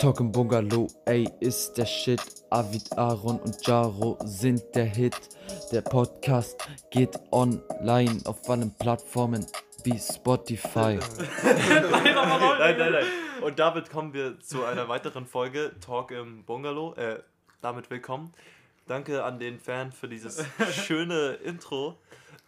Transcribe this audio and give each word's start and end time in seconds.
Talking 0.00 0.32
Bungalow, 0.32 0.88
ey, 1.04 1.28
ist 1.40 1.74
der 1.76 1.84
Shit. 1.86 2.20
Avid, 2.50 2.96
Aaron 2.96 3.38
und 3.38 3.66
Jaro 3.66 4.18
sind 4.24 4.62
der 4.74 4.86
Hit. 4.86 5.14
Der 5.70 5.82
Podcast 5.82 6.56
geht 6.90 7.18
online 7.30 8.18
auf 8.24 8.48
allen 8.48 8.74
Plattformen 8.78 9.46
wie 9.84 9.98
Spotify. 9.98 10.98
nein, 11.44 12.78
nein, 12.78 12.92
nein. 12.92 13.06
Und 13.42 13.58
damit 13.58 13.90
kommen 13.90 14.12
wir 14.14 14.40
zu 14.40 14.64
einer 14.64 14.88
weiteren 14.88 15.26
Folge 15.26 15.72
Talk 15.80 16.10
im 16.10 16.44
Bungalow. 16.44 16.94
Äh, 16.94 17.22
damit 17.60 17.90
willkommen. 17.90 18.32
Danke 18.86 19.22
an 19.22 19.38
den 19.38 19.60
Fan 19.60 19.92
für 19.92 20.08
dieses 20.08 20.44
schöne 20.72 21.34
Intro. 21.44 21.98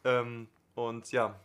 Ähm, 0.05 0.49
und 0.75 1.13
ja. 1.13 1.37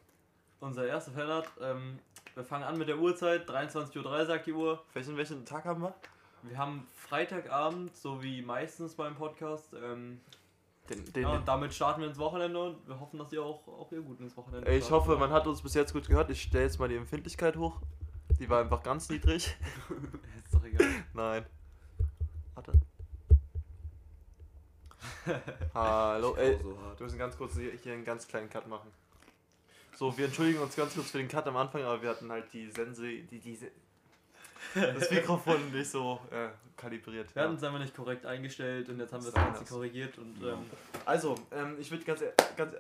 Unser 0.60 0.88
erster 0.88 1.12
Fan 1.12 1.28
hat, 1.28 1.46
ähm, 1.62 2.00
wir 2.38 2.44
fangen 2.44 2.64
an 2.64 2.78
mit 2.78 2.88
der 2.88 3.00
Uhrzeit, 3.00 3.50
23.03 3.50 4.06
Uhr 4.06 4.26
sagt 4.26 4.46
die 4.46 4.54
Uhr. 4.54 4.84
Welchen, 4.94 5.18
welchen 5.18 5.44
Tag 5.44 5.66
haben 5.66 5.82
wir? 5.82 5.96
Wir 6.44 6.58
haben 6.60 6.88
Freitagabend, 6.94 7.98
so 7.98 8.22
wie 8.22 8.44
meistens 8.44 8.94
beim 8.94 9.16
Podcast. 9.16 9.74
Ähm, 9.74 10.22
Den, 10.88 11.04
den, 11.14 11.24
ja, 11.24 11.30
und 11.32 11.48
damit 11.48 11.74
starten 11.74 12.02
wir 12.02 12.08
ins 12.08 12.20
Wochenende 12.20 12.62
und 12.62 12.88
wir 12.88 13.00
hoffen, 13.00 13.18
dass 13.18 13.34
ihr 13.34 13.42
auch, 13.42 13.68
auch 13.68 13.92
ihr 13.92 14.02
gut 14.02 14.20
ins 14.20 14.38
Wochenende 14.38 14.72
ich 14.72 14.92
hoffe, 14.92 15.18
man 15.18 15.32
hat 15.32 15.48
uns 15.48 15.64
bis 15.64 15.74
jetzt 15.74 15.94
gut 15.94 16.08
gehört. 16.08 16.30
Ich 16.30 16.44
stelle 16.44 16.66
jetzt 16.66 16.80
mal 16.80 16.88
die 16.88 16.96
Empfindlichkeit 16.96 17.58
hoch. 17.58 17.82
Die 18.40 18.48
war 18.48 18.62
einfach 18.62 18.84
ganz 18.84 19.10
niedrig. 19.10 19.58
Ist 20.46 20.54
doch 20.54 20.64
egal. 20.64 20.88
Nein. 21.14 21.46
Warte. 22.54 22.74
Hallo, 25.74 26.36
ey. 26.36 26.60
so 26.62 26.78
hart. 26.86 27.00
Wir 27.00 27.04
müssen 27.04 27.18
ganz 27.18 27.36
kurz 27.36 27.56
hier, 27.56 27.72
hier 27.72 27.94
einen 27.94 28.06
ganz 28.06 28.28
kleinen 28.28 28.48
Cut 28.48 28.68
machen. 28.68 28.92
So, 29.98 30.16
wir 30.16 30.26
entschuldigen 30.26 30.60
uns 30.60 30.76
ganz 30.76 30.94
kurz 30.94 31.10
für 31.10 31.18
den 31.18 31.28
Cut 31.28 31.48
am 31.48 31.58
Anfang, 31.58 31.82
aber 31.82 32.00
wir 32.04 32.10
hatten 32.12 32.32
halt 32.32 32.54
die 32.54 32.70
Sense, 32.70 33.02
die, 33.02 33.40
diese, 33.40 33.72
das 34.76 35.10
Mikrofon 35.12 35.72
nicht 35.72 35.90
so 35.90 36.20
äh, 36.30 36.50
kalibriert. 36.76 37.34
Wir 37.34 37.42
Ja. 37.42 37.48
hatten 37.48 37.58
es 37.58 37.64
einfach 37.64 37.80
nicht 37.80 37.96
korrekt 37.96 38.24
eingestellt 38.26 38.90
und 38.90 39.00
jetzt 39.00 39.12
haben 39.12 39.24
wir 39.26 39.32
das 39.32 39.44
Ganze 39.44 39.66
korrigiert 39.66 40.16
und 40.20 40.36
ähm, 40.44 40.60
Also, 41.06 41.34
ähm, 41.52 41.78
ich 41.80 41.90
würde 41.90 42.04
ganz, 42.06 42.22
ganz 42.56 42.76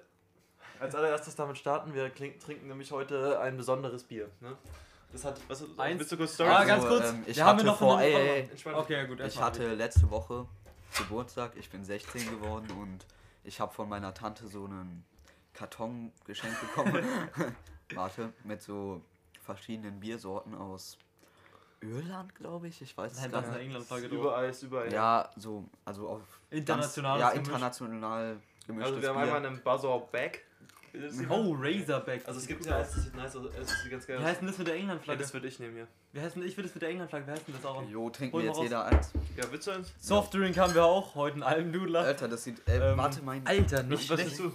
als 0.79 0.93
allererstes 0.93 1.35
damit 1.35 1.57
starten. 1.57 1.95
Wir 1.95 2.13
trinken 2.13 2.67
nämlich 2.67 2.91
heute 2.91 3.39
ein 3.39 3.57
besonderes 3.57 4.03
Bier. 4.03 4.29
Ne? 4.41 4.55
Das 5.11 5.25
hat, 5.25 5.41
was, 5.47 5.63
Eins- 5.79 5.99
willst 5.99 6.11
du 6.11 6.17
kurz 6.17 6.35
Story? 6.35 6.49
Ah, 6.51 6.57
Also, 6.57 6.67
ganz 6.67 6.85
kurz. 6.85 7.09
ähm, 7.09 7.23
ich 7.25 7.37
wir 7.37 7.45
hatte 7.45 7.63
noch 7.63 7.79
vor- 7.79 7.99
ey, 7.99 8.13
ey, 8.13 8.49
ey. 8.63 8.73
Okay, 8.75 9.07
gut. 9.07 9.19
Ich 9.21 9.41
hatte 9.41 9.73
letzte 9.73 10.11
Woche 10.11 10.45
Geburtstag, 10.95 11.53
ich 11.55 11.69
bin 11.71 11.83
16 11.83 12.29
geworden 12.29 12.67
und 12.79 13.07
ich 13.43 13.59
habe 13.59 13.73
von 13.73 13.89
meiner 13.89 14.13
Tante 14.13 14.47
so 14.47 14.65
einen 14.65 15.03
Karton 15.57 16.11
geschenkt 16.25 16.59
bekommen. 16.61 17.03
Warte, 17.95 18.31
mit 18.43 18.61
so 18.61 19.01
verschiedenen 19.43 19.99
Biersorten 19.99 20.53
aus 20.55 20.97
Irland, 21.81 22.35
glaube 22.35 22.67
ich. 22.67 22.81
Ich 22.81 22.95
weiß 22.97 23.11
es 23.13 23.21
Nein, 23.21 23.31
gar 23.31 23.41
das 23.41 23.49
ist 23.49 23.55
eine 23.55 23.63
nicht. 23.63 23.67
England-Flagge 23.71 24.09
drauf. 24.09 24.17
Überall 24.19 24.49
ist 24.49 24.63
überall. 24.63 24.91
Ja, 24.93 25.29
so, 25.35 25.65
also 25.85 26.09
auf 26.09 26.21
Internationales 26.49 27.21
ganz, 27.23 27.33
ja, 27.35 27.39
international 27.39 28.37
gemischtes 28.67 28.91
Also 28.95 29.01
wir 29.01 29.09
haben 29.09 29.15
Bier. 29.23 29.35
einmal 29.35 29.45
einen 29.51 29.61
Buzzer 29.63 29.99
Back. 30.11 30.43
Oh, 31.29 31.55
Razorback. 31.59 32.23
Also 32.27 32.39
es 32.39 32.47
gibt 32.47 32.65
ja 32.65 32.79
das 32.79 32.93
sieht 32.95 33.13
nice 33.15 33.35
aus. 33.35 33.45
Es 33.59 33.69
sieht 33.83 33.91
ganz 33.91 34.07
geil. 34.07 34.19
Wie 34.19 34.23
heißt 34.23 34.41
denn 34.41 34.47
das 34.47 34.57
mit 34.57 34.67
der 34.67 34.75
Ja, 34.75 34.81
England-Flagge? 34.81 35.21
das 35.21 35.33
würde 35.33 35.47
ich 35.47 35.59
nehmen 35.59 35.75
hier. 35.75 35.87
Wie 36.13 36.21
heißt 36.21 36.35
denn, 36.35 36.43
ich 36.43 36.57
will 36.57 36.63
das 36.63 36.73
mit 36.73 36.81
der 36.81 36.89
England-Flagge, 36.89 37.27
wie 37.27 37.31
heißt 37.31 37.47
denn 37.47 37.55
das 37.55 37.65
auch? 37.65 37.83
Jo, 37.87 38.09
trinken 38.09 38.33
Hol 38.35 38.43
wir 38.43 38.51
mal 38.51 38.51
jetzt 38.53 38.57
raus. 38.57 38.63
jeder 38.63 38.85
eins. 38.85 39.11
Ja, 39.35 39.43
willst 39.51 39.67
du 39.67 39.71
eins? 39.71 39.93
Softdrink 39.99 40.57
haben 40.57 40.73
wir 40.73 40.85
auch, 40.85 41.13
heute 41.13 41.37
ein 41.37 41.43
Almdudler. 41.43 41.99
Alter, 42.01 42.27
das 42.27 42.43
sieht. 42.45 42.67
Äh, 42.67 42.91
Ähm, 42.91 42.97
warte, 42.97 43.21
mein. 43.21 43.45
Alter, 43.45 43.83
nicht 43.83 44.09
Was 44.09 44.19
schlecht. 44.21 44.39
du? 44.39 44.51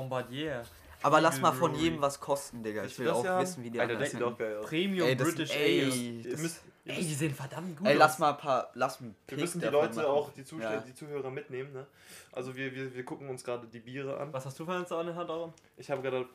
Bombardier. 0.00 0.62
Aber 1.02 1.20
lass 1.20 1.40
mal 1.40 1.52
von 1.52 1.74
jedem 1.74 2.00
was 2.00 2.18
kosten, 2.20 2.62
Digga. 2.62 2.84
Ich 2.84 2.98
will 2.98 3.08
auch 3.10 3.24
haben? 3.24 3.42
wissen, 3.42 3.62
wie 3.64 3.70
die 3.70 3.80
Alter, 3.80 3.92
anderen 3.94 4.00
das 4.04 4.10
sieht 4.12 4.22
auch 4.22 4.28
sind. 4.28 4.38
geil 4.38 4.56
aus. 4.58 4.66
Premium 4.66 5.08
Ey, 5.08 5.16
das, 5.16 5.28
British 5.28 5.50
ey, 5.54 6.22
das, 6.30 6.40
müsst, 6.40 6.60
Ey, 6.84 6.96
die 7.04 7.14
sehen 7.14 7.34
verdammt 7.34 7.76
gut 7.76 7.86
ey, 7.86 7.94
lass 7.94 8.12
aus. 8.14 8.18
mal 8.18 8.30
ein 8.30 8.36
paar. 8.38 8.70
Lass 8.74 9.00
ein 9.00 9.14
wir 9.28 9.38
müssen 9.38 9.60
die 9.60 9.66
Leute 9.66 9.94
machen. 9.96 10.06
auch, 10.06 10.30
die, 10.32 10.44
Zuschauer, 10.44 10.70
Ja. 10.72 10.80
die 10.80 10.94
Zuhörer 10.94 11.30
mitnehmen. 11.30 11.72
Ne? 11.72 11.86
Also 12.32 12.54
wir, 12.56 12.74
wir, 12.74 12.94
wir 12.94 13.04
gucken 13.04 13.28
uns 13.28 13.42
gerade 13.44 13.66
die 13.66 13.80
Biere 13.80 14.18
an. 14.18 14.32
Was 14.32 14.46
hast 14.46 14.58
du 14.58 14.64
für 14.64 14.72
eins 14.72 14.90
an 14.92 15.06
der 15.06 15.14
Hand, 15.16 15.30
Aaron? 15.30 15.52
Ich 15.76 15.90
habe 15.90 16.02
gerade 16.02 16.26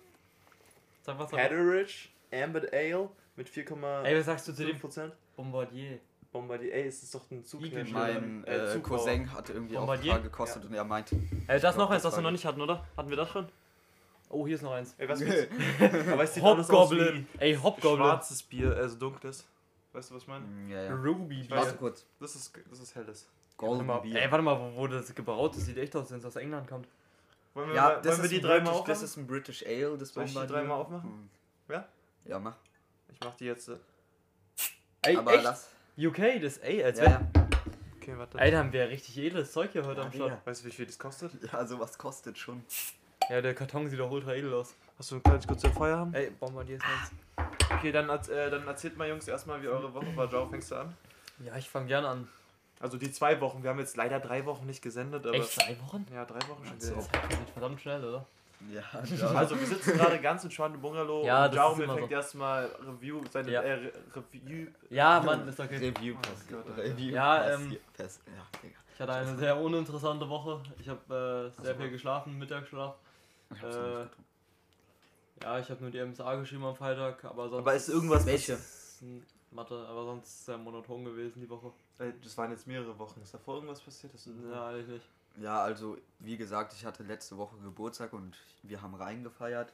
Sag 1.04 1.18
was. 1.20 1.32
Hatteridge 1.32 2.10
Ambit 2.32 2.72
Ale 2.74 3.10
mit 3.36 3.50
4,5%. 3.50 4.04
Ey, 4.04 4.18
was 4.20 4.26
sagst 4.26 4.48
du 4.48 4.54
zu 4.54 4.66
dem 4.66 4.80
Bombardier? 5.36 6.00
Bombardier, 6.32 6.74
ey, 6.74 6.88
es 6.88 7.04
ist 7.04 7.14
doch 7.14 7.30
ein 7.30 7.44
Zugknäscher. 7.44 7.94
Mein 7.94 8.44
Äh, 8.46 8.56
äh, 8.56 8.72
Zugbauer. 8.74 8.98
Cousin 9.00 9.34
hatte 9.34 9.54
irgendwie 9.54 9.76
auch 9.76 9.82
Bombardier? 9.82 10.12
paar 10.14 10.22
gekostet 10.22 10.66
und 10.66 10.74
er 10.74 10.84
meinte. 10.86 11.16
Ey, 11.48 11.60
das 11.60 11.74
Ich 11.76 11.78
noch 11.80 11.90
eins, 11.90 12.04
das 12.04 12.12
das 12.14 12.20
wir 12.20 12.24
noch 12.24 12.32
nicht 12.32 12.46
hatten, 12.46 12.62
oder? 12.62 12.86
Hatten 12.96 13.10
wir 13.10 13.18
das 13.18 13.30
schon? 13.30 13.48
Oh, 14.30 14.48
hier 14.48 14.56
ist 14.56 14.62
noch 14.62 14.72
eins. 14.72 14.96
Ey, 14.98 15.10
was 15.10 15.20
willst 15.26 15.50
du? 15.52 16.14
Aber 16.14 16.24
es 16.24 16.34
sieht 16.34 16.44
Hobgoblin. 16.44 17.28
Ey, 17.38 17.56
Hobgoblin. 17.56 17.98
schwarzes 17.98 18.44
Bier, 18.44 18.74
also 18.76 18.98
dunkles. 18.98 19.46
Weißt 19.92 20.10
du, 20.10 20.16
was 20.16 20.22
ich 20.22 20.28
meine? 20.30 20.46
Mm, 20.46 20.70
Ja, 20.72 20.84
ja. 20.84 20.96
Ruby 20.96 21.42
weiß 21.42 21.50
Warte 21.50 21.70
Bier. 21.72 21.78
kurz. 21.80 22.06
Das 22.22 22.36
ist, 22.36 22.54
das 22.70 22.80
ist 22.80 22.96
helles. 22.96 23.28
Golden 23.58 23.86
Bier. 24.02 24.22
ey, 24.22 24.32
warte 24.32 24.42
mal, 24.44 24.58
wo, 24.58 24.78
wo 24.78 24.88
das 24.88 25.14
gebraut 25.14 25.56
ist, 25.58 25.66
sieht 25.66 25.78
echt 25.78 25.94
aus, 25.98 26.10
wenn 26.12 26.20
es 26.20 26.26
aus 26.26 26.38
England 26.38 26.68
kommt. 26.68 26.88
Wollen 27.54 27.68
wir, 27.68 27.76
ja, 27.76 27.82
mal, 27.84 27.96
das 28.02 28.06
wollen 28.06 28.18
wir 28.20 28.24
ist 28.24 28.32
die 28.32 28.36
ein 28.38 28.42
dreimal 28.42 28.60
British, 28.62 28.72
aufmachen? 28.80 28.88
Das 28.94 29.02
ist 29.04 29.18
ein 29.18 29.28
British 29.28 29.66
Ale, 29.66 29.98
das 29.98 30.10
Soll 30.14 30.24
ich 30.24 30.34
die 30.34 30.48
dreimal 30.48 30.78
aufmachen? 30.80 31.10
Hm. 31.12 31.30
Ja? 31.76 31.86
Ja, 32.24 32.40
mach. 32.40 32.56
Ich 33.12 33.20
mach 33.22 33.36
die 33.36 33.46
jetzt. 33.46 33.68
äh, 33.68 33.76
Ey, 35.02 35.18
Aber 35.18 35.34
echt? 35.34 35.44
lass. 35.44 35.70
UK, 35.98 36.42
das, 36.42 36.58
ey, 36.60 36.84
als 36.84 37.00
Ja, 37.00 37.06
ja. 37.06 37.22
Okay, 37.98 38.18
warte. 38.18 38.40
Ey, 38.40 38.52
da 38.52 38.60
haben 38.60 38.74
wir 38.74 38.90
richtig 38.90 39.18
edles 39.18 39.52
Zeug 39.52 39.72
hier 39.72 39.86
heute 39.86 40.00
Ja, 40.02 40.06
am 40.08 40.12
Start. 40.14 40.32
Digga. 40.32 40.42
Weißt 40.46 40.64
du, 40.64 40.68
wie 40.68 40.72
viel 40.72 40.86
das 40.86 40.98
kostet? 40.98 41.32
ja, 41.52 41.66
sowas 41.66 41.98
kostet 41.98 42.38
schon. 42.38 42.64
Ja, 43.30 43.42
der 43.42 43.54
Karton 43.54 43.88
sieht 43.88 44.00
doch 44.00 44.10
ultra 44.10 44.34
edel 44.34 44.54
aus. 44.54 44.76
Hast 44.98 45.12
du 45.12 45.16
ein 45.16 45.24
kleines 45.24 45.46
kurz 45.48 45.66
Feuer 45.68 45.98
haben? 45.98 46.14
Ey, 46.14 46.32
Bombardier 46.32 46.78
ist 46.78 46.84
eins. 46.86 47.12
Okay, 47.72 47.92
dann, 47.92 48.10
äh, 48.10 48.50
dann 48.50 48.68
erzählt 48.68 48.98
mal, 48.98 49.08
Jungs, 49.08 49.28
erstmal, 49.28 49.62
wie 49.62 49.68
eure 49.68 49.94
Woche 49.94 50.16
war. 50.16 50.30
Joe, 50.30 50.50
fängst 50.50 50.72
du 50.72 50.76
an? 50.76 50.96
Ja, 51.46 51.56
ich 51.56 51.70
fange 51.70 51.88
gerne 51.88 52.08
an. 52.08 52.28
Also 52.80 52.98
die 52.98 53.12
zwei 53.12 53.40
Wochen. 53.42 53.62
Wir 53.62 53.70
haben 53.70 53.80
jetzt 53.80 53.96
leider 53.96 54.20
drei 54.20 54.46
Wochen 54.46 54.66
nicht 54.66 54.82
gesendet, 54.82 55.26
aber. 55.26 55.36
Echt, 55.36 55.52
zwei 55.52 55.78
Wochen? 55.82 56.06
Ja, 56.14 56.26
drei 56.26 56.40
Wochen 56.50 56.66
schon. 56.66 56.80
Das 56.80 57.12
geht 57.12 57.50
verdammt 57.54 57.80
schnell, 57.80 58.04
oder? 58.04 58.26
Ja, 58.72 58.84
Also 59.32 59.60
wir 59.60 59.66
sitzen 59.68 59.94
gerade 59.98 60.20
ganz 60.20 60.44
entspannt 60.44 60.76
im 60.76 60.82
Bungalow. 60.82 61.26
Ja, 61.26 61.46
und 61.46 61.54
Jaume 61.56 61.86
fängt 61.88 62.10
so. 62.10 62.16
erstmal 62.16 62.66
Review, 62.86 63.22
seine 63.32 63.52
Ja. 63.52 63.62
äh, 63.62 63.74
Re- 63.74 63.94
Review. 64.16 64.68
Ja, 64.90 65.20
Mann, 65.20 65.48
ist 65.48 65.60
okay. 65.60 65.78
Review 65.78 66.16
Oh 66.18 66.22
passiert. 66.22 66.66
Gott, 66.66 66.78
Review 66.78 67.14
Ja, 67.14 67.54
ähm, 67.56 67.78
Fest. 67.94 68.22
Ja. 68.28 68.70
Ich 68.94 69.00
hatte 69.00 69.14
eine 69.14 69.36
sehr 69.38 69.58
uninteressante 69.60 70.30
Woche. 70.30 70.62
Ich 70.80 70.88
habe 70.88 71.52
äh, 71.58 71.62
sehr 71.62 71.72
Also, 71.72 71.82
viel 71.82 71.92
geschlafen, 71.92 72.38
Mittagsschlaf. 72.38 72.96
Ich 73.56 73.62
hab's 73.62 73.76
Äh, 73.76 73.80
nicht. 74.04 74.10
Ja, 75.44 75.60
ich 75.60 75.70
habe 75.72 75.82
nur 75.82 75.90
die 75.92 76.00
MSA 76.06 76.36
geschrieben 76.36 76.64
am 76.66 76.76
Freitag, 76.76 77.26
aber 77.26 77.50
sonst. 77.50 77.62
Aber 77.62 77.74
ist 77.74 77.90
irgendwas 77.90 78.26
Welche? 78.28 78.58
Mathe, 79.50 79.86
aber 79.90 80.06
sonst 80.06 80.46
sehr 80.46 80.58
monoton 80.58 81.04
gewesen 81.04 81.42
die 81.42 81.50
Woche. 81.50 81.72
Äh, 81.98 82.12
Das 82.24 82.38
waren 82.38 82.52
jetzt 82.52 82.68
mehrere 82.68 82.98
Wochen. 83.00 83.20
Ist 83.22 83.34
davor 83.34 83.56
irgendwas 83.56 83.82
passiert? 83.82 84.14
Das 84.14 84.28
Ja, 84.52 84.68
eigentlich 84.68 84.88
nicht. 84.88 85.06
Ja, 85.38 85.62
also 85.62 85.98
wie 86.20 86.38
gesagt, 86.38 86.74
ich 86.74 86.86
hatte 86.86 87.04
letzte 87.04 87.38
Woche 87.38 87.56
Geburtstag 87.58 88.14
und 88.14 88.36
wir 88.64 88.82
haben 88.82 88.96
reingefeiert. 88.96 89.74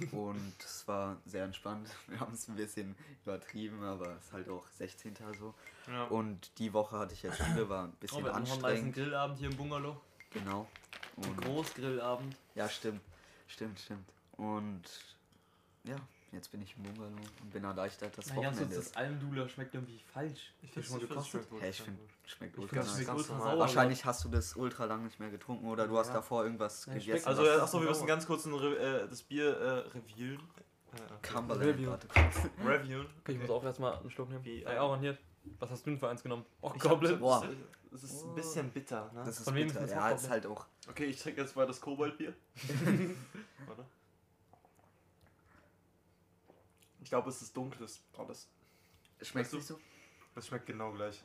und 0.12 0.54
es 0.58 0.88
war 0.88 1.18
sehr 1.26 1.44
entspannt. 1.44 1.86
Wir 2.08 2.18
haben 2.20 2.32
es 2.32 2.48
ein 2.48 2.56
bisschen 2.56 2.96
übertrieben, 3.24 3.82
aber 3.84 4.16
es 4.16 4.24
ist 4.24 4.32
halt 4.32 4.48
auch 4.48 4.66
16. 4.78 5.14
so. 5.38 5.52
Ja. 5.86 6.04
Und 6.04 6.50
die 6.58 6.72
Woche 6.72 6.98
hatte 6.98 7.12
ich 7.12 7.22
jetzt 7.22 7.36
Schule, 7.36 7.68
war 7.68 7.84
ein 7.84 7.90
Oh, 7.92 7.96
bisschen 8.00 8.24
wir 8.24 8.32
hatten 8.32 8.44
noch 8.44 8.52
einen 8.54 8.64
anstrengend. 8.64 8.94
Grillabend 8.94 9.38
hier 9.38 9.50
im 9.50 9.56
Bungalow. 9.58 10.00
Genau. 10.30 10.66
Ein 11.18 11.24
Und 11.24 11.36
Großgrillabend. 11.42 12.34
ja, 12.54 12.68
stimmt. 12.70 13.02
Stimmt, 13.48 13.80
stimmt. 13.80 14.08
Und 14.38 14.82
ja, 15.84 15.96
jetzt 16.32 16.50
bin 16.50 16.62
ich 16.62 16.74
im 16.76 16.82
Bungalow 16.84 17.06
und 17.42 17.50
bin 17.52 17.64
erleichtert, 17.64 18.16
dass 18.16 18.26
Na, 18.28 18.34
ganz 18.34 18.46
Wochenende 18.56 18.74
kurz, 18.74 18.86
ist. 18.86 18.96
das 18.96 19.02
Almdudler 19.02 19.48
schmeckt 19.48 19.74
irgendwie 19.74 19.98
falsch. 20.12 20.52
Ich 20.62 20.70
finde 20.72 20.88
schon 20.88 20.96
mal 20.98 21.06
gekostet? 21.06 21.46
Hey, 21.60 21.70
ich 21.70 21.82
finde, 21.82 22.00
schmeckt 22.26 22.54
Ich 22.56 22.62
ultra 22.62 22.82
schmeckt 22.82 23.06
ganz 23.06 23.18
ultra 23.20 23.32
normal. 23.34 23.50
sauer. 23.52 23.60
Wahrscheinlich 23.60 24.04
hast 24.04 24.24
du 24.24 24.28
das 24.28 24.56
ultra 24.56 24.84
lang 24.86 25.04
nicht 25.04 25.20
mehr 25.20 25.30
getrunken 25.30 25.66
oder 25.68 25.86
du 25.86 25.96
hast 25.98 26.08
Ja. 26.08 26.14
davor 26.14 26.44
irgendwas 26.44 26.86
Ja, 26.86 26.92
schmeckt- 26.92 27.06
gegessen. 27.06 27.28
Also, 27.28 27.44
äh, 27.46 27.50
achso, 27.60 27.80
wir 27.80 27.88
müssen 27.88 28.06
ganz 28.06 28.26
kurz 28.26 28.44
ein 28.46 28.54
Re 28.54 28.76
äh, 29.04 29.08
das 29.08 29.22
Bier 29.22 29.56
äh, 29.56 29.68
reviewen. 29.96 30.40
Äh, 30.94 31.26
Cumberland, 31.26 31.66
Review. 31.68 31.90
Reviewen. 32.66 33.06
Okay, 33.20 33.32
ich 33.32 33.38
muss 33.38 33.50
auch 33.50 33.64
erstmal 33.64 33.94
einen 33.96 34.10
Schluck 34.10 34.28
nehmen. 34.28 34.44
Wie, 34.44 34.62
Ey, 34.64 34.74
äh, 34.74 34.78
Aaron, 34.78 35.00
hier. 35.00 35.16
Was 35.58 35.70
hast 35.70 35.84
du 35.86 35.90
denn 35.90 35.98
für 35.98 36.08
eins 36.08 36.22
genommen? 36.22 36.44
Oh, 36.60 36.70
Ich 36.74 36.80
Goblin. 36.82 37.18
Boah. 37.18 37.46
Das 37.90 38.04
ist 38.04 38.24
ein 38.24 38.34
bisschen 38.34 38.70
bitter, 38.70 39.10
ne? 39.12 39.22
Das 39.24 39.38
ist 39.38 39.44
Von 39.44 39.54
wem 39.54 39.66
ist 39.66 39.72
bitter. 39.74 39.86
das 39.86 39.94
Ja, 39.94 40.10
ist 40.10 40.30
halt 40.30 40.46
auch. 40.46 40.66
Okay, 40.88 41.04
ich 41.06 41.20
trinke 41.20 41.40
jetzt 41.42 41.56
mal 41.56 41.66
das 41.66 41.80
Koboldbier. 41.80 42.32
Warte. 43.66 43.84
Ich 46.80 47.00
glaube, 47.12 47.28
es 47.28 47.42
ist 47.42 47.54
dunkles. 47.54 48.00
Oh, 48.16 48.24
das, 48.24 48.48
Schmeckt 49.20 49.34
Weißt 49.46 49.52
du- 49.52 49.56
nicht 49.58 49.66
so? 49.66 49.78
das 50.34 50.46
schmeckt 50.46 50.64
genau 50.66 50.92
gleich. 50.92 51.22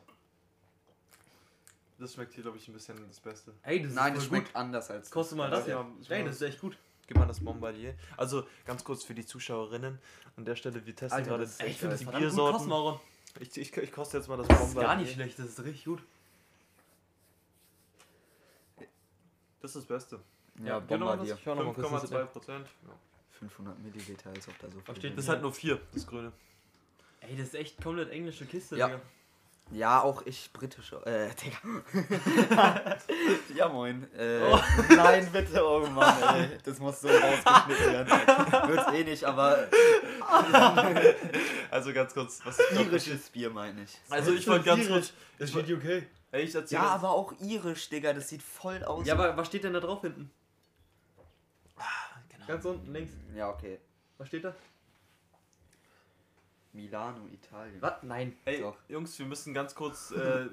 Das 1.98 2.14
schmeckt 2.14 2.34
hier, 2.34 2.44
glaube 2.44 2.58
ich, 2.58 2.68
ein 2.68 2.74
bisschen 2.74 3.08
das 3.08 3.20
Beste. 3.22 3.54
Ey, 3.64 3.82
das 3.82 3.94
Nein, 3.94 4.14
ist 4.14 4.20
das 4.20 4.28
schmeckt 4.28 4.54
anders 4.56 4.92
als. 4.92 5.10
Kostet 5.10 5.38
mal 5.38 5.50
das 5.50 5.66
Ja, 5.66 5.88
Ey, 6.10 6.26
das 6.26 6.36
ist 6.36 6.42
echt 6.42 6.60
gut. 6.60 6.78
Gib 7.08 7.18
mal 7.18 7.26
das 7.26 7.40
Bombardier. 7.40 7.96
Also, 8.18 8.46
ganz 8.66 8.84
kurz 8.84 9.04
für 9.06 9.16
die 9.16 9.26
Zuschauerinnen. 9.26 9.98
An 10.36 10.44
der 10.46 10.56
Stelle, 10.58 10.86
wir 10.86 10.94
testen 10.94 11.18
Alter, 11.18 11.30
gerade 11.30 11.44
das 11.44 11.54
ist 11.54 11.62
Ey, 11.62 11.70
ich 11.72 11.78
finde 11.78 11.94
das 11.94 12.00
die 12.00 12.06
gut 12.06 12.16
Biersorten. 12.18 12.58
kosten, 12.58 12.72
Aaron. 12.74 13.00
Ich, 13.40 13.58
ich, 13.58 13.78
ich 13.78 13.92
koste 13.94 14.18
jetzt 14.18 14.28
mal 14.28 14.36
das 14.38 14.48
Das 14.50 14.60
ist 14.60 14.66
Bombardier. 14.66 14.88
gar 14.90 14.96
nicht 14.98 15.14
schlecht, 15.14 15.40
das 15.40 15.46
ist 15.48 15.60
richtig 15.64 15.86
gut. 15.86 16.04
Das 19.62 19.72
ist 19.72 19.76
das 19.78 19.86
Beste. 19.86 20.20
Ja, 20.64 20.80
genau 20.80 21.08
Bombardier. 21.16 21.36
das. 21.36 21.46
Was 21.46 22.04
5,2 22.12 22.26
Prozent. 22.26 22.68
Ja. 22.86 22.94
500 23.38 23.80
Milliliter, 23.80 24.30
als 24.30 24.48
ob 24.48 24.58
da 24.60 24.68
so 24.70 24.80
viel 24.80 24.96
steht 24.96 25.04
drin 25.04 25.16
Das 25.16 25.26
ist 25.26 25.30
halt 25.30 25.42
nur 25.42 25.54
4, 25.54 25.80
das 25.94 26.08
Grüne. 26.08 26.32
Ey, 27.22 27.36
das 27.36 27.48
ist 27.48 27.56
echt 27.56 27.82
komplett 27.82 28.10
englische 28.12 28.46
Kiste, 28.46 28.76
Ja. 28.78 28.88
Digga. 28.88 29.02
Ja, 29.72 30.02
auch 30.02 30.22
ich 30.26 30.50
britische. 30.54 30.96
Äh, 31.06 31.30
Digga. 31.44 32.96
ja, 33.54 33.68
moin. 33.68 34.08
Äh, 34.18 34.40
Oh. 34.50 34.60
Nein, 34.96 35.28
bitte, 35.32 35.62
oh 35.62 35.86
Mann, 35.88 36.36
ey. 36.36 36.58
Das 36.64 36.80
muss 36.80 37.02
so 37.02 37.10
rausgeschnitten 37.10 37.92
werden. 37.94 38.70
Wird's 38.70 38.94
eh 38.94 39.04
nicht, 39.04 39.24
aber 39.26 39.68
Also 41.72 41.92
ganz 41.94 42.14
kurz, 42.14 42.40
was 42.46 42.60
ist 42.60 42.72
irisches 42.80 43.30
Bier 43.30 43.50
meine 43.50 43.84
ich. 43.84 44.00
Also 44.10 44.32
ich 44.32 44.48
wollte 44.48 44.66
ganz 44.66 44.88
kurz. 44.88 45.12
Das 45.38 45.50
Ich 45.50 45.56
steht 45.56 45.70
UK. 45.78 46.04
Ey, 46.32 46.44
ich 46.44 46.54
Ja, 46.70 46.84
aber 46.84 47.10
auch 47.12 47.34
irisch, 47.42 47.90
Digga. 47.90 48.14
Das 48.14 48.30
sieht 48.30 48.44
voll 48.44 48.84
aus. 48.84 49.06
Ja, 49.06 49.14
aber 49.16 49.36
was 49.36 49.48
steht 49.48 49.64
denn 49.64 49.74
da 49.74 49.80
drauf 49.80 50.02
hinten? 50.02 50.32
Ganz 52.48 52.66
unten 52.66 52.92
links. 52.94 53.12
Ja, 53.36 53.50
okay. 53.50 53.80
Was 54.18 54.28
steht 54.28 54.44
da? 54.44 54.56
Milano, 56.74 57.28
Italien. 57.32 57.82
Was? 57.82 58.04
Nein. 58.04 58.38
Ey, 58.46 58.62
Doch. 58.62 58.78
Jungs, 58.88 59.18
wir 59.18 59.26
müssen 59.26 59.54
ganz 59.54 59.74
kurz 59.74 60.12
äh, 60.12 60.46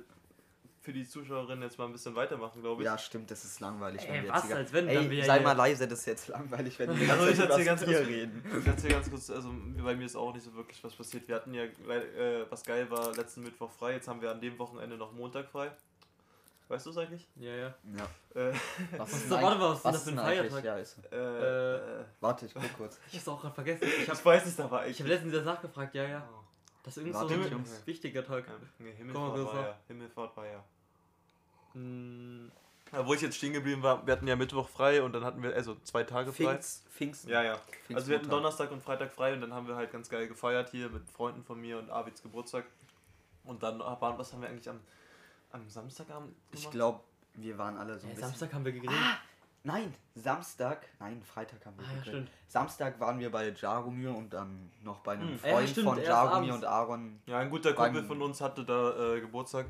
für 0.80 0.92
die 0.92 1.06
Zuschauerinnen 1.06 1.62
jetzt 1.62 1.78
mal 1.78 1.86
ein 1.86 1.92
bisschen 1.92 2.14
weitermachen, 2.14 2.62
glaube 2.62 2.82
ich. 2.82 2.86
Ja, 2.86 2.96
stimmt, 2.96 3.30
das 3.30 3.44
ist 3.44 3.60
langweilig, 3.60 4.02
Ey, 4.02 4.08
wenn 4.14 4.22
wir 4.24 4.30
was, 4.30 4.36
jetzt 4.42 4.46
hier- 4.48 4.56
als 4.56 4.72
wenn, 4.72 4.88
Ey, 4.88 4.94
dann 4.94 5.10
wir 5.10 5.24
sei 5.24 5.34
hier- 5.34 5.42
mal 5.42 5.52
leise, 5.52 5.86
das 5.88 6.00
ist 6.00 6.06
jetzt 6.06 6.28
langweilig, 6.28 6.78
wenn 6.78 6.98
wir 6.98 7.12
Also 7.12 7.26
ich 7.28 7.36
über 7.38 7.46
das 7.46 7.64
ganz 7.64 7.84
Bier 7.84 7.96
kurz- 7.98 8.08
reden. 8.08 8.44
Ich 8.60 8.66
erzähl 8.66 8.90
ganz 8.90 9.10
kurz, 9.10 9.30
also 9.30 9.54
bei 9.82 9.94
mir 9.96 10.06
ist 10.06 10.16
auch 10.16 10.32
nicht 10.32 10.44
so 10.44 10.54
wirklich 10.54 10.82
was 10.82 10.94
passiert. 10.94 11.28
Wir 11.28 11.34
hatten 11.36 11.52
ja, 11.54 11.64
äh, 11.64 12.46
was 12.50 12.62
geil 12.64 12.90
war, 12.90 13.14
letzten 13.14 13.42
Mittwoch 13.42 13.70
frei, 13.70 13.92
jetzt 13.92 14.08
haben 14.08 14.22
wir 14.22 14.30
an 14.30 14.40
dem 14.40 14.58
Wochenende 14.58 14.96
noch 14.96 15.12
Montag 15.12 15.48
frei. 15.50 15.70
Weißt 16.68 16.86
du 16.86 16.90
es 16.90 16.96
eigentlich? 16.96 17.28
Ja, 17.36 17.50
ja. 17.54 17.74
Ja. 17.96 18.40
Äh, 18.40 18.52
Was 18.96 19.12
ist 19.12 19.30
denn- 19.30 19.42
warte 19.42 19.58
mal, 19.58 19.78
was 19.82 19.94
ist 19.96 20.06
denn 20.06 20.16
das 20.16 20.24
für 20.24 20.30
ein? 20.30 20.50
Feiertag? 20.50 20.64
Ja, 20.64 20.76
ist 20.78 20.96
so. 20.96 21.16
äh, 21.16 22.00
Äh, 22.00 22.04
Warte, 22.20 22.46
ich 22.46 22.54
guck 22.54 22.72
kurz. 22.76 22.98
Ich 23.08 23.14
hab's 23.18 23.28
auch 23.28 23.40
gerade 23.40 23.54
vergessen. 23.54 23.84
Ich 24.02 24.08
hab, 24.08 24.16
ich 24.16 24.24
weiß 24.24 24.46
es 24.46 24.60
aber 24.60 24.78
ich 24.80 24.84
eigentlich. 24.86 25.00
hab 25.00 25.06
letztens 25.08 25.32
das 25.34 25.44
nachgefragt, 25.44 25.94
ja, 25.94 26.04
ja. 26.04 26.28
Oh. 26.32 26.38
Das 26.82 26.96
ist 26.96 27.02
irgend 27.02 27.14
Warte, 27.14 27.34
so 27.34 27.40
ein 27.56 27.66
wichtiger 27.86 28.24
Tag. 28.24 28.46
Ja, 28.46 28.54
nee, 28.78 28.92
Himmelfahrt 28.92 29.44
war 29.44 29.54
ja. 29.66 29.78
Himmelfahrt 29.88 30.36
war 30.36 30.46
ja. 30.46 30.64
Hm, 31.72 32.50
ja. 32.92 33.06
Wo 33.06 33.14
ich 33.14 33.20
jetzt 33.20 33.36
stehen 33.36 33.52
geblieben 33.52 33.82
war, 33.82 34.06
wir 34.06 34.12
hatten 34.12 34.26
ja 34.26 34.36
Mittwoch 34.36 34.68
frei 34.68 35.02
und 35.02 35.12
dann 35.12 35.24
hatten 35.24 35.42
wir, 35.42 35.54
also 35.54 35.76
zwei 35.82 36.04
Tage 36.04 36.32
frei. 36.32 36.44
Pfingst, 36.54 36.88
Pfingsten. 36.90 37.30
Ja, 37.30 37.42
ja. 37.42 37.58
Also 37.92 38.08
wir 38.08 38.18
hatten. 38.18 38.28
Donnerstag 38.30 38.70
und 38.70 38.82
Freitag 38.82 39.12
frei 39.12 39.32
und 39.32 39.40
dann 39.40 39.52
haben 39.52 39.66
wir 39.66 39.76
halt 39.76 39.90
ganz 39.92 40.08
geil 40.08 40.28
gefeiert 40.28 40.70
hier 40.70 40.88
mit 40.88 41.08
Freunden 41.10 41.42
von 41.42 41.60
mir 41.60 41.78
und 41.78 41.90
Arvids 41.90 42.22
Geburtstag. 42.22 42.64
Und 43.44 43.62
dann, 43.62 43.82
ah, 43.82 43.96
was 44.16 44.32
haben 44.32 44.40
wir 44.42 44.48
eigentlich 44.48 44.68
am, 44.70 44.80
am 45.54 45.68
Samstagabend 45.68 46.34
Ich 46.52 46.60
gemacht? 46.60 46.72
glaube, 46.72 47.00
wir 47.34 47.56
waren 47.58 47.76
alle 47.78 47.98
so 47.98 48.06
ein 48.06 48.10
ja, 48.10 48.14
bisschen... 48.14 48.28
Samstag 48.30 48.52
haben 48.54 48.64
wir 48.64 48.72
gegrillt. 48.72 48.94
Nein, 49.66 49.94
Samstag, 50.14 50.86
nein, 51.00 51.22
Freitag 51.22 51.64
haben 51.64 51.78
wir 51.78 51.84
Ah, 51.86 51.90
ja, 51.90 51.96
gegrillt. 52.02 52.26
stimmt. 52.28 52.30
Samstag 52.48 53.00
waren 53.00 53.18
wir 53.18 53.30
bei 53.30 53.48
Jaromir 53.48 54.14
und 54.14 54.30
dann 54.34 54.70
noch 54.82 54.98
bei 55.00 55.12
einem 55.12 55.28
Hm. 55.28 55.40
Ja, 55.42 55.50
Freund 55.54 55.68
stimmt, 55.70 55.88
von 55.88 56.02
Jaromir 56.02 56.54
und 56.54 56.64
Aaron. 56.66 57.20
Ja, 57.26 57.38
ein 57.38 57.48
guter 57.50 57.72
Kumpel 57.72 58.04
von 58.04 58.20
uns 58.20 58.40
hatte 58.42 58.64
da 58.64 59.14
äh, 59.14 59.20
Geburtstag 59.20 59.66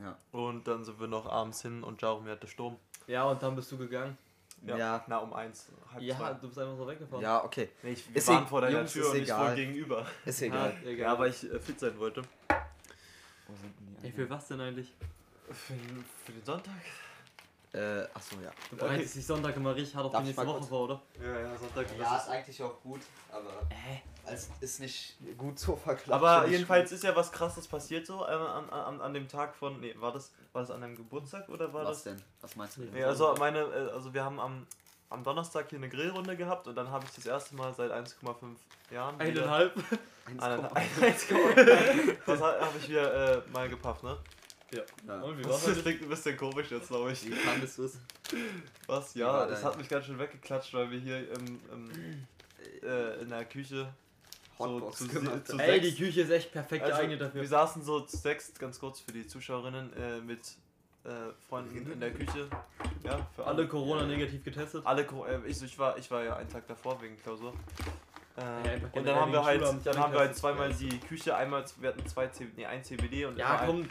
Ja. 0.00 0.16
und 0.32 0.66
dann 0.66 0.84
sind 0.84 0.98
wir 0.98 1.06
noch 1.06 1.26
abends 1.26 1.60
hin 1.62 1.82
und 1.84 2.00
Jaromir 2.00 2.32
hatte 2.32 2.46
Sturm. 2.46 2.76
Ja, 3.06 3.24
und 3.24 3.42
dann 3.42 3.54
bist 3.54 3.70
du 3.70 3.76
gegangen. 3.76 4.16
Ja. 4.64 4.76
Ja. 4.78 5.04
Na, 5.06 5.18
um 5.18 5.32
eins, 5.34 5.68
halb 5.92 6.02
Ja, 6.02 6.16
zwei. 6.16 6.32
du 6.32 6.46
bist 6.48 6.58
einfach 6.58 6.76
so 6.78 6.86
weggefahren. 6.88 7.22
Ja, 7.22 7.44
okay. 7.44 7.68
Nee, 7.82 7.90
ich, 7.90 8.08
wir 8.08 8.16
Ist 8.16 8.28
waren 8.28 8.44
e- 8.44 8.46
vor 8.46 8.60
deiner 8.62 8.78
Jungs, 8.78 8.92
Tür 8.94 9.02
ist 9.02 9.10
und 9.10 9.16
ich 9.18 9.22
egal. 9.24 9.48
wohl 9.50 9.54
gegenüber. 9.56 10.06
Ist 10.24 10.40
Ja, 10.40 10.46
egal. 10.46 10.76
egal. 10.86 10.96
Ja, 10.98 11.18
weil 11.18 11.30
ich 11.30 11.44
äh, 11.52 11.60
fit 11.60 11.78
sein 11.78 11.98
wollte. 11.98 12.22
Wo 13.46 13.54
sind 13.54 13.74
denn 13.78 13.96
die 14.00 14.06
Ey, 14.06 14.12
für 14.12 14.30
was 14.30 14.48
denn 14.48 14.60
eigentlich? 14.62 14.92
Für, 15.52 15.72
den- 15.74 16.04
für 16.24 16.32
den 16.32 16.44
Sonntag? 16.44 16.74
Äh, 17.72 18.04
achso, 18.14 18.36
ja. 18.42 18.50
Du 18.70 18.76
bereitest 18.76 19.16
dich 19.16 19.26
Sonntag 19.26 19.54
immer 19.56 19.74
richtig 19.74 19.94
hart 19.94 20.06
auf 20.06 20.12
Darf 20.12 20.22
die 20.22 20.30
ich 20.30 20.36
nächste 20.36 20.44
mal 20.46 20.50
Woche 20.52 20.58
kurz- 20.60 20.68
vor, 20.70 20.84
oder? 20.84 21.02
Ja, 21.20 21.40
ja, 21.40 21.58
Sonntag. 21.58 21.86
Ja, 21.98 22.14
das 22.14 22.22
ist 22.24 22.28
eigentlich 22.30 22.62
auch 22.62 22.80
gut, 22.80 23.00
aber 23.30 23.50
Äh, 23.70 24.32
es 24.32 24.48
ist 24.60 24.80
nicht 24.80 25.16
gut 25.36 25.58
so 25.58 25.76
verklappt. 25.76 26.10
Aber 26.24 26.46
jedenfalls 26.46 26.90
ist 26.92 27.04
ja 27.04 27.14
was 27.14 27.30
krasses 27.30 27.66
passiert 27.68 28.06
so 28.06 28.24
äh, 28.24 28.28
an, 28.30 28.70
an, 28.70 29.00
an 29.00 29.12
dem 29.14 29.28
Tag 29.28 29.54
von. 29.54 29.78
Nee, 29.80 29.94
war 29.98 30.12
das, 30.12 30.32
war 30.52 30.62
das 30.62 30.70
an 30.70 30.80
deinem 30.80 30.96
Geburtstag 30.96 31.48
oder 31.50 31.72
war 31.72 31.84
Was 31.84 32.02
das? 32.02 32.14
denn? 32.14 32.22
Was 32.40 32.56
meinst 32.56 32.76
du? 32.78 32.82
Denn? 32.82 32.94
Nee, 32.94 33.04
also 33.04 33.34
meine, 33.38 33.58
äh, 33.60 33.90
also 33.92 34.14
wir 34.14 34.24
haben 34.24 34.40
am, 34.40 34.66
am 35.10 35.22
Donnerstag 35.22 35.68
hier 35.68 35.78
eine 35.78 35.90
Grillrunde 35.90 36.34
gehabt 36.36 36.66
und 36.68 36.76
dann 36.76 36.90
habe 36.90 37.04
ich 37.04 37.10
das 37.14 37.26
erste 37.26 37.54
Mal 37.56 37.74
seit 37.74 37.90
1,5 37.92 38.56
Jahren. 38.90 39.18
wieder- 39.20 39.42
eineinhalb. 39.42 39.74
Eineinhalb. 40.24 40.72
1,1. 40.76 42.16
Was 42.26 42.40
habe 42.40 42.78
ich 42.78 42.88
wieder 42.88 43.36
äh, 43.36 43.42
mal 43.52 43.68
gepafft, 43.68 44.02
ne? 44.02 44.16
Ja. 44.72 44.82
Ja. 45.06 45.20
Und 45.22 45.38
wie 45.38 45.42
Das 45.48 45.66
war's? 45.68 45.82
klingt 45.82 46.02
ein 46.02 46.08
bisschen 46.08 46.36
komisch 46.36 46.70
jetzt, 46.70 46.88
glaube 46.88 47.12
ich. 47.12 47.26
Wie 47.26 47.32
fandest 47.32 47.78
du 47.78 47.84
es? 47.84 47.98
Was? 48.86 49.14
Ja, 49.14 49.26
war 49.28 49.46
das 49.46 49.60
dein- 49.62 49.70
hat 49.70 49.78
mich 49.78 49.88
ganz 49.88 50.06
schön 50.06 50.18
weggeklatscht, 50.18 50.74
weil 50.74 50.90
wir 50.90 50.98
hier 50.98 51.30
im, 51.32 51.60
im, 51.72 52.26
äh, 52.82 53.20
in 53.22 53.28
der 53.30 53.44
Küche 53.44 53.88
Hotbox 54.58 54.98
zu, 54.98 55.08
gemacht 55.08 55.46
zu. 55.46 55.58
Ey, 55.58 55.80
die 55.80 55.94
Küche 55.94 56.22
ist 56.22 56.30
echt 56.30 56.52
perfekt 56.52 56.84
Also, 56.84 56.96
geeignet 56.96 57.20
Wir 57.20 57.26
dafür. 57.26 57.46
saßen 57.46 57.82
so 57.82 58.00
zu 58.00 58.16
sechs, 58.16 58.52
ganz 58.58 58.80
kurz 58.80 59.00
für 59.00 59.12
die 59.12 59.26
Zuschauerinnen, 59.26 59.92
äh, 59.96 60.20
mit 60.20 60.40
äh, 61.04 61.08
Freunden 61.48 61.92
in 61.92 62.00
der 62.00 62.12
Küche. 62.12 62.48
Ja, 63.04 63.24
für 63.36 63.44
Alle 63.46 63.68
Corona 63.68 64.04
negativ 64.06 64.42
getestet. 64.42 64.84
Alle, 64.84 65.02
äh, 65.02 65.46
ich, 65.46 65.62
ich, 65.62 65.78
war, 65.78 65.96
ich 65.98 66.10
war 66.10 66.24
ja 66.24 66.36
einen 66.36 66.48
Tag 66.48 66.66
davor 66.66 67.00
wegen 67.00 67.16
Klausur. 67.22 67.52
Äh, 68.36 68.40
einfach 68.40 68.86
und 68.88 68.92
generell 68.92 69.04
dann 69.04 69.20
haben 69.20 69.32
wir 69.32 69.44
halt, 69.44 69.62
dann 69.62 69.80
alle 69.86 69.98
haben 69.98 70.12
wir 70.12 70.20
halt 70.20 70.36
zweimal 70.36 70.72
die 70.74 70.98
Küche, 71.00 71.34
einmal, 71.36 71.64
wir 71.78 71.88
hatten 71.90 72.06
zwei 72.06 72.28
nee, 72.56 72.66
ein 72.66 72.82
CBD 72.84 73.24
und 73.26 73.36
Ja, 73.38 73.60
ein, 73.60 73.66
komm. 73.66 73.90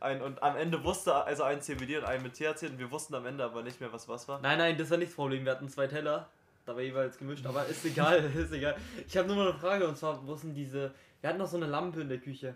Ein, 0.00 0.20
und 0.22 0.42
am 0.42 0.56
Ende 0.56 0.82
wusste, 0.84 1.14
also 1.14 1.42
ein 1.44 1.60
CBD 1.62 1.98
und 1.98 2.04
ein 2.04 2.22
mit 2.22 2.34
THC 2.34 2.64
und 2.70 2.78
wir 2.78 2.90
wussten 2.90 3.14
am 3.14 3.26
Ende 3.26 3.44
aber 3.44 3.62
nicht 3.62 3.80
mehr, 3.80 3.92
was 3.92 4.08
was 4.08 4.28
war. 4.28 4.40
Nein, 4.40 4.58
nein, 4.58 4.76
das 4.78 4.90
war 4.90 4.98
nicht 4.98 5.10
das 5.10 5.16
Problem. 5.16 5.44
Wir 5.44 5.52
hatten 5.52 5.68
zwei 5.68 5.86
Teller. 5.86 6.28
Da 6.64 6.74
war 6.74 6.82
jeweils 6.82 7.16
gemischt, 7.16 7.46
aber 7.46 7.64
ist 7.66 7.84
egal, 7.84 8.24
ist 8.34 8.52
egal. 8.52 8.76
Ich 9.06 9.16
habe 9.16 9.28
nur 9.28 9.36
mal 9.36 9.50
eine 9.50 9.58
Frage 9.58 9.86
und 9.86 9.96
zwar, 9.96 10.24
wo 10.26 10.34
sind 10.34 10.54
diese. 10.54 10.92
Wir 11.20 11.30
hatten 11.30 11.38
noch 11.38 11.46
so 11.48 11.56
eine 11.56 11.66
Lampe 11.66 12.00
in 12.00 12.08
der 12.08 12.18
Küche. 12.18 12.54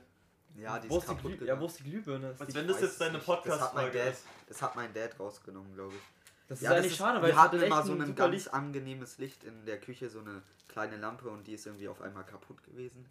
Ja, 0.56 0.78
die 0.80 0.90
wo 0.90 0.98
ist 0.98 1.04
die, 1.04 1.14
kaputt 1.14 1.38
Glüh 1.38 1.46
ja, 1.46 1.58
wo 1.60 1.66
ist 1.66 1.78
die 1.78 1.84
Glühbirne? 1.84 2.34
Als 2.36 2.48
die, 2.48 2.54
wenn 2.54 2.66
das 2.66 2.80
jetzt 2.80 3.00
deine. 3.00 3.18
Das 3.18 3.26
Dad, 3.26 3.94
ist. 3.94 4.24
das 4.48 4.62
hat 4.62 4.74
mein 4.74 4.92
Dad 4.92 5.18
rausgenommen, 5.18 5.72
glaube 5.74 5.94
ich. 5.94 6.00
das 6.48 6.58
ist 6.58 6.64
Ja, 6.64 6.70
das 6.70 6.78
eigentlich 6.80 6.92
ist- 6.92 6.98
schade, 6.98 7.22
weil 7.22 7.28
wir 7.30 7.36
hatten 7.40 7.62
immer 7.62 7.82
so 7.84 7.92
ein 7.92 8.14
ganz 8.16 8.32
Licht. 8.34 8.52
angenehmes 8.52 9.18
Licht 9.18 9.44
in 9.44 9.64
der 9.64 9.78
Küche, 9.78 10.10
so 10.10 10.18
eine 10.18 10.42
kleine 10.66 10.96
Lampe 10.96 11.28
und 11.28 11.46
die 11.46 11.54
ist 11.54 11.66
irgendwie 11.66 11.86
auf 11.88 12.02
einmal 12.02 12.24
kaputt 12.24 12.62
gewesen. 12.64 13.06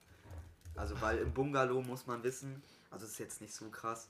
Also 0.75 0.99
weil 1.01 1.17
im 1.19 1.33
Bungalow 1.33 1.81
muss 1.81 2.05
man 2.07 2.21
wissen, 2.23 2.61
also 2.91 3.05
es 3.05 3.13
ist 3.13 3.19
jetzt 3.19 3.41
nicht 3.41 3.53
so 3.53 3.69
krass, 3.69 4.09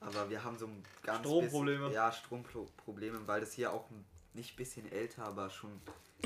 aber 0.00 0.28
wir 0.30 0.42
haben 0.44 0.56
so 0.58 0.66
ein 0.66 0.82
ganz 1.02 1.20
Stromprobleme. 1.20 1.78
Bisschen, 1.86 1.94
ja, 1.94 2.12
Stromprobleme, 2.12 3.20
weil 3.26 3.40
das 3.40 3.52
hier 3.52 3.72
auch 3.72 3.90
ein- 3.90 4.04
nicht 4.34 4.56
bisschen 4.56 4.90
älter, 4.92 5.24
aber 5.24 5.50
schon 5.50 5.80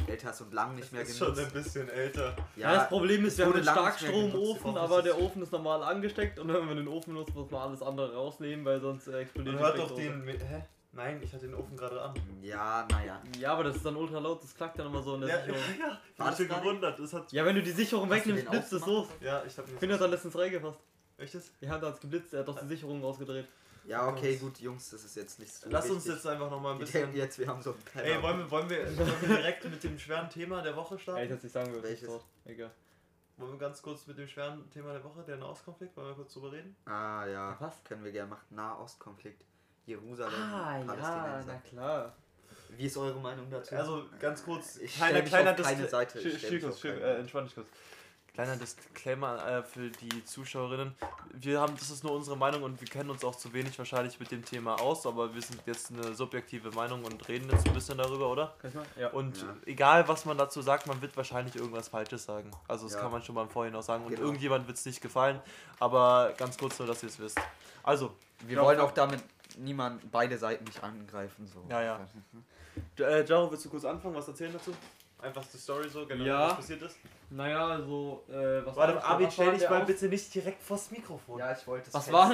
älter 0.07 0.31
ist 0.31 0.41
und 0.41 0.53
lang 0.53 0.75
nicht 0.75 0.93
mehr 0.93 1.03
ist 1.03 1.17
schon 1.19 1.35
genutzt. 1.35 1.55
ein 1.57 1.63
bisschen 1.63 1.89
älter. 1.89 2.37
Ja, 2.57 2.75
das 2.75 2.89
Problem 2.89 3.25
ist, 3.25 3.39
wir 3.39 3.47
haben 3.47 3.53
einen 3.55 3.63
nicht 3.65 3.75
genutzt. 3.75 3.99
Starkstromofen, 4.01 4.71
Ich 4.73 4.77
aber 4.79 5.03
der 5.03 5.19
Ofen 5.19 5.43
ist 5.43 5.53
normal 5.53 5.83
angesteckt 5.83 6.39
und 6.39 6.49
wenn 6.53 6.69
wir 6.69 6.75
den 6.75 6.89
Ofen 6.89 7.15
nutzen, 7.15 7.35
muss 7.35 7.51
man 7.51 7.63
alles 7.63 7.83
andere 7.83 8.15
rausnehmen, 8.15 8.65
weil 8.65 8.81
sonst 8.81 9.07
äh, 9.09 9.21
explodiert 9.21 9.57
die 9.57 9.63
hört 9.63 9.79
doch 9.79 9.95
den. 9.95 10.27
Hä? 10.27 10.65
Nein, 10.95 11.21
ich 11.23 11.33
hatte 11.33 11.47
den 11.47 11.55
Ofen 11.55 11.75
gerade 11.75 12.03
an. 12.03 12.15
Ja, 12.43 12.87
naja. 12.91 13.23
Ja, 13.39 13.53
aber 13.55 13.65
das 13.65 13.77
ist 13.77 13.87
dann 13.87 13.97
ultra 13.97 14.19
laut, 14.19 14.43
das 14.43 14.55
klackt 14.55 14.79
dann 14.79 14.87
immer 14.89 15.03
so 15.03 15.15
in 15.15 15.23
der 15.23 15.31
Ja, 15.31 15.37
Sicherung. 15.41 15.61
ja, 15.79 15.99
ich 16.13 16.19
War 16.19 16.27
hab 16.31 16.39
nicht? 16.39 16.51
gewundert. 16.51 16.99
Das 16.99 17.13
hat, 17.15 17.33
Ja, 17.33 17.45
wenn 17.47 17.55
du 17.57 17.63
die 17.63 17.71
Sicherung 17.71 18.11
wegnimmst, 18.11 18.51
blitzt 18.51 18.73
es 18.75 18.85
los. 18.85 19.07
ja, 19.21 19.43
ich 19.47 19.57
hab 19.57 19.65
Ich 19.65 19.71
finde, 19.71 19.87
mir 19.87 19.93
hat 19.95 20.01
dann 20.03 20.11
letztens 20.11 20.37
reingefasst. 20.37 20.79
Echtes? 21.17 21.53
Die 21.63 21.71
Hand 21.71 21.83
hat's 21.83 22.01
geblitzt, 22.01 22.35
er 22.35 22.41
hat 22.41 22.49
doch 22.49 22.59
die 22.61 22.67
Sicherung 22.67 23.01
rausgedreht. 23.03 23.47
Ja, 23.85 24.09
okay, 24.09 24.37
gut, 24.37 24.59
Jungs, 24.61 24.91
das 24.91 25.05
ist 25.05 25.17
jetzt 25.17 25.39
nicht 25.41 25.53
so 25.53 25.69
Lass 25.69 25.91
uns 25.91 26.05
wichtig. 26.05 26.15
jetzt 26.15 26.27
einfach 26.27 26.51
nochmal 26.51 26.73
ein 26.75 26.79
Die 26.79 26.85
bisschen. 26.85 27.15
jetzt, 27.17 27.39
wir 27.39 27.49
haben 27.49 27.61
so 27.63 27.73
einen 27.73 27.81
Penner. 27.83 28.05
Ey, 28.05 28.23
wollen 28.23 28.39
wir, 28.39 28.51
wollen, 28.51 28.71
wir, 28.71 28.97
wollen 28.97 29.13
wir 29.23 29.37
direkt 29.37 29.65
mit 29.65 29.83
dem 29.83 29.99
schweren 29.99 30.31
Thema 30.31 30.63
der 30.63 30.77
Woche 30.77 30.95
Ey, 30.95 30.97
ich 30.99 31.03
starten? 31.03 31.29
hätte 31.29 31.43
nicht 31.45 31.53
sagen 31.53 31.83
Welches? 31.83 32.09
Wort. 32.09 32.25
Egal. 32.45 32.71
Wollen 33.39 33.53
wir 33.53 33.59
ganz 33.59 33.83
kurz 33.83 34.07
mit 34.07 34.19
dem 34.19 34.29
schweren 34.29 34.71
Thema 34.71 34.93
der 34.93 35.03
Woche, 35.03 35.23
der 35.27 35.37
Nahostkonflikt, 35.37 35.97
wollen 35.97 36.09
wir 36.09 36.15
kurz 36.15 36.33
drüber 36.35 36.53
reden? 36.53 36.77
Ah 36.85 37.27
ja, 37.27 37.57
Was? 37.59 37.83
können 37.83 38.05
wir 38.05 38.13
gerne 38.13 38.31
machen. 38.31 38.45
Nahostkonflikt. 38.51 39.43
Jerusalem, 39.87 40.33
Ah, 40.35 40.79
ja, 40.79 40.85
Palästinenser. 40.85 41.45
na 41.47 41.57
klar. 41.69 42.17
Wie 42.77 42.87
ist 42.87 42.97
eure 42.97 43.19
Meinung 43.21 43.51
dazu? 43.51 43.75
Also 43.75 44.05
ganz 44.21 44.45
kurz, 44.45 44.77
Ich 44.77 44.95
kleiner, 44.95 45.23
kleiner 45.23 45.51
auf 45.53 45.63
keine 45.63 45.89
Seite, 45.89 46.19
auf 46.19 46.25
still, 46.79 46.93
keine 46.95 47.05
äh, 47.05 47.19
entspann 47.19 47.45
dich 47.47 47.55
kurz. 47.55 47.67
Kleiner 48.35 48.57
Disclaimer 48.57 49.47
äh, 49.47 49.63
für 49.63 49.91
die 49.91 50.25
Zuschauerinnen. 50.25 50.95
Wir 51.35 51.61
haben, 51.61 51.75
das 51.77 51.91
ist 51.91 52.03
nur 52.03 52.13
unsere 52.13 52.35
Meinung 52.35 52.63
und 52.63 52.81
wir 52.81 52.89
kennen 52.89 53.11
uns 53.11 53.23
auch 53.27 53.35
zu 53.37 53.53
wenig 53.53 53.79
wahrscheinlich 53.79 54.19
mit 54.21 54.31
dem 54.31 54.43
Thema 54.43 54.81
aus, 54.81 55.07
aber 55.07 55.35
wir 55.35 55.43
sind 55.43 55.61
jetzt 55.67 55.91
eine 55.91 56.15
subjektive 56.15 56.71
Meinung 56.71 57.05
und 57.05 57.29
reden 57.29 57.51
jetzt 57.51 57.67
ein 57.69 57.75
bisschen 57.75 57.99
darüber, 57.99 58.31
oder? 58.31 58.55
Kann 58.59 58.71
ich 58.71 58.75
mal? 58.77 58.87
Ja. 58.99 59.09
Und 59.11 59.37
Ja. 59.37 59.55
egal 59.67 60.09
was 60.09 60.25
man 60.25 60.39
dazu 60.39 60.63
sagt, 60.63 60.87
man 60.87 61.03
wird 61.03 61.15
wahrscheinlich 61.15 61.57
irgendwas 61.57 61.89
Falsches 61.89 62.25
sagen. 62.25 62.51
Also 62.69 62.87
das 62.87 62.95
Ja. 62.95 63.01
kann 63.03 63.13
man 63.13 63.23
schon 63.23 63.35
mal 63.35 63.43
im 63.43 63.51
Vorhinein 63.51 63.83
sagen. 63.83 64.05
Und 64.05 64.13
Genau. 64.13 64.23
irgendjemand 64.23 64.67
wird 64.67 64.79
es 64.79 64.87
nicht 64.87 65.03
gefallen. 65.03 65.39
Aber 65.79 66.33
ganz 66.39 66.57
kurz 66.57 66.79
nur, 66.79 66.89
dass 66.89 67.03
ihr 67.03 67.11
es 67.11 67.19
wisst. 67.19 67.39
Also, 67.83 68.15
wir 68.47 68.59
wollen 68.63 68.81
auch 68.81 68.93
damit 68.93 69.23
niemand, 69.59 70.11
beide 70.11 70.39
Seiten 70.39 70.65
nicht 70.65 70.83
angreifen. 70.83 71.47
So. 71.47 71.67
Ja, 71.69 71.83
ja. 71.83 72.01
äh, 72.99 73.25
Jaro, 73.27 73.51
willst 73.51 73.67
du 73.67 73.69
kurz 73.69 73.85
anfangen, 73.85 74.15
was 74.15 74.27
erzählen 74.27 74.55
dazu? 74.55 74.73
Einfach 75.23 75.45
die 75.53 75.57
Story 75.57 75.89
so, 75.89 76.05
genau, 76.05 76.25
Ja. 76.25 76.49
was 76.49 76.57
passiert 76.57 76.83
ist. 76.83 76.97
Naja, 77.31 77.69
also, 77.69 78.25
äh, 78.29 78.67
was 78.67 78.75
Warte, 78.77 78.97
was 78.97 79.35
stell 79.35 79.57
dich 79.57 79.71
mal 79.71 79.85
bitte 79.85 80.09
nicht 80.09 80.35
direkt 80.35 80.63
vors 80.63 80.91
Mikrofon. 80.91 81.39
Ja, 81.39 81.53
ich 81.53 81.67
wollte 81.67 81.89
es 81.89 81.95
Was 81.95 82.13
war 82.13 82.33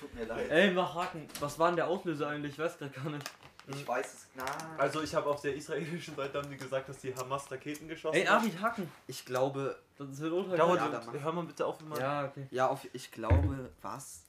Tut 0.00 0.14
mir 0.14 0.24
leid. 0.24 0.50
Ey, 0.50 0.70
mach 0.72 0.94
Haken. 0.94 1.28
Was 1.40 1.58
war 1.58 1.68
denn 1.68 1.76
der 1.76 1.86
Auslöser 1.86 2.28
eigentlich? 2.28 2.54
Ich 2.54 2.58
weiß 2.58 2.78
grad 2.78 2.92
gar 2.94 3.10
nicht. 3.10 3.30
Ich 3.68 3.86
weiß 3.86 4.14
es. 4.14 4.26
Na. 4.34 4.44
Also 4.76 5.02
ich 5.02 5.14
habe 5.14 5.28
auf 5.30 5.40
der 5.40 5.54
israelischen 5.54 6.16
Seite 6.16 6.38
haben 6.38 6.50
die 6.50 6.56
gesagt, 6.56 6.88
dass 6.88 6.98
die 6.98 7.14
Hamas 7.14 7.50
Raketen 7.50 7.86
geschossen 7.86 8.16
Ey, 8.16 8.26
Arvid, 8.26 8.60
hacken. 8.60 8.90
Ich 9.06 9.24
glaube. 9.24 9.78
Das 9.98 10.18
wird 10.18 10.32
ultra 10.32 10.56
Dauert, 10.56 10.80
Ja, 10.80 11.12
hör 11.20 11.32
mal 11.32 11.44
bitte 11.44 11.66
auf 11.66 11.80
immer. 11.80 11.98
Ja, 12.00 12.24
okay. 12.24 12.46
Ja, 12.50 12.68
auf, 12.68 12.80
ich 12.92 13.12
glaube, 13.12 13.70
was? 13.82 14.24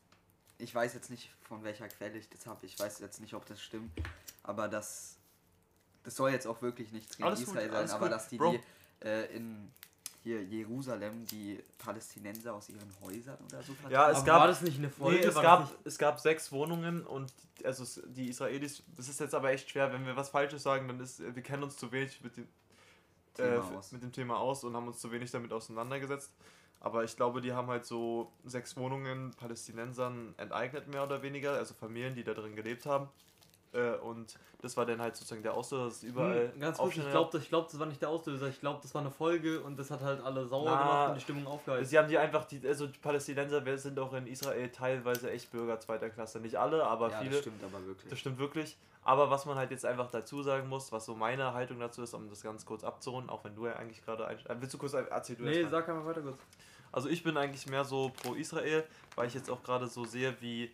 Ich 0.60 0.76
weiß 0.76 0.94
jetzt 0.94 1.10
nicht, 1.10 1.32
von 1.48 1.64
welcher 1.64 1.88
Quelle 1.88 2.18
ich 2.18 2.30
das 2.30 2.46
habe. 2.46 2.66
Ich 2.66 2.80
weiß 2.80 3.00
jetzt 3.00 3.22
nicht, 3.22 3.34
ob 3.34 3.46
das 3.48 3.62
stimmt. 3.62 3.92
Aber 4.44 4.68
das. 4.68 5.18
Das 6.04 6.16
soll 6.16 6.32
jetzt 6.32 6.46
auch 6.48 6.62
wirklich 6.62 6.92
nichts 6.92 7.16
gegen 7.18 7.28
Alles 7.28 7.40
gut, 7.40 7.50
Israel 7.50 7.68
sein, 7.70 7.78
alles 7.78 7.92
aber 7.92 8.06
gut. 8.08 8.16
dass 8.16 8.28
die, 8.30 8.38
Bro. 8.38 8.52
die 9.02 9.06
äh, 9.08 9.36
in 9.36 9.72
hier 10.24 10.42
Jerusalem 10.44 11.26
die 11.28 11.62
Palästinenser 11.78 12.54
aus 12.54 12.70
ihren 12.70 12.90
Häusern 13.02 13.38
oder 13.46 13.62
so 13.62 13.76
Ja, 13.90 14.10
es 14.10 14.18
Aber 14.18 14.26
gab- 14.26 14.40
war 14.42 14.48
das 14.48 14.62
nicht 14.62 14.78
eine 14.78 14.90
Folge? 14.90 15.20
Nee, 15.20 15.26
es 15.26 15.36
gab, 15.36 15.70
es 15.84 15.98
gab 15.98 16.20
sechs 16.20 16.52
Wohnungen 16.52 17.06
und 17.06 17.32
also 17.66 17.84
es- 17.84 18.02
die 18.06 18.30
Israelis, 18.30 18.84
das 18.96 19.10
ist 19.10 19.20
jetzt 19.20 19.36
aber 19.36 19.52
echt 19.52 19.70
schwer, 19.70 19.92
wenn 19.92 20.06
wir 20.06 20.16
was 20.16 20.30
Falsches 20.30 20.64
sagen, 20.64 20.88
dann 20.88 21.00
ist, 21.02 21.20
wir 21.20 21.44
kennen 21.44 21.64
uns 21.64 21.76
zu 21.78 21.92
wenig 21.92 22.22
mit 22.24 22.38
dem, 22.38 22.48
Thema 23.36 23.56
äh, 23.56 23.76
aus. 23.78 23.92
mit 23.92 24.02
dem 24.04 24.12
Thema 24.14 24.38
aus 24.40 24.64
und 24.64 24.76
haben 24.76 24.88
uns 24.88 25.00
zu 25.00 25.12
wenig 25.12 25.32
damit 25.32 25.52
auseinandergesetzt. 25.52 26.32
Aber 26.80 27.04
ich 27.04 27.16
glaube, 27.16 27.40
die 27.42 27.54
haben 27.54 27.68
halt 27.68 27.86
so 27.86 28.32
sechs 28.46 28.76
Wohnungen 28.78 29.32
Palästinensern 29.32 30.34
enteignet, 30.38 30.88
mehr 30.88 31.04
oder 31.04 31.22
weniger, 31.22 31.54
also 31.54 31.74
Familien, 31.74 32.14
die 32.16 32.24
da 32.24 32.34
drin 32.34 32.56
gelebt 32.56 32.86
haben. 32.86 33.08
Äh, 33.74 33.96
und 33.98 34.38
das 34.62 34.78
war 34.78 34.86
dann 34.86 35.02
halt 35.02 35.16
sozusagen 35.16 35.44
der 35.44 35.54
Auslöser, 35.56 35.86
dass 35.86 35.96
es 35.98 36.04
überall 36.04 36.52
Hm, 36.54 36.60
ganz 36.60 36.78
kurz, 36.78 36.96
ich 36.96 37.10
glaube, 37.10 37.38
ich 37.38 37.50
glaub, 37.50 37.70
das 37.70 37.80
war 37.80 37.88
nicht 37.88 38.02
der 38.02 38.10
Auslöser. 38.10 38.48
Ich 38.48 38.60
glaube, 38.60 38.80
das 38.82 38.94
war 38.94 39.02
eine 39.02 39.12
Folge 39.12 39.62
und 39.62 39.78
das 39.78 39.92
hat 39.92 40.02
halt 40.02 40.24
alle 40.24 40.48
sauer 40.48 40.66
Na, 40.72 40.78
gemacht 40.78 41.10
und 41.10 41.16
die 41.16 41.22
Stimmung 41.22 41.48
aufgeheizt. 41.48 41.90
Sie 41.90 41.98
haben 41.98 42.08
die 42.08 42.18
einfach, 42.18 42.46
die, 42.46 42.66
also 42.66 42.88
die 42.88 43.00
Palästinenser 43.00 43.66
wir 43.66 43.78
sind 43.78 44.00
auch 44.00 44.14
in 44.14 44.28
Israel 44.28 44.70
teilweise 44.70 45.32
echt 45.32 45.52
Bürger 45.52 45.80
zweiter 45.80 46.10
Klasse. 46.10 46.40
Nicht 46.40 46.56
alle, 46.56 46.86
aber 46.86 47.10
ja, 47.10 47.20
viele. 47.20 47.32
das 47.32 47.42
stimmt 47.42 47.64
aber 47.64 47.86
wirklich. 47.86 48.10
Das 48.10 48.20
stimmt 48.20 48.38
wirklich. 48.38 48.78
Aber 49.06 49.30
was 49.30 49.46
man 49.46 49.58
halt 49.58 49.72
jetzt 49.72 49.86
einfach 49.86 50.10
dazu 50.12 50.44
sagen 50.44 50.70
muss, 50.70 50.92
was 50.92 51.06
so 51.06 51.16
meine 51.16 51.54
Haltung 51.54 51.80
dazu 51.80 52.04
ist, 52.04 52.14
um 52.14 52.30
das 52.30 52.42
ganz 52.42 52.66
kurz 52.66 52.84
abzurunden, 52.84 53.30
auch 53.30 53.44
wenn 53.44 53.56
du 53.56 53.66
ja 53.66 53.74
eigentlich 53.76 54.04
gerade 54.06 54.28
ein... 54.28 54.38
äh, 54.38 54.56
Willst 54.60 54.74
du 54.74 54.78
kurz 54.78 54.94
erzählen? 54.94 55.40
Du 55.40 55.46
Nee, 55.46 55.66
sag 55.66 55.90
einmal 55.90 56.06
weiter 56.06 56.22
kurz. 56.22 56.38
Also 56.92 57.10
ich 57.10 57.24
bin 57.24 57.36
eigentlich 57.36 57.68
mehr 57.68 57.84
so 57.84 58.12
pro 58.22 58.36
Israel, 58.36 58.84
weil 59.16 59.28
ich 59.28 59.34
jetzt 59.34 59.50
auch 59.50 59.62
gerade 59.64 59.88
so 59.88 60.06
sehe, 60.06 60.36
wie 60.42 60.72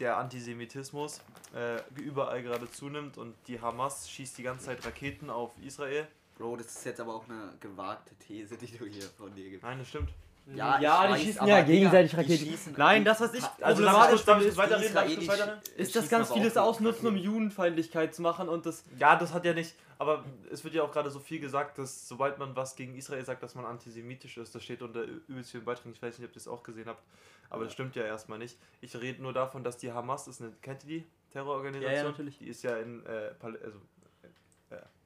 der 0.00 0.16
Antisemitismus 0.16 1.20
äh, 1.54 1.80
überall 2.00 2.42
gerade 2.42 2.70
zunimmt 2.70 3.18
und 3.18 3.34
die 3.46 3.60
Hamas 3.60 4.08
schießt 4.08 4.38
die 4.38 4.42
ganze 4.42 4.66
Zeit 4.66 4.84
Raketen 4.84 5.30
auf 5.30 5.52
Israel. 5.64 6.06
Bro, 6.38 6.56
das 6.56 6.66
ist 6.66 6.84
jetzt 6.84 7.00
aber 7.00 7.14
auch 7.14 7.28
eine 7.28 7.52
gewagte 7.60 8.14
These, 8.16 8.56
die 8.56 8.66
du 8.66 8.86
hier 8.86 9.02
von 9.02 9.34
dir 9.34 9.50
gibst. 9.50 9.64
Nein, 9.64 9.78
das 9.78 9.88
stimmt. 9.88 10.10
Ja, 10.46 10.80
ja 10.80 11.06
die 11.06 11.12
weiß, 11.12 11.20
schießen 11.22 11.46
ja 11.46 11.62
gegenseitig 11.62 12.16
Raketen. 12.16 12.74
Nein, 12.76 13.04
das, 13.04 13.20
was 13.20 13.34
ich 13.34 13.44
Also 13.60 13.82
problematisch 13.82 14.24
kurz 14.24 14.44
ist, 14.44 14.56
weiterreden? 14.56 14.96
Israelis- 14.96 15.28
weiterreden? 15.28 15.60
ist, 15.76 15.96
dass 15.96 16.08
ganz 16.08 16.30
aber 16.30 16.34
viele 16.34 16.48
auch 16.48 16.52
es 16.52 16.56
ausnutzen, 16.56 17.06
um. 17.08 17.16
Judenfeindlichkeit 17.16 18.14
zu 18.14 18.22
machen 18.22 18.48
und 18.48 18.66
das. 18.66 18.84
Ja, 18.98 19.16
das 19.16 19.32
hat 19.32 19.44
ja 19.44 19.54
nicht, 19.54 19.74
aber 19.98 20.24
es 20.50 20.64
wird 20.64 20.74
ja 20.74 20.82
auch 20.82 20.90
gerade 20.92 21.10
so 21.10 21.20
viel 21.20 21.38
gesagt, 21.38 21.78
dass 21.78 22.08
sobald 22.08 22.38
man 22.38 22.56
was 22.56 22.74
gegen 22.76 22.96
Israel 22.96 23.24
sagt, 23.24 23.42
dass 23.42 23.54
man 23.54 23.64
antisemitisch 23.64 24.36
ist. 24.36 24.54
Das 24.54 24.64
steht 24.64 24.82
unter 24.82 25.02
übelst 25.02 25.52
vielen 25.52 25.64
Beiträgen. 25.64 25.94
Ich 25.94 26.02
weiß 26.02 26.18
nicht, 26.18 26.26
ob 26.28 26.32
ihr 26.32 26.34
das 26.34 26.48
auch 26.48 26.62
gesehen 26.62 26.86
habt, 26.86 27.02
aber 27.48 27.64
das 27.64 27.72
stimmt 27.72 27.94
ja 27.94 28.02
erstmal 28.02 28.38
nicht. 28.38 28.58
Ich 28.80 28.96
rede 28.96 29.22
nur 29.22 29.32
davon, 29.32 29.62
dass 29.62 29.76
die 29.78 29.92
Hamas 29.92 30.26
ist 30.26 30.40
eine, 30.40 30.52
kennt 30.60 30.82
ihr 30.84 31.00
die 31.00 31.06
Terrororganisation? 31.30 31.92
Ja, 31.94 32.02
ja, 32.02 32.08
natürlich. 32.08 32.38
Die 32.38 32.48
ist 32.48 32.62
ja 32.64 32.76
in, 32.78 33.06
äh, 33.06 33.30
also, 33.40 33.78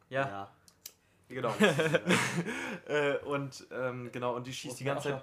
Ja. 0.09 0.29
Ja. 0.29 0.51
Genau. 1.29 1.55
äh, 2.89 3.17
und 3.25 3.67
ähm, 3.71 4.11
genau, 4.13 4.37
und 4.37 4.47
die 4.47 4.53
schießt 4.53 4.81
die 4.81 4.85
ganze 4.85 5.11
Zeit. 5.11 5.23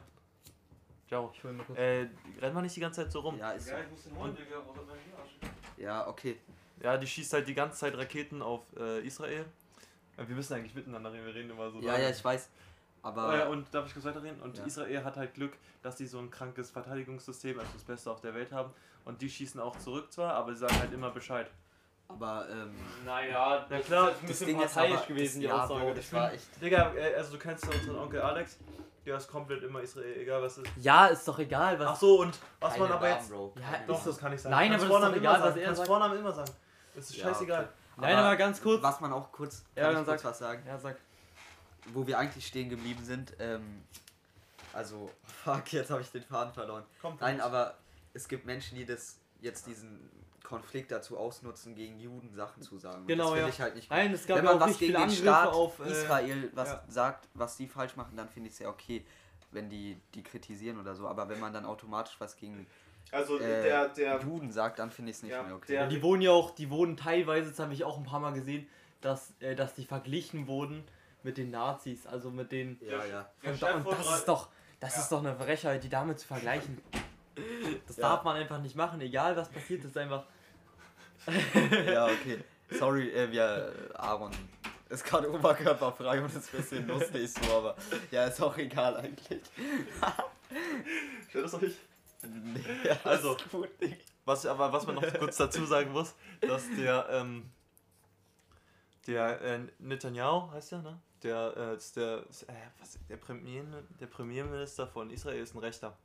Ciao. 1.08 1.32
Ich 1.34 1.44
hol 1.44 1.54
mal 1.54 1.64
kurz. 1.66 1.78
Äh, 1.78 2.08
rennt 2.42 2.54
man 2.56 2.64
nicht 2.64 2.76
die 2.76 2.80
ganze 2.80 3.04
Zeit 3.04 3.12
so 3.12 3.20
rum? 3.20 3.38
Ja, 3.38 3.52
ist 3.52 3.68
so. 3.68 3.74
muss 3.92 4.04
den 4.04 4.14
Und- 4.18 4.38
Ja, 5.78 6.08
okay. 6.08 6.38
Ja, 6.82 6.98
die 6.98 7.08
schießt 7.08 7.34
halt 7.34 7.48
die 7.48 7.54
ganze 7.54 7.78
Zeit 7.78 7.96
Raketen 7.98 8.42
auf 8.42 8.62
äh, 8.78 9.06
Israel. 9.06 9.46
Wir 10.18 10.36
müssen 10.36 10.54
eigentlich 10.54 10.76
miteinander 10.76 11.12
reden, 11.12 11.26
wir 11.26 11.34
reden 11.36 11.50
immer 11.50 11.70
so. 11.72 11.80
Ja, 11.80 11.98
ja, 11.98 12.10
ich 12.10 12.24
weiß. 12.24 12.50
Aber 13.02 13.30
Oh 13.30 13.34
ja, 13.34 13.48
und 13.48 13.74
darf 13.74 13.86
ich 13.88 13.94
kurz 13.94 14.06
weiterreden? 14.06 14.42
Und 14.42 14.58
Ja. 14.58 14.66
Israel 14.66 15.04
hat 15.04 15.18
halt 15.18 15.34
Glück, 15.34 15.54
dass 15.82 15.96
die 15.98 16.06
so 16.08 16.20
ein 16.20 16.30
krankes 16.32 16.72
Verteidigungssystem, 16.72 17.60
also 17.60 17.72
das 17.74 17.84
Beste 17.84 18.10
auf 18.12 18.22
der 18.22 18.34
Welt 18.34 18.52
haben. 18.52 18.72
Und 19.06 19.22
die 19.22 19.30
schießen 19.30 19.60
auch 19.60 19.78
zurück 19.78 20.12
zwar, 20.14 20.34
aber 20.36 20.54
sie 20.54 20.60
sagen 20.60 20.80
halt 20.80 20.94
immer 20.94 21.10
Bescheid. 21.10 21.50
Aber 22.08 22.48
ähm, 22.50 22.76
Naja, 23.06 23.66
Ja, 23.70 23.80
klar, 23.80 24.10
ist 24.12 24.16
ein 24.16 24.22
das 24.22 24.28
bisschen 24.28 24.48
Ding 24.48 24.58
parteiisch 24.58 24.98
aber, 24.98 25.06
gewesen, 25.08 25.42
die 25.42 25.48
das, 25.48 25.56
ja, 25.56 25.64
Aussage. 25.64 25.86
Bro, 25.86 25.94
das 25.94 26.14
war 26.14 26.34
echt. 26.34 26.62
Digga, 26.62 26.94
äh, 26.96 27.16
also 27.16 27.32
du 27.34 27.40
kennst 27.40 27.66
ja 27.66 27.72
unseren 27.72 27.98
Onkel 27.98 28.22
Alex. 28.22 28.58
Der 29.06 29.18
ist 29.18 29.28
komplett 29.28 29.62
immer 29.64 29.82
Israel, 29.82 30.16
egal 30.18 30.42
was 30.42 30.58
ist. 30.60 30.70
ja, 30.78 31.08
ist 31.08 31.28
doch 31.28 31.38
egal, 31.38 31.78
was. 31.78 31.88
Ach 31.90 31.96
so, 31.98 32.22
und 32.22 32.40
was 32.62 32.78
man 32.78 32.90
aber 32.90 33.10
Namen, 33.10 33.20
jetzt. 33.20 33.30
Bro. 33.32 33.54
Ja, 33.60 33.80
Doch, 33.86 34.02
das 34.04 34.18
kann 34.18 34.32
ich 34.32 34.42
sagen. 34.42 34.56
Nein, 34.56 34.70
Kannst 34.72 34.86
aber 34.86 35.00
das 35.00 35.10
ist 35.10 35.12
doch 35.12 35.18
egal, 35.18 35.42
was 35.42 35.56
er 35.58 35.76
sagt. 35.76 35.88
Vornamen 35.88 36.20
immer 36.20 36.32
sagen. 36.32 36.52
Das 36.96 37.10
ist 37.10 37.18
Ja, 37.18 37.24
scheißegal. 37.26 37.70
Nein, 37.98 38.16
aber 38.16 38.36
ganz 38.38 38.62
kurz. 38.62 38.82
Was 38.82 39.02
man 39.02 39.12
auch 39.12 39.30
kurz. 39.32 39.66
Ja, 39.76 39.92
dann 39.92 40.06
sag. 40.06 40.24
was 40.24 40.40
sagen? 40.40 40.64
Ja, 40.66 40.78
sag. 40.78 40.96
Wo 41.88 42.08
wir 42.08 42.18
eigentlich 42.18 42.48
stehen 42.48 42.70
geblieben 42.70 43.04
sind. 43.04 43.34
Ähm, 43.40 43.84
also, 44.72 45.10
fuck, 45.44 45.74
jetzt 45.74 45.92
habe 45.92 46.02
ich 46.02 46.10
den 46.10 46.24
Faden 46.24 46.54
verloren. 46.54 46.84
Kommt 47.02 47.20
Nein, 47.20 47.42
aber 47.42 47.76
es 48.14 48.30
gibt 48.30 48.46
Menschen, 48.46 48.78
die 48.78 48.86
das 48.86 49.18
jetzt 49.42 49.68
diesen 49.68 50.10
Konflikt 50.54 50.92
dazu 50.92 51.18
ausnutzen, 51.18 51.76
gegen 51.76 52.00
Juden 52.00 52.34
Sachen 52.34 52.62
zu 52.62 52.78
sagen. 52.78 53.06
Genau, 53.08 53.24
das 53.26 53.32
finde 53.34 53.48
ja. 53.48 53.54
ich 53.54 53.62
halt 53.62 53.76
nicht 53.76 53.90
gut. 53.90 53.98
Nein, 53.98 54.14
es 54.14 54.28
gab 54.28 54.38
Wenn 54.38 54.46
ja 54.46 54.52
man 54.54 54.62
auch 54.62 54.68
was 54.68 54.78
gegen 54.78 54.94
den 54.94 55.02
Angriffe 55.02 55.22
Staat 55.22 55.48
auf. 55.54 55.80
Äh, 55.80 55.92
Israel 55.92 56.52
was 56.54 56.70
ja. 56.70 56.84
sagt, 56.88 57.28
was 57.34 57.58
die 57.58 57.68
falsch 57.68 57.96
machen, 57.96 58.16
dann 58.16 58.30
finde 58.30 58.48
ich 58.50 58.54
es 58.54 58.60
ja 58.60 58.70
okay, 58.70 59.06
wenn 59.52 59.70
die 59.70 60.00
die 60.14 60.24
kritisieren 60.24 60.80
oder 60.80 60.96
so. 60.96 61.08
Aber 61.08 61.28
wenn 61.30 61.40
man 61.40 61.54
dann 61.54 61.66
automatisch 61.66 62.16
was 62.20 62.36
gegen 62.36 62.66
Also 63.12 63.38
äh, 63.40 63.64
der, 63.64 63.90
der. 63.90 64.22
Juden 64.22 64.52
sagt, 64.52 64.80
dann 64.80 64.92
finde 64.92 65.12
ich 65.12 65.18
es 65.18 65.24
nicht 65.24 65.32
Ja, 65.32 65.44
mehr 65.44 65.56
okay. 65.56 65.74
der- 65.74 65.82
Ja, 65.84 65.88
die 65.88 66.02
wohnen 66.02 66.22
ja 66.22 66.32
auch, 66.32 66.52
die 66.52 66.70
wurden 66.70 66.98
teilweise, 66.98 67.50
das 67.50 67.60
habe 67.60 67.74
ich 67.74 67.84
auch 67.84 67.98
ein 67.98 68.04
paar 68.06 68.20
Mal 68.20 68.34
gesehen, 68.34 68.68
dass, 69.02 69.34
äh, 69.40 69.56
dass 69.56 69.74
die 69.74 69.86
verglichen 69.86 70.48
wurden 70.48 70.84
mit 71.24 71.38
den 71.38 71.52
Nazis, 71.52 72.06
also 72.08 72.30
mit 72.32 72.52
den. 72.52 72.80
ja, 72.82 73.04
ja. 73.06 73.30
Und, 73.44 73.64
und 73.86 73.92
das 73.98 74.16
ist 74.20 74.28
doch, 74.28 74.50
das 74.80 74.96
Ja. 74.96 75.02
ist 75.02 75.12
doch 75.12 75.20
eine 75.20 75.36
Frechheit, 75.36 75.84
die 75.84 75.90
damit 75.90 76.20
zu 76.20 76.28
vergleichen. 76.28 76.80
Das 77.88 77.98
Ja. 77.98 78.10
darf 78.10 78.24
man 78.24 78.36
einfach 78.36 78.62
nicht 78.62 78.76
machen, 78.76 79.02
egal 79.02 79.36
was 79.36 79.50
passiert, 79.50 79.84
das 79.84 79.90
ist 79.90 79.98
einfach. 79.98 80.24
Ja, 81.92 82.06
okay. 82.06 82.40
Sorry, 82.72 83.10
äh, 83.12 83.32
wir, 83.32 83.74
äh, 83.92 83.98
Aaron 83.98 84.32
ist 84.90 85.04
gerade 85.04 85.32
oberkörperfrei 85.32 86.22
und 86.22 86.36
ist 86.36 86.54
ein 86.54 86.58
bisschen 86.58 86.88
lustig 86.88 87.32
so, 87.32 87.58
aber 87.58 87.76
ja, 88.12 88.26
ist 88.26 88.42
auch 88.42 88.58
egal 88.58 88.98
eigentlich. 88.98 89.42
Stört 91.30 91.46
das 91.46 91.54
euch? 91.56 91.76
Nee, 92.24 92.62
ja, 92.86 92.98
Also. 93.04 93.38
gut. 93.52 93.70
Was, 94.26 94.46
aber 94.46 94.72
was 94.72 94.86
man 94.88 94.96
noch 94.96 95.14
kurz 95.20 95.38
dazu 95.38 95.66
sagen 95.66 95.92
muss, 95.92 96.16
dass 96.42 96.64
der, 96.78 97.08
ähm, 97.10 97.50
der 99.06 99.42
äh, 99.42 99.60
Netanyahu 99.80 100.52
heißt 100.52 100.72
der, 100.72 100.82
ne? 100.82 101.00
Der, 101.24 101.54
äh, 101.58 101.76
ist 101.76 101.96
der, 101.98 102.26
ist, 102.30 102.44
äh, 102.44 102.54
was, 102.80 102.98
der, 103.10 103.18
Premier, 103.18 103.64
der 104.00 104.08
Premierminister 104.08 104.88
von 104.88 105.10
Israel 105.10 105.42
ist 105.42 105.56
ein 105.56 105.60
Rechter. 105.60 105.98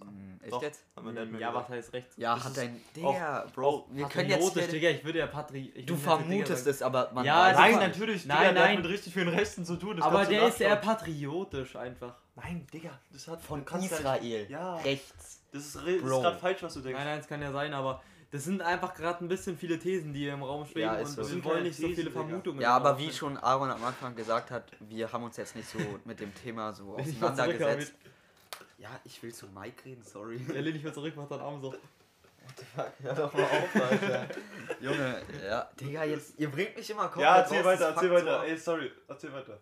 Hm, 0.00 0.40
Echt 0.42 0.52
Doch, 0.52 0.62
jetzt? 0.62 0.82
mir 1.02 1.38
Ja, 1.38 1.54
was 1.54 1.68
heißt 1.68 1.92
rechts? 1.92 2.16
Ja, 2.16 2.34
Das 2.34 2.44
hat 2.44 2.56
dein. 2.56 2.80
Digga, 2.96 3.46
Bro, 3.54 3.68
auch 3.68 3.86
wir 3.90 4.06
können 4.08 4.30
jetzt. 4.30 4.52
Hier, 4.54 4.66
Digga, 4.68 4.90
ich 4.90 5.04
würde 5.04 5.20
ja 5.20 5.26
Patri. 5.26 5.72
ich 5.74 5.86
du 5.86 5.96
vermutest 5.96 6.66
es, 6.66 6.82
aber 6.82 7.10
man 7.14 7.24
Ja, 7.24 7.42
weiß 7.44 7.52
es 7.52 7.58
Nein, 7.58 7.70
nicht. 7.70 7.80
natürlich. 7.80 8.26
Nein, 8.26 8.38
Digga, 8.48 8.52
nein. 8.60 8.76
hat 8.76 8.82
mit 8.84 8.92
richtig 8.92 9.12
vielen 9.12 9.28
Rechten 9.28 9.64
zu 9.64 9.76
tun. 9.76 9.96
das 9.96 10.04
Aber 10.06 10.24
der 10.24 10.48
ist 10.48 10.60
eher 10.60 10.76
patriotisch 10.76 11.76
einfach. 11.76 12.14
Nein, 12.34 12.66
Digga, 12.72 12.98
das 13.12 13.28
hat 13.28 13.40
Von 13.40 13.64
Israel. 13.64 14.46
Ja, 14.50 14.76
Rechts. 14.78 15.42
das 15.52 15.62
ist, 15.62 15.76
ist 15.76 16.02
gerade 16.02 16.36
falsch, 16.38 16.62
was 16.62 16.74
du 16.74 16.80
denkst. 16.80 16.98
Nein, 16.98 17.06
nein, 17.06 17.18
es 17.20 17.28
kann 17.28 17.40
ja 17.40 17.52
sein, 17.52 17.72
aber 17.72 18.02
das 18.32 18.42
sind 18.42 18.60
einfach 18.62 18.94
gerade 18.94 19.24
ein 19.24 19.28
bisschen 19.28 19.56
viele 19.56 19.78
Thesen, 19.78 20.12
die 20.12 20.26
im 20.26 20.42
Raum 20.42 20.66
schweben 20.66 20.80
Ja, 20.80 20.94
und 20.98 21.06
so. 21.06 21.18
wir 21.18 21.24
Sind 21.24 21.44
wollen 21.44 21.62
nicht 21.62 21.76
so 21.78 21.86
viele. 21.86 22.10
Vermutungen. 22.10 22.60
Ja, 22.60 22.74
aber 22.74 22.98
wie 22.98 23.12
schon 23.12 23.36
Aaron 23.36 23.70
am 23.70 23.84
Anfang 23.84 24.16
gesagt 24.16 24.50
hat, 24.50 24.72
wir 24.80 25.12
haben 25.12 25.22
uns 25.22 25.36
jetzt 25.36 25.54
nicht 25.54 25.68
so 25.68 25.78
mit 26.04 26.18
dem 26.18 26.34
Thema 26.34 26.72
so 26.72 26.96
auseinandergesetzt. 26.96 27.94
Ja, 28.84 29.00
ich 29.02 29.22
will 29.22 29.32
zu 29.32 29.46
Mike 29.46 29.82
reden, 29.86 30.02
sorry. 30.02 30.38
Er 30.54 30.60
lehnt 30.60 30.74
nicht 30.74 30.84
mehr 30.84 30.92
zurück, 30.92 31.16
macht 31.16 31.30
seinen 31.30 31.40
Arm 31.40 31.58
so. 31.58 31.72
Fuck, 32.76 32.92
hör 33.00 33.14
doch 33.14 33.32
mal 33.32 33.44
auf, 33.44 33.74
Alter. 33.76 34.28
Junge, 34.78 35.22
ja, 35.42 35.70
Digga, 35.80 36.04
jetzt, 36.04 36.38
ihr 36.38 36.50
bringt 36.50 36.76
mich 36.76 36.90
immer 36.90 37.04
komplett 37.04 37.22
Ja, 37.24 37.36
erzähl 37.38 37.58
raus, 37.62 37.66
weiter, 37.66 37.88
erzähl 37.94 38.10
weiter. 38.12 38.44
Ey, 38.44 38.56
sorry, 38.58 38.92
erzähl 39.08 39.32
weiter. 39.32 39.58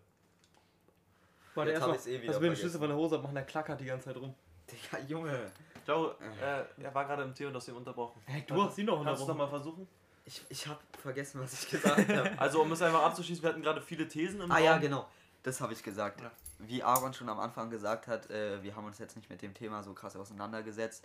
Warte, 1.55 1.71
Jetzt 1.71 1.87
erstmal, 1.87 2.15
eh 2.15 2.27
dass 2.27 2.41
wir 2.41 2.51
den. 2.51 2.57
Schlüssel 2.57 2.81
von 2.81 2.89
der 2.89 2.97
Hose 2.99 3.15
abmachen, 3.15 3.37
der 3.37 3.45
klackert 3.45 3.81
die 3.81 3.85
ganze 3.85 4.07
Zeit 4.07 4.17
rum. 4.17 4.35
Digga, 4.69 4.99
Junge. 5.07 5.53
Ciao, 5.85 6.17
äh, 6.41 6.83
er 6.83 6.93
war 6.93 7.05
gerade 7.05 7.23
im 7.23 7.33
Tee 7.33 7.47
und 7.47 7.55
hast 7.55 7.69
ihn 7.69 7.75
unterbrochen. 7.77 8.21
Hey, 8.27 8.43
du 8.45 8.61
hast 8.61 8.77
ihn 8.77 8.87
noch 8.87 9.05
Kannst 9.05 9.21
du 9.21 9.25
es 9.25 9.31
unterbrochen. 9.31 9.39
nochmal 9.39 9.61
versuchen? 9.61 9.89
Ich, 10.25 10.43
ich 10.49 10.67
hab 10.67 10.81
vergessen, 11.01 11.41
was 11.41 11.63
ich 11.63 11.71
gesagt 11.71 12.09
habe. 12.17 12.33
Also, 12.39 12.61
um 12.61 12.73
es 12.73 12.83
einfach 12.83 13.05
abzuschließen, 13.05 13.43
wir 13.43 13.51
hatten 13.51 13.63
gerade 13.63 13.81
viele 13.81 14.09
Thesen 14.09 14.41
im 14.41 14.51
ah 14.51 14.57
Raum. 14.57 14.65
ja, 14.65 14.79
genau. 14.79 15.09
Das 15.43 15.61
habe 15.61 15.73
ich 15.73 15.83
gesagt. 15.83 16.21
Ja. 16.21 16.31
Wie 16.59 16.83
Aaron 16.83 17.13
schon 17.15 17.29
am 17.29 17.41
Anfang 17.41 17.71
gesagt 17.71 18.07
hat, 18.07 18.31
äh, 18.31 18.63
wir 18.63 18.77
haben 18.77 18.85
uns 18.87 18.99
jetzt 18.99 19.17
nicht 19.17 19.29
mit 19.29 19.43
dem 19.43 19.55
Thema 19.55 19.83
so 19.83 19.93
krass 19.95 20.15
auseinandergesetzt. 20.17 21.05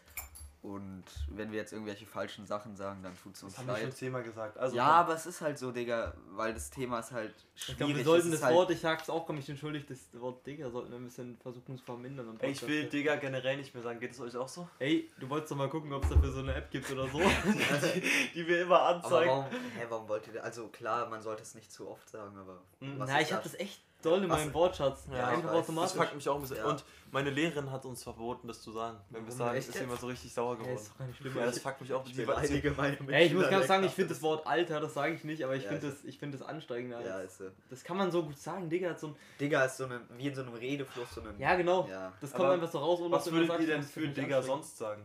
Und 0.64 1.04
wenn 1.30 1.52
wir 1.52 1.60
jetzt 1.60 1.72
irgendwelche 1.72 2.06
falschen 2.06 2.46
Sachen 2.46 2.76
sagen, 2.76 3.02
dann 3.04 3.16
tut's 3.22 3.42
uns 3.44 3.54
Das 3.54 3.60
haben 3.60 3.68
wir 3.68 3.76
schon 3.76 3.86
leid. 3.86 3.96
zehnmal 3.98 4.24
gesagt. 4.24 4.58
Also, 4.58 4.76
ja, 4.76 4.86
aber 4.88 5.14
es 5.14 5.26
ist 5.28 5.40
halt 5.40 5.58
so, 5.58 5.72
Digga, 5.72 6.14
weil 6.32 6.54
das 6.54 6.72
Thema 6.72 7.00
ist 7.00 7.12
halt 7.12 7.34
schwierig. 7.56 7.70
Ich 7.70 7.78
glaube, 7.78 7.94
wir 7.94 8.00
Es 8.00 8.06
sollten 8.06 8.32
das 8.32 8.44
halt, 8.44 8.56
Wort, 8.56 8.72
ich 8.72 8.80
sag's 8.82 9.10
auch, 9.10 9.26
komm 9.26 9.38
ich 9.38 9.48
entschuldigt, 9.48 9.90
das 9.90 10.00
Wort 10.20 10.46
Digga 10.46 10.70
sollten 10.70 10.92
wir 10.92 10.98
ein 10.98 11.06
bisschen 11.06 11.38
versuchen 11.38 11.78
zu 11.78 11.84
vermindern. 11.86 12.36
Ey, 12.40 12.52
ich 12.52 12.68
will 12.68 12.90
Digga 12.90 13.16
generell 13.18 13.56
nicht 13.56 13.74
mehr 13.74 13.84
sagen. 13.84 14.00
Geht 14.00 14.12
es 14.12 14.20
euch 14.20 14.36
auch 14.36 14.50
so? 14.50 14.68
Ey, 14.80 15.10
du 15.20 15.30
wolltest 15.30 15.52
doch 15.52 15.58
mal 15.58 15.70
gucken, 15.70 15.94
ob 15.94 16.04
es 16.04 16.10
dafür 16.10 16.32
so 16.32 16.40
eine 16.40 16.56
App 16.56 16.70
gibt 16.72 16.92
oder 16.92 17.08
so. 17.08 17.20
Die 18.34 18.46
wir 18.48 18.64
immer 18.64 18.80
Aber 18.82 18.96
anzeigen. 19.06 19.30
warum, 19.30 19.46
hä, 19.46 19.86
warum 19.90 20.10
wollt 20.10 20.28
ihr, 20.28 20.44
also 20.44 20.68
klar, 20.70 21.08
man 21.08 21.22
sollte 21.22 21.44
es 21.44 21.54
nicht 21.56 21.72
zu 21.72 21.88
oft 21.88 22.10
sagen, 22.10 22.36
aber 22.36 22.62
was 22.82 23.10
Na, 23.10 23.22
ich 23.22 23.32
hab 23.32 23.44
das? 23.44 23.52
das 23.54 23.62
echt 23.62 23.80
doll 24.02 24.22
in 24.24 24.30
meinem 24.30 24.54
Wortschatz. 24.54 25.08
Ja, 25.12 25.18
Ja, 25.18 25.28
einfach 25.28 25.44
weiß. 25.46 25.52
Das 25.52 25.70
automatisch. 25.70 25.94
fuckt 25.98 26.16
mich 26.16 26.30
auch 26.30 26.36
ein 26.36 26.42
bisschen. 26.42 26.58
Ja. 26.58 26.66
Und 26.66 26.84
meine 27.12 27.30
Lehrerin 27.30 27.72
hat 27.72 27.86
uns 27.86 28.04
verboten, 28.04 28.48
das 28.48 28.62
zu 28.62 28.72
sagen. 28.72 28.98
Wenn 29.10 29.26
wir 29.26 29.32
sagen, 29.32 29.58
Echt 29.58 29.70
ist 29.70 29.82
immer 29.82 29.96
so 29.98 30.08
richtig 30.08 30.34
sauer 30.34 30.54
Ja, 30.54 30.60
geworden. 30.60 30.76
ist 30.76 30.90
doch 30.92 30.98
keine 30.98 31.14
schlimme 31.14 31.40
Ja, 31.40 31.46
das 31.48 31.60
fuckt 31.60 31.82
mich 31.82 31.94
auch. 31.94 32.06
Ich 32.06 32.16
Sie- 32.16 32.26
beleidige 32.26 32.72
meine 32.72 32.98
Ey, 33.10 33.26
ich 33.28 33.34
muss 33.34 33.50
ganz 33.50 33.68
sagen, 33.68 33.84
ich 33.86 33.92
finde 33.92 34.14
das 34.14 34.22
Wort 34.22 34.46
Alter, 34.46 34.80
das 34.80 34.94
sage 34.94 35.14
ich 35.14 35.24
nicht, 35.24 35.44
aber 35.44 35.56
ich 35.56 35.64
Ja, 35.64 35.70
finde 35.70 35.90
das, 35.90 36.04
ich 36.04 36.20
find 36.20 36.34
das 36.34 36.42
anstrengend. 36.42 36.92
Ja, 37.04 37.20
ist 37.22 37.38
so. 37.40 37.46
Das 37.70 37.84
kann 37.84 37.98
man 37.98 38.12
so 38.12 38.24
gut 38.24 38.38
sagen, 38.38 38.70
Digga. 38.70 38.90
Hat 38.92 39.00
so 39.00 39.08
ein, 39.08 39.16
Digga 39.40 39.66
ist 39.66 39.78
so 39.78 39.86
ein, 39.86 40.02
wie 40.18 40.28
in 40.28 40.36
so 40.36 40.42
einem 40.42 40.54
Redefluss, 40.54 41.16
so 41.16 41.22
ein. 41.22 41.40
ja, 41.40 41.56
genau. 41.56 41.88
Ja. 41.90 42.14
Das 42.22 42.32
kommt 42.32 42.46
Aber 42.46 42.54
einfach 42.54 42.72
so 42.72 42.80
raus, 42.80 43.00
ohne 43.02 43.12
Was 43.12 43.32
würdet 43.32 43.60
ihr 43.60 43.68
denn 43.68 43.84
für 43.84 44.08
Digga 44.08 44.42
sonst 44.42 44.78
sagen? 44.78 45.04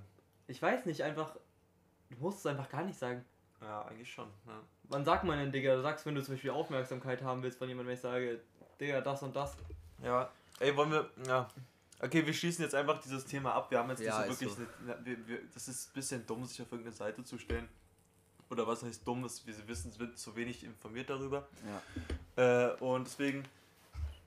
Ich 0.49 0.61
weiß 0.61 0.87
nicht, 0.87 1.03
einfach. 1.03 1.37
Du 2.11 2.19
musst 2.19 2.41
es 2.41 2.47
einfach 2.47 2.69
gar 2.69 2.83
nicht 2.85 2.99
sagen. 2.99 3.25
Ja, 3.63 3.83
eigentlich 3.87 4.13
schon. 4.13 4.27
Ja. 4.47 4.61
Wann 4.89 5.05
sagt 5.05 5.23
man 5.25 5.39
denn, 5.39 5.53
Digga? 5.53 5.77
Du 5.77 5.83
sagst, 5.83 6.05
wenn 6.05 6.15
du 6.17 6.23
zum 6.23 6.35
Beispiel 6.35 6.51
Aufmerksamkeit 6.51 7.23
haben 7.23 7.43
willst 7.45 7.59
von 7.59 7.69
jemandem, 7.69 7.89
wenn 7.89 7.95
ich 7.95 8.01
sage, 8.01 8.41
Digga, 8.83 9.01
das 9.01 9.23
und 9.23 9.35
das. 9.37 9.57
Ja, 10.03 10.29
ey, 10.59 10.77
wollen 10.77 10.91
wir. 10.91 11.09
Ja. 11.29 11.49
Okay, 12.01 12.27
wir 12.27 12.35
schließen 12.35 12.65
jetzt 12.65 12.75
einfach 12.75 13.01
dieses 13.01 13.25
Thema 13.25 13.55
ab. 13.55 13.71
Wir 13.71 13.79
haben 13.79 13.89
jetzt 13.91 14.01
Ja, 14.03 14.21
nicht 14.27 14.31
ist 14.33 14.41
so 14.41 14.47
wirklich. 14.59 14.69
Eine, 14.83 15.07
wir, 15.07 15.29
wir, 15.29 15.39
das 15.55 15.69
ist 15.69 15.91
ein 15.91 15.95
bisschen 15.95 16.27
dumm, 16.27 16.45
sich 16.45 16.61
auf 16.61 16.67
irgendeine 16.73 16.97
Seite 16.97 17.23
zu 17.23 17.39
stellen. 17.39 17.69
Oder 18.51 18.67
was 18.67 18.83
heißt 18.83 19.07
dumm? 19.07 19.25
Ist, 19.25 19.47
wir 19.47 19.55
wissen, 19.69 19.91
es 19.93 19.99
wird 20.01 20.19
zu 20.19 20.35
wenig 20.35 20.65
informiert 20.65 21.09
darüber. 21.11 21.47
ja. 22.37 22.71
Äh, 22.71 22.75
und 22.81 23.07
deswegen. 23.07 23.45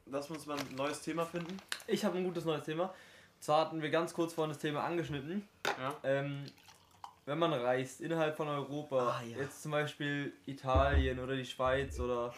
Lass 0.08 0.30
uns 0.30 0.46
mal 0.46 0.58
ein 0.58 0.76
neues 0.76 1.02
Thema 1.02 1.26
finden. 1.26 1.58
Ich 1.88 2.06
habe 2.06 2.18
ein 2.18 2.24
gutes 2.24 2.46
neues 2.46 2.64
Thema. 2.64 2.94
Zwar 3.42 3.66
hatten 3.66 3.82
wir 3.82 3.90
ganz 3.90 4.14
kurz 4.14 4.34
vorhin 4.34 4.52
das 4.54 4.62
Thema 4.62 4.84
angeschnitten. 4.84 5.46
Ja. 5.66 5.96
Ähm, 6.04 6.46
wenn 7.26 7.40
man 7.40 7.52
reist 7.52 8.02
innerhalb 8.02 8.38
von 8.38 8.48
Europa, 8.48 9.18
Ah, 9.20 9.24
ja. 9.24 9.38
jetzt 9.40 9.64
zum 9.64 9.72
Beispiel 9.72 10.32
Italien 10.46 11.20
oder 11.20 11.36
die 11.36 11.44
Schweiz 11.46 12.00
oder 12.00 12.34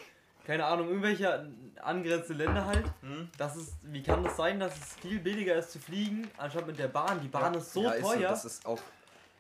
keine 0.48 0.66
Ahnung, 0.66 0.88
irgendwelche 0.88 1.46
angrenzende 1.82 2.46
Länder 2.46 2.66
halt, 2.66 2.86
Hm? 3.02 3.30
das 3.38 3.58
ist, 3.58 3.74
wie 3.84 4.02
kann 4.02 4.24
das 4.24 4.38
sein, 4.38 4.60
dass 4.60 4.74
es 4.76 4.96
viel 5.02 5.20
billiger 5.20 5.56
ist 5.56 5.72
zu 5.72 5.80
fliegen, 5.80 6.30
anstatt 6.38 6.66
mit 6.66 6.80
der 6.80 6.88
Bahn? 6.88 7.20
Die 7.22 7.28
Bahn 7.28 7.54
Ja. 7.54 7.60
ist 7.60 7.74
so 7.74 7.84
ja, 7.84 7.92
ist 7.92 8.06
So, 8.06 8.14
teuer. 8.14 8.30
das 8.30 8.46
ist 8.46 8.66
auch. 8.66 8.80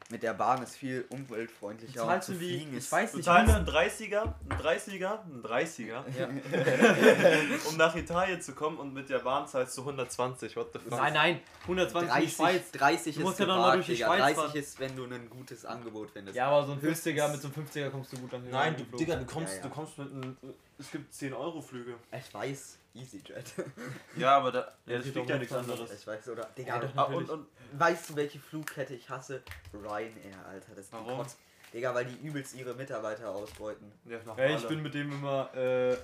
Mit 0.09 0.23
der 0.23 0.33
Bahn 0.33 0.63
ist 0.63 0.75
viel 0.77 1.05
umweltfreundlicher. 1.09 2.01
und 2.03 2.07
zahlst 2.09 2.27
zu 2.27 2.33
du 2.33 2.39
wie, 2.39 2.47
fliegen 2.57 2.71
ich 2.71 2.77
ist. 2.77 2.91
weiß 2.91 3.11
Du 3.11 3.17
nicht, 3.17 3.27
100 3.27 3.55
einen 3.57 3.67
30er, 3.67 4.21
einen 4.49 4.61
30er, 4.61 5.21
einen 5.23 5.43
30er, 5.43 6.03
ja. 6.17 6.29
um 7.69 7.77
nach 7.77 7.93
Italien 7.95 8.41
zu 8.41 8.53
kommen 8.53 8.77
und 8.77 8.93
mit 8.93 9.09
der 9.09 9.19
Bahn 9.19 9.45
zahlst 9.47 9.77
du 9.77 9.81
120. 9.81 10.55
What 10.55 10.69
the 10.73 10.79
fuck? 10.79 10.91
Nein, 10.91 11.13
nein, 11.13 11.39
120 11.63 12.09
in 12.09 12.15
die 12.21 12.25
30, 12.27 12.35
Schweiz. 12.35 12.71
30 12.71 13.15
Du 13.15 13.19
ist 13.21 13.25
musst 13.25 13.39
ja 13.39 13.45
dann 13.47 13.59
mal 13.59 13.73
durch 13.73 13.85
die 13.87 13.93
Digga. 13.95 14.07
Schweiz 14.07 14.19
30 14.21 14.37
fahren. 14.37 14.55
ist, 14.55 14.79
wenn 14.79 14.95
du 14.95 15.03
ein 15.05 15.29
gutes 15.29 15.65
Angebot 15.65 16.09
findest. 16.11 16.37
Ja, 16.37 16.47
aber 16.47 16.65
so 16.65 16.71
ein 16.73 16.81
Höchstens- 16.81 17.15
50er, 17.17 17.27
mit 17.31 17.41
so 17.41 17.47
einem 17.49 17.67
50er 17.67 17.89
kommst 17.89 18.13
du 18.13 18.17
gut 18.17 18.31
nach 18.31 18.39
Nein, 18.49 18.75
du. 18.77 18.97
Digga, 18.97 19.15
du 19.17 19.25
kommst, 19.25 19.53
Ja, 19.55 19.57
ja. 19.61 19.67
du 19.67 19.69
kommst 19.73 19.97
mit 19.97 20.11
einem. 20.11 20.37
Es 20.79 20.91
gibt 20.91 21.13
10 21.13 21.33
Euro 21.33 21.59
Flüge. 21.61 21.95
Ich 22.11 22.33
weiß, 22.33 22.77
EasyJet. 22.97 23.53
Ja, 24.17 24.37
aber 24.37 24.51
da, 24.51 24.59
Ja, 24.59 24.93
ja, 24.93 24.97
das 24.97 25.03
fliegt 25.03 25.17
doch 25.17 25.29
ja 25.29 25.37
nichts 25.37 25.53
nicht 25.53 25.69
anderes. 25.69 25.91
Ich 25.93 26.07
weiß, 26.07 26.29
oder? 26.29 26.41
Ja, 26.43 26.49
Digga, 26.57 26.79
doch. 26.79 26.89
Ah, 26.95 27.03
und, 27.03 27.29
und 27.29 27.47
weißt 27.73 28.09
du, 28.09 28.15
welche 28.15 28.39
Flugkette 28.39 28.95
ich 28.95 29.09
hasse? 29.09 29.41
Ryanair, 29.73 30.45
Alter. 30.49 30.75
Das 30.75 30.91
Warum? 30.91 31.17
Kotz. 31.19 31.37
Digga, 31.73 31.93
weil 31.93 32.05
die 32.05 32.25
übelst 32.25 32.55
ihre 32.55 32.73
Mitarbeiter 32.73 33.29
ausbeuten. 33.29 33.91
ja, 34.05 34.17
Ey, 34.37 34.55
ich 34.55 34.67
bin 34.67 34.81
mit 34.81 34.93
dem 34.93 35.11
immer, 35.11 35.53
äh, 35.53 35.97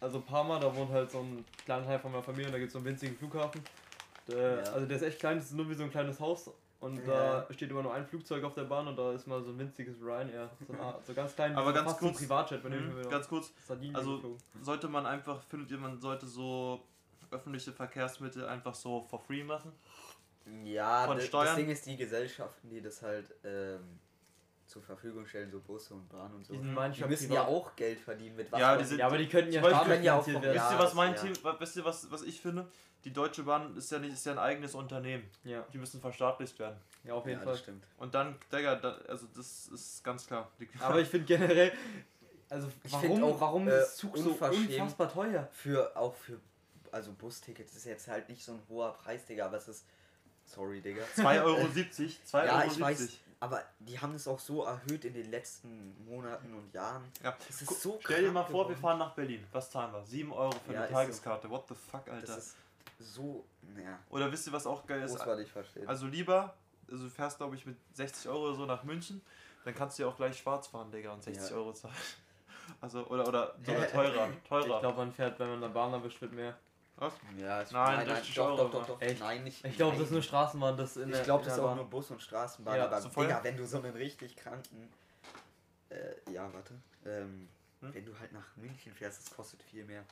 also 0.00 0.20
Parma, 0.20 0.58
da 0.58 0.74
wohnt 0.74 0.92
halt 0.92 1.10
so 1.10 1.20
ein 1.20 1.44
kleiner 1.64 1.84
Teil 1.84 1.98
von 1.98 2.12
meiner 2.12 2.22
Familie 2.22 2.46
und 2.46 2.52
da 2.52 2.58
gibt 2.58 2.68
es 2.68 2.72
so 2.72 2.78
einen 2.78 2.86
winzigen 2.86 3.16
Flughafen. 3.16 3.60
Der, 4.28 4.64
Ja. 4.64 4.72
Also 4.72 4.86
der 4.86 4.96
ist 4.96 5.02
echt 5.02 5.18
klein, 5.18 5.36
das 5.38 5.46
ist 5.46 5.54
nur 5.54 5.68
wie 5.68 5.74
so 5.74 5.82
ein 5.82 5.90
kleines 5.90 6.20
Haus 6.20 6.50
und 6.84 6.96
Ja. 7.06 7.40
da 7.46 7.52
steht 7.52 7.70
immer 7.70 7.82
nur 7.82 7.92
ein 7.94 8.06
Flugzeug 8.06 8.44
auf 8.44 8.54
der 8.54 8.64
Bahn 8.64 8.86
und 8.88 8.96
da 8.96 9.12
ist 9.12 9.26
mal 9.26 9.42
so 9.42 9.50
ein 9.50 9.58
winziges 9.58 9.96
Ryanair. 10.00 10.50
So, 10.66 10.72
eine 10.72 10.82
Art- 10.82 11.06
so 11.06 11.14
ganz 11.14 11.34
klein, 11.34 11.56
Aber 11.56 11.68
so 11.68 11.74
ganz 11.74 11.92
ein 11.92 11.98
kurz- 11.98 12.18
Privatjet, 12.18 12.62
wenn 12.64 12.72
Mhm, 12.94 13.00
ich 13.02 13.08
ganz 13.10 13.28
kurz, 13.28 13.52
Sardinien 13.66 13.96
also- 13.96 14.16
geflogen. 14.16 14.38
sollte 14.62 14.88
man 14.88 15.06
einfach, 15.06 15.42
findet 15.44 15.70
ihr, 15.70 15.78
man 15.78 15.98
sollte 15.98 16.26
so 16.26 16.82
öffentliche 17.30 17.72
Verkehrsmittel 17.72 18.46
einfach 18.46 18.74
so 18.74 19.02
for 19.08 19.18
free 19.18 19.42
machen? 19.44 19.72
Ja, 20.64 21.06
Von 21.06 21.16
d- 21.16 21.22
Steuern? 21.24 21.46
das 21.46 21.56
Ding 21.56 21.68
ist, 21.70 21.86
die 21.86 21.96
Gesellschaften, 21.96 22.68
die 22.68 22.80
das 22.82 23.00
halt 23.02 23.34
ähm, 23.44 23.98
zur 24.74 24.82
Verfügung 24.82 25.24
stellen, 25.26 25.50
so 25.52 25.60
Busse 25.60 25.94
und 25.94 26.08
Bahn 26.08 26.34
und 26.34 26.44
so, 26.44 26.52
Die 26.52 26.58
die 26.58 26.64
müssen 26.66 27.28
privat. 27.28 27.30
ja 27.30 27.44
auch 27.46 27.76
Geld 27.76 28.00
verdienen 28.00 28.34
mit 28.36 28.50
was. 28.50 28.60
Ja, 28.60 28.76
die 28.76 28.84
sind- 28.84 28.98
Ja, 28.98 29.06
aber 29.06 29.18
die 29.18 29.28
könnten 29.28 29.52
ja 29.52 29.62
auch 29.62 30.24
vom- 30.24 30.42
werden. 30.42 30.54
Wisst 30.54 30.72
ihr, 30.72 30.78
was 30.78 30.94
mein 30.94 31.14
ja. 31.14 31.20
Team, 31.22 31.32
wisst 31.60 31.76
ihr, 31.76 31.84
was, 31.84 32.10
was 32.10 32.22
ich 32.22 32.40
finde? 32.40 32.68
Die 33.04 33.12
Deutsche 33.12 33.44
Bahn 33.44 33.76
ist 33.76 33.92
ja 33.92 33.98
nicht, 34.00 34.14
ist 34.14 34.26
ja 34.26 34.32
ein 34.32 34.38
eigenes 34.38 34.74
Unternehmen. 34.74 35.24
Ja, 35.44 35.64
Die 35.72 35.78
müssen 35.78 36.00
verstaatlicht 36.00 36.58
werden. 36.58 36.76
ja, 37.04 37.14
auf 37.14 37.24
jeden 37.26 37.38
ja, 37.38 37.44
Fall. 37.44 37.52
das 37.52 37.62
stimmt. 37.62 37.84
Und 37.98 38.14
dann, 38.14 38.34
Digga, 38.52 38.74
da, 38.76 38.96
also 39.08 39.26
das 39.36 39.68
ist 39.68 40.02
ganz 40.02 40.26
klar. 40.26 40.50
Aber 40.80 41.00
ich 41.00 41.08
finde 41.08 41.26
generell, 41.26 41.72
also 42.50 42.68
Ich 42.82 42.92
warum, 42.92 43.22
auch, 43.24 43.40
warum 43.40 43.68
äh, 43.68 43.78
ist 43.80 43.96
Zug 43.98 44.16
so 44.18 44.30
unfassbar 44.30 45.12
teuer? 45.12 45.48
Für, 45.52 45.96
auch 45.96 46.14
für, 46.14 46.40
also 46.90 47.12
Bustickets 47.12 47.76
ist 47.76 47.84
jetzt 47.86 48.08
halt 48.08 48.28
nicht 48.28 48.42
so 48.44 48.52
ein 48.52 48.62
hoher 48.68 48.92
Preis, 48.94 49.24
Digga, 49.26 49.46
aber 49.46 49.58
es 49.58 49.68
ist, 49.68 49.84
sorry, 50.46 50.80
Digga. 50.80 51.02
2,70 51.16 51.44
Euro. 51.44 51.60
2,70 51.66 52.16
Ja, 52.46 52.56
Euro. 52.60 52.70
ich 52.72 52.80
weiß, 52.80 53.08
aber 53.44 53.62
die 53.78 53.98
haben 54.00 54.14
es 54.14 54.26
auch 54.26 54.38
so 54.38 54.64
erhöht 54.64 55.04
in 55.04 55.14
den 55.14 55.30
letzten 55.30 56.04
Monaten 56.06 56.52
und 56.54 56.72
Jahren. 56.72 57.04
Ja. 57.22 57.36
Das 57.46 57.62
ist 57.62 57.80
so 57.82 57.98
Stell 58.02 58.22
dir 58.22 58.32
mal 58.32 58.42
vor, 58.44 58.68
wir 58.68 58.74
geworden. 58.74 58.76
fahren 58.80 58.98
nach 58.98 59.14
Berlin. 59.14 59.46
Was 59.52 59.70
zahlen 59.70 59.92
wir? 59.92 60.02
7 60.04 60.32
Euro 60.32 60.52
für 60.66 60.72
Ja, 60.72 60.80
eine. 60.82 60.90
Tageskarte. 60.90 61.50
What 61.50 61.68
the 61.68 61.74
fuck, 61.74 62.08
Alter. 62.08 62.26
Das 62.26 62.36
ist 62.38 62.56
so, 62.98 63.44
naja, 63.74 63.98
Oder 64.10 64.30
wisst 64.32 64.46
ihr, 64.46 64.52
was 64.52 64.66
auch 64.66 64.86
geil 64.86 65.02
ist? 65.02 65.20
Also 65.86 66.06
lieber, 66.06 66.54
also 66.90 67.04
du 67.04 67.10
fährst 67.10 67.36
glaube 67.38 67.56
ich 67.56 67.66
mit 67.66 67.76
60 67.92 68.28
Euro 68.28 68.46
oder 68.48 68.54
so 68.54 68.66
nach 68.66 68.82
München, 68.84 69.20
dann 69.64 69.74
kannst 69.74 69.98
du 69.98 70.04
ja 70.04 70.08
auch 70.08 70.16
gleich 70.16 70.38
schwarz 70.38 70.66
fahren, 70.68 70.90
Digga, 70.90 71.12
und 71.12 71.22
60 71.22 71.50
Ja. 71.50 71.56
Euro 71.56 71.72
zahlen. 71.72 71.94
Also, 72.80 73.06
oder, 73.08 73.28
oder 73.28 73.54
sogar 73.62 73.82
Hä? 73.82 73.86
teurer, 73.92 74.28
Ich 74.30 74.48
teurer. 74.48 74.80
glaube, 74.80 74.96
man 74.96 75.12
fährt, 75.12 75.38
wenn 75.38 75.48
man 75.50 75.64
eine 75.64 75.72
Bahn 75.74 75.92
erwischt, 75.92 76.18
wird 76.22 76.32
mehr. 76.32 76.56
Was? 76.96 77.12
ja, 77.36 77.60
es- 77.62 77.72
Nein, 77.72 77.96
nein, 77.98 78.06
nein, 78.06 78.16
60 78.16 78.34
doch, 78.36 78.46
Euro, 78.46 78.56
doch, 78.56 78.70
doch, 78.70 78.86
doch, 78.86 79.00
Echt? 79.02 79.20
nein, 79.20 79.42
nicht. 79.44 79.64
Ich 79.64 79.76
glaube, 79.76 79.92
das 79.96 80.02
ist 80.04 80.10
nein. 80.10 80.14
nur 80.14 80.22
Straßenbahn, 80.22 80.76
das 80.76 80.96
in 80.96 81.12
Ich 81.12 81.22
glaube, 81.24 81.44
das 81.44 81.54
ist 81.54 81.58
auch 81.58 81.64
Bahn. 81.66 81.76
nur 81.76 81.86
Bus 81.90 82.10
und 82.10 82.22
Straßenbahn, 82.22 82.76
Ja, 82.76 82.86
aber 82.86 83.00
so? 83.00 83.08
Digga, 83.08 83.40
wenn 83.42 83.56
du 83.56 83.66
so 83.66 83.78
einen 83.78 83.94
richtig 83.94 84.36
kranken, 84.36 84.88
äh, 85.90 86.30
ja, 86.32 86.52
warte, 86.52 86.74
ähm, 87.04 87.48
Hm? 87.80 87.94
wenn 87.94 88.04
du 88.06 88.18
halt 88.18 88.32
nach 88.32 88.46
München 88.56 88.92
fährst, 88.94 89.26
das 89.26 89.34
kostet 89.34 89.62
viel 89.62 89.84
mehr. 89.84 90.04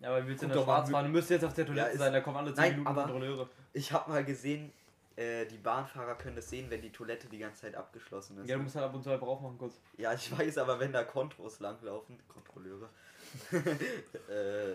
Ja, 0.00 0.08
aber 0.08 0.26
willst 0.26 0.42
du 0.42 0.46
in 0.46 0.50
der 0.52 0.58
doch 0.58 0.66
mal, 0.66 0.76
Schwarz 0.78 0.90
fahren? 0.90 1.04
Du 1.06 1.10
müsst 1.12 1.28
jetzt 1.30 1.44
auf 1.44 1.52
der 1.54 1.66
Toilette 1.66 1.92
Ja, 1.92 1.98
sein, 1.98 2.12
da 2.14 2.20
kommen 2.20 2.36
alle 2.38 2.54
10 2.54 2.62
Nein, 2.62 2.70
Minuten 2.72 2.88
aber- 2.88 3.02
Kontrolleure. 3.02 3.48
Ich 3.74 3.92
habe 3.92 4.10
mal 4.10 4.24
gesehen, 4.24 4.72
äh, 5.16 5.44
die 5.46 5.58
Bahnfahrer 5.58 6.14
können 6.16 6.34
das 6.36 6.48
sehen, 6.48 6.70
wenn 6.70 6.80
die 6.80 6.90
Toilette 6.90 7.28
die 7.28 7.38
ganze 7.38 7.60
Zeit 7.60 7.74
abgeschlossen 7.74 8.38
ist. 8.38 8.48
Ja, 8.48 8.56
du 8.56 8.62
musst 8.62 8.74
halt 8.74 8.86
ab 8.86 8.94
und 8.94 9.02
zu 9.04 9.10
einfach 9.10 9.26
aufmachen 9.26 9.58
kurz. 9.58 9.74
Ja, 9.98 10.14
ich 10.14 10.36
weiß, 10.36 10.56
aber 10.58 10.80
wenn 10.80 10.92
da 10.92 11.04
Kontros 11.04 11.60
langlaufen, 11.60 12.18
Kontrolleure, 12.26 12.88
äh, 13.52 14.74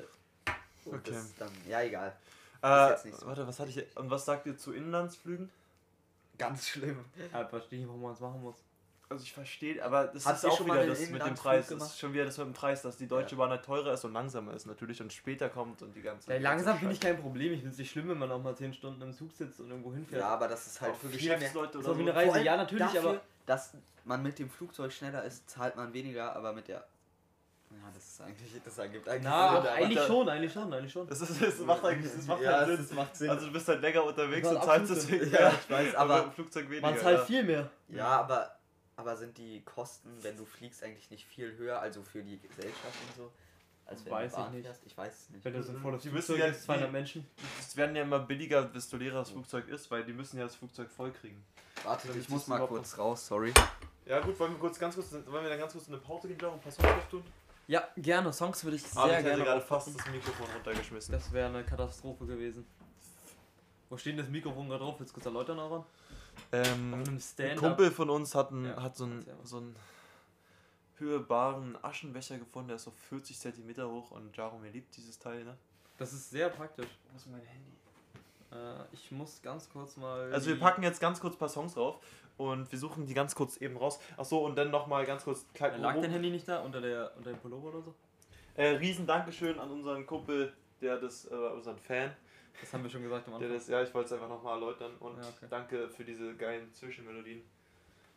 und 0.88 1.00
Okay. 1.00 1.12
das 1.12 1.36
dann, 1.38 1.52
ja, 1.68 1.82
egal. 1.82 2.16
Äh, 2.64 2.90
jetzt 2.90 3.06
nicht 3.06 3.18
so. 3.20 3.28
warte, 3.28 3.48
was 3.48 3.60
hatte 3.60 3.70
ich. 3.70 3.98
Und 3.98 4.10
was 4.10 4.26
sagt 4.26 4.46
ihr 4.48 4.58
zu 4.58 4.74
Inlandsflügen? 4.74 5.50
Ganz 6.38 6.68
schlimm. 6.68 7.04
Ja, 7.34 7.46
verstehe 7.46 7.82
ich, 7.82 7.88
warum 7.88 8.02
man 8.02 8.14
es 8.14 8.20
machen 8.20 8.42
muss. 8.42 8.56
Also 9.10 9.24
ich 9.24 9.32
verstehe, 9.32 9.82
aber 9.86 10.08
das 10.08 10.26
Habt 10.26 10.40
ist 10.40 10.46
auch 10.46 10.66
wieder 10.66 10.86
das 10.86 11.00
mit 11.10 11.26
dem 11.26 11.34
Preis. 11.36 11.68
Das 11.70 11.82
ist 11.82 12.00
schon 12.00 12.14
wieder 12.14 12.26
das 12.26 12.38
mit 12.38 12.48
dem 12.48 12.54
Preis, 12.54 12.82
dass 12.82 12.98
die 12.98 13.08
Deutsche 13.08 13.38
Bahn 13.38 13.50
halt 13.50 13.64
teurer 13.64 13.94
ist 13.94 14.04
und 14.04 14.12
langsamer 14.12 14.54
ist 14.54 14.66
natürlich 14.66 15.02
und 15.02 15.14
später 15.14 15.48
kommt 15.48 15.82
und 15.82 15.96
die 15.96 16.02
ganze 16.02 16.30
Ja, 16.34 16.40
langsam 16.40 16.78
finde 16.78 16.94
ich 16.94 17.00
kein 17.00 17.18
Problem. 17.18 17.54
Ich 17.54 17.60
finde 17.60 17.72
es 17.72 17.78
nicht 17.78 17.90
schlimm, 17.90 18.10
wenn 18.10 18.18
man 18.18 18.30
auch 18.32 18.42
mal 18.44 18.54
10 18.56 18.74
Stunden 18.74 19.02
im 19.02 19.14
Zug 19.14 19.32
sitzt 19.32 19.62
und 19.62 19.70
irgendwo 19.70 19.94
hinfährt. 19.94 20.22
Ja, 20.22 20.28
aber 20.28 20.50
das 20.50 20.68
ist 20.68 20.82
halt 20.82 20.94
Auch 20.94 20.98
für. 20.98 21.08
Geschäftsleute 21.08 21.82
So 21.82 21.92
oder 21.92 22.00
wie 22.00 22.04
so. 22.04 22.10
eine 22.12 22.16
Reise, 22.16 22.42
ja, 22.44 22.58
natürlich, 22.58 22.84
dafür, 22.86 23.10
aber- 23.12 23.22
dass 23.46 23.72
man 24.04 24.22
mit 24.24 24.40
dem 24.40 24.50
Flugzeug 24.50 24.92
schneller 24.92 25.24
ist, 25.24 25.50
zahlt 25.50 25.78
man 25.78 25.94
weniger, 25.94 26.36
aber 26.36 26.52
mit 26.52 26.68
der. 26.68 26.86
Ja, 27.70 27.92
das 27.94 28.04
ist 28.08 28.22
eigentlich, 28.22 28.62
das 28.64 28.78
ergibt 28.78 29.08
eigentlich 29.10 29.24
Na, 29.24 29.62
Sinn, 29.62 29.70
eigentlich 29.72 29.98
da- 30.00 30.08
schon, 30.08 30.30
eigentlich 30.30 30.54
schon, 30.54 30.74
eigentlich 30.74 30.92
schon. 30.92 31.08
Das, 31.08 31.22
ist, 31.22 31.42
das 31.42 31.60
macht 31.60 31.84
eigentlich 31.84 32.14
das 32.14 32.26
macht 32.26 32.42
ja, 32.42 32.52
halt 32.54 32.68
Sinn. 32.68 32.78
das 32.78 32.92
macht 32.94 33.16
Sinn. 33.16 33.30
Also 33.30 33.46
du 33.48 33.52
bist 33.54 33.68
halt 33.68 33.82
länger 33.82 34.04
unterwegs 34.04 34.48
und 34.48 34.64
zahlst 34.64 34.92
deswegen 34.96 35.30
mehr. 35.32 35.42
Ja, 35.42 35.50
ich 35.62 35.70
weiß, 35.70 35.96
aber- 35.96 36.24
im 36.24 36.32
Flugzeug 36.32 36.70
weniger. 36.70 36.88
Man 36.90 36.98
zahlt 36.98 37.26
viel 37.28 37.44
mehr. 37.44 37.70
ja, 37.90 38.08
aber, 38.08 38.58
aber 38.96 39.16
sind 39.18 39.38
die 39.38 39.62
Kosten, 39.64 40.10
wenn 40.22 40.38
du 40.38 40.46
fliegst, 40.46 40.82
eigentlich 40.84 41.12
nicht 41.12 41.26
viel 41.28 41.56
höher, 41.58 41.80
also 41.80 42.02
für 42.04 42.24
die 42.24 42.40
Gesellschaft 42.40 42.96
und 43.10 43.16
so, 43.18 43.32
als 43.86 44.04
wenn 44.06 44.14
Weiß 44.14 44.34
du 44.36 44.42
ich 44.42 44.50
nicht. 44.50 44.66
fährst? 44.66 44.82
Ich 44.86 44.98
weiß 44.98 45.14
es 45.14 45.30
nicht. 45.30 45.44
Wenn 45.46 45.54
du 45.54 45.64
so 45.64 45.74
vor 45.74 45.92
das 45.92 46.02
Die 46.02 46.10
müssen 46.10 46.26
Flugzeug 46.36 46.46
ja 46.48 46.52
ist, 46.52 46.64
200 46.64 46.88
die- 46.88 46.92
Menschen. 46.94 47.28
Es 47.60 47.76
werden 47.76 47.96
ja 47.96 48.02
immer 48.04 48.20
billiger, 48.20 48.64
desto 48.64 48.96
leerer 48.98 49.20
das 49.20 49.32
Flugzeug 49.32 49.68
ist, 49.68 49.92
weil 49.92 50.04
die 50.06 50.14
müssen 50.14 50.38
ja 50.38 50.44
das 50.46 50.56
Flugzeug 50.56 50.90
voll 50.90 51.12
kriegen. 51.12 51.44
Warte, 51.84 52.08
ich 52.18 52.30
muss 52.30 52.48
mal 52.48 52.66
kurz 52.66 52.98
raus, 52.98 53.28
sorry. 53.28 53.54
Ja 54.06 54.20
gut, 54.22 54.40
wollen 54.40 54.54
wir 54.54 54.60
kurz 54.60 54.80
ganz 54.80 54.96
kurz, 54.96 55.12
wollen 55.12 55.44
wir 55.44 55.50
dann 55.50 55.60
ganz 55.60 55.74
kurz 55.74 55.90
eine 55.90 55.98
Pause 55.98 56.30
gehen, 56.30 56.38
ein 56.50 56.60
paar 56.62 56.72
Songs 56.72 56.88
tun? 57.12 57.24
Ja, 57.68 57.88
gerne. 57.98 58.32
Songs 58.32 58.64
würde 58.64 58.78
ich 58.78 58.84
sehr 58.84 59.02
Aber 59.02 59.12
ich 59.12 59.18
hätte 59.18 59.30
gerne 59.30 59.44
gerade 59.44 59.62
fast 59.62 59.88
das 59.88 60.08
Mikrofon 60.08 60.48
runtergeschmissen. 60.56 61.12
Das 61.12 61.32
wäre 61.34 61.50
eine 61.50 61.64
Katastrophe 61.64 62.26
gewesen. 62.26 62.66
Wo 63.90 63.98
steht 63.98 64.14
denn 64.14 64.20
das 64.20 64.30
Mikrofon 64.30 64.70
gerade 64.70 64.84
drauf? 64.84 64.96
Willst 65.00 65.12
du 65.12 65.16
kurz 65.16 65.26
erläutern, 65.26 65.60
Aaron? 65.60 65.84
Ähm, 66.52 66.94
Auf 66.94 67.00
einem 67.00 67.16
ein 67.16 67.20
Stand-up. 67.20 67.58
Kumpel 67.58 67.92
von 67.92 68.10
uns 68.10 68.36
hat, 68.36 68.52
ein, 68.52 68.66
Ja, 68.66 68.82
hat 68.82 68.96
so 68.96 69.04
einen, 69.06 69.26
so 69.44 69.58
einen 69.58 69.76
höhebaren 70.98 71.78
Aschenbecher 71.84 72.38
gefunden, 72.38 72.70
der 72.70 72.78
ist 72.78 72.84
so 72.84 72.92
40 73.10 73.38
cm 73.38 73.84
hoch 73.84 74.12
und 74.12 74.36
Jaromir 74.36 74.72
liebt 74.72 74.96
dieses 74.96 75.20
Teil, 75.20 75.44
ne? 75.44 75.58
Das 75.98 76.14
ist 76.14 76.30
sehr 76.30 76.50
praktisch. 76.50 76.88
Wo 77.12 77.18
ist 77.18 77.28
mein 77.28 77.42
Handy? 77.42 77.72
Äh, 78.52 78.86
ich 78.94 79.12
muss 79.12 79.42
ganz 79.42 79.70
kurz 79.70 79.98
mal. 79.98 80.32
Also 80.32 80.48
wir 80.48 80.60
packen 80.60 80.84
jetzt 80.84 81.02
ganz 81.02 81.20
kurz 81.20 81.36
ein 81.36 81.40
paar 81.40 81.50
Songs 81.50 81.74
drauf 81.74 82.00
und 82.38 82.72
wir 82.72 82.80
suchen 82.80 83.06
die 83.06 83.14
ganz 83.14 83.36
kurz 83.36 83.58
eben 83.58 83.78
raus. 83.78 84.00
Achso, 84.16 84.46
und 84.46 84.56
dann 84.56 84.70
nochmal 84.72 85.06
ganz 85.06 85.24
kurz 85.24 85.46
klein 85.54 85.74
Äh, 85.74 85.78
Lag 85.78 85.96
dein 86.02 86.12
Handy 86.12 86.30
nicht 86.30 86.48
da 86.48 86.60
unter, 86.62 86.80
der, 86.82 87.12
unter 87.18 87.32
dem 87.32 87.40
Pullover 87.40 87.70
oder 87.70 87.82
so? 87.82 87.94
Äh, 88.56 88.70
riesen 88.78 89.06
Dankeschön 89.06 89.60
an 89.60 89.70
unseren 89.72 90.06
Kumpel, 90.06 90.54
der 90.82 90.98
das, 90.98 91.26
äh, 91.30 91.34
unseren 91.36 91.78
Fan, 91.78 92.12
Das 92.62 92.74
haben 92.74 92.84
wir 92.84 92.90
schon 92.90 93.04
gesagt 93.04 93.28
am 93.28 93.34
der 93.34 93.42
Anfang. 93.50 93.54
das, 93.58 93.68
ja, 93.68 93.82
ich 93.84 93.94
wollte 93.94 94.08
es 94.08 94.14
einfach 94.14 94.30
nochmal 94.30 94.56
erläutern 94.56 94.92
und 95.00 95.16
Ja, 95.18 95.28
okay. 95.30 95.46
danke 95.50 95.90
für 95.90 96.04
diese 96.04 96.36
geilen 96.36 96.74
Zwischenmelodien. 96.74 97.44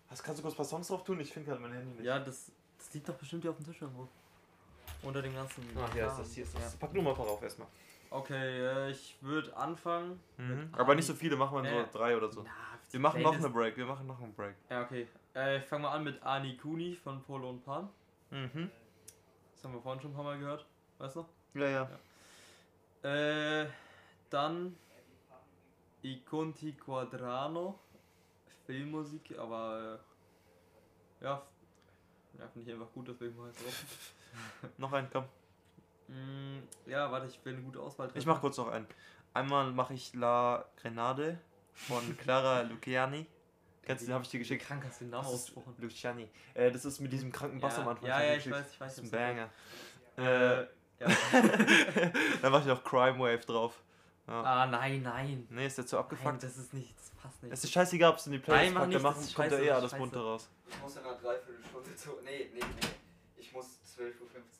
Was, 0.09 0.22
kannst 0.22 0.38
du 0.38 0.42
kurz 0.42 0.54
ein 0.54 0.56
paar 0.56 0.64
Songs 0.64 0.88
drauf 0.88 1.04
tun? 1.04 1.20
Ich 1.20 1.33
finde 1.33 1.48
gerade 1.50 1.61
mein 1.62 1.72
Handy 1.72 1.90
nicht. 1.94 2.04
Ja, 2.04 2.18
das, 2.18 2.50
das 2.78 2.92
liegt 2.94 3.09
doch 3.09 3.14
bestimmt 3.14 3.42
hier 3.42 3.50
auf 3.50 3.56
dem 3.59 3.66
Tisch 3.66 3.80
irgendwo. 3.80 4.09
Unter 5.02 5.22
den 5.22 5.35
ganzen. 5.35 5.64
Ach, 5.78 5.92
hier 5.94 6.06
ist 6.09 6.18
das, 6.18 6.33
hier 6.33 6.44
ist 6.44 6.54
das. 6.54 6.72
Ja. 6.74 6.78
Pack 6.80 6.92
nur 6.94 7.02
mal 7.02 7.11
ein 7.11 7.16
paar 7.16 7.26
drauf 7.26 7.42
erstmal. 7.42 7.68
Okay, 8.11 8.35
äh, 8.66 8.90
ich 8.90 9.16
würde 9.20 9.56
anfangen. 9.56 10.18
Mhm. 10.37 10.68
Aber 10.72 10.94
nicht 10.94 11.06
so 11.06 11.14
viele, 11.14 11.37
machen 11.37 11.62
wir 11.62 11.70
Äh, 11.70 11.74
nur 11.74 11.85
drei 11.85 12.16
oder 12.16 12.28
so. 12.28 12.42
Na, 12.42 12.69
Wir 12.90 13.00
machen 13.00 13.22
noch 13.22 13.35
eine 13.35 13.48
Break, 13.48 13.76
wir 13.76 13.87
machen 13.87 14.07
noch 14.07 14.20
einen 14.20 14.35
Break. 14.35 14.57
Ja, 14.68 14.83
okay. 14.83 15.07
Äh, 15.35 15.59
ich 15.59 15.64
fange 15.64 15.85
mal 15.85 15.92
an 15.92 16.05
mit 16.05 16.20
Ani 16.22 16.57
Kuni 16.57 16.96
von 16.96 17.22
Polo 17.22 17.50
und 17.50 17.64
Pan. 17.64 17.88
Mhm. 18.31 18.70
Das 19.55 19.64
haben 19.64 19.74
wir 19.74 19.81
vorhin 19.81 20.00
schon 20.00 20.11
ein 20.11 20.14
paar 20.14 20.24
Mal 20.24 20.38
gehört. 20.38 20.66
Weißt 20.98 21.16
du? 21.16 21.26
Ja, 21.55 21.88
ja. 23.03 23.61
Äh, 23.62 23.68
dann 24.29 24.76
I 26.03 26.20
Conti 26.22 26.72
Quadrano. 26.72 27.79
Filmmusik, 28.66 29.37
aber 29.38 30.00
äh, 31.20 31.24
ja, 31.24 31.42
ja 32.38 32.48
finde 32.48 32.68
ich 32.68 32.72
einfach 32.72 32.92
gut, 32.92 33.09
deswegen 33.09 33.37
mal 33.37 33.48
jetzt 33.48 33.64
drauf. 33.64 34.12
Noch 34.79 34.92
einen, 34.92 35.09
komm. 35.11 35.24
Mm, 36.07 36.61
ja, 36.87 37.11
warte, 37.11 37.26
ich 37.26 37.44
will 37.44 37.55
eine 37.55 37.62
gute 37.62 37.81
Auswahl 37.81 38.11
Ich 38.14 38.26
mach 38.26 38.40
kurz 38.40 38.59
noch 38.59 38.68
einen. 38.68 38.87
Einmal 39.33 39.72
mache 39.72 39.94
ich 39.94 40.14
La 40.14 40.64
Grenade 40.76 41.38
von 41.74 42.16
Clara 42.18 42.62
Luciani. 42.62 43.26
Kennst 43.83 44.02
du, 44.02 44.06
den 44.06 44.14
habe 44.14 44.24
ich 44.24 44.30
dir 44.30 44.38
geschickt. 44.38 44.64
Krank 44.66 44.85
hast 44.87 45.00
du 45.00 45.04
den 45.04 45.11
Namen 45.11 45.26
ausgesprochen. 45.26 45.74
Luciani. 45.78 46.28
Äh, 46.54 46.70
das 46.70 46.85
ist 46.85 47.00
mit 47.00 47.12
diesem 47.12 47.33
kranken 47.33 47.61
Bass 47.61 47.76
Ja, 47.76 47.83
am 47.83 47.88
Anfang. 47.88 48.09
ja, 48.09 48.22
ja, 48.22 48.30
ich 48.33 48.44
geschickt. 48.44 48.56
weiß, 48.56 48.72
ich 48.72 48.80
weiß, 48.80 48.96
Das 48.96 49.04
ist 49.04 49.14
ein 49.14 49.18
Banger. 49.18 49.50
Äh, 50.18 50.61
Äh, 50.62 50.66
ja. 51.00 51.06
dann 52.42 52.52
mache 52.52 52.61
ich 52.62 52.66
noch 52.68 52.85
Crime 52.85 53.18
Wave 53.18 53.38
drauf. 53.46 53.80
Ja. 54.28 54.42
ah, 54.42 54.66
nein, 54.66 55.02
nein. 55.02 55.46
Nee, 55.50 55.66
ist 55.66 55.78
der 55.78 55.87
zu 55.87 55.96
Nein, 55.96 56.04
abgefuckt? 56.04 56.42
das 56.42 56.56
ist 56.56 56.72
nicht, 56.74 56.94
das 56.96 57.11
passt 57.20 57.42
nicht. 57.42 57.52
Es 57.52 57.64
ist 57.64 57.72
scheißegal, 57.72 58.11
ob 58.12 58.18
es 58.18 58.26
in 58.26 58.33
die 58.33 58.38
Playlist 58.38 58.64
Nein, 58.66 58.74
mach 58.74 58.80
packt, 58.83 58.88
nicht, 58.92 59.04
dann 59.04 59.12
machen, 59.14 59.35
kommt 59.35 59.46
eh 59.48 59.50
das 59.50 59.61
ist 59.61 59.70
alles 59.72 59.90
scheiße. 59.90 59.96
bunte 60.00 60.18
raus. 60.20 60.50
Ich 60.68 60.80
muss 60.80 60.96
in 60.96 61.02
einer 61.04 61.14
Dreiviertelstunde 61.16 61.96
zu. 61.96 62.11
Nee, 62.22 62.50
nee, 62.54 62.61
nee. 62.61 62.88
Ich 63.38 63.52
muss 63.52 63.66
12.15 63.96 64.20
Uhr. 64.20 64.59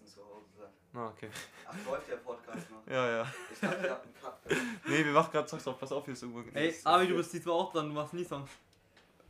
Ah, 0.95 1.07
okay. 1.09 1.29
Ach, 1.69 1.75
läuft 1.89 2.09
der 2.11 2.17
Podcast 2.17 2.69
noch? 2.71 2.93
Ja, 2.93 3.09
ja. 3.09 3.27
Ich 3.53 3.61
dachte, 3.61 3.85
ihr 3.85 3.91
habt 3.91 4.05
einen 4.05 4.15
Cut. 4.21 4.89
Nee, 4.89 5.05
wir 5.05 5.13
machen 5.13 5.31
gerade 5.33 5.49
Songs 5.49 5.63
drauf. 5.65 5.79
Pass 5.79 5.93
auf, 5.93 6.05
hier 6.05 6.15
ist 6.15 6.23
irgendwo. 6.23 6.43
Ey, 6.53 6.75
Abi, 6.85 7.07
du 7.07 7.17
bist 7.17 7.33
diesmal 7.33 7.55
auch 7.55 7.73
dran, 7.73 7.89
du 7.89 7.95
machst 7.95 8.13
nie 8.15 8.25
Songs. 8.25 8.51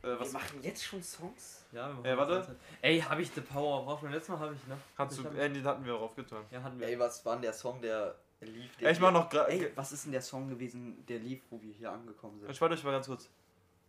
äh, 0.03 0.19
was 0.19 0.33
machen 0.33 0.59
jetzt 0.63 0.83
schon 0.83 1.03
Songs? 1.03 1.65
Ja, 1.73 1.89
wir 1.89 1.95
machen 1.95 2.05
Äh, 2.07 2.17
warte. 2.17 2.57
Ey, 2.81 3.01
hab 3.01 3.19
ich 3.19 3.31
The 3.35 3.43
Power 3.43 3.81
of 3.81 3.87
Horseman? 3.87 4.13
Letztes 4.13 4.31
Mal 4.31 4.39
habe 4.41 4.55
ich, 4.55 4.67
ne? 4.69 4.77
kannst 4.97 5.19
du. 5.19 5.25
Hab- 5.25 5.37
Äh, 5.37 5.49
den 5.51 5.63
hatten 5.65 5.85
wir 5.85 5.95
auch 5.97 6.01
aufgetan. 6.03 6.43
Ja, 6.51 6.63
hatten 6.63 6.81
wir. 6.81 6.89
Ey, 6.89 6.99
was 6.99 7.25
war 7.27 7.35
denn 7.35 7.43
der 7.43 7.53
Song, 7.53 7.81
der 7.83 8.15
lief? 8.41 8.75
Der 8.79 8.87
Ja, 8.87 8.91
ich 8.93 9.01
mach 9.01 9.13
noch 9.13 9.31
gra- 9.31 9.45
Ey, 9.49 9.71
was 9.75 9.93
ist 9.93 10.05
denn 10.07 10.13
der 10.13 10.23
Song 10.23 10.49
gewesen, 10.49 11.05
der 11.07 11.19
lief, 11.19 11.43
wo 11.51 11.61
wir 11.61 11.75
hier 11.75 11.93
angekommen 11.93 12.41
sind? 12.41 12.51
Ich 12.51 12.61
warte 12.61 12.75
euch 12.75 12.85
mal 12.85 12.93
ganz 12.93 13.07
kurz. 13.07 13.29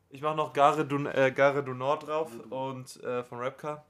Ich 0.09 0.21
mache 0.21 0.35
noch 0.35 0.51
Gare 0.51 0.85
du, 0.85 0.97
äh, 1.07 1.31
Gare 1.31 1.63
du 1.63 1.73
Nord 1.73 2.05
drauf 2.05 2.29
Also 2.33 2.43
du- 2.43 2.53
und 2.55 3.01
äh, 3.03 3.23
von 3.23 3.39
Rapcar. 3.39 3.85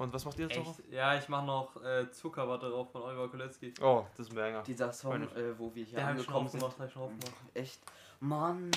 Und 0.00 0.14
was 0.14 0.24
macht 0.24 0.38
ihr 0.38 0.46
jetzt 0.48 0.56
noch? 0.56 0.78
Ja, 0.90 1.14
ich 1.14 1.28
mach 1.28 1.44
noch 1.44 1.76
äh, 1.84 2.10
Zuckerwatte 2.10 2.70
drauf 2.70 2.90
von 2.90 3.02
Oliver 3.02 3.28
Kolecki. 3.28 3.74
Oh, 3.82 4.06
das 4.16 4.28
ist 4.28 4.32
ein 4.32 4.36
Banger. 4.36 4.62
Dieser 4.62 4.90
Song, 4.94 5.24
äh, 5.36 5.58
wo 5.58 5.74
wir 5.74 5.84
hier 5.84 5.96
Der 5.96 6.04
ich 6.04 6.10
angekommen 6.12 6.48
sind. 6.48 6.62
ich 6.62 6.90
schon 6.90 7.02
aufgemacht. 7.02 7.34
Echt? 7.52 7.82
Mann! 8.18 8.70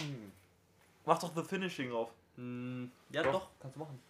Mach 1.05 1.17
doch 1.19 1.33
The 1.33 1.41
Finishing 1.41 1.91
drauf. 1.91 2.11
Mm, 2.35 2.87
ja, 3.09 3.23
Doch. 3.23 3.31
doch. 3.31 3.47
kannst 3.61 3.77
du 3.77 3.79
machen. 3.79 4.01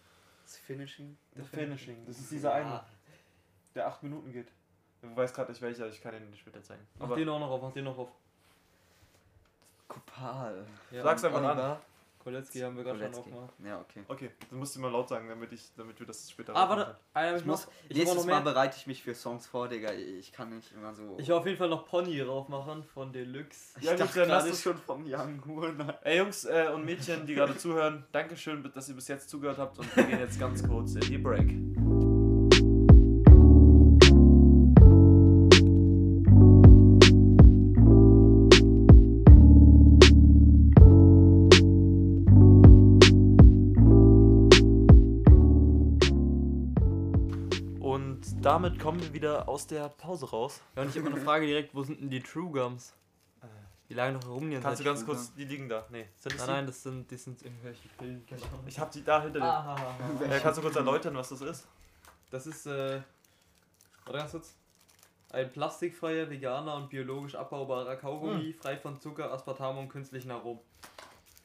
Das 0.42 0.56
Finishing? 0.56 1.16
The 1.36 1.42
Finishing. 1.42 2.04
Das 2.04 2.18
ist 2.18 2.32
dieser 2.32 2.52
eine, 2.52 2.82
der 3.76 3.86
8 3.86 4.02
Minuten 4.02 4.32
geht. 4.32 4.48
Du 5.00 5.14
weißt 5.14 5.36
gerade 5.36 5.52
nicht 5.52 5.62
welcher, 5.62 5.86
ich 5.86 6.02
kann 6.02 6.16
ihn 6.16 6.30
nicht 6.30 6.40
später 6.40 6.64
zeigen. 6.64 6.84
Mach 6.98 7.06
Aber 7.06 7.14
den 7.14 7.28
auch 7.28 7.38
noch 7.38 7.50
auf, 7.50 7.62
mach 7.62 7.72
den 7.72 7.84
noch 7.84 7.96
auf. 7.96 8.08
Kopal. 9.86 10.66
Ja, 10.90 11.04
Sag's 11.04 11.22
einfach 11.22 11.44
an. 11.44 11.76
Kolecki 12.24 12.58
haben 12.60 12.76
wir 12.76 12.84
gerade 12.84 12.98
schon 12.98 13.14
aufgemacht. 13.14 13.54
Ja, 13.64 13.80
okay. 13.80 14.02
Okay, 14.08 14.30
du 14.50 14.56
musst 14.56 14.74
ihn 14.76 14.82
mal 14.82 14.90
laut 14.90 15.08
sagen, 15.08 15.28
damit, 15.28 15.52
ich, 15.52 15.70
damit 15.76 16.00
wir 16.00 16.06
das 16.06 16.30
später 16.30 16.56
Ah, 16.56 16.68
warte. 16.68 16.96
Ich 17.14 17.40
ich 17.40 17.46
muss. 17.46 17.68
Ich 17.88 17.96
nächstes 17.98 18.24
noch 18.24 18.32
Mal 18.32 18.40
bereite 18.40 18.76
ich 18.78 18.86
mich 18.86 19.02
für 19.02 19.14
Songs 19.14 19.46
vor, 19.46 19.68
Digga. 19.68 19.92
Ich 19.92 20.32
kann 20.32 20.56
nicht 20.56 20.72
immer 20.72 20.94
so. 20.94 21.16
Ich 21.18 21.28
will 21.28 21.34
auf 21.34 21.46
jeden 21.46 21.58
Fall 21.58 21.68
noch 21.68 21.86
Pony 21.86 22.18
drauf 22.18 22.48
machen 22.48 22.82
von 22.82 23.12
Deluxe. 23.12 23.78
Ja, 23.80 23.92
ich 23.92 24.00
gut, 24.00 24.08
dachte 24.08 24.26
dann 24.26 24.54
schon 24.54 24.78
vom 24.78 25.04
Young 25.06 25.44
Huren. 25.44 25.92
Ey 26.02 26.18
Jungs 26.18 26.44
äh, 26.44 26.68
und 26.74 26.84
Mädchen, 26.84 27.26
die 27.26 27.34
gerade 27.34 27.56
zuhören, 27.58 28.04
Dankeschön, 28.12 28.68
dass 28.74 28.88
ihr 28.88 28.94
bis 28.94 29.08
jetzt 29.08 29.28
zugehört 29.28 29.58
habt 29.58 29.78
und 29.78 29.96
wir 29.96 30.04
gehen 30.04 30.20
jetzt 30.20 30.40
ganz 30.40 30.66
kurz 30.66 30.94
in 30.94 31.02
die 31.02 31.18
Break. 31.18 31.73
Damit 48.44 48.78
kommen 48.78 49.00
wir 49.00 49.12
wieder 49.12 49.48
aus 49.48 49.66
der 49.66 49.88
Pause 49.88 50.28
raus. 50.30 50.60
Ja, 50.76 50.82
und 50.82 50.90
ich 50.90 50.98
habe 50.98 51.10
eine 51.10 51.20
Frage 51.20 51.46
direkt, 51.46 51.74
wo 51.74 51.82
sind 51.82 52.00
denn 52.00 52.10
die 52.10 52.20
True 52.20 52.50
Gums? 52.50 52.92
Die 53.88 53.94
lagen 53.94 54.18
doch 54.18 54.26
herum 54.26 54.50
die 54.50 54.58
Kannst 54.58 54.80
du 54.80 54.84
ganz 54.84 55.04
kurz, 55.04 55.34
die 55.34 55.44
liegen 55.44 55.68
da. 55.68 55.84
Nee, 55.90 56.06
sind 56.16 56.34
das 56.34 56.46
Nein, 56.46 56.56
nein, 56.56 56.66
das 56.66 56.82
sind, 56.82 57.12
das 57.12 57.24
sind 57.24 57.42
irgendwelche 57.42 57.86
Pillen. 57.98 58.24
die? 58.26 58.34
Ich 58.66 58.78
hab 58.78 58.90
die 58.90 59.04
da 59.04 59.22
hinter 59.22 59.40
dir. 59.40 59.46
Ah, 59.46 59.76
Äh, 60.28 60.40
kannst 60.40 60.58
du 60.58 60.62
kurz 60.62 60.76
erläutern, 60.76 61.14
was 61.14 61.28
das 61.28 61.42
ist? 61.42 61.66
Das 62.30 62.46
ist, 62.46 62.66
äh, 62.66 63.00
warte 64.06 64.18
ganz 64.18 64.30
kurz. 64.32 64.54
Ein 65.30 65.52
plastikfreier, 65.52 66.30
veganer 66.30 66.76
und 66.76 66.88
biologisch 66.88 67.34
abbaubarer 67.34 67.96
Kaugummi, 67.96 68.54
frei 68.54 68.76
von 68.78 68.98
Zucker, 69.00 69.32
Aspartam 69.32 69.76
und 69.78 69.88
künstlichen 69.88 70.30
Aromen. 70.30 70.60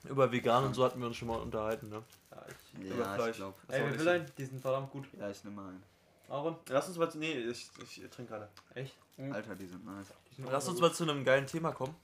Über 0.08 0.32
vegan 0.32 0.64
und 0.64 0.74
so 0.76 0.86
hatten 0.86 1.00
wir 1.00 1.08
uns 1.08 1.18
schon 1.18 1.28
mal 1.28 1.40
unterhalten, 1.40 1.90
ne? 1.90 2.04
Ja, 2.32 2.46
ich, 2.48 2.86
Über 2.86 3.04
Ja, 3.04 3.14
Fleisch. 3.16 3.32
ich 3.32 3.38
glaube. 3.38 3.56
Das 3.68 3.76
ey, 3.76 3.88
nicht 3.88 4.00
will 4.00 4.08
einen? 4.08 4.32
Die 4.38 4.46
sind 4.46 4.62
verdammt 4.62 4.92
gut. 4.92 5.08
Ja, 5.20 5.30
ich 5.30 5.44
nehme 5.44 5.58
mal 5.58 5.70
einen. 5.70 5.84
Aaron? 6.30 6.56
Lass 6.70 6.88
uns 6.88 6.98
mal 6.98 7.10
zu. 7.10 7.18
Nee, 7.18 7.34
ich, 7.34 7.70
ich 7.82 8.10
trinke 8.10 8.34
gerade. 8.34 8.50
Echt? 8.76 8.96
Alter, 9.18 9.56
die 9.56 9.66
sind 9.66 9.86
nice. 9.86 10.14
Lass 10.38 10.68
uns 10.68 10.80
mal 10.80 10.94
zu 10.94 11.04
einem 11.04 11.26
geilen 11.26 11.46
Thema 11.46 11.72
kommen. 11.72 11.96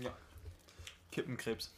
Ja. 0.00 0.10
Kippenkrebs. 1.10 1.70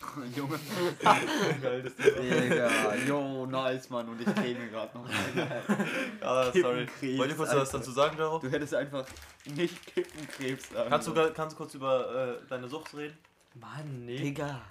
Junge. 0.36 0.58
Geil, 1.60 1.82
das 1.82 1.94
Thema. 1.96 2.40
Digga, 2.40 2.94
yo, 3.06 3.46
nice, 3.46 3.90
Mann. 3.90 4.08
Und 4.08 4.20
ich 4.20 4.34
käme 4.34 4.68
gerade 4.68 4.96
noch. 4.96 5.08
Ah, 6.20 6.44
sorry. 6.44 6.86
Kippenkrebs, 6.86 7.18
Wollt 7.18 7.30
ihr 7.30 7.36
kurz 7.36 7.54
was 7.54 7.70
dazu 7.70 7.90
sagen, 7.90 8.16
Jaro? 8.16 8.38
Du 8.38 8.48
hättest 8.48 8.74
einfach 8.74 9.04
nicht 9.44 9.86
Kippenkrebs 9.86 10.70
sagen 10.70 10.88
Kannst 10.88 11.08
du, 11.08 11.32
kannst 11.32 11.54
du 11.54 11.56
kurz 11.58 11.74
über 11.74 12.38
äh, 12.38 12.46
deine 12.48 12.68
Sucht 12.68 12.94
reden? 12.94 13.18
Mann, 13.54 14.06
nee. 14.06 14.18
Digga. 14.18 14.62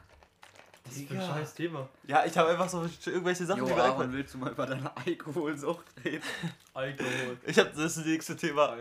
Das 0.87 0.97
ist 0.97 1.11
ein 1.11 1.21
scheiß 1.21 1.53
Thema. 1.55 1.87
Ja, 2.07 2.25
ich 2.25 2.37
habe 2.37 2.49
einfach 2.49 2.69
so 2.69 2.87
irgendwelche 3.05 3.45
Sachen, 3.45 3.59
Jo, 3.61 3.65
die 3.67 3.73
mir 3.73 3.79
Aaron, 3.81 3.91
einfallen. 3.91 4.13
willst 4.13 4.33
du 4.33 4.37
mal 4.37 4.51
über 4.51 4.65
deine 4.65 4.95
Alkoholsucht 4.97 5.85
reden? 6.03 6.23
Alkohol. 6.73 7.37
Ich 7.45 7.57
habe 7.59 7.71
das 7.75 7.97
nächste 7.97 8.35
Thema. 8.35 8.77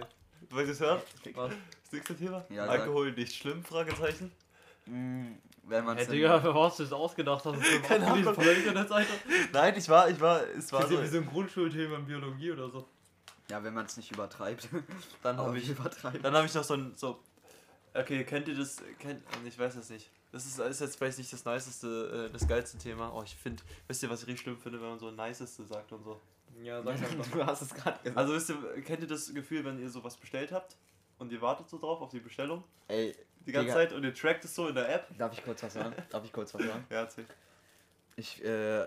Wollt 0.50 0.66
ihr 0.66 0.72
es 0.72 0.80
hören? 0.80 1.00
Was? 1.34 1.50
Das 1.82 1.92
nächste 1.92 2.16
Thema? 2.16 2.44
Ja, 2.48 2.66
sag. 2.66 2.80
Alkohol 2.80 3.12
nicht 3.12 3.34
schlimm? 3.34 3.64
Fragezeichen. 3.64 4.30
Mm, 4.86 5.32
wenn 5.64 5.84
man 5.84 5.96
Hey, 5.96 6.06
Digga, 6.06 6.42
wer 6.44 6.54
hast 6.54 6.78
du 6.78 6.84
das 6.84 6.92
ausgedacht? 6.92 7.44
Hast 7.44 7.56
du 7.56 7.60
das 7.60 7.82
Keine 7.88 8.06
Ahnung. 8.06 8.34
von 8.34 8.44
der 8.44 8.56
Internetseite? 8.56 9.08
Nein, 9.52 9.74
ich 9.76 9.88
war, 9.88 10.08
ich 10.08 10.20
war, 10.20 10.42
es 10.56 10.72
war 10.72 10.82
Das 10.82 10.90
ist 10.90 10.96
so. 10.96 11.02
wie 11.02 11.06
so 11.08 11.18
ein 11.18 11.26
Grundschulthema 11.26 11.96
in 11.96 12.06
Biologie 12.06 12.52
oder 12.52 12.70
so. 12.70 12.86
Ja, 13.50 13.62
wenn 13.62 13.74
man 13.74 13.86
es 13.86 13.96
nicht 13.96 14.10
übertreibt. 14.12 14.68
Dann 15.22 15.36
habe 15.36 15.58
ich, 15.58 15.68
übertreibt. 15.68 16.24
dann 16.24 16.34
habe 16.34 16.46
ich 16.46 16.54
noch 16.54 16.64
so 16.64 16.74
ein, 16.74 16.92
so. 16.96 17.20
Okay, 17.94 18.24
kennt 18.24 18.46
ihr 18.48 18.56
das? 18.56 18.76
Kennt, 18.98 19.22
ich 19.44 19.58
weiß 19.58 19.76
es 19.76 19.88
nicht. 19.90 20.10
Das 20.32 20.44
ist, 20.44 20.58
ist 20.58 20.80
jetzt 20.80 20.96
vielleicht 20.96 21.18
nicht 21.18 21.32
das 21.32 21.44
niceste, 21.44 22.28
äh, 22.28 22.32
das 22.32 22.46
geilste 22.46 22.78
Thema. 22.78 23.12
Oh, 23.14 23.22
ich 23.22 23.34
finde, 23.36 23.62
wisst 23.86 24.02
ihr, 24.02 24.10
was 24.10 24.22
ich 24.22 24.28
richtig 24.28 24.42
schlimm 24.42 24.58
finde, 24.58 24.80
wenn 24.80 24.88
man 24.90 24.98
so 24.98 25.10
niceste 25.10 25.64
sagt 25.64 25.92
und 25.92 26.04
so. 26.04 26.20
Ja, 26.62 26.82
sag 26.82 26.94
einfach. 26.94 27.26
Du 27.32 27.44
hast 27.46 27.62
es 27.62 27.74
gerade 27.74 27.98
gesagt. 28.02 28.16
Also 28.16 28.34
wisst 28.34 28.50
ihr, 28.50 28.82
kennt 28.82 29.00
ihr 29.02 29.08
das 29.08 29.32
Gefühl, 29.32 29.64
wenn 29.64 29.78
ihr 29.80 29.90
sowas 29.90 30.16
bestellt 30.16 30.52
habt 30.52 30.76
und 31.18 31.32
ihr 31.32 31.40
wartet 31.40 31.68
so 31.68 31.78
drauf 31.78 32.00
auf 32.00 32.10
die 32.10 32.20
Bestellung 32.20 32.64
Ey, 32.88 33.14
die 33.46 33.52
ganze 33.52 33.68
Digga. 33.68 33.74
Zeit 33.74 33.92
und 33.92 34.04
ihr 34.04 34.14
trackt 34.14 34.44
es 34.44 34.54
so 34.54 34.68
in 34.68 34.74
der 34.74 34.92
App? 34.92 35.06
darf 35.18 35.32
ich 35.32 35.44
kurz 35.44 35.62
was 35.62 35.74
sagen? 35.74 35.94
Darf 36.10 36.24
ich 36.24 36.32
kurz 36.32 36.54
was 36.54 36.62
sagen? 36.62 36.84
Ja, 36.90 37.00
erzähl. 37.00 37.26
Ich 38.16 38.42
äh, 38.44 38.86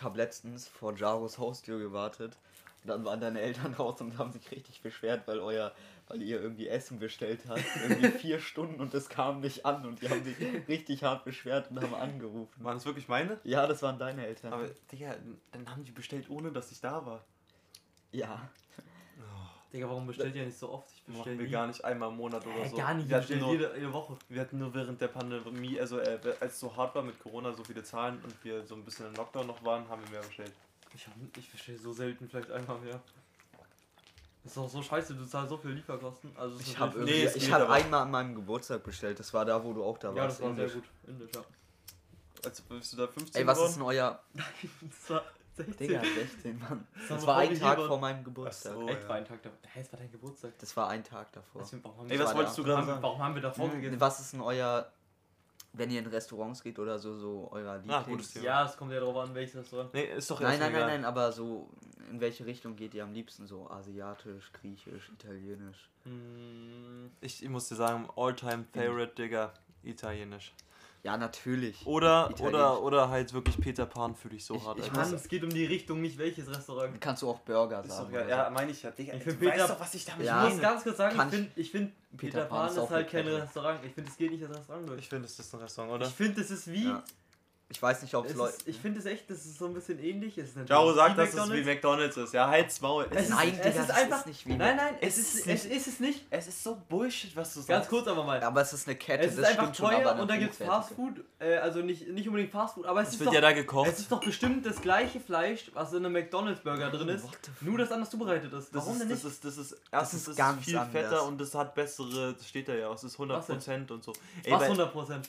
habe 0.00 0.16
letztens 0.16 0.68
vor 0.68 0.96
Jaros 0.96 1.38
Haustür 1.38 1.78
gewartet. 1.78 2.38
dann 2.84 3.04
waren 3.04 3.20
deine 3.20 3.40
Eltern 3.40 3.74
raus 3.78 4.00
und 4.00 4.16
haben 4.18 4.32
sich 4.32 4.50
richtig 4.50 4.80
beschwert, 4.82 5.26
weil 5.26 5.40
euer, 5.40 5.72
weil 6.08 6.22
ihr 6.22 6.40
irgendwie 6.40 6.68
Essen 6.68 6.98
bestellt 6.98 7.40
habt. 7.48 7.62
Irgendwie 7.88 8.08
vier 8.18 8.40
Stunden 8.40 8.80
und 8.80 8.92
es 8.94 9.08
kam 9.08 9.40
nicht 9.40 9.64
an 9.66 9.84
und 9.86 10.00
die 10.02 10.08
haben 10.08 10.24
sich 10.24 10.36
richtig 10.68 11.04
hart 11.04 11.24
beschwert 11.24 11.70
und 11.70 11.80
haben 11.82 11.94
angerufen. 11.94 12.64
Waren 12.64 12.74
das 12.76 12.86
wirklich 12.86 13.08
meine? 13.08 13.38
Ja, 13.44 13.66
das 13.66 13.82
waren 13.82 13.98
deine 13.98 14.26
Eltern. 14.26 14.52
Aber, 14.52 14.68
Digga, 14.90 15.14
dann 15.52 15.70
haben 15.70 15.84
die 15.84 15.92
bestellt, 15.92 16.28
ohne 16.30 16.50
dass 16.52 16.72
ich 16.72 16.80
da 16.80 17.04
war. 17.06 17.24
ja. 18.12 18.48
Digga, 19.70 19.86
warum 19.86 20.06
bestellt 20.06 20.34
ihr 20.34 20.46
nicht 20.46 20.56
so 20.58 20.70
oft? 20.70 20.88
Ich 20.94 21.02
bestell 21.04 21.18
Machen 21.34 21.38
wir 21.40 21.44
nie. 21.44 21.52
gar 21.52 21.66
nicht 21.66 21.84
einmal 21.84 22.08
im 22.08 22.16
Monat 22.16 22.46
oder 22.46 22.54
Hä, 22.54 22.68
so. 22.70 22.76
gar 22.78 22.94
nicht, 22.94 23.06
Wir 23.10 23.18
ich 23.18 23.24
hatten, 23.24 23.38
nur, 23.38 23.52
jede, 23.52 23.70
jede 23.74 23.92
Woche. 23.92 24.16
wir 24.30 24.40
hatten 24.40 24.58
nur 24.58 24.72
während 24.72 24.98
der 24.98 25.08
Pandemie, 25.08 25.78
also 25.78 25.98
äh, 25.98 26.18
als 26.40 26.54
es 26.54 26.60
so 26.60 26.74
hart 26.74 26.94
war 26.94 27.02
mit 27.02 27.18
Corona, 27.20 27.52
so 27.52 27.62
viele 27.64 27.82
Zahlen 27.82 28.18
und 28.24 28.32
wir 28.44 28.64
so 28.64 28.74
ein 28.74 28.82
bisschen 28.82 29.04
im 29.08 29.14
Lockdown 29.14 29.46
noch 29.46 29.62
waren, 29.64 29.86
haben 29.90 30.02
wir 30.04 30.10
mehr 30.12 30.20
bestellt. 30.22 30.52
Ich, 30.94 31.06
ich 31.36 31.50
bestelle 31.50 31.76
so 31.76 31.92
selten, 31.92 32.30
vielleicht 32.30 32.50
einmal 32.50 32.78
mehr. 32.78 32.98
Ist 34.44 34.56
doch 34.56 34.68
so 34.68 34.80
scheiße, 34.82 35.14
du 35.14 35.24
zahlst 35.26 35.50
so 35.50 35.58
viel 35.58 35.72
Lieferkosten. 35.72 36.30
Also 36.36 36.58
Ich 36.60 36.78
habe 36.78 37.00
Nee, 37.04 37.26
ich 37.34 37.52
aber. 37.52 37.68
einmal 37.70 38.02
an 38.02 38.10
meinem 38.10 38.34
Geburtstag 38.34 38.82
bestellt. 38.82 39.18
Das 39.18 39.34
war 39.34 39.44
da, 39.44 39.62
wo 39.62 39.72
du 39.72 39.84
auch 39.84 39.98
da 39.98 40.08
Ja, 40.10 40.22
warst. 40.22 40.40
das 40.40 40.46
war 40.46 40.54
sehr 40.54 40.64
Indisch. 40.66 40.74
gut. 40.74 40.84
Indisch, 41.06 41.30
ja. 41.34 41.42
Also 42.44 42.62
bist 42.68 42.92
du 42.92 42.96
da 42.96 43.06
15 43.08 43.40
Ey, 43.40 43.46
was 43.46 43.54
geworden? 43.58 43.70
ist 43.70 43.76
denn 43.76 43.82
euer. 43.84 44.20
Das 44.82 45.10
war 45.10 45.22
16. 45.56 45.76
Digga, 45.88 46.00
16, 46.00 46.58
Mann. 46.60 46.86
Das 46.94 47.08
Das 47.08 47.26
war 47.26 47.36
ein 47.38 47.58
Tag 47.58 47.78
vor 47.80 47.98
meinem 47.98 48.22
Geburtstag. 48.22 48.72
Ach 48.76 48.80
so. 48.80 48.88
Echt, 48.88 49.02
ja. 49.02 49.08
war 49.08 49.16
ein 49.16 49.24
Tag 49.24 49.42
davor. 49.42 49.58
Hä, 49.74 49.80
es 49.80 49.92
war 49.92 49.98
dein 49.98 50.12
Geburtstag. 50.12 50.52
Das 50.58 50.76
war 50.76 50.88
ein 50.88 51.02
Tag 51.02 51.32
davor. 51.32 51.60
Deswegen, 51.62 51.82
warum 51.84 51.98
haben 51.98 52.10
Ey, 52.10 52.18
was 52.20 52.34
wolltest 52.34 52.58
da. 52.58 52.62
du 52.62 52.68
gerade 52.68 52.86
sagen? 52.86 53.02
warum 53.02 53.18
haben 53.22 53.34
wir 53.34 53.42
davor 53.42 53.66
Hm, 53.66 53.80
gegessen? 53.80 54.00
Was 54.00 54.20
ist 54.20 54.32
denn 54.34 54.40
euer. 54.40 54.88
Wenn 55.78 55.90
ihr 55.90 56.00
in 56.00 56.06
Restaurants 56.08 56.62
geht 56.62 56.78
oder 56.78 56.98
so, 56.98 57.16
so 57.16 57.48
euer 57.52 57.76
Lieblings... 57.76 57.94
Ah, 57.94 58.02
gutes 58.02 58.32
Thema. 58.32 58.44
Ja, 58.44 58.64
es 58.66 58.76
kommt 58.76 58.92
ja 58.92 58.98
darauf 59.00 59.16
an, 59.16 59.34
welches 59.34 59.56
Restaurant. 59.56 59.94
Nee, 59.94 60.04
ist 60.16 60.30
doch 60.30 60.40
Nein, 60.40 60.58
nein, 60.58 60.72
nein, 60.72 60.74
egal. 60.74 60.88
nein, 60.88 61.04
aber 61.04 61.30
so, 61.32 61.68
in 62.10 62.20
welche 62.20 62.44
Richtung 62.44 62.74
geht 62.76 62.94
ihr 62.94 63.04
am 63.04 63.12
liebsten? 63.12 63.46
So 63.46 63.70
asiatisch, 63.70 64.52
griechisch, 64.52 65.08
italienisch? 65.10 65.88
Hm, 66.04 67.10
Ich, 67.20 67.42
ich 67.42 67.48
muss 67.48 67.68
dir 67.68 67.76
sagen, 67.76 68.08
all-time 68.16 68.64
favorite, 68.74 69.14
Digga, 69.14 69.52
italienisch. 69.84 70.52
Ja, 71.04 71.16
natürlich. 71.16 71.86
Oder, 71.86 72.28
Italienisch. 72.30 72.54
oder, 72.54 72.82
oder 72.82 73.08
halt 73.08 73.32
wirklich 73.32 73.56
Peter 73.60 73.86
Pan 73.86 74.14
fühle 74.16 74.34
ich 74.36 74.44
so 74.44 74.56
Ich- 74.56 74.66
hart. 74.66 74.78
ich. 74.80 74.92
Mann, 74.92 75.14
es 75.14 75.28
geht 75.28 75.42
um 75.44 75.50
die 75.50 75.64
Richtung, 75.64 76.00
nicht 76.00 76.18
welches 76.18 76.48
Restaurant. 76.48 77.00
Kannst 77.00 77.22
du 77.22 77.30
auch 77.30 77.38
Burger 77.40 77.82
ist 77.84 77.92
sagen. 77.96 78.12
doch, 78.12 78.28
ja, 78.28 78.50
meine 78.50 78.72
ich 78.72 78.82
ja. 78.82 78.90
Digga, 78.90 79.14
Ich 79.14 79.22
du 79.24 79.34
Peter- 79.34 79.52
weißt 79.52 79.70
doch, 79.70 79.80
was 79.80 79.94
ich 79.94 80.04
damit 80.04 80.26
Ja. 80.26 80.46
Ich 80.46 80.54
muss 80.54 80.62
ganz 80.62 80.82
kurz 80.82 80.96
sagen, 80.96 81.16
Kann 81.16 81.28
ich 81.28 81.34
finde, 81.34 81.50
ich 81.56 81.70
find, 81.70 81.92
Peter, 82.16 82.44
Pan, 82.46 82.66
ist 82.66 82.72
ist, 82.72 82.78
auch 82.80 82.90
halt 82.90 83.08
kein. 83.10 83.26
Restaurant. 83.28 83.80
Ich 83.84 83.92
finde, 83.92 84.10
es 84.10 84.16
geht 84.16 84.30
nicht 84.32 84.44
als 84.44 84.56
Restaurant 84.58 84.88
durch. 84.88 85.00
Ich 85.00 85.08
finde, 85.08 85.24
es 85.26 85.38
ist 85.38 85.54
ein 85.54 85.60
Restaurant, 85.60 85.92
oder? 85.94 86.06
Ich 86.06 86.14
finde, 86.14 86.40
es 86.40 86.50
ist 86.50 86.66
wie. 86.70 86.84
Ja. 86.86 87.02
Ich 87.70 87.82
weiß 87.82 88.00
nicht, 88.00 88.14
ob 88.14 88.24
es 88.24 88.30
Es 88.30 88.36
Leute. 88.38 88.54
ist, 88.56 88.66
ich 88.68 88.78
finde 88.78 88.98
es 88.98 89.04
echt, 89.04 89.28
das 89.28 89.44
ist 89.44 89.58
so 89.58 89.66
ein 89.66 89.74
bisschen 89.74 89.98
ähnlich. 90.02 90.38
Es 90.38 90.56
ist 90.56 90.68
Jaro 90.70 90.94
sagt, 90.94 91.18
dass 91.18 91.34
es 91.34 91.50
wie 91.52 91.62
McDonalds 91.62 92.16
ist. 92.16 92.32
Ja, 92.32 92.48
halt's 92.48 92.80
Maul. 92.80 93.06
Es 93.10 93.24
ist, 93.24 93.28
Nein, 93.28 93.48
es 93.50 93.56
Digga, 93.56 93.68
ist 93.68 93.76
das 93.76 93.90
einfach. 93.90 94.18
ist 94.20 94.26
nicht 94.26 94.46
wie 94.46 94.54
nein, 94.56 94.76
nein, 94.76 94.94
Es 95.02 95.18
es 95.18 95.34
ist, 95.34 95.46
ist 95.46 95.46
es 95.46 95.64
ist 95.66 95.86
es 95.86 96.00
nicht. 96.00 96.24
Es 96.30 96.48
ist 96.48 96.64
so 96.64 96.80
Bullshit, 96.88 97.36
was 97.36 97.52
du 97.52 97.60
sagst. 97.60 97.68
Ganz 97.68 97.88
kurz 97.88 98.06
aber 98.08 98.24
mal. 98.24 98.42
aber 98.42 98.62
es 98.62 98.72
ist 98.72 98.88
eine 98.88 98.96
Kette, 98.96 99.24
es 99.26 99.32
ist 99.34 99.38
das 99.42 99.48
einfach 99.50 99.74
schon, 99.74 99.90
teuer 99.90 100.10
eine 100.12 100.22
und 100.22 100.30
da 100.30 100.36
gibt 100.38 100.54
es 100.54 100.60
hochwertige. 100.60 100.80
Fast 100.82 100.94
Food. 100.94 101.24
Äh, 101.40 101.56
also 101.58 101.80
nicht, 101.80 102.08
nicht 102.08 102.26
unbedingt 102.26 102.52
Fast 102.52 102.74
Food, 102.74 102.86
aber 102.86 103.02
es 103.02 103.08
Es 103.08 103.14
ist, 103.14 103.20
wird 103.20 103.28
doch, 103.28 103.34
ja 103.34 103.40
da 103.42 103.52
gekocht. 103.52 103.88
es 103.92 103.98
ist 103.98 104.10
doch 104.10 104.20
bestimmt 104.24 104.64
das 104.64 104.80
gleiche 104.80 105.20
Fleisch, 105.20 105.70
was 105.74 105.92
in 105.92 105.98
einem 106.06 106.14
McDonalds-Burger 106.14 106.90
drin 106.90 107.08
ist. 107.10 107.26
Nur, 107.60 107.76
dass 107.76 107.92
anders 107.92 108.08
zubereitet 108.08 108.50
ist. 108.50 108.74
Das 108.74 108.76
Warum 108.82 108.94
ist, 108.94 109.00
denn 109.02 109.08
nicht? 109.08 109.22
Das 109.22 109.30
ist, 109.30 109.44
das 109.44 109.58
ist, 109.58 109.76
erstens 109.92 110.22
ist 110.22 110.28
ist 110.28 110.36
ganz 110.38 110.64
viel 110.64 110.78
anders. 110.78 110.92
fetter 110.92 111.22
und 111.26 111.38
es 111.38 111.54
hat 111.54 111.74
bessere, 111.74 112.32
das 112.32 112.48
steht 112.48 112.66
da 112.66 112.72
ja, 112.74 112.90
es 112.90 113.04
ist 113.04 113.18
100% 113.18 113.90
und 113.92 114.02
so. 114.02 114.14
Ey, 114.42 114.52
was 114.52 114.58
bei- 114.60 114.64
100 114.64 114.90
Prozent. 114.90 115.28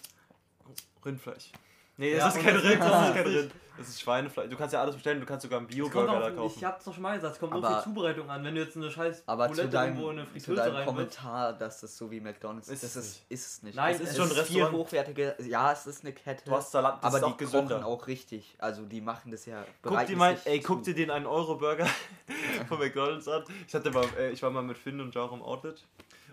Rindfleisch. 1.03 1.51
Nee, 1.99 2.15
Ja, 2.15 2.27
es 2.29 2.35
ist 2.35 2.41
kein 2.43 2.55
und- 2.55 2.61
Rind, 2.63 2.81
es 2.81 2.85
ist 2.87 3.13
kein. 3.13 3.27
Rind. 3.27 3.51
Es 3.81 3.87
ist 3.87 4.01
Schweinefleisch. 4.01 4.49
Du 4.49 4.57
kannst 4.57 4.73
ja 4.73 4.81
alles 4.81 4.95
bestellen, 4.95 5.21
du 5.21 5.25
kannst 5.25 5.43
sogar 5.43 5.59
einen 5.59 5.67
Bio-Burger 5.67 6.19
da 6.19 6.27
auf, 6.27 6.35
kaufen. 6.35 6.53
ich 6.57 6.65
hab's 6.65 6.83
doch 6.83 6.93
schon 6.93 7.01
mal 7.01 7.15
gesagt, 7.15 7.35
es 7.35 7.39
kommt 7.39 7.53
nur 7.53 7.63
Aber- 7.63 7.75
viel 7.75 7.83
Zubereitung 7.85 8.29
an. 8.29 8.43
Wenn 8.43 8.55
du 8.55 8.61
jetzt 8.61 8.75
eine 8.75 8.91
scheiß 8.91 9.23
Aber 9.25 9.45
zu 9.47 9.51
Bulette 9.53 9.77
irgendwo 9.77 10.09
in 10.09 10.17
deinem, 10.17 10.27
eine 10.29 10.37
zu 10.39 10.45
Fritteuse 10.47 10.55
deinem 10.67 10.75
rein. 10.75 10.85
Kommentar, 10.85 11.53
dass 11.53 11.79
das 11.79 11.97
so 11.97 12.11
wie 12.11 12.19
McDonalds 12.19 12.67
Ist 12.67 12.83
ist, 12.83 12.95
das 12.97 13.03
es 13.05 13.11
ist, 13.11 13.25
ist 13.29 13.47
es 13.47 13.63
nicht. 13.63 13.75
Nein, 13.77 13.95
Es 13.95 14.01
ist 14.01 14.09
es 14.09 14.17
schon 14.17 14.25
ist 14.31 14.37
ein 14.37 14.45
viel 14.45 14.55
Restaurant. 14.63 14.77
hochwertige. 14.85 15.35
Ja, 15.47 15.71
es 15.71 15.87
ist 15.87 16.03
eine 16.03 16.11
Kette. 16.13 16.43
Du 16.43 16.51
hast 16.51 16.71
Salat, 16.71 16.97
das 16.97 17.05
aber 17.05 17.17
ist 17.19 17.25
die 17.25 17.31
auch 17.31 17.37
gesünder. 17.37 17.75
kochen 17.75 17.85
auch 17.85 18.07
richtig. 18.07 18.55
Also 18.59 18.83
die 18.83 18.99
machen 18.99 19.31
das 19.31 19.45
ja. 19.45 19.63
Guck 19.81 20.05
dir 20.05 20.17
mal, 20.17 20.37
ey, 20.43 20.59
guck 20.59 20.83
dir 20.83 20.93
den 20.95 21.09
1-Euro-Burger 21.09 21.87
von 22.67 22.79
McDonalds 22.79 23.29
an. 23.29 23.43
Ich 23.65 23.73
hatte 23.73 23.91
mal, 23.91 24.05
äh, 24.17 24.31
ich 24.31 24.43
war 24.43 24.49
mal 24.49 24.61
mit 24.63 24.77
Finn 24.77 24.99
und 24.99 25.15
Jaro 25.15 25.35
im 25.35 25.41
Outlet. 25.41 25.81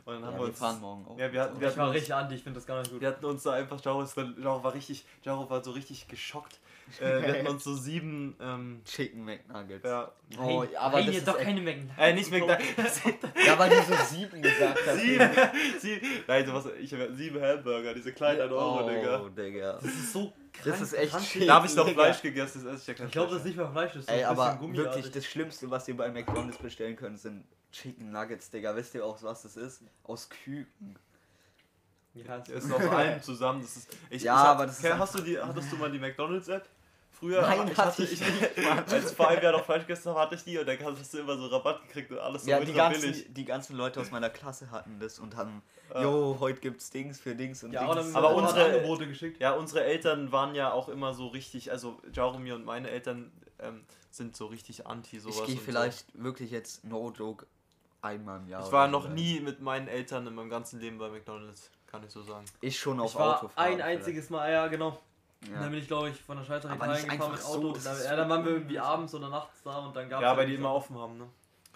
Und 0.06 0.14
dann 0.14 0.24
haben 0.24 0.32
Ja, 0.34 0.38
wir 0.38 0.44
wir 0.44 0.48
uns. 0.50 0.58
fahren 0.58 0.80
morgen 0.80 1.04
auch. 1.06 1.18
Ja, 1.18 1.32
wir 1.32 1.40
hatten, 1.42 1.60
wir 1.60 1.66
Ich 1.66 1.70
hatten 1.72 1.80
war 1.80 1.86
uns, 1.88 1.96
richtig 1.96 2.14
anti, 2.14 2.34
ich 2.36 2.42
finde 2.42 2.58
das 2.60 2.66
gar 2.66 2.78
nicht 2.78 2.90
gut. 2.92 3.00
wir 3.00 3.08
hatten 3.08 3.24
uns 3.26 3.42
da 3.42 3.52
einfach, 3.52 3.84
Jaro, 3.84 4.02
ist 4.02 4.16
dann, 4.16 4.34
Jaro 4.40 4.62
war 4.62 4.72
richtig, 4.72 5.04
Jaro 5.24 5.50
war 5.50 5.62
so 5.64 5.72
richtig 5.72 6.06
geschockt. 6.08 6.58
Äh, 7.00 7.22
wir 7.22 7.28
hatten 7.34 7.46
uns 7.48 7.64
so 7.64 7.74
sieben, 7.74 8.36
ähm, 8.40 8.80
Chicken 8.84 9.24
McNuggets. 9.24 9.82
ja, 9.84 10.12
Oh, 10.38 10.60
Nein, 10.62 10.68
aber 10.78 10.96
nein, 10.98 11.06
das 11.06 11.14
jetzt 11.16 11.26
ist 11.26 11.28
doch 11.28 11.38
keine 11.38 11.60
McNuggets. 11.60 11.98
äh, 11.98 12.12
nicht 12.14 12.30
McDonalds. 12.30 13.00
Ja, 13.46 13.58
weil 13.58 13.70
du 13.70 13.82
so 13.82 13.94
sieben 14.14 14.40
gesagt 14.42 14.78
hast. 14.86 15.00
sieben, 15.00 15.30
sieben, 15.80 16.06
nein, 16.28 16.46
sowas, 16.46 16.66
ich 16.80 16.92
habe 16.92 17.12
sieben 17.12 17.42
Hamburger, 17.42 17.92
diese 17.92 18.12
kleinen 18.12 18.40
1 18.42 18.52
Euro, 18.52 18.84
oh, 18.84 18.88
Digga. 18.88 19.28
Digga. 19.36 19.72
Das 19.74 19.84
ist 19.86 20.12
so 20.12 20.32
krank. 20.52 20.66
Das 20.66 20.80
ist 20.80 20.92
echt 20.92 21.20
shit. 21.24 21.48
Da 21.48 21.54
habe 21.54 21.66
ich 21.66 21.74
noch 21.74 21.84
Digga. 21.86 22.04
Fleisch 22.04 22.22
gegessen, 22.22 22.62
das 22.64 22.74
esse 22.74 22.82
ich 22.82 22.86
ja 22.88 22.94
kein 22.94 23.06
Ich 23.06 23.12
glaube, 23.12 23.30
das 23.30 23.38
ist 23.40 23.46
nicht 23.46 23.56
mehr 23.56 23.68
Fleisch, 23.70 23.90
das 23.92 24.02
ist 24.02 24.08
so 24.08 24.14
Ey, 24.14 24.22
ein 24.22 24.30
aber 24.30 24.54
gummiartig. 24.54 24.94
wirklich, 24.94 25.12
das 25.12 25.26
Schlimmste, 25.26 25.68
was 25.68 25.88
ihr 25.88 25.96
bei 25.96 26.08
McDonalds 26.10 26.58
bestellen 26.58 26.94
könnt, 26.94 27.18
sind 27.18 27.44
Chicken 27.80 28.10
Nuggets, 28.10 28.50
Digga. 28.50 28.74
Wisst 28.74 28.94
ihr 28.94 29.04
auch, 29.04 29.22
was 29.22 29.42
das 29.42 29.56
ist? 29.56 29.82
Aus 30.04 30.28
Küken. 30.28 30.96
Ja, 32.14 32.38
mehr. 32.38 32.48
ist 32.56 32.72
aus 32.72 32.82
allem 32.86 33.22
zusammen. 33.22 33.60
Das 33.60 33.76
ist, 33.76 33.96
ich, 34.08 34.22
Ja, 34.22 34.34
ich 34.34 34.40
hab, 34.40 34.48
aber 34.56 34.66
das 34.66 34.82
ist 34.82 34.90
hast 34.94 35.14
du 35.16 35.20
die, 35.22 35.38
hattest 35.38 35.70
du 35.70 35.76
mal 35.76 35.90
die 35.90 35.98
McDonalds-App? 35.98 36.66
Früher, 37.10 37.40
Nein, 37.40 37.68
ich 37.72 37.78
hatte 37.78 38.04
ich 38.04 38.22
als 38.22 38.92
ich 38.92 39.16
vor 39.16 39.28
einem 39.28 39.42
Jahr 39.42 39.52
noch 39.52 39.66
gegessen 39.66 40.10
habe, 40.10 40.20
hatte 40.20 40.34
ich 40.34 40.44
die 40.44 40.58
und 40.58 40.66
dann 40.68 40.78
hast 40.98 41.14
du 41.14 41.18
immer 41.18 41.36
so 41.38 41.46
Rabatt 41.46 41.82
gekriegt 41.86 42.10
und 42.10 42.18
alles 42.18 42.44
so 42.44 42.50
Ja, 42.50 42.60
die 42.60 42.74
ganzen, 42.74 43.00
billig. 43.10 43.26
die 43.32 43.44
ganzen 43.46 43.74
Leute 43.76 44.00
aus 44.00 44.10
meiner 44.10 44.28
Klasse 44.28 44.70
hatten 44.70 44.98
das 45.00 45.18
und 45.18 45.34
haben, 45.34 45.62
jo, 45.94 46.36
heute 46.40 46.60
gibt's 46.60 46.90
Dings 46.90 47.18
für 47.18 47.34
Dings 47.34 47.64
und 47.64 47.72
ja, 47.72 47.80
Dings. 47.80 47.90
aber, 47.92 48.00
dann, 48.02 48.16
Aber 48.16 48.28
aber 48.30 48.36
unsere- 48.42 48.64
Angebote 48.66 49.08
geschickt. 49.08 49.40
Ja, 49.40 49.52
unsere 49.52 49.84
Eltern 49.84 50.30
waren 50.30 50.54
ja 50.54 50.72
auch 50.72 50.90
immer 50.90 51.14
so 51.14 51.28
richtig, 51.28 51.70
also 51.70 51.98
Jaromir 52.12 52.54
und 52.54 52.66
meine 52.66 52.90
Eltern 52.90 53.32
ähm, 53.60 53.84
sind 54.10 54.36
so 54.36 54.44
richtig 54.46 54.86
anti 54.86 55.18
sowas. 55.18 55.40
ich 55.40 55.46
gehe 55.46 55.56
vielleicht 55.56 56.22
wirklich 56.22 56.50
jetzt, 56.50 56.84
no 56.84 57.10
joke, 57.16 57.46
einmal 58.06 58.40
im 58.40 58.48
Jahr. 58.48 58.62
So. 58.62 58.68
Ich 58.68 58.72
war 58.72 58.88
noch 58.88 59.04
so. 59.04 59.08
nie 59.10 59.40
mit 59.40 59.60
meinen 59.60 59.88
Eltern 59.88 60.26
in 60.26 60.34
meinem 60.34 60.50
ganzen 60.50 60.80
Leben 60.80 60.98
bei 60.98 61.08
McDonalds, 61.10 61.70
kann 61.86 62.02
ich 62.04 62.10
so 62.10 62.22
sagen. 62.22 62.44
Ich 62.60 62.78
schon 62.78 62.98
auf 63.00 63.12
Ich 63.12 63.18
war 63.18 63.36
Autofahren 63.42 63.74
ein 63.74 63.80
einziges 63.82 64.30
Mal, 64.30 64.50
ja 64.52 64.66
genau. 64.68 64.90
vielleicht. 64.92 65.02
Dann 65.54 65.62
Ja. 65.64 65.68
bin 65.68 65.78
ich 65.78 65.86
glaube 65.86 66.08
ich 66.10 66.16
von 66.20 66.38
der 66.38 66.44
Schweiz 66.44 66.64
nach 66.64 66.74
Italien 66.74 66.94
gefahren 67.08 67.18
mit 67.18 67.22
einfach 67.22 67.36
so, 67.46 67.58
Auto. 67.58 67.72
das 67.74 67.84
Da, 67.84 67.92
ist 67.92 68.04
ja, 68.06 68.16
dann 68.16 68.28
waren 68.28 68.44
wir 68.44 68.50
so- 68.52 68.56
irgendwie 68.56 68.78
abends 68.80 69.14
oder 69.14 69.28
nachts 69.28 69.62
da 69.62 69.78
und 69.78 69.94
dann 69.94 70.08
gab 70.08 70.22
Ja, 70.22 70.36
weil 70.36 70.46
die 70.46 70.54
immer 70.54 70.72
offen 70.72 70.98
haben, 70.98 71.18
ne? 71.18 71.28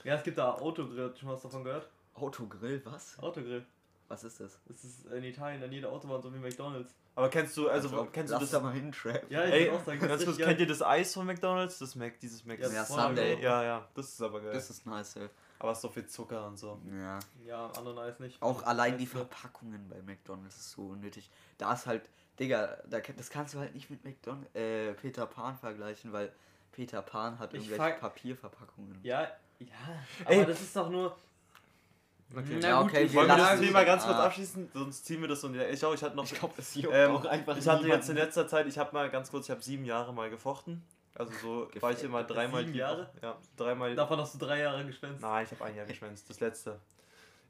Ja, 0.03 0.15
es 0.15 0.23
gibt 0.23 0.39
da 0.39 0.53
Autogrill, 0.55 1.05
hast 1.09 1.15
du 1.17 1.21
schon 1.21 1.29
was 1.29 1.43
davon 1.43 1.63
gehört? 1.65 1.89
Autogrill, 2.15 2.81
was? 2.87 3.19
Autogrill. 3.21 3.65
Was 4.09 4.25
ist 4.25 4.41
das? 4.41 4.59
Das 4.67 4.83
ist 4.83 5.07
in 5.07 5.23
Italien 5.23 5.63
an 5.63 5.71
jeder 5.71 5.93
Autobahn 5.93 6.21
so 6.21 6.35
wie 6.35 6.39
McDonalds. 6.39 6.95
Aber 7.15 7.29
kennst 7.29 7.57
du, 7.57 7.69
also, 7.69 7.89
Als 7.91 7.99
ob- 7.99 8.13
kennst 8.13 8.33
du 8.33 8.39
das? 8.39 8.51
da 8.51 8.61
mal 8.61 8.73
hin, 8.73 8.91
Trap. 8.91 9.31
Ja, 9.31 9.45
ich 9.45 9.53
Ey, 9.53 9.65
würde 9.67 9.77
auch 9.77 9.85
sagen, 9.85 10.01
das 10.01 10.09
ganz 10.09 10.23
ist 10.23 10.27
kurz, 10.27 10.39
kennt 10.39 10.59
ihr 10.61 10.67
das 10.67 10.83
Eis 10.83 11.15
von 11.15 11.27
McDonalds? 11.27 11.79
Das 11.79 11.95
Mac, 11.95 12.19
dieses 12.19 12.45
Mac. 12.45 12.59
Ja, 12.59 12.69
Ja, 12.71 12.85
Sunday. 12.85 13.41
ja, 13.41 13.63
ja, 13.63 13.89
das 13.95 14.09
ist 14.09 14.23
aber 14.23 14.41
geil. 14.41 14.53
Das 14.53 14.69
ist 14.71 14.85
nice. 14.87 15.17
ey. 15.17 15.29
Aber 15.61 15.71
es 15.73 15.79
ist 15.79 15.83
so 15.83 15.89
viel 15.89 16.07
Zucker 16.07 16.47
und 16.47 16.59
so. 16.59 16.81
Ja. 16.93 17.19
Ja, 17.47 17.67
anderen 17.71 17.99
Eis 17.99 18.19
nicht. 18.19 18.43
Auch 18.43 18.65
allein 18.65 18.99
die? 18.99 19.07
Verpackungen 19.07 19.89
bei 19.89 20.03
McDonalds 20.03 20.57
ist 20.57 20.73
so 20.73 20.89
unnötig. 20.89 21.31
Da 21.59 21.73
ist 21.75 21.87
halt, 21.87 22.09
Digga, 22.41 22.79
da, 22.89 22.99
das 23.01 23.31
kannst 23.31 23.55
du 23.55 23.59
halt 23.61 23.75
nicht 23.75 23.89
mit 23.91 24.05
McDonalds, 24.05 24.53
äh, 24.55 24.93
Peter 24.95 25.27
Pan 25.27 25.57
vergleichen, 25.57 26.13
weil 26.13 26.33
Peter 26.73 27.03
Pan 27.03 27.39
hat 27.39 27.55
Ich 27.55 27.67
irgendwelche 27.69 27.99
Papierverpackungen. 28.01 28.99
Ja, 29.03 29.23
ja. 29.59 29.67
Aber 30.25 30.35
Ey. 30.35 30.47
das 30.47 30.61
ist 30.61 30.75
doch 30.75 30.89
nur. 30.91 31.17
Okay. 32.35 32.59
Na 32.63 32.69
Ja, 32.69 32.81
gut, 32.83 32.91
okay, 32.93 33.03
ich 33.03 33.13
wir 33.13 33.19
Wollen 33.21 33.29
wir 33.29 33.37
das 33.37 33.59
Thema 33.61 33.85
ganz 33.85 34.05
kurz 34.05 34.17
Ah. 34.17 34.25
abschließen? 34.27 34.71
Sonst 34.73 35.05
ziehen 35.05 35.21
wir 35.21 35.27
das 35.29 35.43
und 35.43 35.57
ich 35.57 35.85
auch, 35.85 35.93
ich 35.93 36.03
hatte 36.03 36.15
noch. 36.15 36.25
Ich 36.25 36.33
glaube, 36.39 36.55
das 36.57 36.75
juckt 36.77 36.95
Ähm, 36.95 37.11
auch 37.17 37.25
einfach 37.25 37.57
ich 37.57 37.67
hatte 37.67 37.87
jetzt 37.89 38.09
in 38.09 38.15
niemanden. 38.15 38.17
letzter 38.17 38.47
Zeit, 38.49 38.67
ich 38.69 38.79
habe 38.79 38.93
mal 38.93 39.11
ganz 39.11 39.31
kurz, 39.33 39.47
ich 39.47 39.51
habe 39.51 39.61
sieben 39.63 39.85
Jahre 39.85 40.15
mal 40.15 40.31
gefochten. 40.31 40.81
Also 41.21 41.33
so 41.43 41.57
war 41.61 41.67
ich 41.67 41.73
Gefällt 41.75 42.03
immer 42.05 42.25
dreimal 42.25 42.63
Sieben 42.63 42.73
die 42.73 42.79
Jahre? 42.79 43.11
Ja, 43.21 43.37
dreimal. 43.57 43.95
Davon 43.95 44.19
hast 44.19 44.35
du 44.35 44.39
drei 44.39 44.61
Jahre 44.61 44.87
geschwänzt. 44.87 45.21
Nein, 45.21 45.45
ich 45.45 45.51
habe 45.51 45.65
ein 45.65 45.77
Jahr 45.77 45.85
geschwänzt, 45.85 46.31
das 46.31 46.41
letzte. 46.41 46.81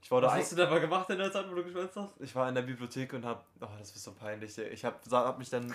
Ich 0.02 0.10
wurde 0.10 0.26
Was 0.26 0.34
hast 0.34 0.52
du 0.52 0.56
da 0.56 0.68
mal 0.68 0.80
gemacht 0.80 1.08
in 1.10 1.18
der 1.18 1.30
Zeit, 1.30 1.48
wo 1.48 1.54
du 1.54 1.62
geschwänzt 1.62 1.94
hast? 1.94 2.20
ich 2.20 2.34
war 2.34 2.48
in 2.48 2.54
der 2.54 2.62
Bibliothek 2.62 3.12
und 3.12 3.24
hab, 3.24 3.44
oh, 3.60 3.66
das 3.78 3.94
ist 3.94 4.02
so 4.02 4.12
peinlich. 4.12 4.56
Ich 4.58 4.84
habe 4.84 4.96
hab 5.10 5.38
mich 5.38 5.50
dann 5.50 5.72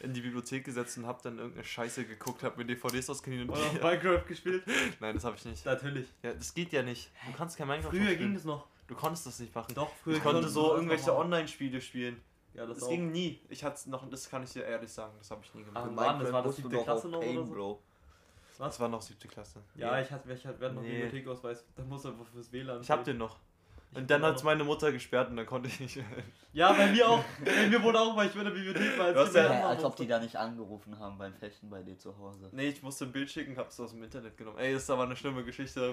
in 0.00 0.12
die 0.12 0.20
Bibliothek 0.20 0.64
gesetzt 0.64 0.98
und 0.98 1.06
habe 1.06 1.18
dann 1.22 1.38
irgendeine 1.38 1.64
Scheiße 1.64 2.04
geguckt, 2.04 2.44
habe 2.44 2.58
mir 2.58 2.66
DVDs 2.66 3.10
ausgeliehen 3.10 3.48
und 3.48 3.56
Oder 3.56 3.72
Minecraft 3.72 4.24
gespielt? 4.28 4.62
Nein, 5.00 5.14
das 5.14 5.24
habe 5.24 5.36
ich 5.36 5.44
nicht. 5.46 5.64
Natürlich. 5.64 6.06
Ja, 6.22 6.34
das 6.34 6.54
geht 6.54 6.70
ja 6.72 6.82
nicht. 6.82 7.10
Du 7.26 7.32
kannst 7.36 7.56
kein 7.56 7.66
Minecraft 7.66 7.90
Früher 7.90 8.02
spielen. 8.04 8.18
ging 8.18 8.34
das 8.34 8.44
noch. 8.44 8.66
Du 8.86 8.94
konntest 8.94 9.26
das 9.26 9.40
nicht 9.40 9.54
machen. 9.54 9.74
Doch, 9.74 9.90
früher 10.04 10.16
Ich 10.18 10.22
konnte 10.22 10.48
so 10.48 10.74
irgendwelche. 10.74 11.16
Online-Spiele 11.16 11.80
spielen. 11.80 12.20
Ja, 12.54 12.66
das, 12.66 12.78
Das 12.78 12.88
ging 12.88 13.10
nie. 13.10 13.40
Ich 13.48 13.64
hatte 13.64 13.88
noch, 13.90 14.08
das 14.10 14.28
kann 14.28 14.42
ich 14.42 14.52
dir 14.52 14.64
ehrlich 14.64 14.92
sagen, 14.92 15.14
das 15.18 15.30
habe 15.30 15.40
ich 15.44 15.54
nie 15.54 15.64
gemacht. 15.64 15.84
Für 15.86 15.90
Mann, 15.92 16.18
das 16.20 16.32
war 16.32 16.42
das 16.42 16.56
siebte 16.56 16.78
Klasse 16.78 17.08
noch 17.08 17.18
oder 17.18 17.26
Pain, 17.26 17.46
so? 17.46 17.52
Bro. 17.52 17.82
Das 18.58 18.78
war 18.78 18.88
noch 18.88 19.02
siebte 19.02 19.26
Klasse. 19.28 19.60
Ja, 19.74 19.98
ich 20.00 20.10
hatte, 20.10 20.30
ich 20.32 20.46
hatte, 20.46 20.60
wir 20.60 20.66
hatten 20.66 20.76
noch 20.76 20.82
Nee. 20.82 21.02
Bibliothekausweis. 21.02 21.64
Da 21.74 21.82
muss 21.84 22.04
er 22.04 22.12
fürs 22.32 22.52
WLAN. 22.52 22.80
Ich 22.82 22.90
hab 22.90 23.02
den 23.04 23.16
noch. 23.18 23.38
Ich 23.92 23.98
Und 23.98 24.10
dann 24.10 24.22
hat 24.22 24.36
es 24.36 24.42
meine 24.42 24.64
Mutter 24.64 24.90
gesperrt 24.90 25.28
und 25.28 25.36
dann 25.36 25.44
konnte 25.44 25.68
ich 25.68 25.78
nicht. 25.78 25.98
Ja, 26.54 26.72
bei 26.72 26.86
mir 26.90 27.06
auch. 27.08 27.22
Bei 27.44 27.66
mir 27.68 27.82
wurde 27.82 28.00
auch, 28.00 28.16
weil 28.16 28.28
ich 28.28 28.34
in 28.34 28.44
der 28.44 28.50
Bibliothek 28.50 28.98
hast 28.98 29.16
Als 29.16 29.34
ja- 29.34 29.42
wir 29.50 29.54
Ja, 29.58 29.68
als 29.68 29.84
ob 29.84 29.96
die 29.96 30.06
da 30.06 30.18
nicht 30.18 30.34
angerufen 30.36 30.98
haben 30.98 31.18
beim 31.18 31.34
Fechten 31.34 31.68
bei 31.68 31.82
dir 31.82 31.98
zu 31.98 32.16
Hause. 32.18 32.48
Nee, 32.52 32.68
ich 32.68 32.82
musste 32.82 33.04
ein 33.04 33.12
Bild 33.12 33.30
schicken, 33.30 33.56
hab's 33.58 33.78
aus 33.80 33.90
dem 33.90 34.02
Internet 34.02 34.36
genommen. 34.38 34.56
Ey, 34.58 34.72
das 34.72 34.84
ist 34.84 34.90
aber 34.90 35.02
eine 35.04 35.14
schlimme 35.16 35.44
Geschichte. 35.44 35.92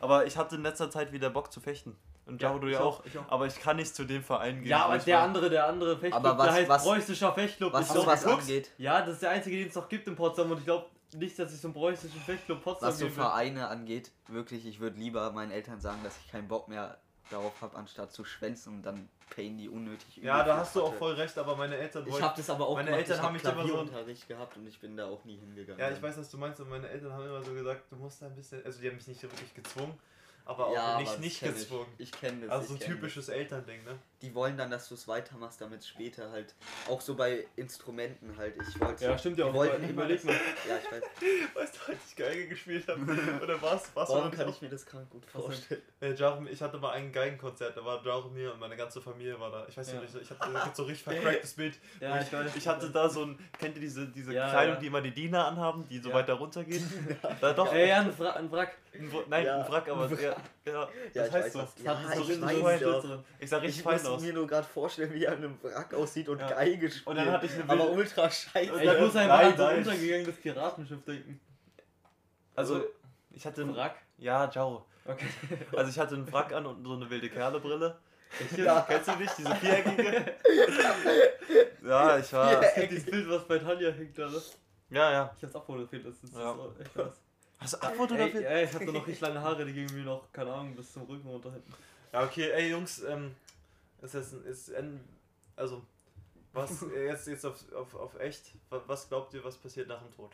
Aber 0.00 0.26
ich 0.26 0.36
hatte 0.36 0.54
in 0.56 0.62
letzter 0.62 0.90
Zeit 0.90 1.12
wieder 1.12 1.30
Bock 1.30 1.52
zu 1.52 1.60
fechten. 1.60 1.96
Und 2.26 2.40
Ja, 2.40 2.48
Jaro, 2.50 2.60
du 2.60 2.68
ich 2.68 2.74
ja 2.74 2.80
auch, 2.80 3.00
auch. 3.00 3.06
ich 3.06 3.18
auch. 3.18 3.24
Aber 3.28 3.46
ich 3.46 3.58
kann 3.58 3.76
nicht 3.76 3.94
zu 3.96 4.04
dem 4.04 4.22
Verein 4.22 4.60
gehen. 4.60 4.68
Ja, 4.68 4.84
aber 4.84 4.98
der 4.98 5.16
war. 5.16 5.24
andere, 5.24 5.50
der 5.50 5.66
andere 5.66 5.96
Fechtclub, 5.98 6.24
Aber 6.24 6.38
was- 6.38 6.46
der 6.46 6.54
heißt 6.54 6.68
was- 6.68 6.84
Preußischer 6.84 7.32
Fechtclub. 7.32 7.72
Was 7.72 7.88
Ich 7.88 7.92
du 7.94 8.04
guckst- 8.04 8.26
angeht, 8.26 8.70
Ja, 8.78 9.00
das 9.02 9.14
ist 9.14 9.22
der 9.22 9.30
einzige, 9.30 9.56
den 9.58 9.68
es 9.68 9.74
noch 9.74 9.88
gibt 9.88 10.06
in 10.06 10.14
Potsdam 10.14 10.50
und 10.52 10.58
ich 10.58 10.64
glaube 10.64 10.86
nicht, 11.16 11.36
dass 11.38 11.52
ich 11.52 11.60
so 11.60 11.66
einen 11.68 11.74
preußischen 11.74 12.20
Fechtclub 12.20 12.62
Potsdam 12.62 12.88
was 12.90 12.98
so. 13.00 13.08
Vereine 13.08 13.66
angeht, 13.66 14.12
wirklich, 14.28 14.64
ich 14.66 14.78
würde 14.78 14.98
lieber 15.00 15.32
meinen 15.32 15.50
Eltern 15.50 15.80
sagen, 15.80 15.98
dass 16.04 16.16
ich 16.24 16.30
keinen 16.30 16.46
Bock 16.46 16.68
mehr 16.68 16.96
darauf 17.30 17.60
habe, 17.60 17.76
anstatt 17.76 18.12
zu 18.12 18.24
schwänzen 18.24 18.74
und 18.74 18.82
dann 18.82 19.08
payen 19.30 19.56
die 19.56 19.68
unnötig. 19.68 20.16
Ja, 20.16 20.42
da 20.42 20.56
hast 20.58 20.74
du 20.76 20.82
auch 20.82 20.94
voll 20.94 21.14
recht, 21.14 21.36
aber 21.38 21.54
meine 21.56 21.76
Eltern 21.76 22.04
Ich 22.06 22.12
wollten. 22.12 22.24
habe 22.24 22.36
das 22.36 22.50
aber 22.50 22.66
auch 22.66 22.74
Meine 22.74 22.86
gemacht. 22.90 23.00
Eltern 23.02 23.16
ich 23.16 23.22
haben 23.22 23.26
hab 23.26 23.32
mich 23.32 23.42
immer 23.44 23.52
so- 23.62 23.68
Klavierunterricht 23.68 24.28
gehabt 24.28 24.56
und 24.56 24.66
ich 24.66 24.78
bin 24.80 24.96
da 24.96 25.06
auch 25.06 25.24
nie 25.24 25.36
hingegangen. 25.38 25.78
Ja, 25.80 25.90
ich 25.90 26.02
weiß, 26.02 26.18
was 26.18 26.30
du 26.30 26.38
meinst, 26.38 26.60
und 26.60 26.68
meine 26.68 26.88
Eltern 26.88 27.12
haben 27.12 27.24
immer 27.24 27.42
so 27.42 27.52
gesagt, 27.54 27.82
du 27.90 27.96
musst 27.96 28.20
da 28.22 28.26
ein 28.26 28.34
bisschen. 28.34 28.64
Also, 28.64 28.80
die 28.80 28.88
haben 28.88 28.96
mich 28.96 29.06
nicht 29.06 29.22
wirklich 29.22 29.54
gezwungen, 29.54 29.96
aber 30.44 30.66
auch 30.66 30.74
Ja, 30.74 30.98
nicht, 30.98 31.06
aber 31.08 31.16
das 31.16 31.18
nicht 31.20 31.40
gezwungen. 31.40 31.86
Ich, 31.98 32.08
ich 32.12 32.12
kenne 32.20 32.40
das. 32.42 32.50
Also, 32.50 32.68
so 32.68 32.74
ich 32.74 32.86
ein 32.86 32.92
typisches 32.94 33.28
Elternding, 33.28 33.84
ne? 33.84 33.98
Die 34.22 34.34
wollen 34.34 34.58
dann, 34.58 34.70
dass 34.70 34.88
du 34.88 34.94
es 34.94 35.08
weitermachst, 35.08 35.60
damit 35.62 35.82
später 35.84 36.30
halt. 36.30 36.54
Auch 36.88 37.00
so 37.00 37.14
bei 37.14 37.46
Instrumenten 37.56 38.36
halt. 38.36 38.54
Ich 38.60 38.78
wollte. 38.78 39.04
Ja, 39.06 39.16
stimmt 39.16 39.38
ja 39.38 39.44
die 39.46 39.50
auch. 39.50 39.54
wollten 39.54 39.82
immer. 39.82 39.90
Überleg 40.04 40.22
mal. 40.24 40.34
Ja, 40.68 40.76
ich 40.76 40.92
weiß. 40.92 41.02
Weißt 41.54 41.74
du, 41.86 41.92
als 41.92 41.98
ich 42.10 42.16
Geige 42.16 42.48
gespielt 42.48 42.86
habe? 42.88 43.00
Oder 43.42 43.62
was? 43.62 43.90
was 43.94 44.08
Warum 44.10 44.30
kann 44.30 44.48
ich 44.50 44.60
mir 44.60 44.68
das 44.68 44.84
krank 44.84 45.08
gut 45.08 45.24
vorstellen? 45.24 45.80
Äh, 46.00 46.12
Jarem, 46.14 46.46
ich 46.48 46.60
hatte 46.60 46.76
mal 46.78 46.90
ein 46.92 47.10
Geigenkonzert, 47.12 47.76
da 47.76 47.84
war 47.84 48.04
Jaromir 48.04 48.52
und 48.52 48.60
meine 48.60 48.76
ganze 48.76 49.00
Familie 49.00 49.40
war 49.40 49.50
da. 49.50 49.66
Ich 49.68 49.76
weiß 49.78 49.92
Ja. 49.92 50.00
nicht, 50.00 50.14
ich 50.14 50.30
hatte 50.30 50.50
so 50.74 50.82
richtig 50.82 51.02
vercracktes 51.04 51.54
Bild. 51.54 51.78
Ja, 52.00 52.20
ich 52.20 52.30
weiß. 52.32 52.56
Ich 52.56 52.68
hatte 52.68 52.90
da 52.90 53.08
so 53.08 53.24
ein, 53.24 53.38
kennt 53.58 53.76
ihr 53.76 53.80
diese, 53.82 54.06
diese 54.08 54.34
Ja, 54.34 54.50
Kleidung, 54.50 54.74
ja. 54.74 54.80
die 54.80 54.86
immer 54.88 55.00
die 55.00 55.12
Diener 55.14 55.46
anhaben, 55.46 55.86
die 55.88 55.98
so 55.98 56.10
Ja. 56.10 56.16
weiter 56.16 56.34
runtergeht? 56.34 56.82
Da 57.40 57.52
doch. 57.54 57.72
Ey, 57.72 57.88
ja, 57.88 58.00
ein, 58.00 58.18
Wra 58.18 58.30
ein 58.32 58.50
Wrack. 58.52 58.76
Ein 58.92 59.10
Nein, 59.28 59.44
Ja. 59.46 59.60
ein 59.64 59.70
Wrack, 59.72 59.88
aber 59.88 60.10
ja, 60.20 60.36
ja, 60.66 60.72
Ja, 60.72 60.88
das 61.14 61.28
ich 61.28 61.32
heißt 61.32 61.34
weiß 61.46 61.52
so. 61.52 61.58
was. 61.60 61.74
Das 61.76 61.84
Ja, 61.84 61.94
so 61.94 62.22
ich 62.32 62.80
so 62.80 62.92
doch. 62.92 63.04
drin. 63.04 63.24
Ich 63.38 63.48
sah 63.50 63.56
richtig 63.58 63.76
Ich 63.78 63.82
fein 63.84 63.98
aus. 64.14 64.22
mir 64.22 64.32
nur 64.32 64.46
gerade 64.46 64.66
vorstellen, 64.66 65.12
wie 65.14 65.24
er 65.24 65.32
an 65.32 65.38
einem 65.38 65.58
Wrack 65.62 65.94
aussieht 65.94 66.28
und 66.28 66.38
Ja. 66.40 66.48
Geige 66.50 66.88
spielt. 66.90 67.06
Und 67.06 67.16
dann 67.16 67.30
hatte 67.30 67.46
ich 67.46 67.52
eine 67.54 67.64
aber 67.64 67.78
wilde- 67.84 67.92
ultra 67.92 68.30
scheiße. 68.30 68.72
Und 68.72 68.78
Ey, 68.80 68.86
dann- 68.86 68.96
ich 68.96 69.02
muss 69.02 69.16
einfach 69.16 69.38
an 69.40 69.56
so 69.56 69.64
ein 69.64 69.78
untergegangenes 69.78 70.36
Piratenschiff 70.36 71.04
denken. 71.04 71.40
Also, 72.56 72.84
ich 73.30 73.44
hatte 73.46 73.62
Ein 73.62 73.70
ein 73.70 73.76
Wrack? 73.76 73.96
Ja, 74.18 74.50
ciao. 74.50 74.84
Okay. 75.06 75.26
Also 75.76 75.90
ich 75.90 75.98
hatte 75.98 76.14
einen 76.14 76.30
Wrack 76.32 76.52
an 76.52 76.66
und 76.66 76.84
so 76.84 76.92
eine 76.94 77.08
wilde 77.08 77.28
Kerlebrille. 77.30 77.96
Ja. 78.56 78.82
Kennst 78.88 79.08
du 79.08 79.16
nicht, 79.16 79.38
diese 79.38 79.54
viereckige? 79.56 80.34
ja, 81.84 82.18
ich 82.18 82.32
war. 82.32 82.62
Ich 82.62 82.74
kenn 82.74 82.88
dieses 82.88 83.06
Bild, 83.10 83.28
was 83.28 83.44
bei 83.46 83.58
Tanja 83.58 83.90
hängt, 83.90 84.16
da. 84.18 84.28
ne? 84.28 84.40
Ja, 84.90 85.10
ja. 85.12 85.34
Ich 85.36 85.42
hab's 85.42 85.54
abfotografiert, 85.54 86.06
das 86.06 86.14
ist, 86.14 86.24
das 86.34 86.40
Ja. 86.40 86.52
ist 86.52 86.58
auch 86.60 86.78
echt 86.80 86.94
krass. 86.94 87.20
Hast 87.58 87.72
du 87.74 87.78
Ey, 87.78 87.86
abfotografiert? 87.88 88.44
ey, 88.44 88.64
ich 88.64 88.72
hab 88.72 88.80
da 88.86 88.92
noch 88.92 89.06
richtig 89.06 89.20
lange 89.20 89.40
Haare, 89.40 89.64
die 89.64 89.72
gingen 89.72 89.94
mir 89.94 90.04
noch, 90.04 90.32
keine 90.32 90.52
Ahnung, 90.52 90.74
bis 90.76 90.92
zum 90.92 91.02
Rücken 91.04 91.28
runter 91.28 91.50
hinten. 91.52 91.72
Ja, 92.12 92.22
okay, 92.24 92.50
ey 92.50 92.70
Jungs, 92.70 93.02
ähm, 93.04 93.34
ist 94.02 94.14
das 94.14 94.32
ein, 94.32 94.44
ist 94.44 94.74
ein, 94.74 95.00
also, 95.56 95.82
was, 96.52 96.82
äh, 96.94 97.06
jetzt, 97.06 97.26
jetzt 97.28 97.44
auf, 97.46 97.72
auf, 97.72 97.94
auf 97.94 98.20
echt, 98.20 98.52
wa- 98.70 98.82
was 98.86 99.08
glaubt 99.08 99.32
ihr, 99.34 99.44
was 99.44 99.56
passiert 99.56 99.88
nach 99.88 100.00
dem 100.02 100.12
Tod? 100.14 100.30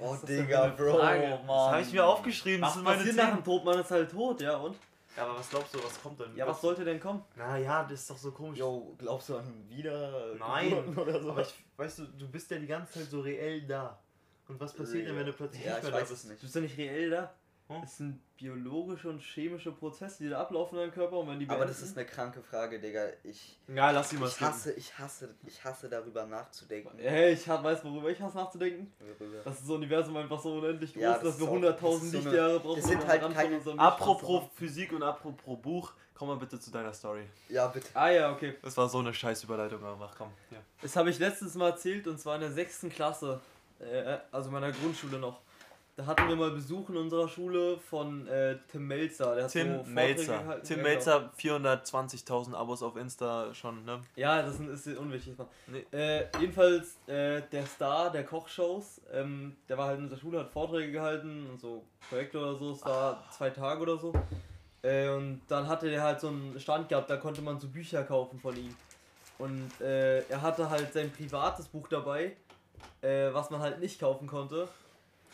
Oh, 0.00 0.12
das 0.20 0.24
Digga, 0.24 0.68
Bro, 0.68 0.96
Frage? 0.98 1.28
Mann. 1.44 1.46
Das 1.46 1.72
habe 1.72 1.80
ich 1.82 1.92
mir 1.92 2.04
aufgeschrieben, 2.06 2.60
das 2.60 2.68
Was 2.70 2.74
sind 2.74 2.84
meine 2.84 2.98
passiert 2.98 3.16
nach 3.16 3.34
dem 3.34 3.44
Tod? 3.44 3.64
Man 3.64 3.78
ist 3.80 3.90
halt 3.90 4.10
tot, 4.10 4.40
ja 4.40 4.56
und? 4.56 4.76
Ja, 5.16 5.24
aber 5.24 5.38
was 5.38 5.50
glaubst 5.50 5.74
du, 5.74 5.82
was 5.82 6.00
kommt 6.00 6.20
denn? 6.20 6.36
Ja, 6.36 6.46
was 6.46 6.60
sollte 6.60 6.84
denn 6.84 7.00
kommen? 7.00 7.24
Naja, 7.34 7.82
das 7.82 8.00
ist 8.00 8.10
doch 8.10 8.18
so 8.18 8.30
komisch. 8.30 8.58
Yo, 8.58 8.94
glaubst 8.98 9.28
du 9.30 9.36
an 9.38 9.64
wieder? 9.68 10.34
Nein, 10.38 10.96
oder 10.96 11.20
so? 11.20 11.30
aber 11.32 11.40
ich, 11.42 11.54
weißt 11.76 11.98
du, 12.00 12.04
du 12.06 12.28
bist 12.28 12.48
ja 12.52 12.58
die 12.58 12.68
ganze 12.68 13.00
Zeit 13.00 13.10
so 13.10 13.20
reell 13.20 13.62
da. 13.66 13.98
Und 14.46 14.60
was 14.60 14.72
passiert 14.72 15.08
denn, 15.08 15.16
wenn 15.16 15.26
du 15.26 15.32
plötzlich 15.32 15.64
Ja, 15.64 15.70
nicht 15.72 15.78
ich 15.78 15.82
mehr 15.84 15.92
da 15.92 15.98
bist? 16.00 16.12
es 16.12 16.24
nicht. 16.24 16.40
Du 16.40 16.46
bist 16.46 16.54
ja 16.54 16.60
nicht 16.60 16.78
reell 16.78 17.10
da. 17.10 17.34
Hm? 17.68 17.82
Es 17.82 17.98
sind 17.98 18.18
biologische 18.38 19.10
und 19.10 19.20
chemische 19.20 19.72
Prozesse, 19.72 20.22
die 20.24 20.30
da 20.30 20.40
ablaufen 20.40 20.76
in 20.76 20.80
deinem 20.84 20.92
Körper 20.94 21.18
und 21.18 21.28
wenn 21.28 21.38
die 21.38 21.48
Aber 21.50 21.66
das 21.66 21.82
ist 21.82 21.96
eine 21.98 22.06
kranke 22.06 22.42
Frage, 22.42 22.80
Digga. 22.80 23.04
Ich, 23.24 23.58
Ja, 23.68 23.90
lass 23.90 24.12
ihn 24.12 24.20
mal 24.20 24.28
ich 24.28 24.40
hasse, 24.40 24.72
ich 24.72 24.98
hasse, 24.98 25.34
ich 25.46 25.62
hasse 25.62 25.88
darüber 25.90 26.24
nachzudenken. 26.24 26.98
Hey, 26.98 27.32
ich 27.34 27.46
hab- 27.46 27.62
weiß, 27.62 27.84
worüber 27.84 28.08
ich 28.10 28.20
hasse 28.20 28.38
nachzudenken. 28.38 28.90
Worüber. 29.18 29.42
Dass 29.44 29.60
das 29.60 29.68
Universum 29.68 30.16
einfach 30.16 30.40
so 30.40 30.54
unendlich 30.54 30.94
groß 30.94 31.02
Ja, 31.02 31.12
ist, 31.14 31.24
das 31.24 31.30
dass 31.32 31.40
wir 31.40 31.44
ist 31.44 31.50
auch- 31.50 31.54
100.000 31.56 31.92
das 31.92 32.02
ist 32.04 32.10
so 32.12 32.18
Lichtjahre 32.30 32.60
brauchen. 32.60 32.80
das 32.80 32.88
sind 32.88 33.06
halt 33.06 33.34
keine- 33.34 33.78
Apropos 33.80 34.42
Physik 34.54 34.92
und 34.92 35.02
apropos 35.02 35.58
Buch, 35.60 35.92
komm 36.14 36.28
mal 36.28 36.36
bitte 36.38 36.58
zu 36.58 36.70
deiner 36.70 36.94
Story. 36.94 37.24
Ja, 37.50 37.66
bitte. 37.66 37.88
Ah 37.92 38.08
ja, 38.08 38.32
okay. 38.32 38.54
Das 38.62 38.76
war 38.78 38.88
so 38.88 38.98
eine 39.00 39.12
scheiß 39.12 39.44
Überleitung, 39.44 39.84
aber 39.84 39.96
mach 39.96 40.16
komm. 40.16 40.30
Ja. 40.50 40.58
Das 40.80 40.96
habe 40.96 41.10
ich 41.10 41.18
letztes 41.18 41.54
Mal 41.54 41.70
erzählt 41.70 42.06
und 42.06 42.18
zwar 42.18 42.36
in 42.36 42.40
der 42.40 42.52
sechsten 42.52 42.88
Klasse, 42.88 43.40
äh, 43.78 44.16
also 44.32 44.50
meiner 44.50 44.72
Grundschule 44.72 45.18
noch. 45.18 45.42
Da 45.98 46.06
hatten 46.06 46.28
wir 46.28 46.36
mal 46.36 46.52
Besuch 46.52 46.90
in 46.90 46.96
unserer 46.96 47.26
Schule 47.26 47.76
von 47.76 48.24
äh, 48.28 48.56
Tim 48.70 48.86
Melzer. 48.86 49.34
Der 49.34 49.44
hat 49.44 49.50
so 49.50 49.58
Tim 49.58 49.74
Vorträge 49.74 49.94
Melzer. 49.94 50.38
gehalten. 50.38 50.64
Tim 50.64 50.76
Ja, 50.76 50.82
Melzer, 50.84 51.30
420.000 51.36 52.54
Abos 52.54 52.82
auf 52.84 52.96
Insta 52.96 53.52
schon, 53.52 53.84
ne? 53.84 54.00
Ja, 54.14 54.42
das 54.42 54.60
ist 54.60 54.86
ist 54.86 54.96
unwichtig. 54.96 55.34
Nee. 55.66 55.84
Äh, 55.90 56.26
jedenfalls 56.38 56.98
äh, 57.08 57.42
der 57.50 57.66
Star 57.66 58.12
der 58.12 58.22
Kochshows, 58.24 59.00
ähm, 59.12 59.56
der 59.68 59.76
war 59.76 59.88
halt 59.88 59.98
in 59.98 60.04
unserer 60.04 60.20
Schule, 60.20 60.38
hat 60.38 60.50
Vorträge 60.52 60.92
gehalten 60.92 61.48
und 61.50 61.60
so 61.60 61.82
Projekte 62.08 62.38
oder 62.38 62.54
so. 62.54 62.70
Es 62.70 62.84
war 62.84 63.24
zwei 63.32 63.50
Tage 63.50 63.82
oder 63.82 63.98
so. 63.98 64.12
Äh, 64.82 65.08
und 65.08 65.40
dann 65.48 65.66
hatte 65.66 65.90
der 65.90 66.04
halt 66.04 66.20
so 66.20 66.28
einen 66.28 66.60
Stand 66.60 66.88
gehabt, 66.88 67.10
da 67.10 67.16
konnte 67.16 67.42
man 67.42 67.58
so 67.58 67.66
Bücher 67.66 68.04
kaufen 68.04 68.38
von 68.38 68.56
ihm. 68.56 68.72
Und 69.38 69.68
äh, 69.80 70.20
er 70.28 70.42
hatte 70.42 70.70
halt 70.70 70.92
sein 70.92 71.10
privates 71.10 71.66
Buch 71.66 71.88
dabei, 71.88 72.36
äh, 73.00 73.32
was 73.32 73.50
man 73.50 73.60
halt 73.60 73.80
nicht 73.80 73.98
kaufen 73.98 74.28
konnte. 74.28 74.68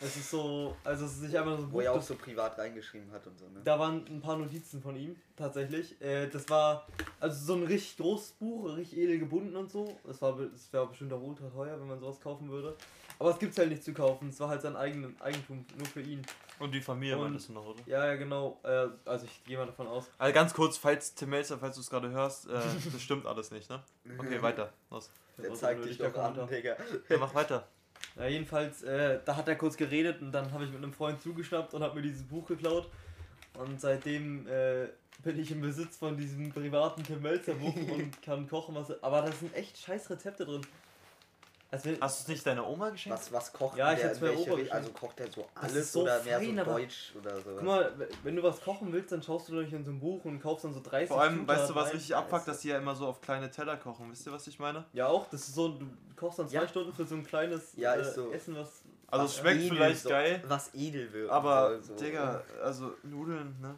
Es 0.01 0.17
ist 0.17 0.29
so, 0.29 0.75
also 0.83 1.05
es 1.05 1.13
ist 1.13 1.21
nicht 1.23 1.37
einfach 1.37 1.57
so 1.57 1.63
ein 1.63 1.71
Wo 1.71 1.77
Buch, 1.77 1.81
er 1.83 1.93
auch 1.93 2.01
so 2.01 2.15
privat 2.15 2.57
reingeschrieben 2.57 3.11
hat 3.11 3.25
und 3.27 3.39
so, 3.39 3.45
ne? 3.45 3.61
da 3.63 3.79
waren 3.79 4.05
ein 4.07 4.21
paar 4.21 4.35
Notizen 4.37 4.81
von 4.81 4.95
ihm, 4.95 5.15
tatsächlich. 5.35 5.99
Äh, 6.01 6.27
das 6.27 6.49
war 6.49 6.85
also 7.19 7.45
so 7.45 7.53
ein 7.53 7.63
richtig 7.63 7.97
großes 7.97 8.31
Buch, 8.33 8.75
richtig 8.75 8.99
edel 8.99 9.19
gebunden 9.19 9.55
und 9.55 9.71
so. 9.71 9.97
Das 10.05 10.21
war 10.21 10.37
das 10.37 10.71
wäre 10.73 10.87
bestimmt 10.87 11.13
auch 11.13 11.21
ultra 11.21 11.47
teuer, 11.49 11.79
wenn 11.79 11.87
man 11.87 11.99
sowas 11.99 12.19
kaufen 12.19 12.49
würde. 12.49 12.75
Aber 13.17 13.29
es 13.31 13.39
gibt's 13.39 13.57
halt 13.57 13.69
nicht 13.69 13.83
zu 13.83 13.93
kaufen. 13.93 14.27
Es 14.29 14.39
war 14.41 14.49
halt 14.49 14.61
sein 14.61 14.75
eigenes 14.75 15.11
Eigentum, 15.21 15.65
nur 15.77 15.87
für 15.87 16.01
ihn. 16.01 16.21
Und 16.59 16.73
die 16.73 16.81
Familie 16.81 17.15
Und- 17.17 17.23
meintest 17.23 17.47
du 17.49 17.53
noch, 17.53 17.65
oder? 17.65 17.79
Ja, 17.85 18.05
ja, 18.05 18.15
genau. 18.15 18.59
Äh, 18.63 18.87
also 19.05 19.25
ich 19.25 19.43
gehe 19.45 19.57
mal 19.57 19.65
davon 19.65 19.87
aus. 19.87 20.09
Also 20.17 20.33
ganz 20.33 20.53
kurz, 20.53 20.77
falls 20.77 21.15
Tim 21.15 21.29
Melzer, 21.29 21.57
falls 21.57 21.75
du 21.75 21.81
es 21.81 21.89
gerade 21.89 22.09
hörst, 22.09 22.47
äh, 22.49 22.51
das 22.91 23.01
stimmt 23.01 23.25
alles 23.25 23.51
nicht, 23.51 23.69
ne? 23.69 23.81
Okay, 24.17 24.41
weiter. 24.41 24.73
Los. 24.91 25.09
Der 25.37 25.49
Das 25.49 25.59
zeigt 25.59 25.85
dich 25.85 25.97
der 25.97 26.09
doch 26.09 26.21
an. 26.23 26.47
Digga. 26.49 26.75
Ja, 27.09 27.17
mach 27.17 27.33
weiter. 27.33 27.67
Ja, 28.17 28.27
jedenfalls, 28.27 28.81
äh, 28.83 29.19
da 29.25 29.35
hat 29.35 29.47
er 29.47 29.55
kurz 29.55 29.75
geredet 29.75 30.21
und 30.21 30.31
dann 30.31 30.51
habe 30.53 30.63
ich 30.63 30.71
mit 30.71 30.81
einem 30.81 30.93
Freund 30.93 31.21
zugeschnappt 31.21 31.73
und 31.73 31.83
habe 31.83 31.95
mir 31.95 32.01
dieses 32.01 32.23
Buch 32.23 32.47
geklaut. 32.47 32.89
Und 33.53 33.79
seitdem 33.79 34.47
äh, 34.47 34.87
bin 35.23 35.39
ich 35.39 35.51
im 35.51 35.61
Besitz 35.61 35.97
von 35.97 36.17
diesem 36.17 36.51
privaten 36.51 37.03
Tim 37.03 37.21
Melzer 37.21 37.53
Buch 37.55 37.75
und 37.95 38.21
kann 38.21 38.47
kochen, 38.47 38.75
was. 38.75 39.03
Aber 39.03 39.21
da 39.21 39.31
sind 39.31 39.53
echt 39.55 39.77
scheiß 39.77 40.09
Rezepte 40.09 40.45
drin. 40.45 40.61
Also 41.75 42.01
Hast 42.01 42.19
du 42.19 42.21
es 42.23 42.27
nicht 42.29 42.45
deiner 42.45 42.67
Oma 42.67 42.89
geschenkt? 42.89 43.17
Was, 43.19 43.31
was 43.31 43.53
kocht 43.53 43.77
Ja, 43.77 43.93
ich 43.93 43.99
der 43.99 44.11
Opa 44.11 44.25
Richtung? 44.27 44.53
Also 44.53 44.63
geschenkt. 44.65 44.93
kocht 44.99 45.19
der 45.19 45.31
so 45.31 45.47
alles 45.55 45.91
so 45.91 46.01
oder 46.03 46.23
mehr 46.23 46.39
fein, 46.39 46.55
so 46.55 46.61
aber- 46.61 46.71
deutsch 46.79 47.13
oder 47.17 47.35
so? 47.41 47.49
Guck 47.55 47.63
mal, 47.63 47.91
wenn 48.23 48.35
du 48.35 48.43
was 48.43 48.61
kochen 48.61 48.93
willst, 48.93 49.11
dann 49.11 49.21
schaust 49.21 49.49
du 49.49 49.55
doch 49.55 49.61
nicht 49.61 49.73
in 49.73 49.83
so 49.83 49.91
ein 49.91 49.99
Buch 49.99 50.23
und 50.25 50.39
kaufst 50.41 50.65
dann 50.65 50.73
so 50.73 50.81
30 50.81 51.07
Vor 51.09 51.21
allem, 51.21 51.39
Zutaten 51.39 51.47
weißt 51.61 51.69
du, 51.69 51.75
was 51.75 51.85
rein. 51.87 51.91
richtig 51.93 52.15
abfuckt, 52.15 52.47
dass 52.47 52.59
die 52.61 52.69
ja 52.69 52.77
immer 52.77 52.95
so 52.95 53.07
auf 53.07 53.21
kleine 53.21 53.49
Teller 53.51 53.77
kochen. 53.77 54.11
Wisst 54.11 54.25
ihr, 54.25 54.31
was 54.31 54.47
ich 54.47 54.59
meine? 54.59 54.85
Ja, 54.93 55.07
auch. 55.07 55.29
Das 55.29 55.41
ist 55.47 55.55
so, 55.55 55.69
du 55.69 55.85
kochst 56.15 56.39
dann 56.39 56.47
zwei 56.49 56.61
Ja. 56.61 56.67
Stunden 56.67 56.93
für 56.93 57.05
so 57.05 57.15
ein 57.15 57.25
kleines 57.25 57.73
Ja, 57.75 57.93
äh, 57.95 58.01
ist 58.01 58.15
so. 58.15 58.31
Essen, 58.31 58.55
was. 58.55 58.83
Also, 59.07 59.25
Was 59.25 59.31
es 59.33 59.37
schmeckt 59.37 59.57
edel 59.61 59.69
vielleicht 59.77 60.01
so- 60.01 60.09
geil, 60.09 60.43
Was 60.47 60.73
edel 60.73 61.13
wird. 61.13 61.29
aber, 61.29 61.79
so. 61.81 61.95
Digga, 61.95 62.41
also 62.63 62.93
Nudeln, 63.03 63.55
ne? 63.61 63.75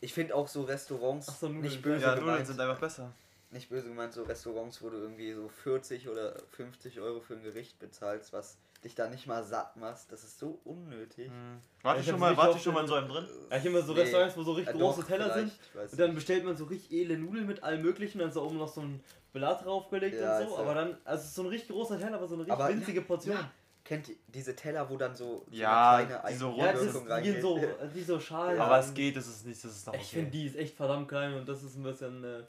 Ich 0.00 0.14
finde 0.14 0.34
auch 0.34 0.48
so 0.48 0.62
Restaurants, 0.62 1.28
Ach 1.28 1.34
so, 1.36 1.46
Nudeln. 1.48 1.64
nicht 1.64 1.82
böse 1.82 2.00
Ja, 2.02 2.10
Nudeln 2.10 2.26
gemeint, 2.26 2.46
sind 2.46 2.60
einfach 2.60 2.78
besser. 2.78 3.12
Nicht 3.56 3.68
böse 3.68 3.88
gemeint, 3.88 4.12
so 4.12 4.22
Restaurants, 4.22 4.80
wo 4.82 4.90
du 4.90 4.96
irgendwie 4.98 5.32
so 5.32 5.48
40 5.48 6.08
oder 6.08 6.36
50 6.52 7.00
Euro 7.00 7.20
für 7.20 7.34
ein 7.34 7.42
Gericht 7.42 7.78
bezahlst, 7.78 8.32
was 8.32 8.58
dich 8.84 8.94
da 8.94 9.08
nicht 9.08 9.26
mal 9.26 9.42
satt 9.42 9.76
machst, 9.76 10.12
das 10.12 10.22
ist 10.22 10.38
so 10.38 10.60
unnötig. 10.64 11.28
Hm. 11.28 11.58
Warte 11.82 12.00
ich 12.00 12.06
schon 12.06 12.20
mal, 12.20 12.36
warte 12.36 12.58
schon 12.58 12.74
mal 12.74 12.82
in 12.82 12.86
so 12.86 12.94
einem 12.94 13.08
drin. 13.08 13.26
Ja, 13.50 13.56
ich 13.56 13.64
immer 13.64 13.82
so 13.82 13.92
Nee. 13.94 14.00
Restaurants, 14.02 14.36
wo 14.36 14.42
so 14.42 14.52
richtig 14.52 14.74
Ja, 14.74 14.80
große 14.80 15.00
doch, 15.00 15.08
Teller 15.08 15.34
sind. 15.34 15.52
ich 15.84 15.92
Und 15.92 15.98
dann 16.00 16.14
bestellt 16.14 16.44
man 16.44 16.56
so 16.56 16.64
richtig 16.64 16.92
edle 16.92 17.18
Nudeln 17.18 17.46
mit 17.46 17.62
allem 17.62 17.82
möglichen, 17.82 18.18
dann 18.18 18.28
ist 18.28 18.36
da 18.36 18.40
oben 18.42 18.58
noch 18.58 18.68
so 18.68 18.82
ein 18.82 19.02
Blatt 19.32 19.64
draufgelegt 19.64 20.20
Ja, 20.20 20.38
und 20.38 20.48
so. 20.48 20.54
ja- 20.54 20.60
Aber 20.60 20.74
dann, 20.74 20.96
also 21.04 21.20
es 21.22 21.28
ist 21.28 21.34
so 21.34 21.42
ein 21.42 21.48
richtig 21.48 21.70
großer 21.70 21.98
Teller, 21.98 22.16
aber 22.16 22.28
so 22.28 22.34
eine 22.34 22.42
richtig 22.44 22.52
Aber- 22.60 22.68
winzige 22.68 23.02
Portion. 23.02 23.34
Ja, 23.36 23.50
kennt 23.82 24.08
ihr 24.08 24.16
diese 24.28 24.54
Teller, 24.54 24.88
wo 24.88 24.96
dann 24.96 25.14
so, 25.16 25.44
so 25.50 25.56
Ja, 25.56 25.96
eine 25.96 26.06
kleine 26.06 26.28
die 26.28 26.34
so 26.36 26.54
Ja, 26.56 26.72
das 26.72 26.94
wie 27.04 27.08
reingeht? 27.08 27.42
so, 27.42 27.60
so 28.06 28.20
Schalen. 28.20 28.60
Aber 28.60 28.78
es 28.78 28.92
geht, 28.94 29.16
es 29.16 29.26
ist 29.26 29.46
nicht, 29.46 29.64
das 29.64 29.72
ist 29.72 29.86
doch 29.88 29.94
Ich 29.94 30.00
okay. 30.00 30.08
finde, 30.16 30.30
die 30.32 30.46
ist 30.46 30.56
echt 30.56 30.76
verdammt 30.76 31.08
klein 31.08 31.34
und 31.34 31.48
das 31.48 31.62
ist 31.62 31.76
ein 31.76 31.82
bisschen. 31.82 32.22
Äh, 32.22 32.42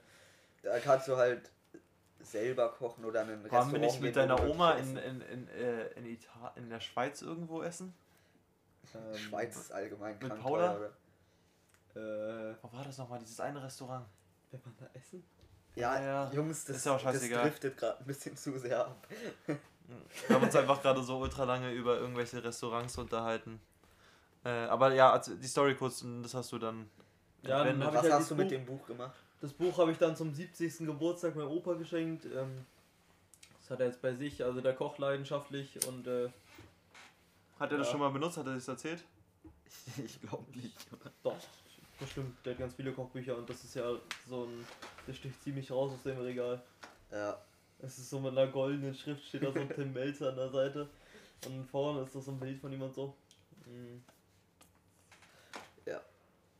Da 0.68 0.80
kannst 0.80 1.08
du 1.08 1.16
halt 1.18 1.50
selber 2.20 2.70
kochen 2.74 3.06
oder 3.06 3.22
in 3.24 3.30
ein 3.30 3.36
Waren 3.36 3.44
Restaurant 3.44 3.72
wir 3.74 3.80
nicht 3.80 4.02
mit 4.02 4.16
deiner 4.16 4.44
Oma 4.50 4.74
in, 4.74 4.98
in, 4.98 5.22
in, 5.22 5.48
äh, 5.50 5.88
in, 5.94 6.06
Ita 6.06 6.52
in 6.56 6.70
der 6.70 6.80
Schweiz 6.82 7.22
irgendwo 7.22 7.62
essen? 7.64 7.94
essen. 8.84 9.18
Schweiz 9.18 9.56
ist 9.56 9.72
allgemein 9.72 10.18
Mit 10.20 10.28
krank 10.28 10.42
Paula? 10.42 10.74
teuer, 10.76 10.92
Äh, 12.52 12.56
Wo 12.62 12.72
war 12.74 12.84
das 12.84 12.98
nochmal? 12.98 13.20
Dieses 13.20 13.40
eine 13.40 13.64
Restaurant. 13.64 14.06
wenn 14.52 14.62
man 14.66 14.76
da 14.78 14.88
essen? 14.94 15.24
Ja, 15.76 16.02
Ja, 16.02 16.32
Jungs, 16.32 16.66
das, 16.66 16.78
ist 16.78 16.86
ja 16.86 16.92
auch 16.94 17.02
das 17.02 17.14
scheißegal. 17.14 17.44
driftet 17.44 17.78
gerade 17.78 18.00
ein 18.00 18.06
bisschen 18.06 18.36
zu 18.36 18.58
sehr 18.60 18.80
ab. 18.86 19.08
Wir 19.46 20.36
haben 20.36 20.44
uns 20.44 20.56
einfach 20.56 20.82
gerade 20.82 21.02
so 21.04 21.18
ultra 21.20 21.44
lange 21.46 21.72
über 21.72 21.98
irgendwelche 21.98 22.44
Restaurants 22.44 22.98
unterhalten. 22.98 23.62
Äh, 24.44 24.50
aber 24.50 24.94
ja, 24.94 25.14
also 25.14 25.36
die 25.36 25.48
Story 25.48 25.76
kurz, 25.76 26.02
und 26.02 26.24
das 26.24 26.34
hast 26.34 26.52
du 26.52 26.60
dann. 26.60 26.90
Ja, 27.44 27.64
dann 27.64 27.82
halt 27.84 27.96
hast 27.96 28.06
das 28.10 28.28
du 28.30 28.36
mit 28.36 28.46
Buch- 28.48 28.50
dem 28.52 28.66
Buch 28.66 28.86
gemacht? 28.88 29.16
Das 29.42 29.54
Buch 29.54 29.78
habe 29.78 29.92
ich 29.92 29.98
dann 29.98 30.16
zum 30.16 30.34
70. 30.34 30.80
Geburtstag 30.80 31.36
meinem 31.36 31.50
Opa 31.50 31.74
geschenkt. 31.74 32.26
Ähm, 32.26 32.66
das 33.62 33.70
hat 33.72 33.80
er 33.82 33.88
jetzt 33.88 34.02
bei 34.02 34.14
sich, 34.14 34.44
also 34.44 34.62
der 34.62 34.74
kocht 34.74 34.98
leidenschaftlich 34.98 35.86
und 35.88 36.08
äh, 36.08 36.30
Hat 37.60 37.72
er 37.72 37.78
das 37.80 37.88
Ja. 37.88 37.92
schon 37.92 38.00
mal 38.00 38.10
benutzt? 38.10 38.38
Hat 38.38 38.48
er 38.48 38.56
das 38.56 38.68
erzählt? 38.68 39.04
Ich 40.04 40.22
glaube 40.22 40.46
nicht. 40.58 40.76
doch, 41.24 41.36
bestimmt, 42.00 42.36
der 42.46 42.54
hat 42.54 42.60
ganz 42.60 42.74
viele 42.76 42.94
Kochbücher 42.94 43.38
und 43.38 43.50
das 43.50 43.64
ist 43.64 43.76
ja 43.76 43.92
so 44.28 44.44
ein, 44.46 44.66
der 45.08 45.14
sticht 45.14 45.42
ziemlich 45.44 45.70
raus 45.72 45.92
aus 45.94 46.04
dem 46.04 46.18
Regal. 46.20 46.62
Ja, 47.12 47.38
Es 47.80 47.98
ist 47.98 48.10
so 48.10 48.20
mit 48.20 48.32
einer 48.32 48.48
goldenen 48.48 48.96
Schrift, 48.96 49.24
steht 49.26 49.44
da 49.44 49.52
so 49.52 49.60
ein 49.60 49.70
Tim 49.76 49.94
Melzer 49.94 50.30
an 50.30 50.36
der 50.38 50.50
Seite 50.50 50.90
und 51.46 51.66
vorne 51.70 52.02
ist 52.04 52.16
das 52.16 52.26
so 52.26 52.32
ein 52.32 52.40
Bild 52.40 52.60
von 52.60 52.72
jemand 52.72 52.94
so. 52.96 53.14
Mhm. 53.66 54.04
Ja. 55.86 56.02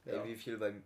Ja. 0.06 0.14
Ey, 0.24 0.30
wie 0.30 0.36
viel 0.36 0.58
beim. 0.58 0.84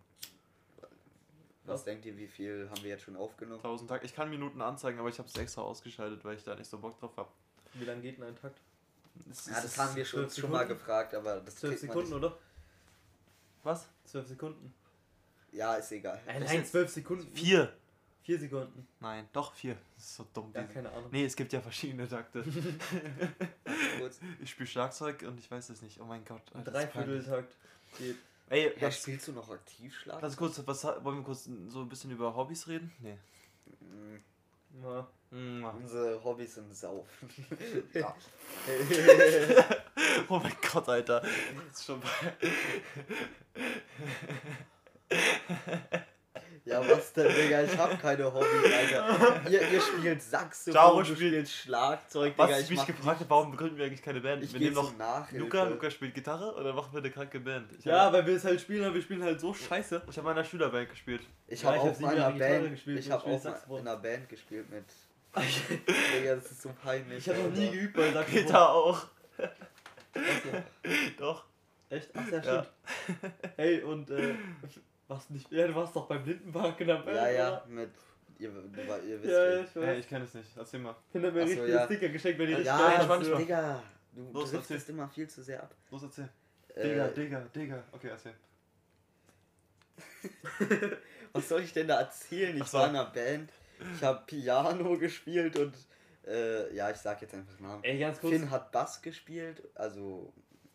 Was 1.64 1.84
denkt 1.84 2.04
ihr, 2.06 2.16
wie 2.16 2.26
viel 2.26 2.68
haben 2.70 2.82
wir 2.82 2.90
jetzt 2.90 3.04
schon 3.04 3.16
aufgenommen? 3.16 3.58
1000 3.60 3.88
Tag. 3.88 4.04
Ich 4.04 4.14
kann 4.14 4.28
Minuten 4.30 4.60
anzeigen, 4.60 4.98
aber 4.98 5.08
ich 5.08 5.18
habe 5.18 5.28
es 5.28 5.36
extra 5.36 5.62
ausgeschaltet, 5.62 6.24
weil 6.24 6.36
ich 6.36 6.42
da 6.44 6.54
nicht 6.54 6.68
so 6.68 6.78
Bock 6.78 6.98
drauf 6.98 7.16
habe. 7.16 7.28
Wie 7.74 7.84
lange 7.84 8.02
geht 8.02 8.18
denn 8.18 8.24
ein 8.24 8.36
Takt? 8.36 8.58
Ja, 9.46 9.60
das 9.60 9.78
haben 9.78 9.94
wir 9.94 10.04
schon, 10.04 10.20
12 10.28 10.40
schon 10.40 10.50
mal 10.50 10.66
gefragt, 10.66 11.14
aber 11.14 11.40
das 11.40 11.56
12 11.56 11.78
kriegt 11.80 11.94
man 11.94 12.04
Sekunden, 12.06 12.24
oder? 12.24 12.38
Was? 13.62 13.88
12 14.06 14.26
Sekunden. 14.28 14.74
Ja, 15.52 15.74
ist 15.76 15.92
egal. 15.92 16.18
Äh, 16.26 16.40
Das 16.40 16.48
nein, 16.50 16.62
ist- 16.62 16.70
12 16.72 16.90
Sekunden. 16.90 17.32
Vier. 17.36 17.72
4 18.22 18.38
Sekunden. 18.38 18.86
Nein, 19.00 19.28
doch 19.32 19.52
vier. 19.52 19.76
Das 19.96 20.04
ist 20.04 20.16
so 20.16 20.26
dumm. 20.32 20.50
Ja, 20.54 20.62
diese- 20.62 20.74
keine 20.74 20.90
Ahnung. 20.92 21.08
Nee, 21.10 21.24
es 21.24 21.34
gibt 21.36 21.52
ja 21.52 21.60
verschiedene 21.60 22.08
Takte. 22.08 22.42
Kurz. 23.98 24.20
ich 24.40 24.50
spiele 24.50 24.66
Schlagzeug 24.68 25.22
und 25.22 25.38
ich 25.38 25.50
weiß 25.50 25.70
es 25.70 25.82
nicht. 25.82 26.00
Oh 26.00 26.04
mein 26.04 26.24
Gott. 26.24 26.42
Ein 26.54 26.64
das. 26.64 26.72
Dreivierteltakt 26.72 27.54
geht. 27.98 28.16
Ey, 28.48 28.72
Ja, 28.80 28.90
spielst 28.90 29.28
du 29.28 29.32
noch 29.32 29.50
aktiv 29.50 29.96
Schlag? 29.98 30.20
ganz 30.20 30.36
kurz, 30.36 30.60
was, 30.66 30.84
wollen 30.84 31.18
wir 31.18 31.24
kurz 31.24 31.48
so 31.68 31.80
ein 31.80 31.88
bisschen 31.88 32.10
über 32.10 32.34
Hobbys 32.36 32.68
reden? 32.68 32.92
Nee. 33.00 33.18
Ja. 34.82 35.06
Mm, 35.30 35.64
Unsere 35.64 36.22
Hobbys 36.22 36.54
sind 36.54 36.74
Saufen. 36.74 37.28
Ja. 37.94 38.14
oh 40.28 40.38
mein 40.38 40.56
Gott, 40.72 40.88
Alter. 40.88 41.20
Das 41.20 41.80
ist 41.80 41.86
schon 41.86 42.02
ja, 46.64 46.88
was 46.88 47.12
denn, 47.12 47.34
Digga? 47.34 47.62
Ich 47.62 47.76
hab 47.76 48.00
keine 48.00 48.32
Hobbys, 48.32 48.72
Alter. 48.72 49.50
Ihr, 49.50 49.68
ihr 49.68 49.80
spielt 49.80 50.22
Saxophon, 50.22 50.74
Jaro 50.74 51.02
du 51.02 51.14
spielt- 51.16 51.48
Schlagzeug, 51.48 52.34
Was 52.36 52.46
Digga. 52.48 52.60
ich 52.60 52.70
mich 52.70 52.86
gefragt 52.86 53.20
habe, 53.20 53.30
warum 53.30 53.50
begründen 53.50 53.76
wir 53.78 53.86
eigentlich 53.86 54.02
keine 54.02 54.20
Band? 54.20 54.44
Ich 54.44 54.52
wir 54.52 54.60
nehmen 54.60 54.74
noch 54.74 54.96
Nachhilfe. 54.96 55.44
Luca, 55.44 55.64
Luca 55.64 55.90
spielt 55.90 56.14
Gitarre 56.14 56.54
oder 56.54 56.72
machen 56.72 56.92
wir 56.92 56.98
eine 57.00 57.10
kranke 57.10 57.40
Band? 57.40 57.70
Ich 57.78 57.84
Ja, 57.84 58.04
hab, 58.06 58.12
weil 58.12 58.26
wir 58.26 58.36
es 58.36 58.44
halt 58.44 58.60
spielen, 58.60 58.84
aber 58.84 58.94
wir 58.94 59.02
spielen 59.02 59.22
halt 59.22 59.40
so 59.40 59.52
scheiße. 59.52 60.02
ich 60.08 60.16
habe 60.18 60.30
in 60.30 60.36
einer 60.36 60.44
Schülerband 60.44 60.90
gespielt. 60.90 61.22
Ich 61.48 61.62
Ja, 61.62 61.70
habe 61.72 61.78
hab 61.80 61.86
auch 61.96 61.98
in 62.00 62.06
einer 62.06 62.30
Band, 62.30 62.70
gespielt 62.70 62.98
ich 63.00 63.10
habe 63.10 63.24
auch 63.24 63.40
Saxophon. 63.40 63.80
in 63.80 63.88
einer 63.88 63.96
Band 63.96 64.28
gespielt 64.28 64.70
mit. 64.70 64.84
Digga, 65.34 66.34
das 66.36 66.50
ist 66.52 66.62
so 66.62 66.70
peinlich. 66.82 67.18
Ich 67.18 67.28
habe 67.28 67.48
noch 67.48 67.56
nie 67.56 67.70
geübt 67.70 67.96
bei 67.96 68.12
Saxophon. 68.12 68.42
Peter 68.44 68.70
auch. 68.70 69.06
Doch. 71.18 71.44
Echt? 71.90 72.08
Ach 72.14 72.28
ja, 72.30 72.38
Ja. 72.38 72.66
stimmt. 73.04 73.32
Ey, 73.56 73.82
und 73.82 74.10
äh, 74.10 74.34
warst 75.12 75.30
nicht. 75.30 75.50
Ja, 75.52 75.66
du 75.66 75.74
warst 75.74 75.94
doch 75.96 76.06
beim 76.06 76.24
Lindenpark 76.24 76.80
in 76.80 76.86
der 76.88 76.96
Band. 76.96 77.16
Ja, 77.16 77.28
ja, 77.30 77.48
oder? 77.48 77.66
mit. 77.66 77.90
Ihr, 78.38 78.50
du, 78.50 78.60
ihr 79.06 79.22
wisst 79.22 79.30
Ja, 79.32 79.60
ich 79.60 79.76
weiß. 79.76 79.84
Hey, 79.84 79.98
ich 80.00 80.08
kenne 80.08 80.24
es 80.24 80.34
nicht. 80.34 80.56
Erzähl 80.56 80.80
mal. 80.80 80.96
Ich 81.12 81.22
hab 81.22 81.32
mir 81.34 81.42
richtig 81.42 81.68
ja. 81.68 81.84
Sticker 81.84 82.08
geschenkt, 82.08 82.38
wenn 82.40 82.48
ihr 82.50 82.56
das 82.58 82.66
Ja, 82.66 82.98
habt. 83.08 83.20
nicht- 83.22 83.38
Digga, 83.38 83.82
du 84.12 84.32
Los, 84.32 84.50
driftest 84.50 84.88
immer 84.90 85.08
viel 85.08 85.28
zu 85.28 85.42
sehr 85.42 85.62
ab. 85.62 85.74
Los, 85.90 86.02
erzähl. 86.02 86.28
Äh, 86.74 86.88
Digga, 86.88 87.08
Digga, 87.08 87.40
Digga. 87.54 87.82
Okay, 87.92 88.08
erzähl. 88.08 88.34
Was 91.32 91.48
soll 91.48 91.62
ich 91.62 91.72
denn 91.72 91.88
da 91.88 92.00
erzählen? 92.00 92.56
Ich 92.56 92.62
Ach 92.62 92.66
so. 92.66 92.78
war 92.78 92.88
in 92.88 92.96
einer 92.96 93.06
Band, 93.10 93.50
ich 93.94 94.02
habe 94.02 94.22
Piano 94.26 94.98
gespielt 94.98 95.56
und 95.58 95.74
äh, 96.26 96.74
ja, 96.74 96.90
ich 96.90 96.96
sag 96.98 97.20
jetzt 97.22 97.34
einfach 97.34 97.58
Namen. 97.60 97.82
Ey, 97.84 97.98
ganz 97.98 98.20
kurz. 98.20 98.32
Finn 98.34 98.50
hat 98.50 98.70
Bass 98.72 99.02
gespielt, 99.02 99.62
also 99.74 100.32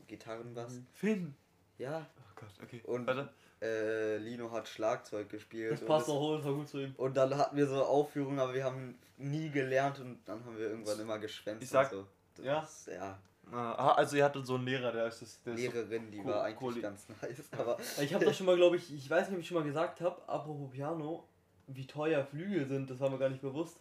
Gitarrenbass. 0.08 0.80
Finn. 0.94 1.36
Ja, 1.78 2.06
Oh 2.20 2.32
Gott, 2.36 2.50
okay. 2.64 2.82
Und- 2.86 3.08
Warte. 3.08 3.30
Äh, 3.62 4.18
Lino 4.18 4.52
hat 4.52 4.68
Schlagzeug 4.68 5.30
gespielt. 5.30 5.72
Das 5.72 5.82
und 5.82 5.88
passt 5.88 6.10
auch, 6.10 6.36
das 6.38 6.46
war 6.46 6.54
gut 6.54 6.68
zu 6.68 6.80
ihm. 6.80 6.94
Und 6.98 7.16
dann 7.18 7.36
hatten 7.38 7.56
wir 7.58 7.68
so 7.68 7.84
Aufführungen, 7.84 8.40
aber 8.40 8.54
wir 8.54 8.64
haben 8.64 8.98
nie 9.18 9.50
gelernt 9.50 10.00
und 10.00 10.20
dann 10.26 10.44
haben 10.46 10.58
wir 10.58 10.70
irgendwann 10.70 11.00
immer 11.00 11.18
geschwänzt. 11.20 11.64
Ich 11.64 11.70
sag- 11.70 11.92
und 11.94 12.06
so. 12.36 12.44
ja. 12.44 12.68
Ja. 12.88 13.20
Ah, 13.50 13.94
also 13.94 14.18
ihr 14.18 14.26
hattet 14.26 14.46
so 14.46 14.56
einen 14.56 14.66
Lehrer, 14.66 14.92
der 14.92 15.08
ist 15.08 15.22
das. 15.22 15.42
Der 15.44 15.54
ist 15.54 15.64
so, 15.64 15.72
Lehrerin, 15.72 16.12
die 16.12 16.20
cool- 16.20 16.26
war 16.26 16.44
eigentlich 16.44 16.76
cool. 16.76 16.82
ganz 16.82 17.08
nice, 17.22 17.44
aber 17.58 17.78
Ich 18.02 18.14
habe 18.14 18.26
das 18.26 18.36
schon 18.36 18.46
mal, 18.46 18.58
glaube 18.58 18.76
ich, 18.76 18.94
ich 18.94 19.10
weiß 19.10 19.28
nicht, 19.30 19.36
ob 19.38 19.42
ich 19.42 19.48
schon 19.48 19.58
mal 19.58 19.64
gesagt 19.64 20.02
habe, 20.02 20.22
apropos 20.28 20.70
Piano, 20.70 21.24
wie 21.68 21.88
teuer 21.88 22.26
Flügel 22.26 22.68
sind, 22.68 22.90
das 22.90 23.00
war 23.00 23.10
mir 23.10 23.18
gar 23.18 23.30
nicht 23.30 23.42
bewusst. 23.42 23.78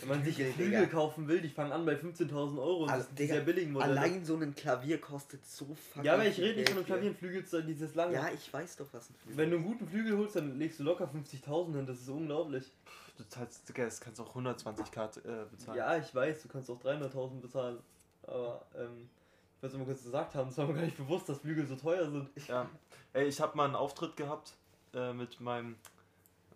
Wenn 0.00 0.08
man 0.08 0.24
sich 0.24 0.36
Flügel, 0.36 0.80
Digga. 0.80 0.86
kaufen 0.86 1.26
will, 1.26 1.40
die 1.40 1.48
fangen 1.48 1.72
an 1.72 1.84
bei 1.84 1.94
15.000 1.94 2.32
Euro 2.58 2.84
und 2.84 2.90
Also, 2.90 3.06
das 3.06 3.14
Digga, 3.14 3.34
sehr 3.34 3.42
billigen 3.42 3.72
Modelle. 3.72 4.00
allein 4.00 4.24
so 4.24 4.36
ein 4.36 4.54
Klavier 4.54 5.00
kostet 5.00 5.44
so 5.44 5.66
fucking 5.74 6.04
ja, 6.04 6.14
aber 6.14 6.26
ich 6.26 6.38
rede 6.38 6.60
nicht 6.60 6.68
von 6.68 6.78
einem 6.78 6.86
Klavier, 6.86 7.10
ein 7.10 7.16
Flügel 7.16 7.42
ist 7.42 7.52
dieses 7.66 7.94
lange. 7.94 8.14
Ja, 8.14 8.30
ich 8.32 8.52
weiß 8.52 8.76
doch, 8.76 8.86
was 8.92 9.10
ein 9.10 9.14
Flügel 9.16 9.36
Wenn 9.38 9.50
du 9.50 9.56
einen 9.56 9.66
guten 9.66 9.88
Flügel 9.88 10.16
holst, 10.16 10.36
dann 10.36 10.58
legst 10.58 10.78
du 10.78 10.84
locker 10.84 11.10
50.000 11.12 11.74
hin, 11.74 11.86
das 11.86 12.00
ist 12.00 12.08
unglaublich. 12.08 12.70
Du 13.16 13.24
zahlst, 13.28 13.68
Digga, 13.68 13.84
das 13.84 14.00
kannst 14.00 14.18
du 14.20 14.24
auch 14.24 14.28
120 14.30 14.90
K 14.90 15.04
äh, 15.06 15.10
bezahlen. 15.50 15.78
Ja, 15.78 15.96
ich 15.96 16.14
weiß, 16.14 16.42
du 16.42 16.48
kannst 16.48 16.70
auch 16.70 16.80
300.000 16.80 17.40
bezahlen, 17.40 17.78
aber 18.26 18.64
ähm, 18.76 19.08
ich 19.56 19.62
wollte 19.62 19.76
es 19.76 19.78
mal 19.78 19.84
kurz 19.86 20.04
gesagt 20.04 20.34
haben, 20.34 20.50
es 20.50 20.58
war 20.58 20.66
mir 20.66 20.74
gar 20.74 20.82
nicht 20.82 20.96
bewusst, 20.96 21.28
dass 21.28 21.38
Flügel 21.38 21.66
so 21.66 21.74
teuer 21.76 22.10
sind. 22.10 22.28
Ja. 22.48 22.68
Ey, 23.12 23.26
ich 23.26 23.40
habe 23.40 23.56
mal 23.56 23.64
einen 23.66 23.76
Auftritt 23.76 24.16
gehabt 24.16 24.54
äh, 24.94 25.12
mit 25.12 25.40
meinem. 25.40 25.76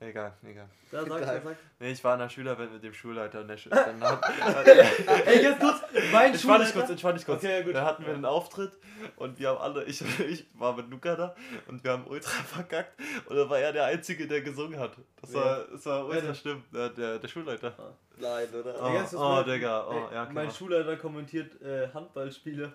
Egal, 0.00 0.32
egal. 0.44 0.68
Ja, 0.92 1.00
sag, 1.04 1.08
Geil. 1.26 1.40
sag. 1.44 1.56
Nee, 1.80 1.90
ich 1.90 2.04
war 2.04 2.14
in 2.14 2.20
der 2.20 2.28
Schülerwelt 2.28 2.72
mit 2.72 2.84
dem 2.84 2.94
Schulleiter 2.94 3.40
und 3.40 3.48
der 3.48 3.56
Schul 3.56 3.70
dann 3.72 4.00
hat, 4.00 4.22
Ey, 5.26 5.42
ganz 5.42 5.58
kurz, 5.58 5.80
mein 6.12 6.30
Entspann 6.32 6.60
dich 6.60 6.68
Schulleiter- 6.68 6.72
kurz, 6.72 6.90
entspann 6.90 7.14
dich 7.16 7.26
kurz. 7.26 7.38
Okay, 7.38 7.58
ja, 7.58 7.64
gut. 7.64 7.74
Da 7.74 7.84
hatten 7.84 8.06
wir 8.06 8.14
einen 8.14 8.24
Auftritt 8.24 8.70
und 9.16 9.36
wir 9.40 9.48
haben 9.48 9.58
alle, 9.58 9.82
ich, 9.84 10.00
ich 10.20 10.46
war 10.54 10.76
mit 10.76 10.88
Luca 10.88 11.16
da 11.16 11.34
und 11.66 11.82
wir 11.82 11.90
haben 11.90 12.06
ultra 12.06 12.30
verkackt 12.46 12.92
und 13.26 13.34
da 13.36 13.50
war 13.50 13.58
er 13.58 13.72
der 13.72 13.86
Einzige, 13.86 14.28
der 14.28 14.40
gesungen 14.42 14.78
hat. 14.78 14.92
Das 15.20 15.32
Wer? 15.32 15.40
war, 15.44 15.64
das 15.72 15.86
war 15.86 16.04
ultra 16.06 16.20
denn? 16.20 16.34
schlimm, 16.36 16.64
der, 16.72 16.88
der, 16.90 17.18
der 17.18 17.28
Schulleiter. 17.28 17.96
Nein, 18.18 18.48
oder? 18.54 18.74
Oh, 18.80 18.92
Digga, 18.92 19.08
oh, 19.16 19.18
mein- 19.34 19.44
Digga, 19.46 19.86
oh, 19.88 19.92
Ey, 19.92 20.14
ja, 20.14 20.22
okay, 20.22 20.32
Mein 20.32 20.46
mach. 20.46 20.54
Schulleiter 20.54 20.96
kommentiert 20.96 21.60
äh, 21.60 21.88
Handballspiele. 21.92 22.72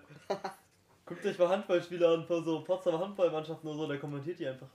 Guckt 1.06 1.24
euch 1.24 1.38
mal 1.38 1.48
Handballspiele 1.48 2.06
an 2.06 2.26
von 2.26 2.44
so 2.44 2.62
Potsdamer 2.64 3.00
Handballmannschaften 3.00 3.66
oder 3.68 3.78
so, 3.78 3.86
der 3.88 3.98
kommentiert 3.98 4.38
die 4.38 4.46
einfach. 4.46 4.68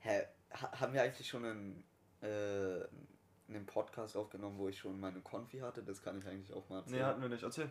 Hä, 0.00 0.22
ha- 0.52 0.80
haben 0.80 0.92
wir 0.92 1.02
eigentlich 1.02 1.28
schon 1.28 1.44
einen, 1.44 1.84
äh, 2.22 2.84
einen 3.48 3.66
Podcast 3.66 4.16
aufgenommen, 4.16 4.58
wo 4.58 4.68
ich 4.68 4.78
schon 4.78 4.98
meine 5.00 5.20
Konfi 5.20 5.58
hatte? 5.58 5.82
Das 5.82 6.02
kann 6.02 6.18
ich 6.18 6.26
eigentlich 6.26 6.52
auch 6.54 6.68
mal 6.68 6.78
erzählen. 6.78 6.98
Nee, 6.98 7.04
hatten 7.04 7.22
wir 7.22 7.28
nicht. 7.28 7.42
Erzähl. 7.42 7.70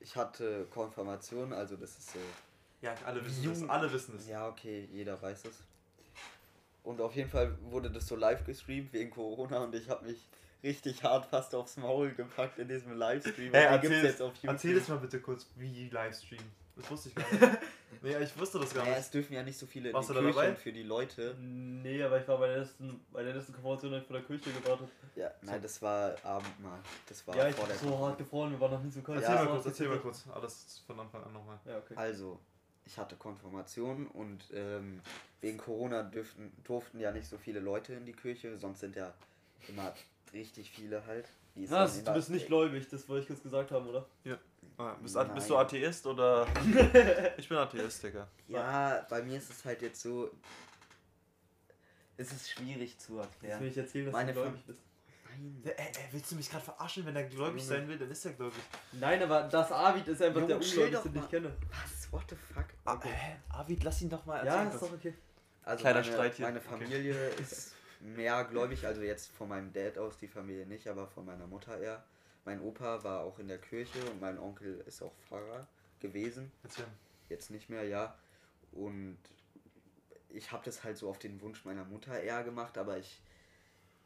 ich 0.00 0.14
hatte 0.16 0.66
Konfirmation, 0.70 1.52
also 1.52 1.76
das 1.76 1.96
ist 1.98 2.12
so 2.12 2.18
Ja, 2.82 2.94
alle 3.06 3.24
wissen 3.24 3.48
das, 3.48 3.68
Alle 3.70 3.92
wissen 3.92 4.16
es. 4.16 4.28
Ja, 4.28 4.48
okay, 4.48 4.88
jeder 4.92 5.20
weiß 5.20 5.44
es. 5.46 5.62
Und 6.82 7.00
auf 7.00 7.14
jeden 7.16 7.30
Fall 7.30 7.56
wurde 7.62 7.90
das 7.90 8.06
so 8.06 8.14
live 8.16 8.44
gestreamt 8.44 8.92
wegen 8.92 9.10
Corona 9.10 9.64
und 9.64 9.74
ich 9.74 9.88
habe 9.88 10.04
mich 10.06 10.18
richtig 10.62 11.02
hart 11.02 11.24
fast 11.26 11.54
aufs 11.54 11.78
Maul 11.78 12.10
gepackt 12.12 12.58
in 12.58 12.68
diesem 12.68 12.92
Livestream. 12.98 13.52
Hey, 13.54 13.64
erzähl, 13.66 13.92
es- 13.92 14.02
jetzt 14.02 14.22
auf 14.22 14.34
YouTube. 14.34 14.50
erzähl 14.50 14.76
es 14.76 14.88
mal 14.88 14.98
bitte 14.98 15.20
kurz, 15.20 15.46
wie 15.56 15.88
Livestream. 15.88 16.42
Das 16.76 16.90
wusste 16.90 17.08
ich 17.10 17.14
gar 17.14 17.24
nicht. 17.32 17.58
nee, 18.02 18.18
ich 18.18 18.38
wusste 18.38 18.58
das 18.58 18.74
gar 18.74 18.82
Naja, 18.84 18.96
nicht. 18.96 19.04
es 19.06 19.10
dürfen 19.10 19.32
ja 19.34 19.42
nicht 19.42 19.58
so 19.58 19.66
viele 19.66 19.90
in 19.90 19.94
Warst 19.94 20.08
die 20.08 20.12
du 20.14 20.18
da 20.20 20.24
Kirche 20.24 20.40
dabei? 20.40 20.56
für 20.56 20.72
die 20.72 20.82
Leute. 20.82 21.34
Nee, 21.38 22.02
aber 22.02 22.20
ich 22.20 22.26
war 22.26 22.38
bei 22.38 22.48
der 22.48 22.58
letzten, 22.58 23.00
bei 23.12 23.22
der 23.22 23.34
letzten 23.34 23.52
Konfirmation, 23.52 23.94
ich 23.94 24.04
vor 24.06 24.16
der 24.16 24.26
Kirche 24.26 24.50
gewartet. 24.50 24.88
Ja, 25.14 25.30
nein, 25.42 25.62
das 25.62 25.80
war 25.80 26.14
Abendmahl. 26.24 26.80
Das 27.08 27.26
war 27.26 27.36
Ja, 27.36 27.48
ich 27.48 27.54
vor 27.54 27.66
der 27.68 27.76
so 27.76 27.98
hart 27.98 28.18
gefroren, 28.18 28.50
wir 28.50 28.60
waren 28.60 28.72
noch 28.72 28.82
nie 28.82 28.90
so 28.90 29.00
kalt. 29.02 29.20
Erzähl 29.22 29.34
Ja. 29.36 29.44
mal 29.44 29.50
kurz, 29.52 29.66
erzähl 29.66 29.88
mal 29.88 29.98
kurz. 30.00 30.24
Alles 30.32 30.82
von 30.86 30.98
Anfang 30.98 31.22
an 31.22 31.32
nochmal. 31.32 31.58
Ja, 31.64 31.78
okay. 31.78 31.94
Also, 31.96 32.40
ich 32.86 32.98
hatte 32.98 33.14
Konfirmation 33.16 34.08
und 34.08 34.44
ähm, 34.52 35.00
wegen 35.40 35.58
Corona 35.58 36.02
dürften, 36.02 36.52
durften 36.64 36.98
ja 36.98 37.12
nicht 37.12 37.28
so 37.28 37.38
viele 37.38 37.60
Leute 37.60 37.94
in 37.94 38.04
die 38.04 38.12
Kirche, 38.12 38.58
sonst 38.58 38.80
sind 38.80 38.96
ja 38.96 39.14
immer 39.68 39.94
richtig 40.32 40.70
viele 40.72 41.06
halt. 41.06 41.28
Die 41.54 41.62
ist 41.64 41.70
Was? 41.70 42.02
Du 42.02 42.12
bist 42.12 42.30
nicht 42.30 42.46
gläubig, 42.48 42.88
das 42.90 43.08
wollte 43.08 43.22
ich 43.22 43.28
kurz 43.28 43.42
gesagt 43.42 43.70
haben, 43.70 43.86
oder? 43.88 44.04
Ah, 44.76 44.94
bist, 45.00 45.14
Nein. 45.14 45.34
bist 45.34 45.48
du 45.50 45.56
Atheist 45.56 46.06
oder? 46.06 46.46
ich 47.36 47.48
bin 47.48 47.56
Atheist, 47.58 48.02
Digga. 48.02 48.26
Ja, 48.48 49.06
bei 49.08 49.22
mir 49.22 49.38
ist 49.38 49.50
es 49.50 49.64
halt 49.64 49.82
jetzt 49.82 50.00
so. 50.00 50.30
Es 52.16 52.32
ist 52.32 52.50
schwierig 52.50 52.98
zu 52.98 53.16
Jetzt 53.18 53.32
erklären. 53.34 53.60
will 53.60 53.68
ich 53.68 53.76
erzählen, 53.78 54.04
dass 54.06 54.12
Meine 54.12 54.32
du 54.32 54.40
gläubig 54.40 54.64
bist. 54.66 54.80
Nein. 55.28 55.62
Ey, 55.64 55.72
ey, 55.76 55.92
willst 56.12 56.30
du 56.30 56.36
mich 56.36 56.48
gerade 56.50 56.64
verarschen, 56.64 57.04
wenn 57.06 57.16
er 57.16 57.24
gläubig 57.24 57.62
Junge. 57.62 57.76
sein 57.78 57.88
will, 57.88 57.98
dann 57.98 58.10
ist 58.10 58.24
er 58.24 58.32
gläubig. 58.34 58.62
Nein, 58.92 59.22
aber 59.22 59.42
das 59.44 59.72
Arvid 59.72 60.06
ist 60.08 60.22
einfach 60.22 60.40
Junge, 60.40 60.46
der 60.48 60.56
Ungläubigste, 60.58 61.10
den 61.10 61.22
ich 61.22 61.28
kenne. 61.28 61.56
Was? 61.70 62.12
What 62.12 62.22
the 62.30 62.36
fuck? 62.36 62.66
Ah, 62.84 63.00
hä? 63.02 63.36
Avid, 63.48 63.82
lass 63.82 64.00
ihn 64.02 64.10
doch 64.10 64.24
mal 64.26 64.44
Ja, 64.46 64.54
erzählen. 64.62 64.72
ist 64.74 64.82
doch 64.82 64.92
okay. 64.92 65.14
Also 65.64 65.80
Kleiner 65.82 66.00
meine, 66.00 66.12
Streit 66.12 66.34
hier. 66.34 66.46
meine 66.46 66.58
Okay. 66.60 66.68
Familie 66.68 67.28
ist 67.30 67.72
mehr 68.00 68.44
gläubig, 68.44 68.86
also 68.86 69.00
jetzt 69.02 69.30
von 69.32 69.48
meinem 69.48 69.72
Dad 69.72 69.98
aus, 69.98 70.18
die 70.18 70.28
Familie 70.28 70.66
nicht, 70.66 70.86
aber 70.86 71.08
von 71.08 71.24
meiner 71.24 71.46
Mutter 71.48 71.80
eher. 71.80 72.04
Mein 72.44 72.60
Opa 72.60 73.02
war 73.04 73.20
auch 73.20 73.38
in 73.38 73.48
der 73.48 73.58
Kirche 73.58 73.98
und 74.10 74.20
mein 74.20 74.38
Onkel 74.38 74.82
ist 74.86 75.02
auch 75.02 75.14
Pfarrer 75.26 75.66
gewesen. 76.00 76.52
Erzähl. 76.62 76.86
Jetzt 77.28 77.50
nicht 77.50 77.70
mehr, 77.70 77.84
ja. 77.84 78.16
Und 78.72 79.18
ich 80.28 80.52
habe 80.52 80.64
das 80.64 80.84
halt 80.84 80.98
so 80.98 81.08
auf 81.08 81.18
den 81.18 81.40
Wunsch 81.40 81.64
meiner 81.64 81.84
Mutter 81.84 82.20
eher 82.20 82.44
gemacht, 82.44 82.76
aber 82.76 82.98
ich 82.98 83.20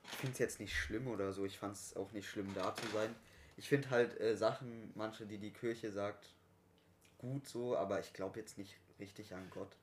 finde 0.02 0.32
es 0.32 0.38
jetzt 0.38 0.60
nicht 0.60 0.74
schlimm 0.74 1.08
oder 1.08 1.32
so. 1.32 1.44
Ich 1.44 1.58
fand 1.58 1.74
es 1.74 1.96
auch 1.96 2.12
nicht 2.12 2.28
schlimm, 2.28 2.52
da 2.54 2.74
zu 2.74 2.86
sein. 2.88 3.14
Ich 3.56 3.68
finde 3.68 3.90
halt 3.90 4.20
äh, 4.20 4.36
Sachen, 4.36 4.92
manche, 4.94 5.26
die 5.26 5.38
die 5.38 5.52
Kirche 5.52 5.90
sagt, 5.90 6.32
gut 7.18 7.48
so, 7.48 7.76
aber 7.76 7.98
ich 7.98 8.12
glaube 8.12 8.38
jetzt 8.38 8.56
nicht 8.56 8.76
richtig 9.00 9.34
an 9.34 9.48
Gott. 9.50 9.70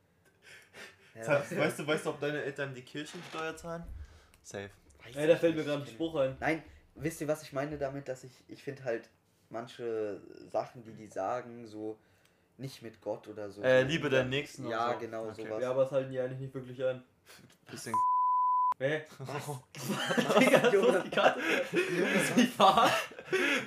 Ja, 1.16 1.40
Weißt 1.50 1.80
du, 1.80 1.88
weißt 1.88 2.06
du, 2.06 2.10
ob 2.10 2.20
deine 2.20 2.44
Eltern 2.44 2.76
die 2.76 2.82
Kirchensteuer 2.82 3.56
zahlen? 3.56 3.86
Safe. 4.44 4.70
weiß 5.02 5.16
Ey, 5.16 5.28
da 5.28 5.38
fällt 5.38 5.56
mir 5.56 5.64
gerade 5.64 5.84
ein 5.84 5.88
Spruch 5.88 6.14
ein. 6.16 6.36
Nein, 6.42 6.62
wisst 6.96 7.22
ihr, 7.22 7.28
was 7.28 7.44
ich 7.44 7.54
meine 7.54 7.78
damit, 7.78 8.08
dass 8.08 8.24
ich, 8.24 8.32
ich 8.48 8.64
finde 8.64 8.84
halt 8.84 9.10
manche 9.50 10.22
Sachen, 10.52 10.84
die 10.84 10.94
die 10.94 11.08
sagen, 11.08 11.68
so 11.68 11.98
nicht 12.58 12.82
mit 12.82 13.02
Gott 13.02 13.28
oder 13.28 13.50
so. 13.50 13.62
Äh, 13.62 13.84
liebe 13.84 14.10
deinen 14.10 14.30
Nächsten 14.30 14.66
und 14.66 14.72
Ja, 14.72 14.94
so. 14.94 15.00
genau, 15.00 15.28
Okay. 15.28 15.44
sowas. 15.46 15.62
Ja, 15.62 15.72
aber 15.72 15.84
es 15.84 15.92
halten 15.92 16.12
die 16.12 16.20
eigentlich 16.20 16.40
nicht 16.40 16.54
wirklich 16.54 16.84
ein. 16.84 17.04
Bisschen. 17.70 17.94
Hä? 18.78 19.04
Was? 19.20 20.38
Digga, 20.40 20.70
Junge. 20.70 21.02
die 21.06 21.10
Karte. 21.10 21.40
Junge, 21.72 22.36
wie 22.36 22.60
war? 22.60 22.90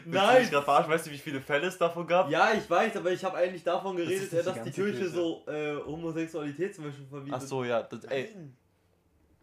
Nein! 0.05 0.43
Ich 0.43 0.51
Nein! 0.51 0.65
grad 0.65 0.89
weißt 0.89 1.07
du, 1.07 1.11
wie 1.11 1.19
viele 1.19 1.41
Fälle 1.41 1.67
es 1.67 1.79
davon 1.79 2.07
gab? 2.07 2.31
Ja, 2.31 2.53
ich 2.53 2.69
weiß, 2.69 2.97
aber 2.97 3.11
ich 3.11 3.25
habe 3.25 3.37
eigentlich 3.39 3.65
davon 3.65 3.97
geredet, 3.97 4.31
die 4.31 4.37
dass 4.37 4.45
die 4.47 4.53
ganze 4.53 4.71
Kirche 4.71 4.99
Kirche. 4.99 5.09
so 5.11 5.45
äh, 5.47 5.77
Homosexualität 5.85 6.75
zum 6.75 6.85
Beispiel 6.85 7.07
verbietet. 7.07 7.41
Ach 7.43 7.47
so, 7.47 7.65
ja. 7.65 7.83
Das, 7.83 8.05
ey, 8.05 8.31
Nein. 8.35 8.57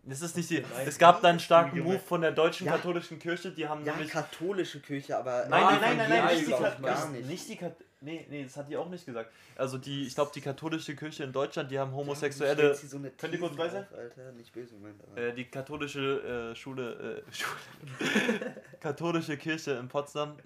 Das 0.05 0.21
ist 0.21 0.37
nicht 0.37 0.49
die. 0.49 0.59
Nein. 0.61 0.87
Es 0.87 0.97
gab 0.97 1.21
dann 1.21 1.31
einen 1.31 1.39
starken. 1.39 1.79
Move 1.79 1.99
von 1.99 2.21
der 2.21 2.31
deutschen 2.31 2.67
Ja. 2.67 2.73
katholischen 2.73 3.19
Kirche, 3.19 3.51
die 3.51 3.67
haben 3.67 3.83
Ja, 3.85 3.93
nämlich. 3.93 4.11
katholische 4.11 4.79
Kirche, 4.79 5.17
aber. 5.17 5.45
Nein, 5.47 5.49
nein, 5.49 5.63
Ah, 5.63 5.71
nein, 5.81 5.97
nein, 5.97 6.09
nein, 6.09 6.25
nicht 6.35 6.47
die, 6.47 6.51
Evangelisch 6.51 6.59
Kat 6.61 6.77
auch 6.77 6.81
gar 6.85 7.09
nicht. 7.09 7.27
nicht. 7.27 7.49
die 7.49 7.55
Kat 7.57 7.75
Nee, 8.01 8.27
nee, 8.29 8.43
das 8.43 8.55
hat 8.55 8.69
die 8.69 8.77
auch 8.77 8.87
nicht 8.89 9.03
gesagt. 9.03 9.31
Also 9.55 9.79
die, 9.79 10.05
ich 10.05 10.13
glaube, 10.13 10.29
die 10.35 10.41
katholische 10.41 10.95
Kirche 10.95 11.23
in 11.23 11.31
Deutschland, 11.31 11.71
die 11.71 11.79
haben 11.79 11.91
Homosexuelle. 11.95 12.75
So 12.75 12.97
eine 12.97 13.09
Könnt 13.09 13.33
ihr 13.33 13.39
kurz 13.39 13.57
auf, 13.57 13.73
Alter, 13.73 14.31
nicht 14.33 14.53
böse 14.53 14.75
gemeint, 14.75 15.01
aber. 15.01 15.17
Äh, 15.19 15.33
die 15.33 15.45
katholische 15.45 16.51
äh, 16.51 16.55
Schule, 16.55 17.23
äh, 17.27 17.31
Schule, 17.33 18.55
katholische 18.79 19.37
Kirche 19.37 19.71
in 19.71 19.87
Potsdam. 19.87 20.37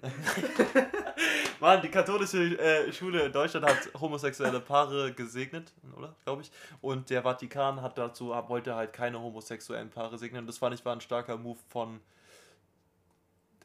Mann, 1.60 1.82
die 1.82 1.88
katholische 1.90 2.58
äh, 2.58 2.92
Schule 2.92 3.22
in 3.26 3.32
Deutschland 3.32 3.66
hat 3.66 3.90
homosexuelle 4.00 4.60
Paare 4.60 5.12
gesegnet, 5.12 5.72
oder? 5.96 6.14
Glaube 6.24 6.42
ich. 6.42 6.50
Und 6.80 7.10
der 7.10 7.22
Vatikan 7.22 7.80
hat 7.82 7.98
dazu, 7.98 8.28
wollte 8.48 8.74
halt 8.74 8.92
keine 8.92 9.20
homosexuellen 9.20 9.90
Paare 9.90 10.16
segnen. 10.18 10.46
Das 10.46 10.58
fand 10.58 10.74
ich 10.74 10.84
war 10.84 10.94
ein 10.94 11.00
starker 11.00 11.36
Move 11.36 11.58
von 11.68 12.00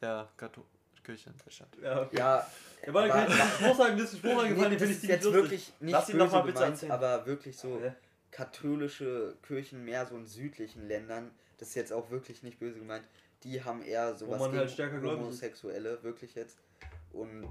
der 0.00 0.28
katholischen 0.36 0.72
Kirche 1.04 1.30
in 1.30 1.36
Deutschland. 1.44 1.76
Ja, 1.82 2.02
okay. 2.02 2.16
ja, 2.18 2.46
Ja, 2.86 2.94
warte, 2.94 3.08
kann 3.10 3.26
ich 3.28 3.34
aber- 3.34 3.42
einen 3.42 3.50
Spruch 3.52 3.76
sagen? 3.76 3.94
Mir 3.96 4.02
ist 4.02 4.12
ein 4.12 4.18
Spruch 4.18 4.42
eingefallen, 4.42 4.70
den 4.70 4.78
das 4.78 4.88
finde 4.88 5.02
ich 5.04 5.08
jetzt 5.08 5.24
lustig. 5.24 5.42
wirklich 5.42 5.72
nicht 5.80 5.92
Lass 5.92 6.08
ihn 6.08 6.12
böse 6.18 6.24
doch 6.26 6.32
mal 6.32 6.40
bitte 6.42 6.54
gemeint, 6.54 6.72
erzählen. 6.74 6.92
aber 6.92 7.26
wirklich 7.26 7.56
so 7.58 7.80
Ja. 7.82 7.94
katholische 8.30 9.36
Kirchen 9.46 9.84
mehr 9.84 10.06
so 10.06 10.16
in 10.16 10.26
südlichen 10.26 10.86
Ländern, 10.86 11.30
das 11.58 11.68
ist 11.68 11.74
jetzt 11.74 11.92
auch 11.92 12.10
wirklich 12.10 12.42
nicht 12.42 12.58
böse 12.58 12.78
gemeint, 12.78 13.04
die 13.44 13.62
haben 13.64 13.82
eher 13.82 14.14
sowas 14.14 14.40
man 14.40 14.50
gegen 14.50 14.60
halt 14.60 14.70
stärker. 14.70 15.00
Homosexuelle, 15.02 16.02
wirklich 16.02 16.34
jetzt. 16.34 16.58
Und 17.12 17.48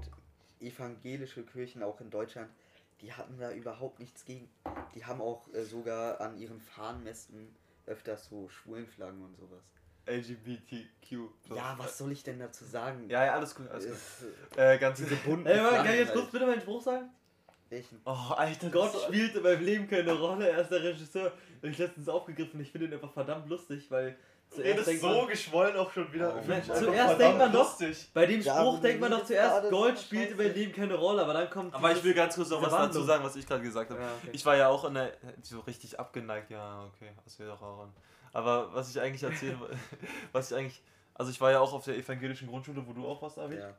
evangelische 0.60 1.44
Kirchen 1.44 1.82
auch 1.82 2.00
in 2.00 2.10
Deutschland, 2.10 2.50
die 3.00 3.12
hatten 3.12 3.38
da 3.38 3.52
überhaupt 3.52 4.00
nichts 4.00 4.24
gegen. 4.24 4.48
Die 4.94 5.04
haben 5.04 5.20
auch 5.20 5.52
äh, 5.52 5.64
sogar 5.64 6.20
an 6.20 6.38
ihren 6.38 6.60
Fahnenmästen 6.60 7.54
öfters 7.86 8.26
so 8.28 8.48
Schwulenflaggen 8.48 9.22
und 9.22 9.36
sowas. 9.36 9.62
LGBTQ. 10.06 11.30
Ja, 11.54 11.74
was 11.78 11.98
soll 11.98 12.12
ich 12.12 12.22
denn 12.22 12.38
dazu 12.38 12.64
sagen? 12.64 13.08
Ja, 13.08 13.24
ja, 13.24 13.34
alles 13.34 13.54
gut, 13.54 13.68
alles 13.68 13.84
gut. 13.86 13.94
Ist, 13.94 14.56
Äh, 14.56 14.78
ganz 14.78 14.98
diese 14.98 15.16
bunten 15.16 15.46
Ey, 15.46 15.58
warte, 15.58 15.76
kann 15.76 15.86
ich 15.92 16.00
jetzt 16.00 16.12
kurz 16.12 16.30
bitte 16.30 16.46
meinen 16.46 16.60
Spruch 16.60 16.82
sagen? 16.82 17.10
Welchen? 17.68 18.00
Oh, 18.04 18.32
Alter, 18.36 18.70
Gott 18.70 18.94
spielt 19.02 19.34
in 19.34 19.42
meinem 19.42 19.64
Leben 19.64 19.88
keine 19.88 20.12
Rolle, 20.12 20.48
er 20.48 20.62
ist 20.62 20.70
der 20.70 20.82
Regisseur. 20.84 21.32
Ich 21.62 21.76
letztens 21.78 22.08
aufgegriffen, 22.08 22.60
ich 22.60 22.70
finde 22.70 22.86
ihn 22.86 22.94
einfach 22.94 23.12
verdammt 23.12 23.48
lustig, 23.48 23.90
weil 23.90 24.16
zuerst 24.50 24.86
denkt 24.86 25.00
so 25.02 25.08
man, 25.08 25.26
geschwollen 25.28 25.76
auch 25.76 25.90
schon 25.92 26.12
wieder. 26.12 26.34
Oh, 26.36 26.40
Zuerst 26.42 27.20
denkt 27.20 27.38
man 27.38 27.52
doch- 27.52 27.78
lustig. 27.78 28.08
bei 28.14 28.26
dem 28.26 28.40
Ja, 28.40 28.54
Spruch 28.56 28.72
aber 28.74 28.80
denkt 28.82 29.00
man 29.00 29.10
doch 29.10 29.24
zuerst, 29.24 29.70
Gold 29.70 29.98
spielt 29.98 30.30
in 30.32 30.36
meinem 30.36 30.54
Leben 30.54 30.72
keine 30.72 30.94
Rolle, 30.94 31.22
aber 31.22 31.32
dann 31.34 31.50
kommt 31.50 31.74
Aber 31.74 31.92
ich 31.92 32.02
will 32.02 32.14
ganz 32.14 32.34
kurz 32.34 32.50
noch 32.50 32.62
was 32.62 32.70
dazu 32.70 33.02
sagen, 33.02 33.22
was 33.24 33.36
ich 33.36 33.46
gerade 33.46 33.62
gesagt 33.62 33.90
habe. 33.90 34.00
Ja, 34.00 34.08
okay. 34.22 34.30
Ich 34.32 34.44
war 34.46 34.56
ja 34.56 34.68
auch 34.68 34.84
in 34.84 34.94
der. 34.94 35.12
So 35.42 35.60
richtig 35.60 35.98
abgeneigt, 35.98 36.50
ja, 36.50 36.84
okay, 36.84 37.10
das 37.24 37.38
wäre 37.38 37.50
doch 37.50 37.62
auch 37.62 37.80
an. 37.84 37.92
Aber 38.32 38.74
was 38.74 38.90
ich 38.90 39.00
eigentlich 39.00 39.22
erzählen 39.22 39.58
wollte, 39.60 39.76
was 40.32 40.50
ich 40.50 40.56
eigentlich. 40.56 40.82
Also 41.14 41.30
ich 41.30 41.40
war 41.40 41.50
ja 41.50 41.60
auch 41.60 41.72
auf 41.72 41.84
der 41.84 41.96
evangelischen 41.96 42.46
Grundschule, 42.48 42.86
wo 42.86 42.92
du 42.92 43.06
auch 43.06 43.22
warst, 43.22 43.38
David. 43.38 43.60
Ja. 43.60 43.72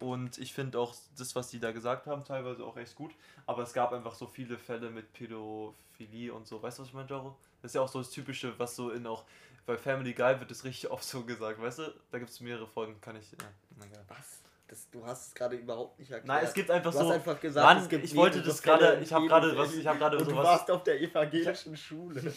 Und 0.00 0.38
ich 0.38 0.52
finde 0.54 0.78
auch 0.78 0.94
das, 1.18 1.36
was 1.36 1.48
die 1.48 1.60
da 1.60 1.70
gesagt 1.72 2.06
haben, 2.06 2.24
teilweise 2.24 2.64
auch 2.64 2.76
echt 2.78 2.96
gut. 2.96 3.12
Aber 3.46 3.62
es 3.62 3.72
gab 3.72 3.92
einfach 3.92 4.14
so 4.14 4.26
viele 4.26 4.56
Fälle 4.58 4.90
mit 4.90 5.12
Pädophilie 5.12 6.32
und 6.32 6.46
so. 6.46 6.62
Weißt 6.62 6.78
du, 6.78 6.82
was 6.82 6.88
ich 6.88 6.94
meine, 6.94 7.08
Jaro? 7.08 7.36
Das 7.62 7.70
ist 7.70 7.74
ja 7.74 7.82
auch 7.82 7.88
so 7.88 7.98
das 7.98 8.10
Typische, 8.10 8.58
was 8.58 8.74
so 8.74 8.90
in 8.90 9.06
auch. 9.06 9.24
Bei 9.66 9.76
Family 9.76 10.12
Guy 10.12 10.38
wird 10.40 10.50
es 10.50 10.64
richtig 10.64 10.90
oft 10.90 11.04
so 11.04 11.22
gesagt, 11.22 11.60
weißt 11.60 11.78
du? 11.80 11.94
Da 12.10 12.18
gibt 12.18 12.30
es 12.30 12.40
mehrere 12.40 12.66
Folgen, 12.66 13.00
kann 13.00 13.16
ich. 13.16 13.30
Na 13.78 13.86
egal. 13.86 14.04
Was? 14.08 14.40
Das, 14.66 14.88
du 14.90 15.04
hast 15.04 15.26
es 15.28 15.34
gerade 15.34 15.56
überhaupt 15.56 15.98
nicht 15.98 16.12
erklärt. 16.12 16.28
Nein, 16.28 16.44
es 16.44 16.54
gibt 16.54 16.70
einfach 16.70 16.92
Du 16.92 16.98
so. 16.98 17.04
hast 17.06 17.10
einfach 17.14 17.40
gesagt, 17.40 17.66
Mann, 17.66 17.78
es 17.82 17.88
gibt 17.88 18.04
ich 18.04 18.14
wollte 18.14 18.40
das 18.40 18.62
gerade, 18.62 19.00
ich 19.02 19.12
habe 19.12 19.26
gerade 19.26 19.56
was, 19.58 19.74
ich 19.74 19.84
habe 19.84 19.98
gerade 19.98 20.16
Und 20.16 20.26
du 20.26 20.30
sowas. 20.30 20.46
warst 20.46 20.70
auf 20.70 20.84
der 20.84 21.00
evangelischen 21.00 21.76
Schule. 21.76 22.22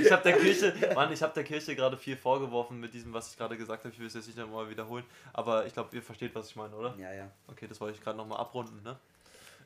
Ich 0.00 0.10
habe 0.10 0.22
der 0.22 0.38
Kirche, 0.38 0.72
Mann, 0.94 1.12
ich 1.12 1.22
habe 1.22 1.34
der 1.34 1.44
Kirche 1.44 1.76
gerade 1.76 1.98
viel 1.98 2.16
vorgeworfen 2.16 2.80
mit 2.80 2.94
diesem, 2.94 3.12
was 3.12 3.30
ich 3.30 3.36
gerade 3.36 3.58
gesagt 3.58 3.84
habe. 3.84 3.92
Ich 3.92 4.00
will 4.00 4.06
es 4.06 4.14
jetzt 4.14 4.28
nicht 4.28 4.38
nochmal 4.38 4.70
wiederholen, 4.70 5.04
aber 5.34 5.66
ich 5.66 5.74
glaube, 5.74 5.94
ihr 5.94 6.02
versteht, 6.02 6.34
was 6.34 6.48
ich 6.48 6.56
meine, 6.56 6.74
oder? 6.74 6.94
ja, 6.98 7.12
ja. 7.12 7.30
Okay, 7.48 7.66
das 7.68 7.78
wollte 7.82 7.98
ich 7.98 8.02
gerade 8.02 8.16
nochmal 8.16 8.38
abrunden, 8.40 8.82
ne? 8.82 8.98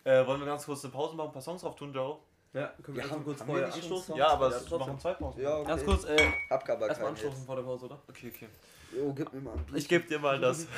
Äh, 0.03 0.27
wollen 0.27 0.41
wir 0.41 0.47
ganz 0.47 0.65
kurz 0.67 0.83
eine 0.85 0.93
Pause 0.93 1.15
machen, 1.15 1.29
ein 1.29 1.33
paar 1.33 1.43
Songs 1.43 1.63
auftun, 1.63 1.95
Jaro? 1.95 2.21
Ja, 2.57 2.73
können 2.83 2.97
wir 2.97 3.03
Ja, 3.03 3.03
erstmal 3.03 3.25
kurz 3.25 3.43
vorher 3.43 3.73
anstoßen? 3.75 4.17
Ja, 4.17 4.29
aber 4.29 4.51
Ja, 4.51 4.57
es 4.57 4.65
trotzdem. 4.65 4.79
machen 4.89 4.99
zwei 5.01 5.13
Pausen. 5.15 5.41
Ja, 5.43 5.57
okay. 5.59 5.69
Ganz 5.69 5.85
kurz, 5.85 6.05
äh, 6.05 6.17
Hab 6.51 6.69
aber 6.69 6.89
erstmal 6.89 7.11
anstoßen 7.11 7.37
jetzt. 7.37 7.47
vor 7.47 7.57
der 7.57 7.63
Pause, 7.63 7.85
oder? 7.87 8.03
Okay, 8.09 8.33
okay. 8.35 8.49
Jo, 8.97 9.13
gib 9.13 9.33
mir 9.33 9.41
mal 9.41 9.53
ein 9.53 9.65
Bier. 9.67 9.77
Ich 9.77 9.89
gebe 9.89 10.05
dir 10.07 10.19
mal 10.19 10.41
das. 10.41 10.67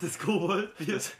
Das 0.00 0.16
Koboldbier. 0.16 0.94
Das, 0.94 1.12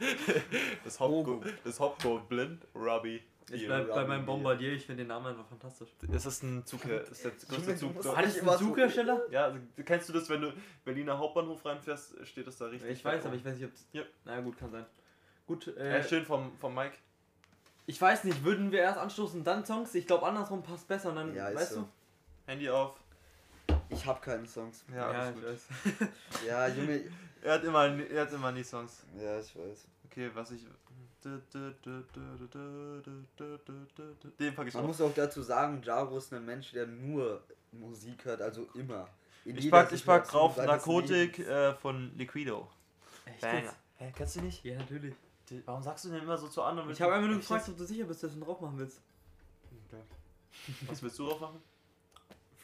das, 0.85 0.99
Hopgo, 1.01 1.43
das 1.65 1.77
Hopgoblin 1.81 2.61
Robbie. 2.73 3.21
Ich 3.49 3.59
Bier. 3.59 3.67
bleib 3.67 3.89
bei 3.89 4.05
meinem. 4.05 4.25
Bombardier, 4.25 4.71
ich 4.71 4.85
finde 4.85 5.03
den 5.03 5.09
Namen 5.09 5.25
einfach 5.27 5.45
fantastisch. 5.49 5.89
Das 6.09 6.25
ist 6.25 6.43
ein 6.43 6.65
Zug, 6.65 6.85
ist 6.85 7.25
der 7.25 7.31
größte 7.31 7.75
Zug. 7.75 8.05
Hat 8.15 8.37
immer 8.37 8.51
einen 8.53 8.59
Zughersteller? 8.59 9.21
Ja, 9.31 9.43
also, 9.47 9.59
kennst 9.83 10.07
du 10.07 10.13
das, 10.13 10.29
wenn 10.29 10.43
du 10.43 10.53
Berliner 10.85 11.17
Hauptbahnhof 11.17 11.65
reinfährst, 11.65 12.25
steht 12.25 12.47
das 12.47 12.57
da 12.57 12.67
richtig? 12.67 12.89
Ich 12.89 13.03
weiß, 13.03 13.25
aber 13.25 13.35
ich 13.35 13.43
weiß 13.43 13.55
nicht, 13.55 13.65
ob 13.65 13.73
es. 13.73 13.85
Ja. 13.91 14.03
Na 14.23 14.39
gut, 14.39 14.57
kann 14.57 14.71
sein. 14.71 14.85
Gut, 15.45 15.65
Ja, 15.67 15.73
äh, 15.83 16.03
schön 16.07 16.25
vom, 16.25 16.55
vom 16.57 16.73
Mike. 16.73 16.95
Ich 17.87 17.99
weiß 17.99 18.25
nicht, 18.25 18.43
würden 18.43 18.71
wir 18.71 18.81
erst 18.81 18.99
anstoßen, 18.99 19.43
dann 19.43 19.65
Songs? 19.65 19.95
Ich 19.95 20.05
glaube, 20.05 20.27
andersrum 20.27 20.61
passt 20.61 20.87
besser 20.87 21.09
und 21.09 21.15
dann, 21.15 21.33
Ja, 21.33 21.47
ist 21.47 21.55
weißt 21.55 21.71
so. 21.73 21.81
du? 21.81 21.87
Handy 22.45 22.69
auf. 22.69 22.95
Ich 23.89 24.05
hab 24.05 24.21
keine 24.21 24.45
Songs. 24.47 24.83
Ja, 24.93 25.09
alles 25.09 25.29
ich 25.29 25.35
gut. 25.35 25.45
weiß. 25.45 25.67
Ja, 26.47 26.67
Junge. 26.67 27.01
Er 27.41 27.53
hat 27.53 27.63
immer, 27.63 27.85
er 27.85 28.21
hat 28.21 28.31
immer 28.33 28.51
nie 28.51 28.63
Songs. 28.63 29.03
Ja, 29.17 29.39
ich 29.39 29.55
weiß. 29.55 29.87
Okay, 30.05 30.29
was 30.33 30.51
ich. 30.51 30.65
Den 34.39 34.55
pack 34.55 34.67
ich 34.67 34.73
Man 34.73 34.83
auf. 34.83 34.87
muss 34.87 35.01
auch 35.01 35.13
dazu 35.13 35.41
sagen, 35.41 35.81
Jaro 35.83 36.17
ist 36.17 36.33
ein 36.33 36.45
Mensch, 36.45 36.71
der 36.71 36.87
nur 36.87 37.41
Musik 37.71 38.25
hört, 38.25 38.41
also 38.41 38.67
immer. 38.75 39.07
In 39.45 39.57
Ich 39.57 39.69
pack, 39.69 39.91
ich 39.91 40.05
pack 40.05 40.27
drauf 40.27 40.57
Narkotik 40.57 41.39
äh, 41.39 41.73
von 41.75 42.11
Liquido. 42.17 42.69
Echt 43.25 43.41
Banger. 43.41 43.73
Hä, 43.97 44.13
kennst 44.15 44.35
du 44.35 44.41
nicht? 44.41 44.63
Ja, 44.63 44.77
natürlich. 44.77 45.13
Warum 45.65 45.81
sagst 45.83 46.05
du 46.05 46.09
denn 46.09 46.23
immer 46.23 46.37
so 46.37 46.47
zu 46.47 46.61
anderen? 46.61 46.89
Ich 46.91 47.01
habe 47.01 47.13
einfach 47.13 47.27
nur 47.27 47.37
gefragt, 47.37 47.69
ob 47.69 47.77
du 47.77 47.85
sicher 47.85 48.05
bist, 48.05 48.23
dass 48.23 48.33
du 48.33 48.39
drauf 48.39 48.59
machen 48.59 48.77
willst. 48.77 49.01
Okay. 49.87 50.01
Was 50.87 51.01
willst 51.01 51.17
du 51.19 51.27
drauf 51.27 51.39
machen? 51.39 51.61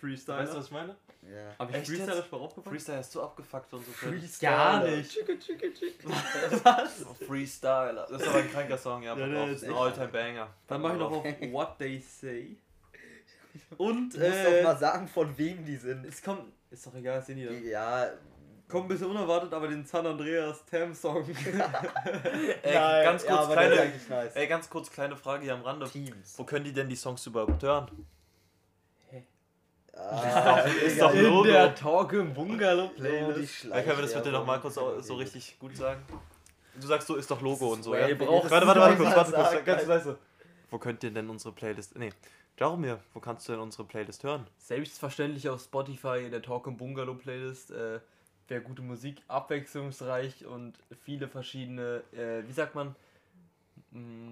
Freestyle. 0.03 0.39
Weißt 0.39 0.53
du, 0.53 0.57
was 0.57 0.65
ich 0.65 0.71
meine? 0.71 0.97
Ja. 1.21 1.55
Hab 1.57 1.69
ich 1.69 1.87
Freestyle 1.87 2.25
mal 2.29 2.37
aufgepackt? 2.37 2.67
Freestyle 2.67 2.99
ist 2.99 3.11
so 3.13 3.23
abgefuckt 3.23 3.73
und 3.73 3.85
so. 3.85 3.91
Gar 4.41 4.83
nicht. 4.83 5.11
Chicka, 5.13 5.33
chicka, 5.39 5.67
chicka. 5.67 6.09
Was? 6.63 7.05
Oh, 7.05 7.13
Freestyler. 7.25 8.05
Das 8.09 8.21
ist 8.21 8.27
aber 8.27 8.39
ein 8.39 8.51
kranker 8.51 8.77
Song, 8.77 9.03
ja. 9.03 9.15
Ja, 9.17 9.45
ist 9.45 9.53
Das 9.53 9.61
ist 9.61 9.69
ein 9.69 9.75
Alltime 9.75 10.07
Banger. 10.09 10.49
Dann 10.67 10.81
mach 10.81 10.91
ich 10.91 10.99
noch 10.99 11.11
auf 11.11 11.23
What 11.23 11.77
They 11.77 12.01
Say. 12.01 12.57
Und, 13.77 14.13
Du 14.13 14.19
musst 14.19 14.31
äh, 14.31 14.57
doch 14.57 14.63
mal 14.63 14.77
sagen, 14.77 15.07
von 15.07 15.37
wem 15.37 15.63
die 15.63 15.77
sind. 15.77 16.05
es 16.05 16.21
kommt, 16.21 16.51
ist 16.69 16.85
doch 16.85 16.95
egal, 16.95 17.21
sehen 17.21 17.37
die 17.37 17.45
dann. 17.45 17.63
Ja, 17.63 18.11
Kommt 18.73 18.85
ein 18.85 18.87
bisschen 18.87 19.11
unerwartet, 19.11 19.53
aber 19.53 19.67
den 19.67 19.85
San 19.85 20.03
Andreas 20.07 20.65
Tam 20.65 20.95
Song. 20.95 21.23
Ey, 22.63 22.73
Nein, 22.73 23.03
ganz 23.03 23.23
ja, 23.23 23.35
kurz 23.35 23.45
aber 23.45 23.55
der 23.55 23.65
ist 23.65 23.75
kleine, 23.75 23.81
eigentlich 23.81 24.09
nice. 24.09 24.35
ey, 24.35 24.47
ganz 24.47 24.67
kurz 24.67 24.89
kleine 24.89 25.15
Frage 25.15 25.43
hier 25.43 25.53
am 25.53 25.61
Rande. 25.61 25.87
Teams. 25.87 26.33
Wo 26.37 26.43
können 26.43 26.65
die 26.65 26.73
denn 26.73 26.89
die 26.89 26.95
Songs 26.95 27.23
überhaupt 27.27 27.61
hören? 27.61 27.91
Ah, 29.95 30.61
ist 30.61 30.99
doch 30.99 31.13
Logo. 31.13 31.67
Talk 31.75 32.13
im 32.13 32.33
Bungalow 32.33 32.89
die 32.97 33.03
Ja, 33.03 33.81
können 33.83 33.97
wir 33.97 34.01
das 34.01 34.13
bitte 34.15 34.31
nochmal 34.31 34.59
kurz 34.59 34.73
so 34.73 35.15
richtig 35.17 35.59
gut 35.59 35.77
sagen? 35.77 36.01
Du 36.73 36.87
sagst 36.87 37.07
so, 37.07 37.15
ist 37.15 37.29
doch 37.29 37.41
Logo 37.41 37.73
und 37.73 37.83
so, 37.83 37.93
ja? 37.93 38.07
ihr 38.07 38.19
Warte, 38.19 38.49
das 38.49 38.51
warte, 38.65 38.79
warte 38.79 38.97
kurz, 38.97 39.15
warte 39.15 39.31
kurz, 39.33 39.65
ganz 39.65 39.85
leise. 39.85 40.17
Wo 40.71 40.79
könnt 40.79 41.03
ihr 41.03 41.11
denn 41.11 41.29
unsere 41.29 41.53
Playlist, 41.53 41.95
nee, 41.95 42.11
Jaromir, 42.57 43.01
wo 43.13 43.19
kannst 43.19 43.47
du 43.47 43.51
denn 43.51 43.61
unsere 43.61 43.83
Playlist 43.83 44.23
hören? 44.23 44.47
Selbstverständlich 44.57 45.47
auf 45.47 45.61
Spotify 45.61 46.23
in 46.25 46.31
der 46.31 46.41
Talk 46.41 46.65
im 46.65 46.75
Bungalow 46.75 47.13
Playlist. 47.13 47.69
Äh, 47.69 47.99
Wäre 48.47 48.61
gute 48.61 48.81
Musik, 48.81 49.21
abwechslungsreich 49.27 50.45
und 50.45 50.73
viele 51.03 51.27
verschiedene, 51.27 52.03
äh, 52.11 52.47
wie 52.47 52.51
sagt 52.51 52.75
man? 52.75 52.95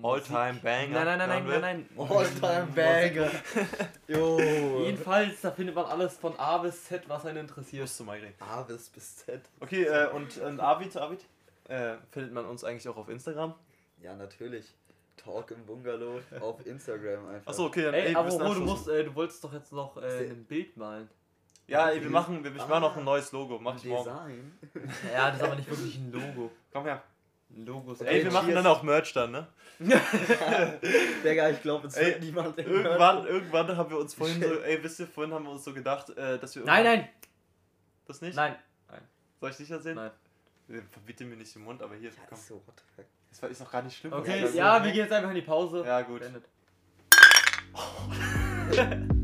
All-Time 0.01 0.59
Banger. 0.63 1.05
Nein, 1.05 1.05
nein, 1.05 1.17
nein, 1.17 1.29
nein, 1.29 1.61
nein, 1.61 1.61
nein. 1.61 2.09
All-time 2.09 2.67
Banger. 2.75 3.31
Jo. 4.07 4.39
Jedenfalls, 4.83 5.41
da 5.41 5.51
findet 5.51 5.75
man 5.75 5.85
alles 5.85 6.17
von 6.17 6.37
A 6.39 6.57
bis 6.57 6.85
Z, 6.85 7.07
was 7.07 7.25
einen 7.25 7.37
interessiert. 7.37 7.83
Musst 7.83 7.99
du 7.99 8.03
mal 8.03 8.17
reden. 8.17 8.33
A 8.39 8.63
bis 8.63 8.89
bis 8.89 9.17
Z. 9.17 9.41
Okay, 9.59 9.83
äh, 9.83 10.09
und, 10.09 10.37
und 10.39 10.59
Arvid, 10.59 10.97
Arvid, 10.97 11.23
äh, 11.69 11.95
findet 12.11 12.33
man 12.33 12.45
uns 12.45 12.63
eigentlich 12.63 12.87
auch 12.89 12.97
auf 12.97 13.07
Instagram? 13.07 13.53
Ja, 14.01 14.15
natürlich. 14.15 14.65
Talk 15.15 15.51
im 15.51 15.63
Bungalow 15.65 16.19
auf 16.39 16.65
Instagram 16.65 17.27
einfach. 17.27 17.51
Achso, 17.51 17.65
okay, 17.67 17.83
dann 17.83 17.93
Ey, 17.93 18.07
ey, 18.07 18.15
aber 18.15 18.31
wo, 18.31 18.53
du 18.55 18.61
musst, 18.61 18.87
äh, 18.87 19.03
du 19.03 19.13
wolltest 19.13 19.43
doch 19.43 19.53
jetzt 19.53 19.71
noch 19.71 19.95
äh, 19.97 20.31
ein 20.31 20.43
Bild 20.45 20.75
malen. 20.75 21.07
Ja, 21.67 21.89
ey, 21.89 22.01
wir 22.01 22.09
machen, 22.09 22.43
wir, 22.43 22.51
ich 22.55 22.67
mach 22.67 22.81
noch 22.81 22.97
ein 22.97 23.03
neues 23.03 23.31
Logo, 23.31 23.57
mach 23.59 23.75
ich 23.77 23.85
morgen. 23.85 24.09
Design. 24.09 24.59
Ja, 25.13 25.27
das 25.27 25.37
ist 25.37 25.43
aber 25.43 25.55
nicht 25.55 25.69
wirklich 25.69 25.95
ein 25.97 26.11
Logo. 26.11 26.51
Komm 26.73 26.83
her. 26.85 27.01
Ein 27.55 27.65
Logo 27.65 27.91
ist 27.93 28.01
Ey, 28.01 28.23
wir 28.23 28.31
machen 28.31 28.53
dann 28.53 28.65
auch 28.67 28.81
Merch 28.83 29.13
dann, 29.13 29.31
ne? 29.31 29.47
Digga, 31.23 31.49
ich 31.49 31.61
glaube, 31.61 31.87
es 31.87 31.95
Ey, 31.95 32.07
wird 32.07 32.21
niemand 32.23 32.57
Irgendwann, 32.57 33.25
irgendwann 33.25 33.75
haben 33.77 33.89
wir 33.89 33.97
uns 33.97 34.13
vorhin 34.13 34.41
so, 34.41 34.59
ey, 34.61 34.81
wisst 34.83 34.99
ihr, 34.99 35.07
vorhin 35.07 35.33
haben 35.33 35.43
wir 35.45 35.51
uns 35.51 35.63
so 35.63 35.73
gedacht, 35.73 36.09
äh, 36.11 36.37
dass 36.39 36.55
wir... 36.55 36.63
Nein, 36.63 36.83
nein, 36.83 37.09
Das 38.05 38.21
nicht? 38.21 38.35
nein. 38.35 38.55
Soll 39.39 39.49
ich 39.49 39.59
nicht 39.59 39.71
erzählen? 39.71 39.95
Nein. 39.95 40.11
Äh, 40.69 40.81
Verbitte 40.91 41.25
mir 41.25 41.35
nicht 41.35 41.53
den 41.55 41.63
Mund, 41.63 41.81
aber 41.81 41.95
hier, 41.95 42.09
Ja, 42.09 42.15
komm. 42.29 42.37
ist 42.37 42.47
so, 42.47 42.55
what 42.65 42.75
the 42.77 42.83
fuck. 42.95 43.05
Das 43.31 43.41
war- 43.41 43.49
ist 43.49 43.59
noch 43.59 43.71
gar 43.71 43.81
nicht 43.81 43.97
schlimm. 43.97 44.13
Okay, 44.13 44.39
ja, 44.41 44.45
ich 44.45 44.51
sag. 44.55 44.83
wir 44.83 44.91
gehen 44.91 45.01
jetzt 45.01 45.11
einfach 45.13 45.29
in 45.29 45.35
die 45.35 45.41
Pause. 45.41 45.83
Ja, 45.85 46.01
gut. 46.01 46.19
Beendet. 46.19 46.43
Bis 48.69 48.77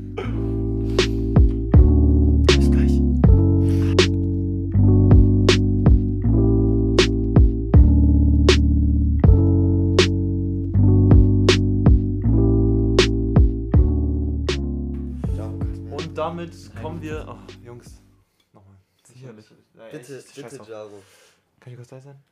damit 16.38 16.76
kommen 16.80 17.02
wir... 17.02 17.26
Oh, 17.28 17.66
Jungs. 17.66 18.00
Nochmal. 18.54 18.76
Sicherlich. 19.04 19.50
Bitte, 19.92 20.24
bitte. 20.36 20.64
Jaro. 20.70 21.02
Kann 21.60 21.74
ich 21.74 21.78
kurz 21.78 21.90
da 21.90 22.00
sein? 22.00 22.24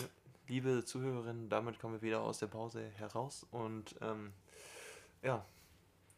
Ja. 0.00 0.06
Liebe 0.46 0.84
Zuhörerinnen, 0.84 1.48
damit 1.48 1.80
kommen 1.80 1.94
wir 1.94 2.02
wieder 2.02 2.20
aus 2.20 2.38
der 2.40 2.48
Pause 2.48 2.84
heraus 2.98 3.46
und 3.50 3.94
ähm, 4.02 4.34
ja. 5.22 5.42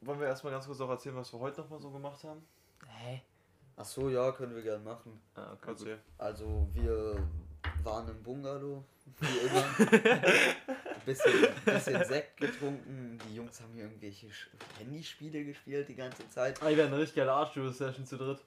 Wollen 0.00 0.18
wir 0.18 0.26
erstmal 0.26 0.52
ganz 0.52 0.66
kurz 0.66 0.80
auch 0.80 0.90
erzählen, 0.90 1.14
was 1.14 1.32
wir 1.32 1.38
heute 1.38 1.60
nochmal 1.60 1.80
so 1.80 1.90
gemacht 1.90 2.24
haben? 2.24 2.42
Hä? 2.84 3.22
Ach 3.76 3.84
so, 3.84 4.08
ja, 4.08 4.32
können 4.32 4.56
wir 4.56 4.62
gern 4.62 4.82
machen. 4.82 5.20
Ah, 5.36 5.52
okay. 5.52 5.70
Erzähl. 5.70 5.98
Also, 6.18 6.68
wir 6.72 7.22
waren 7.84 8.08
im 8.08 8.20
Bungalow, 8.20 8.82
wie 9.20 9.38
immer. 9.46 9.64
bisschen, 11.00 11.32
bisschen 11.64 12.04
Sekt 12.04 12.36
getrunken. 12.38 13.18
Die 13.28 13.36
Jungs 13.36 13.60
haben 13.60 13.72
hier 13.74 13.84
irgendwelche 13.84 14.28
Handyspiele 14.78 15.44
gespielt 15.44 15.88
die 15.88 15.94
ganze 15.94 16.28
Zeit. 16.30 16.60
Ah, 16.62 16.68
wir 16.68 16.76
werden 16.76 16.92
eine 16.92 17.02
richtig 17.02 17.16
geile 17.16 17.32
Art-Session 17.32 18.06
zu 18.06 18.16
dritt. 18.16 18.40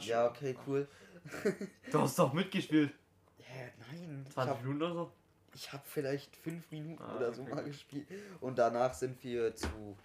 Ja, 0.00 0.26
okay, 0.26 0.56
cool. 0.66 0.86
Du 1.92 2.00
hast 2.00 2.18
doch 2.18 2.32
mitgespielt. 2.32 2.92
Ja, 3.38 3.44
nein. 3.90 4.24
Ich 4.26 4.32
20 4.34 4.50
hab, 4.50 4.62
Minuten 4.62 4.82
oder 4.82 4.94
so? 4.94 5.12
ich 5.54 5.72
hab 5.72 5.86
vielleicht 5.86 6.34
fünf 6.36 6.70
Minuten 6.70 7.02
Ah, 7.02 7.16
oder 7.16 7.32
so 7.32 7.42
okay, 7.42 7.54
mal 7.54 7.64
gespielt. 7.64 8.06
Und 8.40 8.58
danach 8.58 8.94
sind 8.94 9.22
wir 9.24 9.54
zu 9.54 9.96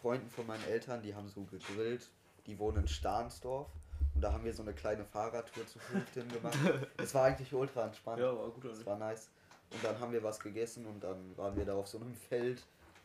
Freunden 0.00 0.28
von 0.30 0.46
meinen 0.46 0.64
Eltern, 0.64 1.02
die 1.02 1.14
haben 1.14 1.28
so 1.28 1.44
gegrillt. 1.44 2.10
Die 2.46 2.58
wohnen 2.58 2.82
in 2.82 2.88
Stahnsdorf. 2.88 3.68
Und 4.14 4.20
da 4.20 4.32
haben 4.32 4.44
wir 4.44 4.52
so 4.52 4.62
eine 4.62 4.74
kleine 4.74 5.04
Fahrradtour 5.04 5.66
zu 5.66 5.78
fünft 5.78 6.14
hin 6.14 6.28
gemacht. 6.28 6.58
Das 6.96 7.14
war 7.14 7.24
eigentlich 7.24 7.52
ultra 7.52 7.86
entspannt. 7.86 8.20
Ja, 8.20 8.36
war 8.36 8.50
gut. 8.50 8.64
Das 8.64 8.84
war 8.86 8.98
nice. 8.98 9.30
Und 9.70 9.82
dann 9.82 9.98
haben 9.98 10.12
wir 10.12 10.22
was 10.22 10.38
gegessen 10.38 10.86
und 10.86 11.02
dann 11.02 11.36
waren 11.36 11.56
wir 11.56 11.64
da 11.64 11.74
auf 11.74 11.88
so 11.88 11.98
einem 11.98 12.14
Feld. 12.14 12.62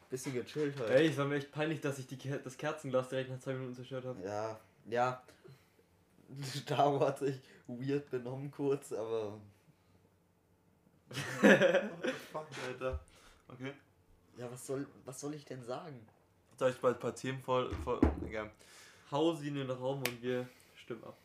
Bisschen 0.09 0.33
gechillt 0.33 0.79
halt. 0.79 0.89
Ey, 0.89 1.07
es 1.07 1.17
war 1.17 1.25
mir 1.25 1.35
echt 1.35 1.51
peinlich, 1.51 1.81
dass 1.81 1.99
ich 1.99 2.07
die, 2.07 2.17
das 2.17 2.57
Kerzenglas 2.57 3.09
direkt 3.09 3.29
nach 3.29 3.39
zwei 3.39 3.53
Minuten 3.53 3.75
zerstört 3.75 4.05
habe. 4.05 4.21
Ja, 4.23 4.59
ja. 4.87 5.21
Daro 6.65 6.99
hat 7.01 7.19
sich 7.19 7.39
weird 7.67 8.09
benommen 8.09 8.51
kurz, 8.51 8.91
aber 8.91 9.39
Fuck, 11.09 12.47
Alter. 12.67 12.99
Okay. 13.47 13.73
ja, 14.37 14.51
was 14.51 14.65
soll, 14.65 14.87
was 15.05 15.19
soll 15.19 15.33
ich 15.33 15.45
denn 15.45 15.63
sagen? 15.63 16.05
Soll 16.57 16.71
ich 16.71 16.79
bald 16.79 16.97
ein 16.97 16.99
paar 16.99 17.15
Themen 17.15 17.41
voll. 17.41 17.73
voll 17.83 17.99
egal. 18.25 18.51
Hau 19.11 19.33
sie 19.33 19.47
in 19.47 19.55
den 19.55 19.71
Raum 19.71 19.99
und 19.99 20.21
wir 20.21 20.47
stimmen 20.75 21.03
ab. 21.03 21.17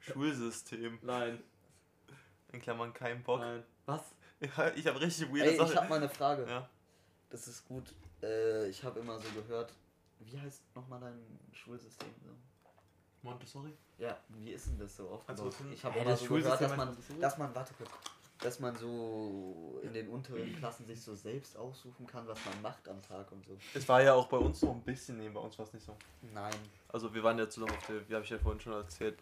Schulsystem. 0.00 0.98
Nein, 1.02 1.42
In 2.52 2.60
Klammern 2.60 2.92
kein 2.92 3.22
Bock. 3.22 3.40
nein. 3.40 3.62
Was? 3.86 4.02
Ja, 4.56 4.72
ich 4.74 4.84
habe 4.88 5.00
richtig 5.00 5.28
weirde 5.30 5.44
Ey, 5.44 5.52
ich 5.52 5.58
Sachen. 5.58 5.76
hab 5.76 5.88
mal 5.88 5.96
eine 5.96 6.08
Frage. 6.08 6.44
Ja. 6.48 6.68
Das 7.30 7.46
ist 7.46 7.64
gut. 7.68 7.94
Äh, 8.20 8.66
ich 8.68 8.82
habe 8.82 8.98
immer 8.98 9.16
so 9.20 9.28
gehört, 9.40 9.72
wie 10.18 10.36
heißt 10.40 10.62
nochmal 10.74 10.98
dein 11.00 11.38
Schulsystem? 11.52 12.08
So? 12.24 12.32
Montessori? 13.22 13.72
Ja, 13.98 14.16
wie 14.30 14.50
ist 14.50 14.66
denn 14.66 14.78
das 14.80 14.96
so 14.96 15.08
aufgebaut? 15.10 15.44
Also, 15.44 15.64
ich 15.72 15.84
habe 15.84 15.96
immer 16.00 16.16
so 16.16 16.26
gehört, 16.26 16.60
dass 16.60 16.76
man, 16.76 16.96
dass 17.20 17.38
man, 17.38 17.54
warte 17.54 17.72
kurz, 17.74 17.90
dass 18.40 18.58
man 18.58 18.74
so 18.76 19.78
in 19.84 19.92
den 19.92 20.08
unteren 20.08 20.56
Klassen 20.56 20.84
sich 20.86 21.00
so 21.00 21.14
selbst 21.14 21.56
aussuchen 21.56 22.04
kann, 22.08 22.26
was 22.26 22.44
man 22.44 22.60
macht 22.62 22.88
am 22.88 23.00
Tag 23.00 23.30
und 23.30 23.44
so. 23.46 23.56
Es 23.74 23.88
war 23.88 24.02
ja 24.02 24.14
auch 24.14 24.26
bei 24.26 24.38
uns 24.38 24.58
so 24.58 24.72
ein 24.72 24.82
bisschen, 24.82 25.18
nee, 25.18 25.28
bei 25.28 25.38
uns 25.40 25.56
war 25.56 25.66
es 25.66 25.72
nicht 25.72 25.86
so. 25.86 25.94
Nein, 26.34 26.52
Also 26.88 27.14
wir 27.14 27.22
waren 27.22 27.38
ja 27.38 27.48
zusammen 27.48 27.76
auf 27.76 27.86
der, 27.86 28.08
wie 28.08 28.14
habe 28.14 28.24
ich 28.24 28.30
ja 28.30 28.38
vorhin 28.38 28.60
schon 28.60 28.72
erzählt. 28.72 29.20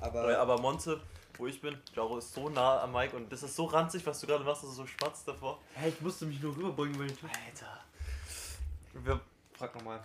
aber, 0.00 0.38
aber 0.38 0.58
Monte, 0.60 1.00
wo 1.38 1.46
ich 1.46 1.60
bin, 1.60 1.76
Jaro 1.94 2.18
ist 2.18 2.34
so 2.34 2.48
nah 2.48 2.82
am 2.82 2.92
Mike 2.92 3.16
und 3.16 3.32
das 3.32 3.42
ist 3.42 3.54
so 3.56 3.64
ranzig, 3.66 4.04
was 4.06 4.20
du 4.20 4.26
gerade 4.26 4.44
machst, 4.44 4.62
dass 4.62 4.70
du 4.70 4.76
so 4.76 4.86
schmatzt 4.86 5.26
davor. 5.26 5.60
Hä, 5.74 5.88
ich 5.88 6.00
musste 6.00 6.26
mich 6.26 6.40
nur 6.40 6.56
rüberbringen, 6.56 6.98
weil 6.98 7.10
ich. 7.10 7.22
Alter. 7.22 7.80
Wir, 8.92 9.20
frag 9.54 9.74
nochmal. 9.74 10.02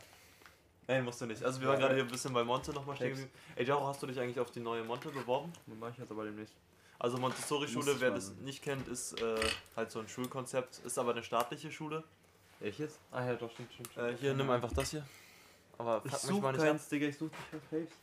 Nein, 0.88 1.06
musst 1.06 1.22
du 1.22 1.26
nicht. 1.26 1.44
Also 1.44 1.62
wir 1.62 1.68
waren 1.70 1.80
gerade 1.80 1.96
hier 1.96 2.04
ein 2.04 2.10
bisschen 2.10 2.34
bei 2.34 2.44
Monte 2.44 2.72
nochmal 2.74 2.96
stehen 2.96 3.10
geblieben. 3.10 3.32
Ey, 3.56 3.66
Jaro, 3.66 3.88
hast 3.88 4.02
du 4.04 4.08
dich 4.08 4.20
eigentlich 4.20 4.40
auf 4.40 4.52
die 4.52 4.60
neue 4.60 4.84
Monte 4.84 5.10
beworben? 5.10 5.52
Dann 5.66 5.80
mach 5.80 5.90
ich 5.90 5.98
jetzt 5.98 6.12
aber 6.12 6.26
demnächst. 6.26 6.54
Also 7.00 7.18
Montessori-Schule, 7.18 8.00
wer 8.00 8.12
das 8.12 8.32
nicht 8.36 8.62
kennt, 8.62 8.88
ist 8.88 9.20
äh, 9.22 9.36
halt 9.76 9.92
so 9.92 10.00
ein 10.00 10.08
Schulkonzept, 10.08 10.80
ist 10.86 10.98
aber 10.98 11.12
eine 11.12 11.24
staatliche 11.24 11.72
Schule. 11.72 12.04
Ich 12.62 12.78
jetzt? 12.78 13.00
Ah 13.12 13.26
ja, 13.26 13.34
doch, 13.36 13.52
stimmt, 13.52 13.74
stimmt. 13.74 13.92
stimmt. 13.92 14.10
Äh, 14.10 14.18
hier, 14.18 14.34
nimm 14.34 14.50
einfach 14.50 14.72
das 14.72 14.92
hier. 14.92 15.06
Aber 15.78 16.02
Ich 16.06 16.12
fuck 16.12 16.32
mich 16.32 16.42
mal 16.42 16.52
nicht 16.52 16.62
ab. 16.62 16.68
keins, 16.68 16.88
Digga, 16.88 17.08
ich 17.08 17.18
such 17.18 17.30
dich 17.30 17.40
für 17.50 17.60
Faves. 17.60 17.94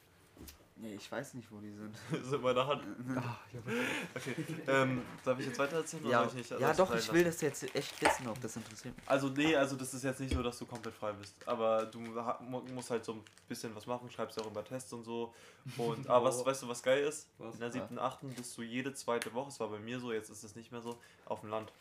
Nee, 0.76 0.94
ich 0.94 1.10
weiß 1.10 1.34
nicht, 1.34 1.50
wo 1.50 1.58
die 1.58 1.72
sind. 1.72 1.94
ist 2.24 2.32
in 2.32 2.40
meiner 2.40 2.66
Hand. 2.66 2.82
Ah, 3.16 3.36
ja, 3.52 3.60
Okay. 4.14 4.34
ähm, 4.66 5.02
darf 5.24 5.38
ich 5.40 5.46
jetzt 5.46 5.58
weiter 5.58 5.76
erzählen? 5.76 6.02
oder 6.04 6.12
Ja, 6.12 6.18
soll 6.20 6.28
ich 6.28 6.34
nicht? 6.34 6.50
ja 6.50 6.58
soll 6.74 6.86
doch, 6.86 6.94
ich 6.94 7.00
lassen? 7.06 7.12
will 7.14 7.24
das 7.24 7.40
jetzt 7.40 7.74
echt 7.74 8.00
wissen, 8.02 8.28
ob 8.28 8.40
das 8.40 8.56
interessiert 8.56 8.96
mich. 8.96 9.08
Also 9.08 9.28
nee, 9.28 9.54
also 9.56 9.76
das 9.76 9.92
ist 9.94 10.04
jetzt 10.04 10.20
nicht 10.20 10.34
so, 10.34 10.42
dass 10.42 10.58
du 10.58 10.66
komplett 10.66 10.94
frei 10.94 11.12
bist. 11.12 11.34
Aber 11.46 11.86
du 11.86 11.98
musst 12.00 12.90
halt 12.90 13.04
so 13.04 13.12
ein 13.14 13.22
bisschen 13.48 13.74
was 13.74 13.86
machen, 13.86 14.10
schreibst 14.10 14.36
ja 14.38 14.44
auch 14.44 14.50
über 14.50 14.64
Tests 14.64 14.92
und 14.92 15.04
so. 15.04 15.34
Und 15.76 16.08
aber 16.08 16.26
was, 16.26 16.44
weißt 16.44 16.62
du, 16.62 16.68
was 16.68 16.82
geil 16.82 17.04
ist? 17.04 17.28
Was? 17.38 17.54
In 17.54 17.60
der 17.60 17.72
siebten, 17.72 17.98
achten 17.98 18.30
bist 18.30 18.56
du 18.56 18.62
jede 18.62 18.94
zweite 18.94 19.32
Woche, 19.34 19.48
es 19.48 19.60
war 19.60 19.68
bei 19.68 19.78
mir 19.78 19.98
so, 20.00 20.12
jetzt 20.12 20.30
ist 20.30 20.42
es 20.44 20.54
nicht 20.56 20.70
mehr 20.72 20.80
so, 20.82 20.98
auf 21.26 21.40
dem 21.40 21.50
Land. 21.50 21.72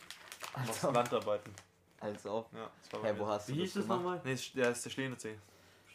Also, 0.53 0.91
Landarbeiten. 0.91 1.53
also 1.99 2.47
Ja, 2.53 2.69
das 2.81 2.93
war 2.93 3.01
bei 3.01 3.07
hä, 3.09 3.13
mir 3.13 3.19
wo 3.19 3.25
so. 3.25 3.31
hast 3.31 3.47
du 3.49 3.53
Wie 3.53 3.59
das 3.59 3.65
hieß 3.67 3.73
das 3.75 3.87
nochmal? 3.87 4.21
Nee, 4.23 4.35
der 4.55 4.71
ist 4.71 4.83
der 4.85 4.89
stehende 4.89 5.17
C. 5.17 5.37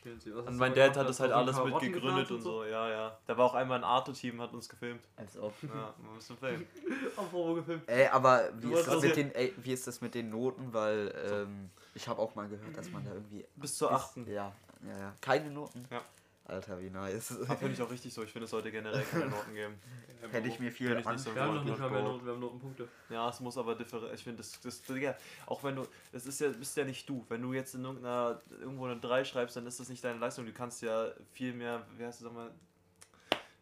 Stehen 0.04 0.20
Sie, 0.20 0.34
was 0.34 0.42
hast 0.42 0.48
Und 0.48 0.58
mein 0.58 0.74
Dad 0.74 0.94
hat 0.98 1.08
das 1.08 1.18
halt 1.18 1.32
alles 1.32 1.56
mitgegründet 1.56 1.94
gepflanzt 1.94 2.30
und 2.30 2.42
so, 2.42 2.64
ja, 2.64 2.90
ja. 2.90 3.18
Da 3.24 3.38
war 3.38 3.46
auch 3.46 3.54
einmal 3.54 3.78
ein 3.78 3.84
Arto-Team, 3.84 4.38
hat 4.38 4.52
uns 4.52 4.68
gefilmt. 4.68 5.08
Als 5.16 5.38
ob. 5.38 5.54
Ja, 5.62 5.94
man 5.96 6.14
muss 6.14 6.26
filmen. 6.26 6.66
Apropos 7.16 7.56
gefilmt. 7.56 7.88
Ey, 7.88 8.08
aber 8.08 8.50
wie 8.60 8.74
ist, 8.74 8.86
das 8.86 9.02
mit 9.02 9.16
den, 9.16 9.34
ey, 9.34 9.54
wie 9.56 9.72
ist 9.72 9.86
das 9.86 10.02
mit 10.02 10.14
den 10.14 10.28
Noten? 10.28 10.74
Weil 10.74 11.14
ähm, 11.26 11.70
ich 11.94 12.06
habe 12.06 12.20
auch 12.20 12.34
mal 12.34 12.46
gehört, 12.46 12.76
dass 12.76 12.90
man 12.90 13.02
da 13.02 13.14
irgendwie. 13.14 13.46
Bis 13.56 13.78
zur 13.78 13.92
achten. 13.92 14.30
Ja, 14.30 14.52
ja, 14.86 14.98
ja. 14.98 15.14
Keine 15.22 15.50
Noten? 15.50 15.86
Ja. 15.90 16.02
Alter, 16.46 16.78
wie 16.78 16.90
nice. 16.90 17.34
Das 17.48 17.58
finde 17.58 17.72
ich 17.72 17.80
auch 17.80 17.90
richtig 17.90 18.12
so. 18.12 18.22
Ich 18.22 18.30
finde, 18.30 18.44
es 18.44 18.50
sollte 18.50 18.70
generell 18.70 19.02
keine 19.02 19.26
Noten 19.26 19.54
geben. 19.54 19.80
Hätte 20.30 20.48
ich 20.48 20.60
mir 20.60 20.70
viel 20.70 20.90
ich 20.92 21.06
nicht 21.06 21.18
so 21.18 21.34
Wir 21.34 21.42
haben 21.42 21.54
noch 21.54 21.64
nicht 21.64 21.78
mal 21.78 21.90
mehr. 21.90 22.02
Noten, 22.02 22.26
wir 22.26 22.32
haben 22.32 22.40
Notenpunkte. 22.40 22.88
Ja, 23.08 23.30
es 23.30 23.40
muss 23.40 23.56
aber 23.56 23.74
differenzieren. 23.74 24.14
Ich 24.14 24.24
finde, 24.24 24.38
das, 24.38 24.60
das, 24.60 24.82
Digga, 24.82 25.16
auch 25.46 25.64
wenn 25.64 25.76
du, 25.76 25.86
das 26.12 26.26
ist 26.26 26.40
ja, 26.40 26.48
bist 26.50 26.76
ja 26.76 26.84
nicht 26.84 27.08
du. 27.08 27.24
Wenn 27.30 27.40
du 27.40 27.54
jetzt 27.54 27.74
in 27.74 27.84
irgendeiner, 27.84 28.42
irgendwo 28.60 28.84
eine 28.84 29.00
3 29.00 29.24
schreibst, 29.24 29.56
dann 29.56 29.66
ist 29.66 29.80
das 29.80 29.88
nicht 29.88 30.04
deine 30.04 30.18
Leistung. 30.18 30.44
Du 30.44 30.52
kannst 30.52 30.82
ja 30.82 31.12
viel 31.32 31.54
mehr, 31.54 31.86
wie 31.96 32.04
heißt 32.04 32.20
das 32.20 32.26
nochmal, 32.26 32.50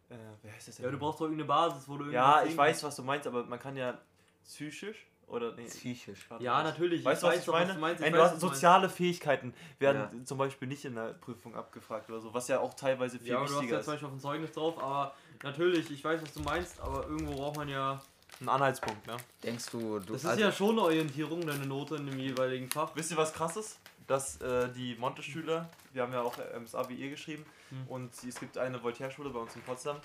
äh, 0.09 0.15
wie 0.41 0.51
heißt 0.51 0.67
das 0.67 0.75
denn? 0.75 0.85
Ja, 0.85 0.91
du 0.91 0.97
brauchst 0.97 1.21
doch 1.21 1.25
irgendeine 1.25 1.47
Basis, 1.47 1.87
wo 1.87 1.97
du 1.97 2.11
Ja, 2.11 2.43
ich 2.43 2.55
weiß, 2.55 2.83
was 2.83 2.97
du 2.97 3.03
meinst, 3.03 3.27
aber 3.27 3.45
man 3.45 3.59
kann 3.59 3.77
ja 3.77 3.97
psychisch 4.43 5.07
oder, 5.27 5.53
nee. 5.55 5.65
Psychisch. 5.65 6.27
Ja, 6.39 6.57
was- 6.57 6.63
natürlich. 6.65 7.03
Weißt 7.03 7.23
du, 7.23 7.27
was 7.27 7.37
ich 7.39 7.45
doch, 7.45 7.53
meine? 7.53 7.73
du 7.73 7.79
meinst. 7.79 8.01
Ich 8.01 8.05
Ey, 8.05 8.11
du 8.11 8.17
weiß, 8.17 8.23
hast 8.25 8.33
was 8.33 8.39
du 8.39 8.45
meinst. 8.47 8.61
soziale 8.61 8.89
Fähigkeiten 8.89 9.53
werden 9.79 10.19
Ja. 10.19 10.25
zum 10.25 10.37
Beispiel 10.37 10.67
nicht 10.67 10.85
in 10.85 10.95
der 10.95 11.13
Prüfung 11.13 11.55
abgefragt 11.55 12.09
oder 12.09 12.19
so, 12.21 12.33
was 12.33 12.47
ja 12.47 12.59
auch 12.59 12.73
teilweise 12.73 13.17
viel 13.19 13.29
Ja, 13.29 13.37
aber 13.37 13.45
du 13.47 13.51
hast 13.53 13.59
wichtiger 13.61 13.73
ja 13.75 13.79
ist. 13.79 13.85
zum 13.85 13.93
Beispiel 13.93 14.07
auf 14.07 14.13
dem 14.13 14.19
Zeugnis 14.21 14.51
drauf, 14.51 14.77
aber 14.83 15.15
natürlich, 15.43 15.89
ich 15.91 16.03
weiß, 16.03 16.21
was 16.21 16.33
du 16.33 16.41
meinst, 16.41 16.79
aber 16.81 17.03
irgendwo 17.07 17.33
braucht 17.35 17.57
man 17.57 17.69
ja. 17.69 18.01
Ein 18.41 18.49
Anhaltspunkt, 18.49 19.05
ne? 19.07 19.15
Denkst 19.43 19.67
du, 19.71 19.99
du. 19.99 20.13
Das 20.13 20.23
ist 20.23 20.29
Also 20.29 20.41
ja 20.41 20.51
schon 20.51 20.71
eine 20.71 20.81
Orientierung, 20.81 21.45
deine 21.45 21.65
Note 21.67 21.95
in 21.97 22.07
dem 22.07 22.19
jeweiligen 22.19 22.69
Fach. 22.69 22.91
Wisst 22.95 23.11
ihr, 23.11 23.17
was 23.17 23.33
krass 23.33 23.55
ist? 23.57 23.79
dass 24.05 24.41
äh, 24.41 24.67
die 24.73 24.95
Monte-Schüler, 24.95 25.69
wir 25.93 26.01
haben 26.01 26.11
ja 26.11 26.21
auch 26.21 26.37
äh, 26.37 26.43
das 26.61 26.75
ABE 26.75 27.09
geschrieben, 27.09 27.45
Hm. 27.69 27.87
und 27.87 28.13
es 28.27 28.37
gibt 28.37 28.57
eine 28.57 28.83
Voltaire-Schule 28.83 29.29
bei 29.29 29.39
uns 29.39 29.55
in 29.55 29.61
Potsdam, 29.61 29.95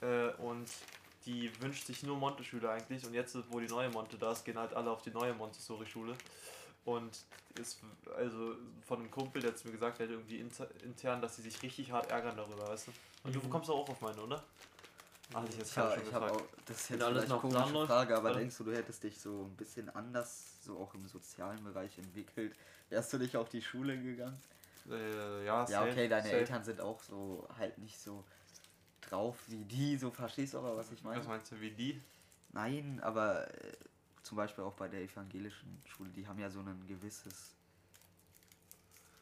äh, 0.00 0.30
und 0.42 0.66
die 1.26 1.50
wünscht 1.60 1.86
sich 1.86 2.02
nur 2.02 2.16
Monte-Schüler 2.16 2.70
eigentlich, 2.70 3.04
und 3.04 3.14
jetzt, 3.14 3.36
wo 3.50 3.60
die 3.60 3.68
neue 3.68 3.90
Monte 3.90 4.16
da 4.16 4.32
ist, 4.32 4.44
gehen 4.44 4.58
halt 4.58 4.74
alle 4.74 4.90
auf 4.90 5.02
die 5.02 5.10
neue 5.10 5.34
Montessori-Schule. 5.34 6.14
Und 6.84 7.18
ist, 7.60 7.80
also 8.16 8.54
von 8.86 9.00
einem 9.00 9.10
Kumpel, 9.10 9.42
der 9.42 9.52
hat 9.52 9.64
mir 9.64 9.72
gesagt, 9.72 10.00
hat 10.00 10.08
irgendwie 10.08 10.38
inter, 10.38 10.66
intern, 10.82 11.20
dass 11.20 11.36
sie 11.36 11.42
sich 11.42 11.62
richtig 11.62 11.90
hart 11.90 12.10
ärgern 12.10 12.36
darüber, 12.36 12.68
weißt 12.68 12.88
du? 12.88 12.92
Und 13.24 13.34
du 13.34 13.40
Mhm. 13.40 13.50
kommst 13.50 13.68
auch 13.70 13.88
auf 13.88 14.00
meine, 14.00 14.20
oder? 14.22 14.42
Ah, 15.32 15.44
ich 15.48 15.58
jetzt 15.58 15.74
schon 15.74 15.84
ich 16.06 16.12
habe 16.12 16.32
auch, 16.32 16.42
das 16.66 16.80
ist 16.80 16.88
jetzt 16.90 17.02
alles 17.04 17.26
Plan 17.26 17.38
komische 17.38 17.72
läuft, 17.72 17.86
Frage, 17.86 18.16
aber 18.16 18.32
denkst 18.32 18.56
du, 18.56 18.64
du 18.64 18.74
hättest 18.74 19.04
dich 19.04 19.20
so 19.20 19.44
ein 19.44 19.56
bisschen 19.56 19.88
anders, 19.90 20.64
so 20.64 20.78
auch 20.78 20.92
im 20.94 21.06
sozialen 21.06 21.62
Bereich 21.62 21.96
entwickelt? 21.98 22.52
Wärst 22.88 23.12
du 23.12 23.18
nicht 23.18 23.36
auf 23.36 23.48
die 23.48 23.62
Schule 23.62 23.96
gegangen? 24.00 24.40
Äh, 24.90 25.44
ja, 25.44 25.60
Ja, 25.60 25.66
safe, 25.66 25.90
okay, 25.92 26.08
deine 26.08 26.24
safe. 26.24 26.36
Eltern 26.38 26.64
sind 26.64 26.80
auch 26.80 27.00
so 27.02 27.46
halt 27.58 27.78
nicht 27.78 28.00
so 28.00 28.24
drauf 29.10 29.36
wie 29.48 29.64
die, 29.64 29.96
so 29.96 30.10
verstehst 30.10 30.54
du 30.54 30.58
aber, 30.58 30.76
was 30.76 30.90
ich 30.92 31.02
meine? 31.02 31.20
Was 31.20 31.26
meinst 31.28 31.50
du, 31.52 31.60
wie 31.60 31.70
die? 31.70 32.00
Nein, 32.52 33.00
aber 33.02 33.48
äh, 33.64 33.72
zum 34.22 34.36
Beispiel 34.36 34.64
auch 34.64 34.74
bei 34.74 34.88
der 34.88 35.00
evangelischen 35.02 35.80
Schule, 35.86 36.10
die 36.10 36.26
haben 36.26 36.38
ja 36.38 36.50
so 36.50 36.60
ein 36.60 36.84
gewisses, 36.86 37.54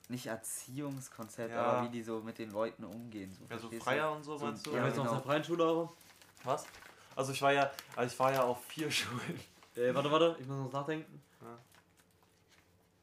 nicht 0.09 0.27
Erziehungskonzept, 0.27 1.51
Ja. 1.53 1.63
aber 1.63 1.87
wie 1.87 1.91
die 1.93 2.03
so 2.03 2.21
mit 2.21 2.39
den 2.39 2.51
Leuten 2.51 2.85
umgehen. 2.85 3.33
So, 3.35 3.45
Ja, 3.51 3.59
so 3.59 3.71
Freier 3.71 4.13
und 4.13 4.23
so, 4.25 4.39
So- 4.39 4.47
meinst 4.47 4.67
du? 4.67 4.71
Ja, 4.71 4.79
Ja, 4.79 4.87
jetzt 4.87 4.97
noch 4.97 5.05
genau. 5.05 5.17
aus 5.17 5.23
der 5.23 5.31
freien 5.31 5.45
Schule, 5.45 5.65
aber. 5.65 5.93
Was? 6.45 6.67
Also 7.17 7.33
ich 7.33 7.43
war 7.43 7.53
ja, 7.53 7.71
also 7.97 8.13
ich 8.13 8.19
war 8.19 8.33
ja 8.33 8.43
auf 8.45 8.65
vier 8.65 8.91
Schulen. 8.91 9.41
Äh, 9.77 9.95
warte, 9.95 10.11
warte, 10.11 10.37
ich 10.41 10.47
muss 10.47 10.57
noch 10.59 10.73
nachdenken. 10.73 11.23
Ja. 11.43 11.59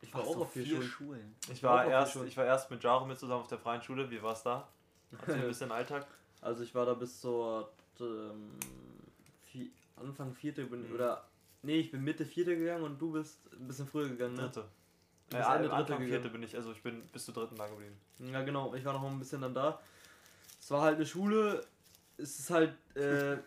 Ich 0.02 0.14
war 0.14 0.22
Ach 0.22 0.28
auch 0.28 0.34
so, 0.34 0.42
auf 0.44 0.52
vier, 0.54 0.66
Schulen. 0.66 0.88
Schulen. 0.88 1.36
Ich 1.52 1.62
war 1.64 1.86
erst, 1.86 2.14
Schulen. 2.14 2.28
ich 2.28 2.38
war 2.38 2.46
erst 2.46 2.72
mit 2.72 2.84
Jaro 2.84 3.06
mit 3.06 3.20
zusammen 3.20 3.42
auf 3.42 3.48
der 3.48 3.60
freien 3.60 3.82
Schule. 3.82 4.10
Wie 4.10 4.22
war's 4.22 4.42
da? 4.44 4.68
Erzähl 5.12 5.36
ein 5.42 5.48
bisschen 5.48 5.72
Alltag. 5.72 6.08
Also 6.46 6.64
ich 6.64 6.76
war 6.76 6.86
da 6.86 6.94
bis 6.94 7.20
zur 7.22 7.72
ähm, 8.00 8.52
vier, 9.46 9.68
Anfang 9.96 10.32
vierte 10.34 10.64
bin, 10.66 10.88
Mhm. 10.88 10.94
oder 10.94 11.28
nee, 11.64 11.80
ich 11.80 11.90
bin 11.92 12.04
Mitte 12.04 12.24
vierte 12.26 12.56
gegangen 12.56 12.84
und 12.84 13.02
du 13.02 13.12
bist 13.14 13.40
ein 13.54 13.68
bisschen 13.68 13.88
früher 13.88 14.10
gegangen, 14.10 14.36
ne? 14.36 14.44
Dritte. 14.44 14.66
Du 15.30 15.38
bist 15.38 15.50
Ende 15.50 15.56
Ende 15.56 15.70
dritte 15.70 15.74
Anfang 15.76 16.00
gegangen. 16.00 16.10
vierte 16.22 16.30
bin 16.30 16.44
ich, 16.44 16.56
also 16.56 16.72
ich 16.72 16.84
bin 16.84 17.02
bis 17.12 17.26
zur 17.26 17.34
dritten 17.34 17.56
da 17.56 17.68
geblieben. 17.68 17.96
Ja 18.20 18.44
genau, 18.44 18.76
ich 18.76 18.86
war 18.86 18.94
noch 18.94 19.04
ein 19.04 19.18
bisschen 19.18 19.42
dann 19.42 19.56
da. 19.56 19.80
Es 20.60 20.70
war 20.70 20.82
halt 20.82 20.98
eine 20.98 21.06
Schule, 21.08 21.66
es 22.18 22.40
ist 22.40 22.50
halt, 22.52 22.74
äh, 22.96 23.38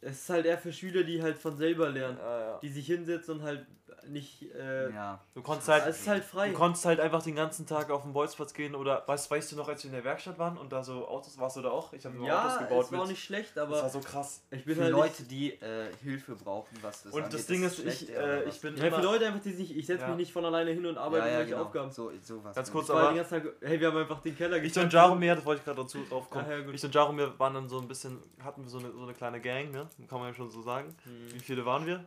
es 0.00 0.20
ist 0.22 0.30
halt 0.30 0.46
eher 0.46 0.58
für 0.58 0.72
Schüler, 0.72 1.02
die 1.02 1.20
halt 1.20 1.38
von 1.38 1.56
selber 1.56 1.88
lernen. 1.90 2.18
Die 2.62 2.68
sich 2.68 2.86
hinsetzen 2.86 3.36
und 3.38 3.42
halt 3.42 3.66
nicht, 4.08 4.42
äh, 4.54 4.90
Ja. 4.92 5.20
Du 5.34 5.42
konntest 5.42 5.68
halt, 5.68 5.86
es 5.86 6.00
ist 6.00 6.08
halt 6.08 6.24
frei. 6.24 6.48
du 6.50 6.54
konntest 6.54 6.84
halt 6.84 7.00
einfach 7.00 7.22
den 7.22 7.34
ganzen 7.36 7.66
Tag 7.66 7.90
auf 7.90 8.02
den 8.02 8.12
Bolzplatz 8.12 8.52
gehen 8.54 8.74
oder 8.74 9.02
weißt, 9.06 9.30
weißt 9.30 9.52
du 9.52 9.56
noch, 9.56 9.68
als 9.68 9.82
wir 9.84 9.88
in 9.90 9.94
der 9.94 10.04
Werkstatt 10.04 10.38
waren 10.38 10.56
und 10.58 10.72
da 10.72 10.82
so 10.82 11.06
Autos, 11.08 11.38
warst 11.38 11.56
du 11.56 11.62
da 11.62 11.70
auch? 11.70 11.92
Ich 11.92 12.04
habe 12.04 12.16
Ja, 12.24 12.44
Autos 12.46 12.58
gebaut 12.58 12.84
es 12.86 12.92
war 12.92 13.02
auch 13.02 13.06
nicht 13.08 13.22
schlecht, 13.22 13.56
das 13.56 13.68
war 13.70 13.78
aber 13.80 13.88
so 13.90 14.00
krass. 14.00 14.42
ich 14.50 14.64
bin 14.64 14.76
Für 14.76 14.82
halt 14.84 14.92
Leute, 14.92 15.22
nicht, 15.22 15.30
die 15.30 15.52
äh, 15.60 15.90
Hilfe 16.02 16.34
brauchen, 16.34 16.76
was 16.82 17.02
das 17.04 17.12
Und 17.12 17.22
angeht, 17.24 17.38
das 17.38 17.46
Ding 17.46 17.62
ist, 17.62 17.78
ich, 17.78 18.10
äh, 18.10 18.46
was? 18.46 18.54
ich 18.54 18.60
bin 18.60 18.76
ja, 18.76 18.90
für 18.90 19.00
Leute 19.02 19.26
einfach, 19.26 19.42
die 19.42 19.52
sich, 19.52 19.76
ich 19.76 19.86
setze 19.86 20.02
Ja. 20.02 20.08
mich 20.08 20.16
nicht 20.18 20.32
von 20.32 20.44
alleine 20.44 20.70
hin 20.72 20.86
und 20.86 20.98
arbeite 20.98 21.26
ja, 21.26 21.30
ja, 21.32 21.36
solche 21.38 21.50
genau. 21.52 21.62
Aufgaben. 21.64 21.90
So, 21.90 22.10
sowas. 22.22 22.54
Ganz 22.56 22.72
kurz, 22.72 22.90
aber- 22.90 23.08
den 23.08 23.16
ganzen 23.16 23.42
Tag, 23.42 23.52
hey, 23.62 23.78
wir 23.80 23.86
haben 23.88 23.96
einfach 23.98 24.20
den 24.22 24.36
Keller 24.36 24.62
Ich 24.62 24.76
und. 24.78 24.92
Jaromir, 24.92 25.34
das 25.36 25.44
wollte 25.44 25.60
ich 25.60 25.64
gerade 25.64 25.82
dazu 25.82 25.98
drauf 26.08 26.28
kommen. 26.30 26.44
Ah, 26.48 26.52
ja, 26.52 26.60
gut. 26.60 26.74
ich 26.74 26.84
und 26.84 26.94
Jaromir 26.94 27.38
waren 27.38 27.54
dann 27.54 27.68
so 27.68 27.78
ein 27.80 27.88
bisschen, 27.88 28.18
hatten 28.42 28.62
wir 28.62 28.70
so 28.70 28.78
eine, 28.78 28.90
so 28.92 29.02
eine 29.02 29.14
kleine 29.14 29.40
Gang, 29.40 29.70
ne? 29.72 29.88
Kann 30.08 30.18
man 30.18 30.28
ja 30.28 30.34
schon 30.34 30.50
so 30.50 30.62
sagen. 30.62 30.94
Mhm. 31.04 31.34
Wie 31.34 31.38
viele 31.40 31.64
waren 31.66 31.86
wir? 31.86 32.04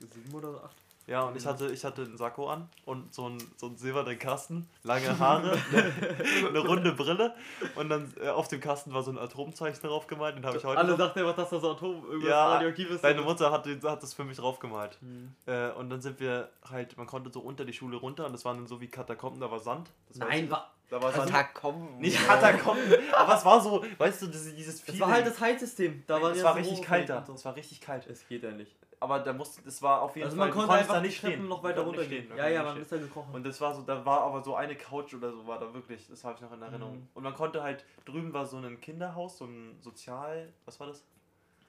Sieben 0.00 0.34
oder 0.34 0.62
acht? 0.64 0.76
Ja, 1.06 1.22
und 1.24 1.36
ich 1.36 1.44
hatte, 1.44 1.66
ich 1.70 1.84
hatte 1.84 2.02
einen 2.02 2.16
Sakko 2.16 2.48
an 2.48 2.68
und 2.86 3.14
so 3.14 3.26
einen, 3.26 3.38
so 3.56 3.66
einen 3.66 3.76
silbernen 3.76 4.18
Kasten, 4.18 4.68
lange 4.84 5.18
Haare, 5.18 5.52
eine, 5.72 6.48
eine 6.48 6.58
runde 6.60 6.92
Brille 6.92 7.34
und 7.74 7.90
dann 7.90 8.12
äh, 8.22 8.28
auf 8.28 8.48
dem 8.48 8.60
Kasten 8.60 8.94
war 8.94 9.02
so 9.02 9.10
ein 9.10 9.18
Atomzeichen 9.18 9.86
drauf 9.86 10.06
gemalt, 10.06 10.36
den 10.36 10.46
habe 10.46 10.56
ich 10.56 10.64
heute 10.64 10.78
Alle 10.78 10.92
noch. 10.92 10.98
dachten 10.98 11.20
einfach, 11.20 11.36
dass 11.36 11.50
das 11.50 11.62
Atom 11.62 12.04
irgendwas 12.06 12.30
Ja, 12.30 12.52
radioaktives 12.54 13.02
Deine 13.02 13.20
Mutter 13.22 13.50
hat, 13.50 13.66
hat 13.66 14.02
das 14.02 14.14
für 14.14 14.24
mich 14.24 14.38
drauf 14.38 14.58
gemalt. 14.58 14.98
Mhm. 15.02 15.34
Äh, 15.46 15.70
und 15.72 15.90
dann 15.90 16.00
sind 16.00 16.20
wir 16.20 16.48
halt, 16.70 16.96
man 16.96 17.06
konnte 17.06 17.30
so 17.32 17.40
unter 17.40 17.64
die 17.64 17.72
Schule 17.74 17.96
runter 17.96 18.26
und 18.26 18.32
das 18.32 18.44
waren 18.44 18.56
dann 18.56 18.66
so 18.66 18.80
wie 18.80 18.88
Katakomben, 18.88 19.40
da 19.40 19.50
war 19.50 19.60
Sand. 19.60 19.90
Nein, 20.14 20.50
war, 20.50 20.73
da 20.90 21.02
war. 21.02 21.12
Katakomben. 21.12 21.98
Nicht 21.98 22.24
Katakomben, 22.26 22.82
aber 23.12 23.36
es 23.36 23.44
war 23.44 23.60
so, 23.60 23.84
weißt 23.98 24.22
du, 24.22 24.26
dieses, 24.28 24.80
Feeling. 24.80 25.00
war 25.00 25.12
halt 25.12 25.26
das 25.26 25.40
Heizsystem. 25.40 26.04
Da 26.06 26.20
waren 26.20 26.32
es 26.32 26.38
ja 26.38 26.44
war 26.44 26.52
so 26.54 26.58
richtig 26.58 26.82
kalt 26.82 27.08
da. 27.08 27.24
Es 27.34 27.44
war 27.44 27.56
richtig 27.56 27.80
kalt. 27.80 28.06
Es 28.06 28.26
geht 28.28 28.42
ja 28.42 28.50
nicht. 28.50 28.74
Aber 29.00 29.18
da 29.18 29.32
musste, 29.34 29.60
das 29.62 29.82
war 29.82 30.00
auf 30.00 30.16
jeden 30.16 30.24
Also 30.26 30.36
Fall. 30.38 30.46
man 30.48 30.54
du 30.54 30.60
konnte 30.60 30.78
einfach 30.80 30.94
da 30.94 31.00
nicht 31.02 31.20
Treppen 31.20 31.34
stehen. 31.34 31.48
noch 31.48 31.62
weiter 31.62 31.82
runtergehen. 31.82 32.24
stehen, 32.24 32.38
Ja, 32.38 32.48
ja, 32.48 32.62
man 32.62 32.80
ist 32.80 32.90
da 32.90 32.96
gekrochen. 32.96 33.34
Und 33.34 33.44
das 33.44 33.60
war 33.60 33.74
so, 33.74 33.82
da 33.82 34.02
war 34.06 34.22
aber 34.22 34.42
so 34.42 34.54
eine 34.54 34.76
Couch 34.76 35.12
oder 35.12 35.30
so, 35.30 35.46
war 35.46 35.58
da 35.58 35.74
wirklich, 35.74 36.06
das 36.08 36.24
habe 36.24 36.36
ich 36.36 36.40
noch 36.40 36.52
in 36.52 36.62
Erinnerung. 36.62 36.96
Mhm. 37.00 37.08
Und 37.12 37.22
man 37.22 37.34
konnte 37.34 37.62
halt, 37.62 37.84
drüben 38.06 38.32
war 38.32 38.46
so 38.46 38.56
ein 38.56 38.80
Kinderhaus, 38.80 39.36
so 39.38 39.44
ein 39.44 39.76
Sozial, 39.80 40.52
was 40.64 40.80
war 40.80 40.86
das? 40.86 41.04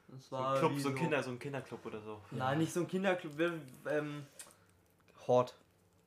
das 0.07 0.30
So 0.30 0.36
ein 0.38 0.43
war 0.43 0.55
Club, 0.59 0.80
so 0.80 0.89
ein 0.89 0.95
Kinder, 0.95 1.24
so 1.24 1.32
ein 1.32 1.39
Kinderclub 1.39 1.86
oder 1.86 1.99
so. 1.99 2.22
Nein, 2.32 2.59
nicht 2.59 2.72
so 2.72 2.82
ein 2.82 2.88
Kinderclub. 2.88 3.34
Ähm, 3.89 4.26
Hort. 5.28 5.55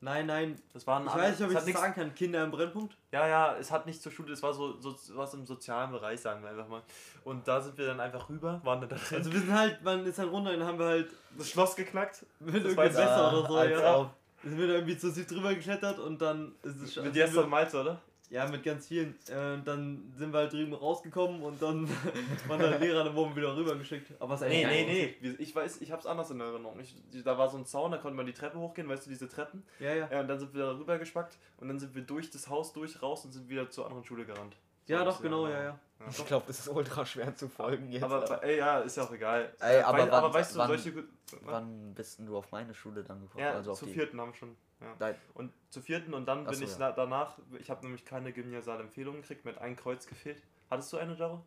Nein, 0.01 0.27
nein. 0.27 0.61
Das 0.73 0.87
war 0.87 1.01
ein 1.01 1.07
Ich 1.07 1.15
weiß 1.15 1.39
nicht, 1.39 1.43
ob 1.45 1.51
ich 1.51 1.57
das 1.57 1.67
nichts- 1.67 1.81
sagen 1.81 1.95
kann. 1.95 2.15
Kinder 2.15 2.45
im 2.45 2.51
Brennpunkt. 2.51 2.97
Ja, 3.13 3.27
ja, 3.27 3.57
es 3.57 3.71
hat 3.71 3.87
nicht 3.87 4.03
zur 4.03 4.13
Schule, 4.13 4.33
es 4.33 4.43
war 4.43 4.53
so, 4.53 4.79
so 4.81 4.95
was 5.17 5.35
im 5.35 5.47
sozialen 5.47 5.91
Bereich, 5.93 6.21
sagen 6.21 6.43
wir 6.43 6.51
einfach 6.51 6.69
mal. 6.69 6.83
Und 7.25 7.47
da 7.49 7.61
sind 7.61 7.77
wir 7.79 7.87
dann 7.87 8.01
einfach 8.01 8.29
rüber, 8.29 8.61
waren 8.65 8.81
dann 8.81 8.91
da 8.91 8.97
drin. 8.97 9.19
Also 9.19 9.33
wir 9.33 9.41
sind 9.41 9.53
halt, 9.53 9.83
man 9.83 10.05
ist 10.07 10.19
halt 10.19 10.31
runter 10.31 10.51
und 10.53 10.59
dann 10.61 10.69
haben 10.69 10.79
wir 10.79 10.87
halt 10.87 11.11
das 11.37 11.49
Schloss 11.51 11.75
geknackt. 11.77 12.25
mit 12.41 12.55
Das 12.57 12.63
irgendeinem. 12.65 12.93
Messer 12.95 13.33
oder 13.39 13.49
so, 13.49 13.63
ja. 13.63 13.97
ob. 13.99 14.11
Sind 14.45 14.57
wir 14.59 14.67
da 14.69 14.75
irgendwie 14.75 14.97
zu 14.97 15.11
süd 15.11 15.29
drüber 15.31 15.53
geklettert 15.55 15.99
und 15.99 16.23
dann 16.23 16.55
ist 16.63 16.77
es 16.77 16.81
Mit 16.97 17.05
sind 17.05 17.17
Jester 17.17 17.43
und 17.45 17.51
Malze, 17.51 17.81
oder? 17.81 18.01
Ja, 18.31 18.47
mit 18.47 18.63
ganz 18.63 18.89
vielen. 18.89 19.15
Äh, 19.29 19.55
und 19.55 19.67
dann 19.67 20.13
sind 20.17 20.33
wir 20.33 20.41
halt 20.41 20.53
drüben 20.53 20.75
rausgekommen 20.75 21.41
und 21.43 21.63
dann 21.63 21.89
waren 22.49 22.61
da 22.61 22.77
Lehrer, 22.77 23.05
dann 23.05 23.15
wurden 23.15 23.31
wir 23.35 23.37
wieder 23.43 23.57
rübergeschickt. 23.57 24.13
Aber 24.21 24.35
es 24.35 24.43
ist 24.43 24.49
Nee, 24.49 24.65
eigentlich 24.67 24.87
nee, 24.87 25.17
nee. 25.23 25.31
Wir- 25.31 25.41
Ich 25.41 25.55
weiß, 25.57 25.81
ich 25.81 25.91
hab's 25.93 26.05
anders 26.05 26.31
in 26.31 26.39
Erinnerung. 26.41 26.79
Ich, 26.81 26.95
da 27.25 27.39
war 27.39 27.49
so 27.49 27.57
ein 27.57 27.65
Zaun, 27.65 27.91
da 27.93 27.97
konnte 27.99 28.17
man 28.17 28.27
die 28.27 28.35
Treppe 28.35 28.59
hochgehen, 28.59 28.89
weißt 28.89 29.07
du, 29.07 29.11
diese 29.11 29.29
Treppen. 29.29 29.63
Ja, 29.81 29.95
ja. 29.95 30.09
Ja, 30.11 30.21
und 30.21 30.29
dann 30.29 30.39
sind 30.39 30.53
wir 30.55 30.63
da 30.67 30.73
rüber 30.77 30.99
gespackt 30.99 31.39
und 31.57 31.69
dann 31.69 31.79
sind 31.79 31.95
wir 31.95 32.03
durch 32.03 32.31
das 32.31 32.49
Haus 32.49 32.73
durch 32.75 33.01
raus 33.03 33.25
und 33.25 33.33
sind 33.33 33.49
wieder 33.49 33.71
zur 33.71 33.87
anderen 33.87 34.05
Schule 34.05 34.27
gerannt. 34.27 34.57
So 34.87 34.93
Ja, 34.95 35.05
doch, 35.05 35.23
genau, 35.23 35.47
aber- 35.47 35.51
ja, 35.55 35.63
ja. 35.63 35.79
Ich 36.11 36.25
glaube, 36.27 36.45
das 36.47 36.61
ist 36.61 36.69
ultra 36.69 37.05
schwer 37.05 37.35
zu 37.35 37.49
folgen 37.49 37.91
jetzt. 37.91 38.05
Aber 38.05 38.45
ey, 38.45 38.59
ja, 38.59 38.79
ist 38.81 38.97
ja 38.97 39.03
auch 39.05 39.13
egal. 39.13 39.53
Ey, 39.59 39.81
aber 39.83 39.99
Wei- 39.99 40.03
aber 40.13 40.23
wann- 40.29 40.35
weißt 40.35 40.55
du, 40.55 40.59
wann- 40.61 40.69
solche. 40.69 41.05
Wann 41.43 41.95
bist 41.95 42.19
denn 42.19 42.27
du 42.27 42.37
auf 42.37 42.53
meine 42.53 42.73
Schule 42.73 43.03
dann 43.03 43.21
gekommen? 43.21 43.43
Ja, 43.43 43.53
also 43.55 43.73
auf 43.73 43.79
zu 43.81 43.87
die. 43.87 43.93
vierten 43.95 44.21
haben 44.21 44.31
wir 44.31 44.35
schon. 44.37 44.55
Ja. 44.81 44.95
Nein. 44.99 45.15
Und 45.35 45.53
zu 45.71 45.81
vierten 45.81 46.15
und 46.15 46.27
dann 46.27 46.45
Ach 46.47 46.51
bin 46.51 46.59
so, 46.61 46.65
ich 46.65 46.71
ja. 46.73 46.77
na, 46.79 46.93
danach, 46.93 47.39
ich 47.59 47.69
habe 47.71 47.83
nämlich 47.85 48.05
keine 48.05 48.33
gymnasiale 48.33 48.81
Empfehlung 48.81 49.17
gekriegt, 49.17 49.45
mit 49.45 49.59
ein 49.59 49.77
Kreuz 49.77 50.07
gefehlt. 50.07 50.43
Hattest 50.71 50.93
du 50.93 50.99
eine, 50.99 51.15
Jaro? 51.15 51.45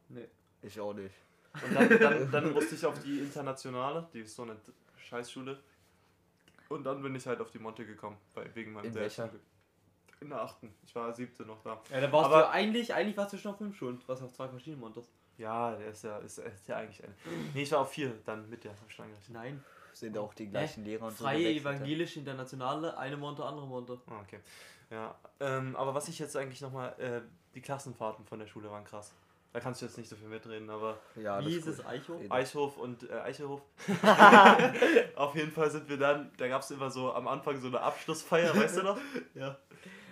Ich 0.61 0.79
auch 0.79 0.93
nicht. 0.93 1.15
Und 1.63 1.73
dann, 1.75 1.99
dann, 1.99 2.31
dann 2.31 2.53
musste 2.53 2.75
ich 2.75 2.85
auf 2.85 2.99
die 3.01 3.19
internationale, 3.19 4.07
die 4.13 4.21
ist 4.21 4.35
so 4.35 4.43
eine 4.43 4.57
Scheißschule. 4.97 5.59
Und 6.69 6.83
dann 6.85 7.01
bin 7.01 7.15
ich 7.15 7.25
halt 7.27 7.41
auf 7.41 7.51
die 7.51 7.59
Monte 7.59 7.85
gekommen, 7.85 8.17
bei, 8.33 8.53
wegen 8.55 8.73
meinem 8.73 8.85
In 8.85 8.95
welcher? 8.95 9.29
In 10.21 10.29
der 10.29 10.41
achten. 10.41 10.73
Ich 10.85 10.93
war 10.95 11.11
siebte 11.13 11.43
noch 11.45 11.61
da. 11.63 11.81
Ja, 11.89 11.99
da 11.99 12.11
warst 12.11 12.25
Aber- 12.27 12.41
du 12.41 12.49
eigentlich, 12.49 12.93
eigentlich 12.93 13.17
warst 13.17 13.33
du 13.33 13.37
schon 13.37 13.51
auf 13.53 13.57
fünf 13.57 13.75
Schulen. 13.75 13.99
Du 13.99 14.07
warst 14.07 14.21
auf 14.23 14.31
zwei 14.31 14.47
verschiedenen 14.47 14.79
Montes. 14.81 15.11
Ja, 15.37 15.75
der 15.75 15.87
ist 15.87 16.03
ja, 16.03 16.19
ist, 16.19 16.37
ist 16.37 16.67
ja 16.67 16.77
eigentlich 16.77 17.03
ein. 17.03 17.13
Nee, 17.55 17.63
ich 17.63 17.71
war 17.71 17.79
auf 17.79 17.91
vier, 17.91 18.13
dann 18.25 18.47
mit 18.49 18.63
der 18.63 18.75
Stange. 18.87 19.15
Nein. 19.29 19.63
Sind 19.93 20.17
auch 20.17 20.33
die 20.33 20.47
gleichen 20.47 20.83
Lehrer 20.85 21.05
und 21.07 21.17
so. 21.17 21.23
Freie 21.23 21.49
ja? 21.49 21.59
evangelische 21.61 22.19
internationale, 22.19 22.97
eine 22.97 23.17
Monte, 23.17 23.43
andere 23.45 23.67
Monte. 23.67 23.99
Ah, 24.07 24.19
okay. 24.21 24.39
Ja, 24.89 25.15
ähm, 25.39 25.75
aber 25.75 25.93
was 25.93 26.07
ich 26.07 26.19
jetzt 26.19 26.35
eigentlich 26.35 26.61
nochmal, 26.61 26.93
äh, 26.99 27.21
die 27.55 27.61
Klassenfahrten 27.61 28.25
von 28.25 28.39
der 28.39 28.47
Schule 28.47 28.69
waren 28.69 28.83
krass. 28.83 29.13
Da 29.53 29.59
kannst 29.59 29.81
du 29.81 29.85
jetzt 29.85 29.97
nicht 29.97 30.09
so 30.09 30.15
viel 30.15 30.29
mitreden, 30.29 30.69
aber 30.69 30.97
Ja, 31.15 31.37
das 31.37 31.45
Wie 31.45 31.55
ist 31.57 31.65
hieß 31.65 31.79
es. 31.79 31.85
Eichhof? 31.85 32.21
Eichhof 32.29 32.77
und 32.77 33.09
äh, 33.09 33.19
Eichelhof. 33.19 33.61
Auf 35.15 35.35
jeden 35.35 35.51
Fall 35.51 35.69
sind 35.69 35.89
wir 35.89 35.97
dann, 35.97 36.31
da 36.37 36.47
gab 36.47 36.61
es 36.61 36.71
immer 36.71 36.89
so 36.89 37.13
am 37.13 37.27
Anfang 37.27 37.59
so 37.59 37.67
eine 37.67 37.81
Abschlussfeier, 37.81 38.55
weißt 38.55 38.77
du 38.77 38.83
noch? 38.83 38.97
Ja. 39.35 39.57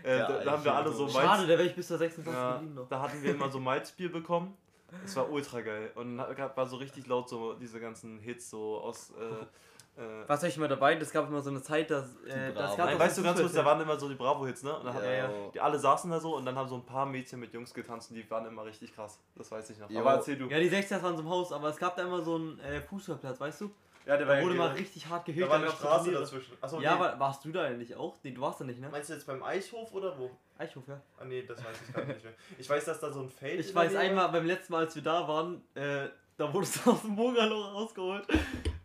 Äh, 0.03 0.17
Ja, 0.17 0.27
da, 0.27 0.43
da 0.43 0.51
haben 0.51 0.63
wir 0.63 0.73
alle 0.73 0.91
so 0.91 1.07
Schade, 1.07 1.27
Malz, 1.27 1.41
da 1.41 1.47
wäre 1.47 1.63
ich 1.63 1.75
bis 1.75 1.87
zur 1.87 1.97
26. 1.97 2.33
ja, 2.33 2.61
da 2.89 3.01
hatten 3.01 3.21
wir 3.21 3.31
immer 3.31 3.49
so 3.49 3.59
Malzbier 3.59 4.11
bekommen. 4.11 4.57
Das 5.03 5.15
war 5.15 5.29
ultra 5.29 5.61
geil. 5.61 5.91
Und 5.95 6.17
gab- 6.35 6.55
war 6.57 6.65
so 6.65 6.77
richtig 6.77 7.07
laut 7.07 7.29
so 7.29 7.53
diese 7.53 7.79
ganzen 7.79 8.19
Hits 8.19 8.49
so 8.49 8.79
aus. 8.79 9.11
Äh, 9.19 10.01
äh, 10.01 10.23
Was 10.27 10.43
euch 10.43 10.55
mal 10.57 10.67
dabei? 10.69 10.95
Das 10.95 11.11
gab 11.11 11.27
immer 11.27 11.41
so 11.41 11.49
eine 11.49 11.61
Zeit, 11.61 11.89
dass. 11.91 12.15
Äh, 12.25 12.53
das 12.53 12.77
gab 12.77 12.85
Nein, 12.87 12.99
weißt 12.99 13.17
du 13.17 13.23
ganz 13.23 13.39
kurz, 13.39 13.53
da 13.53 13.65
waren 13.65 13.81
immer 13.81 13.97
so 13.99 14.07
die 14.07 14.15
Bravo-Hits, 14.15 14.63
ne? 14.63 14.77
Und 14.77 14.85
dann 14.85 14.95
Ja, 14.95 15.01
haben, 15.01 15.33
ja. 15.33 15.49
Die 15.53 15.59
alle 15.59 15.77
saßen 15.77 16.09
da 16.09 16.19
so 16.19 16.35
und 16.37 16.45
dann 16.45 16.55
haben 16.55 16.69
so 16.69 16.75
ein 16.75 16.85
paar 16.85 17.05
Mädchen 17.05 17.39
mit 17.39 17.53
Jungs 17.53 17.73
getanzt 17.73 18.09
und 18.11 18.15
die 18.15 18.29
waren 18.31 18.45
immer 18.45 18.63
richtig 18.65 18.93
krass. 18.95 19.19
Das 19.35 19.51
weiß 19.51 19.69
ich 19.71 19.79
noch. 19.79 19.89
Jo. 19.89 19.99
Aber 19.99 20.13
erzähl 20.13 20.37
du. 20.37 20.45
Ja, 20.47 20.59
die 20.59 20.69
60er 20.69 21.01
waren 21.03 21.15
so 21.17 21.23
im 21.23 21.29
Haus, 21.29 21.51
aber 21.51 21.67
es 21.69 21.77
gab 21.77 21.95
da 21.97 22.03
immer 22.03 22.21
so 22.21 22.35
einen 22.35 22.59
äh, 22.59 22.81
Fußballplatz, 22.81 23.39
weißt 23.39 23.61
du? 23.61 23.71
Ja, 24.09 24.17
der 24.17 24.25
Da 24.25 24.41
wurde 24.41 24.55
mal 24.55 24.71
richtig 24.71 25.05
hart 25.07 25.25
gehört. 25.25 25.45
Da 25.45 25.53
war 25.53 25.61
eine 25.61 25.69
Straße 25.69 26.11
dazwischen. 26.11 26.57
Achso, 26.59 26.81
Ja, 26.81 26.95
nee. 26.95 27.03
aber 27.03 27.19
warst 27.19 27.45
du 27.45 27.51
da 27.51 27.63
eigentlich 27.65 27.95
auch? 27.95 28.17
Nee, 28.23 28.31
du 28.31 28.41
warst 28.41 28.59
da 28.59 28.65
nicht, 28.65 28.79
ne? 28.81 28.89
Meinst 28.89 29.09
du 29.09 29.13
jetzt 29.13 29.27
beim 29.27 29.43
Eichhof 29.43 29.93
oder 29.93 30.17
wo? 30.17 30.31
Eichhof, 30.57 30.83
ja. 30.87 30.99
Ah 31.19 31.25
nee, 31.25 31.43
das 31.43 31.63
weiß 31.63 31.77
ich 31.87 31.93
gerade 31.93 32.07
nicht 32.07 32.23
mehr. 32.23 32.33
Ich 32.57 32.67
weiß, 32.67 32.85
dass 32.85 32.99
da 32.99 33.11
so 33.13 33.21
ein 33.21 33.29
Feld 33.29 33.59
Ich 33.59 33.75
weiß 33.75 33.93
einmal, 33.95 34.29
beim 34.29 34.47
letzten 34.47 34.73
Mal, 34.73 34.85
als 34.85 34.95
wir 34.95 35.03
da 35.03 35.27
waren, 35.27 35.61
äh, 35.75 36.09
da 36.37 36.51
wurdest 36.51 36.83
du 36.83 36.91
aus 36.91 37.01
dem 37.01 37.15
Bungalow 37.15 37.61
rausgeholt. 37.61 38.27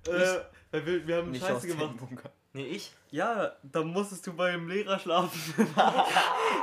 Äh, 0.06 0.40
weil 0.70 0.84
wir, 0.84 1.06
wir 1.06 1.16
haben 1.16 1.30
Nicht 1.30 1.42
Scheiße 1.46 1.68
gemacht. 1.68 1.96
Bunker. 1.96 2.30
Nee, 2.52 2.66
ich? 2.66 2.92
Ja, 3.10 3.56
dann 3.62 3.86
musstest 3.86 4.26
du 4.26 4.34
beim 4.34 4.68
Lehrer 4.68 4.98
schlafen. 4.98 5.40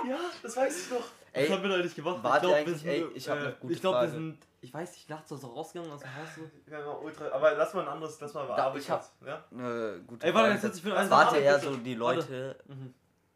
Ja, 0.07 0.17
das 0.43 0.55
weiß 0.55 0.85
ich 0.85 0.91
noch. 0.91 1.03
Ey, 1.33 1.47
das 1.47 1.57
haben 1.57 1.63
wir 1.63 1.77
noch 1.77 1.83
nicht 1.83 1.95
gemacht. 1.95 2.23
wart 2.23 2.43
ihr 2.43 2.49
wir 2.49 2.55
eigentlich- 2.57 2.85
ey, 2.85 3.05
ich 3.13 3.29
hab 3.29 3.37
äh, 3.37 3.41
eine 3.41 3.53
gute 3.53 3.73
Ich 3.73 3.81
glaube, 3.81 4.01
wir 4.01 4.09
sind, 4.09 4.37
ich 4.61 4.73
weiß 4.73 4.91
nicht, 4.91 5.09
nachts 5.09 5.29
so 5.29 5.35
rausgegangen 5.35 5.91
aus 5.91 6.01
dem 6.01 6.15
Haus. 6.15 6.27
So. 6.35 6.71
Ja, 6.71 6.85
ultra. 6.97 7.29
Aber 7.31 7.55
lass 7.55 7.73
mal 7.73 7.81
ein 7.83 7.87
anderes, 7.87 8.19
lass 8.19 8.33
mal 8.33 8.47
Da, 8.47 8.75
ich 8.75 8.89
hab- 8.89 9.09
Ja? 9.25 9.43
Eine 9.51 10.01
gute 10.05 10.25
Ey, 10.27 10.33
warte, 10.33 10.45
Frage. 10.47 10.51
jetzt 10.53 10.61
setz 10.61 10.73
dich 10.75 10.83
für 10.83 10.97
einen 10.97 11.09
Wart 11.09 11.27
Abend 11.27 11.39
ihr 11.39 11.43
eher 11.45 11.59
so 11.59 11.75
die 11.77 11.99
Warte. 11.99 12.19
Leute. 12.19 12.55
Mhm. 12.67 12.93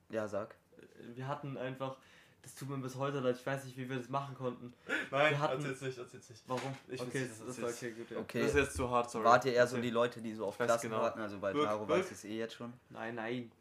Ja, 0.09 0.27
sag. 0.27 0.55
Wir 1.13 1.27
hatten 1.27 1.57
einfach, 1.57 1.95
das 2.41 2.53
tut 2.55 2.69
mir 2.69 2.77
bis 2.77 2.95
heute 2.95 3.19
leid, 3.21 3.37
ich 3.39 3.45
weiß 3.45 3.63
nicht, 3.65 3.77
wie 3.77 3.89
wir 3.89 3.97
das 3.97 4.09
machen 4.09 4.35
konnten. 4.35 4.73
Nein, 5.11 5.31
Wir 5.31 5.39
hatten- 5.39 5.53
erzähl's 5.65 5.81
nicht, 5.81 5.97
erzähl's 5.97 6.29
nicht. 6.29 6.43
Warum? 6.47 6.75
Ich 6.89 7.01
okay, 7.01 7.27
das, 7.29 7.39
nicht, 7.39 7.49
das 7.49 7.61
war 7.61 7.69
erzähl's. 7.69 7.93
okay, 7.93 8.01
gut. 8.03 8.11
Ja. 8.11 8.19
Okay. 8.19 8.41
Das 8.41 8.49
ist 8.51 8.55
jetzt 8.57 8.75
zu 8.75 8.89
hart, 8.89 9.09
sorry. 9.09 9.25
Wart 9.25 9.45
ihr 9.45 9.53
eher 9.53 9.67
so 9.67 9.77
die 9.77 9.89
Leute, 9.89 10.21
die 10.21 10.33
so 10.33 10.45
auf 10.47 10.57
Klassen 10.57 10.89
genau. 10.89 11.01
warten? 11.01 11.21
Also 11.21 11.39
bei 11.39 11.53
Wirk- 11.53 11.65
Taro 11.65 11.87
wirk- 11.87 11.99
weiß 11.99 12.11
es 12.11 12.25
eh 12.25 12.37
jetzt 12.37 12.55
schon. 12.55 12.73
Nein, 12.89 13.15
nein. 13.15 13.51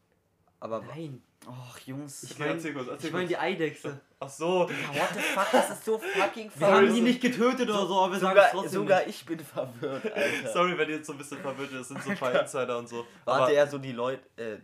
Aber. 0.64 0.80
Nein. 0.80 1.22
Och, 1.46 1.78
Jungs. 1.80 2.22
Ich 2.22 2.30
Okay, 2.32 2.40
meine, 2.40 2.52
erzähl 2.54 2.72
kurz, 2.72 2.88
erzähl 2.88 3.06
ich 3.08 3.12
meine 3.12 3.26
kurz. 3.26 3.38
die 3.38 3.44
Eidechse. 3.44 4.00
Ach 4.18 4.28
so. 4.30 4.62
Ja, 4.70 5.00
what 5.00 5.08
the 5.12 5.20
fuck, 5.20 5.46
das 5.52 5.70
ist 5.70 5.84
so 5.84 5.98
fucking 5.98 6.50
Wir 6.56 6.66
haben 6.66 6.94
die 6.94 7.00
nicht 7.02 7.20
getötet 7.20 7.68
oder 7.68 7.86
so, 7.86 8.00
aber 8.00 8.12
wir 8.14 8.18
sagen 8.18 8.38
es 8.38 8.44
Sogar, 8.44 8.50
trotzdem 8.62 8.80
sogar 8.80 8.98
nicht. 9.00 9.08
ich 9.20 9.26
bin 9.26 9.40
verwirrt, 9.40 10.10
Alter. 10.10 10.52
Sorry, 10.54 10.78
wenn 10.78 10.88
ihr 10.88 10.96
jetzt 10.96 11.06
so 11.06 11.12
ein 11.12 11.18
bisschen 11.18 11.38
verwirrt 11.38 11.70
seid. 11.70 11.80
Das 11.80 11.88
sind 11.88 12.02
so 12.02 12.10
ein 12.10 12.16
paar 12.16 12.40
Insider 12.40 12.78
und 12.78 12.88
so. 12.88 13.06
Wart 13.26 13.40
Aber 13.42 13.50
ihr 13.50 13.56
eher 13.56 13.66
so 13.66 13.76
die 13.76 13.92
Leute, 13.92 14.26
äh, 14.36 14.56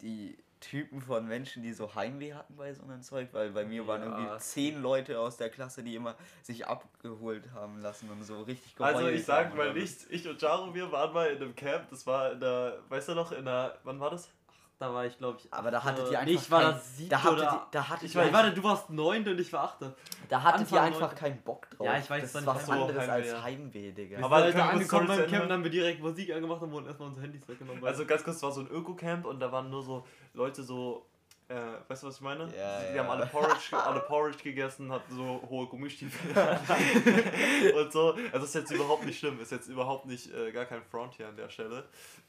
die 0.00 0.38
Typen 0.60 1.00
von 1.02 1.26
Menschen, 1.26 1.62
die 1.64 1.72
so 1.72 1.92
Heimweh 1.94 2.32
hatten 2.34 2.54
bei 2.56 2.72
so 2.72 2.84
einem 2.84 3.02
Zeug? 3.02 3.28
Weil 3.32 3.50
bei 3.50 3.64
mir 3.64 3.86
waren 3.88 4.02
Ja. 4.02 4.16
irgendwie 4.18 4.38
zehn 4.38 4.80
Leute 4.80 5.18
aus 5.18 5.36
der 5.36 5.50
Klasse, 5.50 5.82
die 5.82 5.96
immer 5.96 6.14
sich 6.42 6.66
abgeholt 6.68 7.50
haben 7.52 7.80
lassen 7.82 8.08
und 8.10 8.22
so 8.22 8.42
richtig 8.42 8.76
geheult 8.76 8.94
also 8.94 9.08
ich 9.08 9.24
sag 9.24 9.56
mal 9.56 9.70
oder 9.70 9.80
nicht, 9.80 10.06
ich 10.08 10.26
und 10.28 10.40
Jaro, 10.40 10.72
wir 10.72 10.90
waren 10.92 11.12
mal 11.12 11.26
in 11.30 11.42
einem 11.42 11.56
Camp. 11.56 11.90
Das 11.90 12.06
war 12.06 12.30
in 12.32 12.38
der, 12.40 12.78
weißt 12.88 13.08
du 13.08 13.14
noch, 13.14 13.32
in 13.32 13.44
der, 13.44 13.76
wann 13.82 13.98
war 13.98 14.10
das? 14.10 14.30
Da 14.78 14.92
war 14.92 15.06
ich, 15.06 15.16
glaube 15.16 15.38
ich. 15.40 15.52
Aber 15.54 15.70
da 15.70 15.82
hattet 15.84 16.00
achte- 16.04 16.12
ihr 16.12 16.18
einfach 16.18 16.32
Nee, 16.32 16.38
ich 16.38 16.50
war 16.50 16.62
kein- 16.62 16.72
das 16.72 16.96
siebte 16.96 17.10
Da 17.10 17.22
hattet 17.22 17.32
oder... 17.38 17.42
ihr, 17.52 17.66
da 17.70 17.88
hattet 17.88 18.02
ich 18.08 18.14
ihr, 18.16 18.24
war, 18.24 18.32
warte, 18.32 18.52
du 18.52 18.62
warst 18.64 18.90
neunte 18.90 19.30
und 19.30 19.40
ich 19.40 19.52
war 19.52 19.62
achte. 19.64 19.94
da 20.28 20.42
hattet 20.42 20.60
ihr 20.72 20.78
Anfang 20.80 20.86
einfach 20.86 21.00
neunte. 21.00 21.14
keinen 21.16 21.42
Bock 21.42 21.70
drauf. 21.70 21.86
Ja, 21.86 21.98
ich 21.98 22.10
weiß, 22.10 22.32
das 22.32 22.44
was 22.46 22.66
so 22.66 22.72
anderes 22.72 22.96
Heimweh, 23.08 23.30
als. 23.30 23.42
Heimweh, 23.44 23.92
Digga. 23.92 24.24
Aber 24.24 24.42
können 24.42 24.56
wir 24.56 24.64
angekommen 24.64 25.06
beim 25.06 25.26
Camp, 25.28 25.42
dann 25.44 25.52
haben 25.52 25.64
wir 25.64 25.70
direkt 25.70 26.00
Musik 26.02 26.32
angemacht 26.34 26.60
und 26.62 26.72
wurden 26.72 26.86
erstmal 26.86 27.08
unsere 27.08 27.24
Handys 27.26 27.46
weggenommen. 27.48 27.84
Also 27.84 28.04
ganz 28.04 28.24
kurz, 28.24 28.36
es 28.36 28.42
war 28.42 28.50
so 28.52 28.60
ein 28.62 28.68
Öko-Camp 28.68 29.26
und 29.26 29.38
da 29.40 29.52
waren 29.52 29.70
nur 29.70 29.82
so 29.84 30.04
Leute 30.32 30.64
so, 30.64 31.06
äh, 31.48 31.54
weißt 31.88 32.02
du 32.02 32.06
was 32.08 32.16
ich 32.16 32.20
meine? 32.22 32.44
Ja, 32.58 32.80
die 32.90 32.96
ja. 32.96 33.04
haben 33.04 33.10
alle 33.10 33.26
Porridge, 33.26 33.76
alle 33.76 34.00
Porridge 34.00 34.38
gegessen, 34.42 34.90
hatten 34.90 35.14
so 35.14 35.40
hohe 35.48 35.66
Gummistiefel 35.68 36.34
und 37.76 37.92
so. 37.92 38.12
Also 38.14 38.30
das 38.32 38.44
ist 38.44 38.54
jetzt 38.54 38.70
überhaupt 38.72 39.04
nicht 39.06 39.18
schlimm, 39.18 39.40
ist 39.40 39.52
jetzt 39.52 39.68
überhaupt 39.68 40.06
nicht 40.06 40.34
äh, 40.34 40.50
gar 40.52 40.64
kein 40.64 40.82
Front 40.82 41.14
hier 41.14 41.28
an 41.28 41.36
der 41.36 41.48
Stelle. 41.48 41.84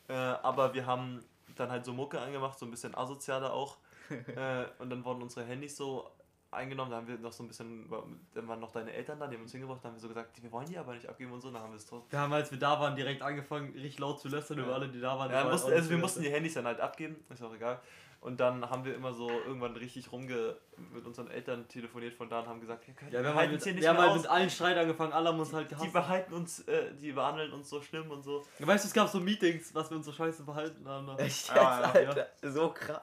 Äh, 0.07 0.13
aber 0.13 0.73
wir 0.75 0.85
haben 0.85 1.23
dann 1.55 1.71
halt 1.71 1.85
so 1.85 1.93
Mucke 1.93 2.19
angemacht, 2.19 2.57
so 2.59 2.65
ein 2.65 2.71
bisschen 2.71 2.95
asozialer 2.95 3.53
auch. 3.53 3.77
äh, 4.09 4.65
und 4.79 4.89
dann 4.89 5.03
wurden 5.03 5.23
unsere 5.23 5.45
Handys 5.45 5.75
so 5.75 6.09
eingenommen, 6.51 6.91
da 6.91 6.97
haben 6.97 7.07
wir 7.07 7.17
noch 7.17 7.33
so 7.33 7.43
ein 7.43 7.47
bisschen, 7.47 7.89
dann 8.33 8.47
waren 8.47 8.59
noch 8.59 8.71
deine 8.71 8.91
Eltern 8.93 9.19
da, 9.19 9.27
die 9.27 9.35
haben 9.35 9.43
uns 9.43 9.51
hingebracht, 9.51 9.79
da 9.83 9.89
haben 9.89 9.95
wir 9.95 9.99
so 9.99 10.07
gesagt, 10.07 10.41
wir 10.41 10.51
wollen 10.51 10.67
die 10.67 10.77
aber 10.77 10.93
nicht 10.93 11.07
abgeben 11.07 11.31
und 11.31 11.41
so, 11.41 11.51
dann 11.51 11.61
haben 11.61 11.71
wir 11.71 11.77
es 11.77 11.85
trotzdem. 11.85 12.11
wir 12.11 12.19
haben, 12.19 12.33
als 12.33 12.51
wir 12.51 12.59
da 12.59 12.79
waren, 12.79 12.95
direkt 12.95 13.21
angefangen, 13.21 13.73
richtig 13.73 13.99
laut 13.99 14.19
zu 14.19 14.29
lästern 14.29 14.59
über 14.59 14.73
alle, 14.73 14.87
die 14.87 14.99
da 14.99 15.17
waren. 15.17 15.31
Ja, 15.31 15.43
mussten, 15.43 15.71
also 15.71 15.89
wir 15.89 15.97
mussten 15.97 16.21
die 16.21 16.29
Handys 16.29 16.53
dann 16.53 16.65
halt 16.65 16.79
abgeben, 16.79 17.17
ist 17.29 17.43
auch 17.43 17.53
egal. 17.53 17.81
Und 18.25 18.39
dann 18.39 18.67
haben 18.71 18.83
wir 18.85 18.95
immer 18.95 19.13
so 19.13 19.29
irgendwann 19.29 19.75
richtig 19.75 20.11
rumge 20.11 20.57
mit 20.91 21.05
unseren 21.05 21.29
Eltern 21.29 21.67
telefoniert 21.67 22.15
von 22.15 22.27
da 22.27 22.39
und 22.39 22.47
haben 22.47 22.59
gesagt, 22.59 22.87
wir, 22.87 22.95
können, 22.95 23.11
Ja, 23.11 23.21
wir 23.21 23.29
haben, 23.29 23.35
halten 23.35 23.49
halt 23.51 23.53
uns 23.53 23.63
hier 23.63 23.73
mit, 23.73 23.75
nicht 23.83 23.83
wir 23.83 23.89
haben 23.97 24.09
halt 24.09 24.21
mit 24.21 24.27
allen 24.31 24.49
Streit 24.49 24.77
angefangen, 24.77 25.13
alle 25.13 25.29
haben 25.29 25.39
uns 25.39 25.53
halt 25.53 25.69
Die 25.69 25.75
gehasst. 25.75 25.93
behalten 25.93 26.33
uns, 26.33 26.59
äh, 26.67 26.91
die 26.95 27.11
behandeln 27.11 27.53
uns 27.53 27.69
so 27.69 27.79
schlimm 27.83 28.09
und 28.09 28.23
so. 28.23 28.43
Weißt 28.57 28.83
du, 28.83 28.87
es 28.87 28.93
gab 28.95 29.07
so 29.09 29.19
Meetings, 29.19 29.75
was 29.75 29.91
wir 29.91 29.97
uns 29.97 30.07
so 30.07 30.11
scheiße 30.11 30.43
verhalten 30.43 30.87
haben. 30.87 31.05
da. 31.05 31.17
Echt 31.17 31.47
jetzt, 31.47 31.55
Ja, 31.55 31.81
ja, 31.81 31.91
Alter. 32.09 32.27
So 32.41 32.69
krass. 32.69 33.01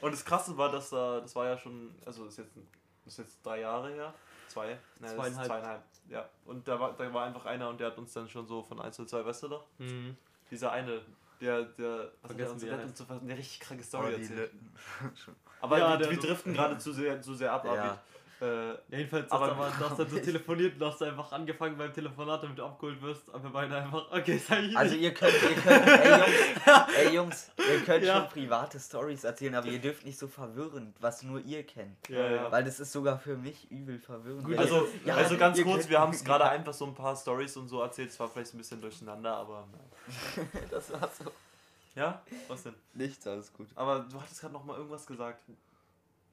Und 0.00 0.12
das 0.12 0.24
Krasse 0.24 0.56
war, 0.56 0.70
dass 0.70 0.90
da, 0.90 1.20
das 1.20 1.34
war 1.34 1.46
ja 1.46 1.58
schon, 1.58 1.92
also 2.06 2.24
das 2.24 2.34
ist 2.34 2.38
jetzt, 2.44 2.56
das 3.04 3.12
ist 3.14 3.18
jetzt 3.18 3.44
drei 3.44 3.60
Jahre 3.60 3.90
her. 3.92 4.14
Zwei? 4.46 4.68
Ne, 4.68 4.78
das 5.00 5.10
ist 5.10 5.16
Zweieinhalb. 5.16 5.46
zweieinhalb. 5.48 5.82
Ja. 6.08 6.28
Und 6.44 6.68
da 6.68 6.78
war, 6.78 6.92
da 6.92 7.12
war 7.12 7.24
einfach 7.26 7.46
einer 7.46 7.68
und 7.68 7.80
der 7.80 7.88
hat 7.88 7.98
uns 7.98 8.12
dann 8.12 8.28
schon 8.28 8.46
so 8.46 8.62
von 8.62 8.80
1 8.80 8.94
zu 8.94 9.04
2, 9.06 9.24
weißt 9.24 9.42
du 9.42 9.48
doch? 9.48 9.66
Mhm. 9.78 10.16
Dieser 10.52 10.70
eine, 10.70 11.00
der, 11.42 11.62
der, 11.64 12.12
was 12.22 12.30
hat 12.30 12.38
der 12.38 12.46
Vergessen, 12.46 12.52
uns 12.52 12.62
wie 12.62 12.66
der 12.66 12.74
er 12.74 12.80
hat 12.82 12.88
uns 12.88 12.98
so 12.98 13.06
eine 13.08 13.36
richtig 13.36 13.60
kranke 13.60 13.84
Story 13.84 14.06
Aber 14.06 14.16
die 14.16 14.22
erzählt. 14.22 14.50
Aber 15.60 15.78
Ja, 15.78 15.90
wir, 15.92 15.96
der 15.98 16.10
wir 16.10 16.18
driften 16.18 16.54
gerade 16.54 16.78
zu 16.78 16.92
sehr, 16.92 17.20
zu 17.20 17.34
sehr 17.34 17.52
ab, 17.52 17.64
Ja. 17.64 18.02
Äh, 18.42 18.74
jedenfalls 18.96 19.30
Aber- 19.30 19.46
hast 19.46 19.56
du, 19.56 19.62
aber, 19.62 19.70
du 19.78 19.90
hast 19.90 19.98
dann 20.00 20.08
so 20.10 20.18
telefoniert 20.18 20.80
und 20.80 20.86
hast 20.88 21.00
einfach 21.02 21.30
angefangen 21.30 21.78
beim 21.78 21.92
Telefonat, 21.92 22.42
damit 22.42 22.58
du 22.58 22.64
abgeholt 22.64 23.00
wirst. 23.00 23.28
Aber 23.32 23.44
wir 23.44 23.50
beide 23.50 23.76
einfach, 23.76 24.10
okay, 24.10 24.36
sag 24.36 24.64
ich 24.64 24.76
Also 24.76 24.96
ihr 24.96 25.14
könnt, 25.14 25.34
ihr 25.42 25.54
könnt, 25.62 25.86
ey 25.86 26.10
Jungs, 26.18 26.88
ey 26.98 27.14
Jungs, 27.14 27.50
ihr 27.58 27.80
könnt 27.84 28.04
Ja. 28.04 28.16
schon 28.20 28.28
private 28.30 28.80
Stories 28.80 29.22
erzählen, 29.22 29.54
aber 29.54 29.68
ihr 29.68 29.78
dürft 29.80 30.04
nicht 30.04 30.18
so 30.18 30.26
verwirrend, 30.26 30.96
was 31.00 31.22
nur 31.22 31.40
ihr 31.40 31.62
kennt. 31.64 32.08
Ja, 32.08 32.30
ja. 32.30 32.50
Weil 32.50 32.64
das 32.64 32.80
ist 32.80 32.90
sogar 32.90 33.18
für 33.20 33.36
mich 33.36 33.70
übel 33.70 34.00
verwirrend. 34.00 34.42
Gut, 34.44 34.52
wenn 34.54 34.58
Also, 34.58 34.88
ihr- 35.06 35.14
also 35.16 35.36
ganz 35.38 35.62
kurz, 35.62 35.88
wir 35.88 36.00
haben 36.00 36.12
es 36.12 36.24
gerade 36.24 36.44
einfach 36.48 36.72
so 36.74 36.86
ein 36.86 36.94
paar 36.96 37.14
Stories 37.14 37.56
und 37.56 37.68
so 37.68 37.80
erzählt, 37.80 38.10
es 38.10 38.18
war 38.18 38.28
vielleicht 38.28 38.52
ein 38.54 38.58
bisschen 38.58 38.80
durcheinander, 38.80 39.36
aber 39.36 39.68
Das 40.70 40.92
war 40.92 41.08
so. 41.16 41.30
ja, 41.94 42.20
was 42.48 42.64
denn? 42.64 42.74
Nichts, 42.94 43.24
alles 43.26 43.52
gut. 43.52 43.68
Aber 43.76 44.00
du 44.00 44.20
hattest 44.20 44.40
gerade 44.40 44.54
noch 44.54 44.64
mal 44.64 44.76
irgendwas 44.76 45.06
gesagt. 45.06 45.40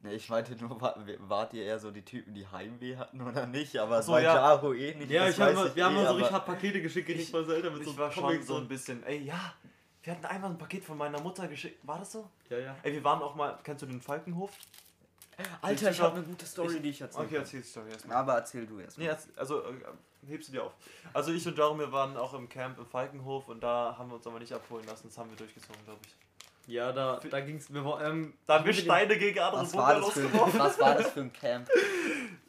Nee, 0.01 0.13
ich 0.13 0.29
meinte 0.29 0.55
nur, 0.55 0.79
wa- 0.79 0.95
wart 1.19 1.53
ihr 1.53 1.63
eher 1.65 1.77
so 1.77 1.91
die 1.91 2.03
Typen, 2.05 2.33
die 2.33 2.47
Heimweh 2.47 2.95
hatten 2.95 3.21
oder 3.21 3.45
nicht? 3.45 3.77
Aber 3.77 4.01
so, 4.01 4.13
bei 4.13 4.23
ja. 4.23 4.33
Jaro 4.35 4.73
eh 4.73 4.95
nicht. 4.95 5.11
Ja, 5.11 5.27
ich 5.27 5.39
hab 5.39 5.51
ich 5.51 5.75
wir 5.75 5.85
haben 5.85 5.95
eh, 5.95 6.03
mal 6.03 6.07
so 6.07 6.13
richtig 6.15 6.45
Pakete 6.45 6.81
geschickt, 6.81 7.07
gekriegt 7.07 7.25
Ich- 7.25 7.31
von 7.31 7.49
Eltern 7.49 7.73
mit 7.73 7.81
Ich 7.81 7.87
so 7.89 7.97
war 7.97 8.11
schon 8.11 8.41
so 8.43 8.57
ein 8.57 8.67
bisschen, 8.67 9.03
ey, 9.03 9.17
ja, 9.23 9.53
wir 10.03 10.13
hatten 10.13 10.25
einmal 10.25 10.51
ein 10.51 10.57
Paket 10.57 10.85
von 10.85 10.97
meiner 10.97 11.19
Mutter 11.19 11.47
geschickt. 11.49 11.85
War 11.85 11.99
das 11.99 12.13
so? 12.13 12.29
Ja, 12.49 12.57
ja. 12.59 12.75
Ey, 12.83 12.93
wir 12.93 13.03
waren 13.03 13.21
auch 13.21 13.35
mal, 13.35 13.59
kennst 13.63 13.81
du 13.81 13.85
den 13.87 13.99
Falkenhof? 14.01 14.51
Alter, 15.61 15.91
ich 15.91 16.01
habe 16.01 16.17
eine 16.17 16.25
gute 16.25 16.45
Story, 16.45 16.79
die 16.79 16.89
ich 16.89 16.99
erzählen 17.01 17.25
Okay, 17.25 17.35
erzähl 17.37 17.61
die 17.61 17.67
Story 17.67 17.89
erstmal. 17.91 18.17
Aber 18.17 18.33
erzähl 18.35 18.65
du 18.65 18.79
erst. 18.79 18.97
Nee, 18.97 19.09
also 19.37 19.63
äh, 19.63 19.73
hebst 20.27 20.49
du 20.49 20.53
dir 20.53 20.63
auf. 20.63 20.73
Also 21.13 21.31
ich 21.31 21.45
und 21.47 21.57
Jaromir 21.57 21.91
waren 21.91 22.17
auch 22.17 22.33
im 22.33 22.47
Camp 22.49 22.77
im 22.77 22.85
Falkenhof 22.85 23.47
und 23.47 23.61
da 23.61 23.95
haben 23.97 24.09
wir 24.09 24.15
uns 24.15 24.27
aber 24.27 24.39
nicht 24.39 24.51
abholen 24.53 24.85
lassen, 24.85 25.07
das 25.07 25.17
haben 25.17 25.29
wir 25.29 25.37
durchgezogen, 25.37 25.81
glaube 25.85 25.99
ich. 26.05 26.15
Ja, 26.69 26.91
da, 26.91 27.19
da 27.29 27.39
ging's, 27.41 27.73
wir 27.73 27.83
war, 27.83 28.03
ähm, 28.05 28.33
Da 28.45 28.55
haben 28.59 28.65
wir 28.65 28.73
Steine 28.73 29.17
gegen 29.17 29.39
andere 29.39 29.63
was, 29.63 29.73
war 29.73 29.95
das 29.95 30.01
Bungalows 30.03 30.13
für, 30.13 30.29
geworfen. 30.29 30.59
was 30.59 30.79
war 30.79 30.95
das 30.95 31.09
für 31.11 31.21
ein 31.21 31.33
Camp? 31.33 31.67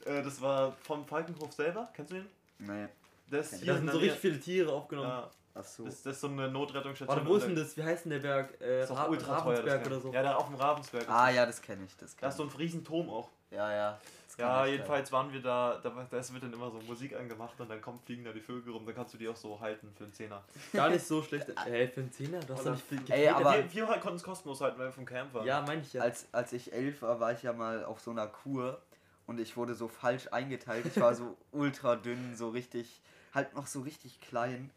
Äh, 0.06 0.22
das 0.22 0.40
war 0.40 0.72
vom 0.82 1.04
Falkenhof 1.06 1.52
selber, 1.52 1.90
kennst 1.94 2.10
du 2.12 2.16
den? 2.16 2.26
Nee. 2.58 2.86
Der 3.30 3.40
ist 3.40 3.52
Da 3.52 3.56
hier 3.58 3.66
Da 3.66 3.72
in 3.72 3.78
sind 3.80 3.92
so 3.92 3.98
richtig 3.98 4.18
viele 4.20 4.40
Tiere 4.40 4.72
aufgenommen. 4.72 5.08
Ja, 5.10 5.30
Achso. 5.54 5.84
das, 5.84 6.02
das 6.02 6.14
ist 6.14 6.20
so 6.22 6.28
eine 6.28 6.48
Notrettungsstation. 6.48 7.16
Warte, 7.18 7.28
wo 7.28 7.36
ist 7.36 7.46
denn 7.46 7.54
das? 7.54 7.76
Wie 7.76 7.82
heißt 7.82 8.06
denn 8.06 8.12
der 8.12 8.18
Berg? 8.20 8.58
Äh, 8.62 8.82
Ist 8.84 8.90
auch 8.90 8.96
Ra 8.96 9.08
ultra 9.08 9.40
teuer, 9.42 9.56
das 9.56 9.64
Ravensberg 9.66 9.86
oder 9.86 10.00
so. 10.00 10.12
Ja, 10.14 10.22
da 10.22 10.34
auf 10.36 10.46
dem 10.46 10.54
Ravensberg. 10.54 11.04
Ah 11.06 11.26
das. 11.26 11.36
ja, 11.36 11.46
das 11.46 11.60
kenne 11.60 11.84
ich. 11.84 11.94
Das 11.98 12.14
Da 12.16 12.20
kenn 12.20 12.28
ist 12.30 12.36
so 12.38 12.42
ein 12.44 12.48
riesen 12.48 12.82
Turm 12.82 13.10
auch. 13.10 13.28
Ja, 13.50 13.70
ja. 13.70 14.00
Das 14.36 14.44
Ja, 14.44 14.66
jedenfalls 14.66 15.10
waren 15.12 15.32
wir 15.32 15.40
da, 15.42 15.78
da, 15.82 15.94
war- 15.94 16.06
da 16.10 16.16
wird 16.32 16.42
dann 16.42 16.52
immer 16.52 16.70
so 16.70 16.80
Musik 16.80 17.14
angemacht 17.16 17.60
und 17.60 17.68
dann 17.68 17.80
kommen, 17.80 17.98
fliegen 18.04 18.24
da 18.24 18.32
die 18.32 18.40
Vögel 18.40 18.72
rum, 18.72 18.84
dann 18.86 18.94
kannst 18.94 19.14
du 19.14 19.18
die 19.18 19.28
auch 19.28 19.36
so 19.36 19.58
halten 19.60 19.92
für 19.96 20.04
einen 20.04 20.12
Zehner. 20.12 20.42
Gar 20.72 20.90
nicht 20.90 21.06
so 21.06 21.22
schlecht. 21.22 21.46
Ey, 21.66 21.88
für 21.88 22.00
einen 22.00 22.12
Zehner? 22.12 22.40
Du 22.40 22.52
hast 22.54 22.60
doch 22.60 22.66
Oder- 22.66 22.70
nicht 22.72 22.86
viel 22.86 23.02
Ey, 23.08 23.28
aber- 23.28 23.54
wir, 23.54 23.72
wir 23.72 23.86
konnten 23.98 24.16
es 24.16 24.22
kostenlos 24.22 24.60
halten, 24.60 24.78
weil 24.78 24.86
wir 24.88 24.92
vom 24.92 25.04
Camp 25.06 25.32
waren. 25.34 25.46
Ja, 25.46 25.62
meine 25.62 25.82
ich 25.82 25.92
ja. 25.92 26.02
Als, 26.02 26.26
als 26.32 26.52
ich 26.52 26.72
elf 26.72 27.02
war, 27.02 27.18
war 27.20 27.32
ich 27.32 27.42
ja 27.42 27.52
mal 27.52 27.84
auf 27.84 28.00
so 28.00 28.10
einer 28.10 28.26
Kur 28.26 28.80
und 29.26 29.38
ich 29.40 29.56
wurde 29.56 29.74
so 29.74 29.88
falsch 29.88 30.28
eingeteilt. 30.32 30.86
Ich 30.86 31.00
war 31.00 31.14
so 31.14 31.36
ultra 31.52 31.96
dünn, 31.96 32.36
so 32.36 32.48
richtig, 32.50 33.00
halt 33.34 33.54
noch 33.54 33.66
so 33.66 33.80
richtig 33.80 34.20
klein. 34.20 34.70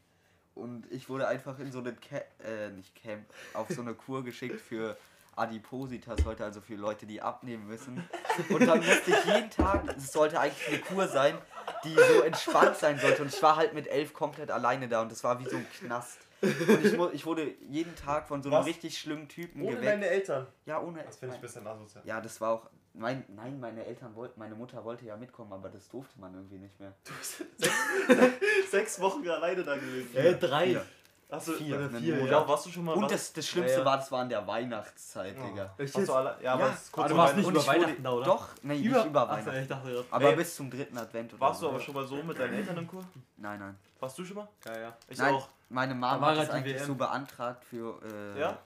Und 0.55 0.85
ich 0.91 1.09
wurde 1.09 1.27
einfach 1.27 1.57
in 1.57 1.71
so 1.71 1.79
einen 1.79 1.99
Camp, 1.99 2.23
äh, 2.45 2.69
nicht 2.69 2.93
Camp, 2.95 3.25
auf 3.55 3.69
so 3.69 3.81
eine 3.81 3.95
Kur 3.95 4.23
geschickt 4.23 4.61
für 4.61 4.95
Adipositas 5.35 6.25
heute, 6.25 6.43
also 6.43 6.61
für 6.61 6.75
Leute, 6.75 7.05
die 7.05 7.21
abnehmen 7.21 7.67
müssen. 7.67 8.07
Und 8.49 8.65
dann 8.67 8.77
musste 8.79 9.11
ich 9.11 9.25
jeden 9.25 9.49
Tag, 9.49 9.83
es 9.97 10.11
sollte 10.11 10.39
eigentlich 10.39 10.67
eine 10.67 10.79
Kur 10.79 11.07
sein, 11.07 11.37
die 11.83 11.93
so 11.95 12.21
entspannt 12.21 12.75
sein 12.77 12.99
sollte. 12.99 13.21
Und 13.23 13.33
ich 13.33 13.41
war 13.41 13.55
halt 13.55 13.73
mit 13.73 13.87
elf 13.87 14.13
komplett 14.13 14.51
alleine 14.51 14.87
da 14.87 15.01
und 15.01 15.11
das 15.11 15.23
war 15.23 15.39
wie 15.39 15.45
so 15.49 15.57
ein 15.57 15.67
Knast. 15.79 16.19
Und 16.41 16.85
ich, 16.85 16.93
ich 17.13 17.25
wurde 17.25 17.53
jeden 17.69 17.95
Tag 17.95 18.27
von 18.27 18.43
so 18.43 18.49
einem 18.49 18.59
Was? 18.59 18.65
richtig 18.65 18.97
schlimmen 18.97 19.29
Typen 19.29 19.61
Ohne 19.61 19.71
geweckt. 19.77 19.91
deine 19.91 20.07
Eltern. 20.07 20.47
Ja, 20.65 20.81
ohne. 20.81 21.03
Das 21.03 21.15
finde 21.17 21.35
ich 21.35 21.39
ein 21.39 21.41
bisschen 21.41 21.65
asozial. 21.65 22.03
Ja, 22.05 22.19
das 22.19 22.41
war 22.41 22.51
auch. 22.51 22.69
Mein, 22.95 23.23
nein, 23.29 23.59
meine 23.59 23.85
Eltern 23.85 24.13
wollten, 24.13 24.39
meine 24.39 24.53
Mutter 24.53 24.83
wollte 24.85 25.05
ja 25.05 25.17
mitkommen, 25.17 25.51
aber 25.51 25.69
das 25.69 25.89
durfte 25.89 26.19
man 26.19 26.33
irgendwie 26.35 26.59
nicht 26.59 26.79
mehr. 26.79 26.93
Sechs 28.69 28.99
Wochen 28.99 29.27
alleine 29.27 29.63
da 29.63 29.75
gewesen. 29.75 30.15
Äh, 30.15 30.35
drei. 30.35 30.67
Vier. 30.67 30.85
Achso, 31.33 31.53
Vier, 31.53 31.75
oder 31.77 31.85
einen 31.87 31.97
vier. 31.99 32.15
Monat. 32.15 32.31
Ja, 32.31 32.47
warst 32.47 32.65
du 32.65 32.69
schon 32.69 32.85
mal 32.85 32.93
Und 32.93 33.03
was- 33.05 33.11
das, 33.11 33.33
das 33.33 33.47
Schlimmste 33.47 33.73
Ja, 33.73 33.79
ja. 33.79 33.85
war, 33.85 33.97
das 33.97 34.11
war 34.11 34.21
in 34.23 34.29
der 34.29 34.45
Weihnachtszeit, 34.45 35.35
Digga. 35.35 35.73
Ich 35.79 35.95
Warst 35.95 36.07
du 36.07 36.13
alle, 36.13 36.37
ja, 36.43 36.53
aber 36.53 36.67
Ja. 36.67 37.07
du 37.07 37.17
warst 37.17 37.35
nicht 37.37 37.49
über 37.49 37.65
Weihnachten 37.67 38.03
da, 38.03 38.11
oder? 38.11 38.25
Doch, 38.25 38.47
nee, 38.61 38.75
nicht 38.75 38.85
über 39.05 39.27
Weihnachten. 39.27 39.61
ich 39.61 39.67
dachte 39.67 39.89
gerade. 39.91 40.05
aber 40.11 40.29
Ey, 40.29 40.35
bis 40.35 40.55
zum 40.55 40.69
dritten 40.69 40.97
Advent 40.97 41.33
oder 41.33 41.41
Warst 41.41 41.61
du 41.63 41.69
aber 41.69 41.79
schon 41.79 41.95
mal 41.95 42.05
so 42.05 42.17
mit 42.21 42.37
deinen 42.37 42.53
Eltern 42.53 42.77
im 42.77 42.87
Kur? 42.87 43.03
Nein, 43.37 43.59
nein. 43.59 43.75
Warst 43.99 44.17
du 44.19 44.25
schon 44.25 44.35
mal? 44.37 44.47
Ja, 44.65 44.77
ja. 44.79 44.93
Ich 45.07 45.17
nein, 45.17 45.33
auch. 45.33 45.47
meine 45.69 45.95
Mama 45.95 46.21
war 46.21 46.31
hat 46.35 46.37
das 46.43 46.49
eigentlich 46.51 46.75
WM. 46.77 46.85
so 46.85 46.95
beantragt 46.95 47.63
für. 47.65 47.99
Äh, 48.35 48.39
Ja? 48.39 48.57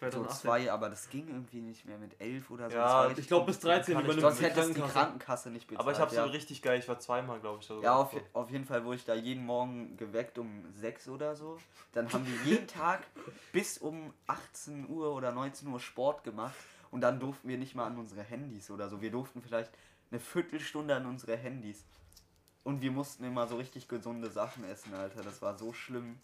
So 0.00 0.08
2018. 0.24 0.40
zwei, 0.40 0.72
aber 0.72 0.88
das 0.90 1.08
ging 1.10 1.28
irgendwie 1.28 1.60
nicht 1.60 1.84
mehr 1.84 1.98
mit 1.98 2.20
elf 2.20 2.50
oder 2.50 2.70
so. 2.70 2.76
Ja, 2.76 3.00
Das 3.02 3.10
richtig 3.10 3.24
Ich 3.24 3.28
glaube 3.28 3.46
bis 3.46 3.60
13 3.60 3.94
Kann 3.94 4.02
ich- 4.02 4.04
übernimmt 4.06 4.20
Sonst 4.22 4.38
die 4.40 4.44
hätte 4.44 4.60
es 4.60 4.72
die 4.72 4.80
Krankenkasse. 4.80 5.50
Nicht 5.50 5.66
bezahlt. 5.66 5.80
Aber 5.80 5.92
ich 5.92 5.98
habe 5.98 6.14
ja. 6.14 6.24
so 6.24 6.30
richtig 6.30 6.62
geil, 6.62 6.78
ich 6.78 6.88
war 6.88 6.98
zweimal, 6.98 7.40
glaube 7.40 7.60
ich. 7.62 7.68
Ja, 7.82 7.94
auf, 7.96 8.14
auf 8.32 8.50
jeden 8.50 8.64
Fall 8.64 8.84
wurde 8.84 8.96
ich 8.96 9.04
da 9.04 9.14
jeden 9.14 9.44
Morgen 9.44 9.96
geweckt 9.96 10.38
um 10.38 10.64
6 10.74 11.08
oder 11.08 11.34
so. 11.36 11.58
Dann 11.92 12.12
haben 12.12 12.26
wir 12.26 12.50
jeden 12.52 12.66
Tag 12.66 13.00
bis 13.52 13.78
um 13.78 14.12
18 14.26 14.88
Uhr 14.88 15.14
oder 15.14 15.32
19 15.32 15.68
Uhr 15.68 15.80
Sport 15.80 16.24
gemacht 16.24 16.54
und 16.90 17.00
dann 17.00 17.18
durften 17.20 17.48
wir 17.48 17.58
nicht 17.58 17.74
mal 17.74 17.86
an 17.86 17.98
unsere 17.98 18.22
Handys 18.22 18.70
oder 18.70 18.88
so. 18.88 19.00
Wir 19.00 19.10
durften 19.10 19.42
vielleicht 19.42 19.70
eine 20.10 20.20
Viertelstunde 20.20 20.94
an 20.94 21.06
unsere 21.06 21.36
Handys. 21.36 21.84
Und 22.64 22.80
wir 22.80 22.90
mussten 22.90 23.22
immer 23.24 23.46
so 23.46 23.56
richtig 23.56 23.86
gesunde 23.86 24.28
Sachen 24.30 24.64
essen, 24.64 24.92
Alter. 24.92 25.22
Das 25.22 25.40
war 25.40 25.56
so 25.56 25.72
schlimm. 25.72 26.18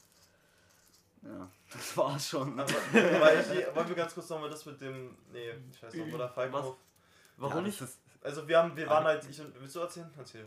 Ja, 1.24 1.48
das 1.72 1.96
war's 1.96 2.28
schon. 2.28 2.58
Aber, 2.58 2.68
weil 2.92 3.40
ich, 3.40 3.74
wollen 3.76 3.88
wir 3.88 3.94
ganz 3.94 4.14
kurz 4.14 4.28
nochmal 4.30 4.50
das 4.50 4.66
mit 4.66 4.80
dem. 4.80 5.16
Nee, 5.32 5.50
ich 5.70 5.82
weiß 5.82 5.94
noch, 5.94 6.14
oder 6.14 6.28
Falkenhof. 6.28 6.76
Warum 7.36 7.56
Ja, 7.56 7.62
nicht? 7.62 7.80
das 7.80 7.90
ist- 7.90 8.00
Also 8.22 8.46
wir 8.48 8.58
haben, 8.58 8.76
wir 8.76 8.88
waren 8.88 9.04
halt, 9.04 9.24
ich 9.28 9.40
und, 9.40 9.52
willst 9.60 9.74
du 9.76 9.80
erzählen? 9.80 10.10
Erzähl. 10.18 10.46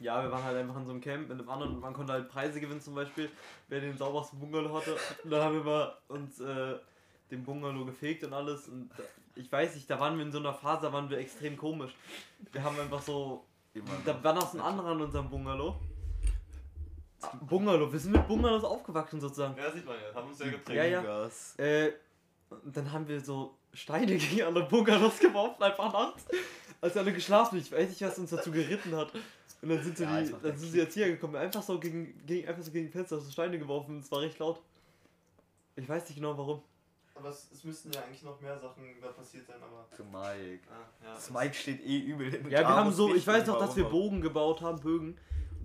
Ja, 0.00 0.22
wir 0.22 0.32
waren 0.32 0.42
halt 0.42 0.56
einfach 0.56 0.76
in 0.76 0.86
so 0.86 0.90
einem 0.92 1.02
Camp 1.02 1.28
mit 1.28 1.38
einem 1.38 1.48
anderen 1.50 1.74
und 1.74 1.80
man 1.80 1.92
konnte 1.92 2.14
halt 2.14 2.28
Preise 2.30 2.60
gewinnen, 2.60 2.80
zum 2.80 2.94
Beispiel, 2.94 3.30
wer 3.68 3.80
den 3.82 3.96
saubersten 3.98 4.40
Bungalow 4.40 4.74
hatte. 4.78 4.96
Und 5.22 5.30
dann 5.30 5.42
haben 5.42 5.54
wir 5.56 5.62
mal 5.64 5.94
uns 6.08 6.40
äh, 6.40 6.76
den 7.30 7.44
Bungalow 7.44 7.84
gefegt 7.84 8.24
und 8.24 8.32
alles. 8.32 8.68
Und 8.68 8.88
da- 8.96 9.02
ich 9.34 9.52
weiß 9.52 9.74
nicht, 9.74 9.88
da 9.88 10.00
waren 10.00 10.16
wir 10.16 10.24
in 10.24 10.32
so 10.32 10.38
einer 10.38 10.54
Phase, 10.54 10.86
da 10.86 10.92
waren 10.94 11.10
wir 11.10 11.18
extrem 11.18 11.56
komisch. 11.58 11.94
Wir 12.52 12.62
haben 12.64 12.80
einfach 12.80 13.02
so. 13.02 13.44
Immer 13.74 13.90
Da 14.04 14.24
war 14.24 14.32
noch 14.32 14.50
so 14.50 14.58
ein 14.58 14.64
anderer 14.64 14.92
in 14.92 15.02
unserem 15.02 15.28
Bungalow. 15.28 15.78
Bungalow, 17.42 17.92
wir 17.92 17.98
sind 17.98 18.12
mit 18.12 18.26
Bungalows 18.26 18.64
aufgewachsen 18.64 19.20
sozusagen. 19.20 19.56
Ja, 19.56 19.70
sieht 19.70 19.84
man 19.84 19.96
ja, 19.96 20.14
haben 20.14 20.28
uns 20.28 20.38
ja 20.38 20.46
geprägt. 20.46 20.76
Ja, 20.76 20.84
ja. 20.84 21.02
Gas. 21.02 21.54
Äh, 21.58 21.92
und 22.50 22.76
dann 22.76 22.90
haben 22.90 23.06
wir 23.06 23.20
so 23.20 23.54
Steine 23.72 24.16
gegen 24.16 24.42
andere 24.42 24.66
Bungalows 24.68 25.18
geworfen, 25.18 25.62
einfach 25.62 25.92
nachts. 25.92 26.24
Als 26.80 26.96
alle 26.96 27.12
geschlafen 27.12 27.60
sind. 27.60 27.66
Ich 27.66 27.72
weiß 27.72 27.88
nicht, 27.90 28.02
was 28.02 28.18
uns 28.18 28.30
dazu 28.30 28.50
geritten 28.50 28.96
hat. 28.96 29.12
Und 29.62 29.68
dann 29.68 29.82
sind, 29.82 29.98
so 29.98 30.04
Ja, 30.04 30.20
die, 30.22 30.34
dann 30.42 30.56
sind 30.56 30.72
sie 30.72 30.78
jetzt 30.78 30.94
hier 30.94 31.08
gekommen, 31.08 31.36
einfach 31.36 31.62
so 31.62 31.78
gegen, 31.78 32.24
gegen, 32.26 32.48
einfach 32.48 32.62
so 32.62 32.70
gegen 32.70 32.90
Fenster 32.90 33.20
so 33.20 33.30
Steine 33.30 33.58
geworfen. 33.58 33.98
Es 33.98 34.10
war 34.10 34.20
recht 34.20 34.38
laut. 34.38 34.60
Ich 35.76 35.88
weiß 35.88 36.08
nicht 36.08 36.16
genau 36.16 36.36
warum. 36.36 36.62
Aber 37.14 37.28
es, 37.28 37.48
es 37.52 37.64
müssten 37.64 37.92
ja 37.92 38.02
eigentlich 38.02 38.22
noch 38.22 38.40
mehr 38.40 38.58
Sachen 38.58 38.82
da 39.00 39.08
passiert 39.08 39.46
sein, 39.46 39.56
aber. 39.62 39.86
Zu 39.94 40.04
Mike. 40.04 40.60
Ah, 40.70 41.04
ja, 41.04 41.14
Das 41.14 41.30
Mike 41.30 41.54
steht 41.54 41.84
eh 41.84 41.98
übel 41.98 42.34
im 42.34 42.48
Ja, 42.48 42.60
wir 42.60 42.68
haben 42.68 42.90
so, 42.90 43.14
ich 43.14 43.26
weiß 43.26 43.46
noch, 43.46 43.58
dass 43.58 43.76
wir. 43.76 43.84
Bogen 43.84 44.22
gebaut 44.22 44.62
haben, 44.62 44.80
Bögen. 44.80 45.18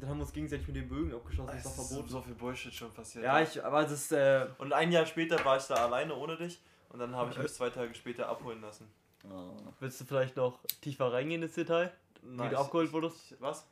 Und 0.05 0.09
dann 0.09 0.09
haben 0.11 0.17
wir 0.19 0.25
uns 0.25 0.33
gegenseitig 0.33 0.67
mit 0.67 0.75
den 0.75 0.87
Bögen 0.87 1.13
abgeschossen. 1.15 1.47
Das 1.47 1.65
war 1.65 1.71
Es 1.71 1.79
ist 1.79 1.87
verboten. 1.87 2.09
so 2.09 2.21
viel 2.21 2.33
Bullshit 2.35 2.71
schon 2.73 2.91
passiert. 2.93 3.23
Ja, 3.25 3.41
ich, 3.41 3.63
aber 3.65 3.81
es 3.85 3.91
ist, 3.91 4.11
äh, 4.11 4.45
Und 4.59 4.71
ein 4.71 4.91
Jahr 4.91 5.05
später 5.07 5.43
war 5.43 5.57
ich 5.57 5.63
da 5.63 5.75
alleine 5.75 6.13
ohne 6.15 6.37
dich 6.37 6.61
und 6.89 6.99
dann 6.99 7.15
habe 7.15 7.31
ich 7.31 7.37
mich 7.39 7.51
zwei 7.53 7.71
Tage 7.71 7.93
später 7.95 8.29
abholen 8.29 8.61
lassen. 8.61 8.87
Oh. 9.27 9.55
willst 9.79 9.99
du 9.99 10.05
vielleicht 10.05 10.35
noch 10.35 10.59
tiefer 10.81 11.11
reingehen 11.11 11.41
ins 11.41 11.55
Detail? 11.55 11.91
Wie 12.21 12.35
Nein, 12.35 12.49
du 12.49 12.55
ich- 12.55 12.59
abgeholt 12.61 12.93
wurdest? 12.93 13.31
Ich, 13.31 13.41
was? 13.41 13.65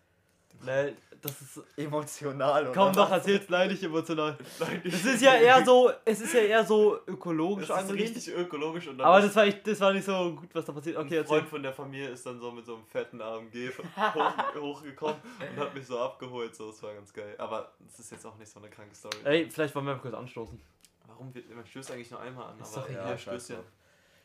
Nee, 0.61 0.93
das 1.21 1.41
ist, 1.41 1.61
Emotional. 1.77 2.63
oder 2.63 2.73
Komm 2.73 2.93
doch, 2.93 3.09
was? 3.09 3.17
erzähl's 3.19 3.49
leider 3.49 3.81
emotional. 3.81 4.37
Es 4.83 5.05
ist 5.05 5.21
ja 5.21 5.35
eher 5.35 5.63
so, 5.65 5.91
es 6.05 6.21
ist 6.21 6.33
ja 6.33 6.41
eher 6.41 6.63
so 6.65 6.99
ökologisch 7.07 7.67
Das 7.67 7.77
ist 7.83 7.89
angelegt. 7.89 8.15
richtig 8.15 8.33
ökologisch 8.33 8.87
und 8.87 8.97
dann 8.97 9.07
Aber 9.07 9.21
das 9.21 9.35
war, 9.35 9.45
echt, 9.45 9.65
das 9.67 9.79
war 9.79 9.93
nicht 9.93 10.05
so 10.05 10.33
gut, 10.35 10.49
was 10.53 10.65
da 10.65 10.71
passiert. 10.73 10.97
Okay, 10.97 11.05
ein 11.07 11.13
erzähl. 11.13 11.37
Freund 11.37 11.49
von 11.49 11.63
der 11.63 11.73
Familie 11.73 12.09
ist 12.09 12.25
dann 12.25 12.39
so 12.39 12.51
mit 12.51 12.65
so 12.65 12.75
einem 12.75 12.85
fetten 12.85 13.21
AMG 13.21 13.71
hoch, 14.15 14.33
hochgekommen 14.59 15.17
und 15.39 15.57
hat 15.59 15.73
mich 15.73 15.85
so 15.87 15.99
abgeholt. 15.99 16.55
So, 16.55 16.71
das 16.71 16.81
war 16.83 16.93
ganz 16.93 17.11
geil. 17.13 17.35
Aber 17.37 17.71
das 17.79 17.99
ist 17.99 18.11
jetzt 18.11 18.25
auch 18.25 18.37
nicht 18.37 18.51
so 18.51 18.59
eine 18.59 18.69
kranke 18.69 18.95
Story. 18.95 19.15
Ey, 19.23 19.49
vielleicht 19.49 19.73
wollen 19.75 19.85
wir 19.85 19.93
mal 19.95 20.01
kurz 20.01 20.13
anstoßen. 20.13 20.59
Warum 21.07 21.33
wird, 21.35 21.53
man 21.53 21.65
stößt 21.65 21.91
eigentlich 21.91 22.11
nur 22.11 22.19
einmal 22.21 22.47
an, 22.51 22.59
Ist 22.59 22.77
aber 22.77 22.87
doch 22.87 22.93
ja, 22.93 23.17
Stößchen. 23.17 23.57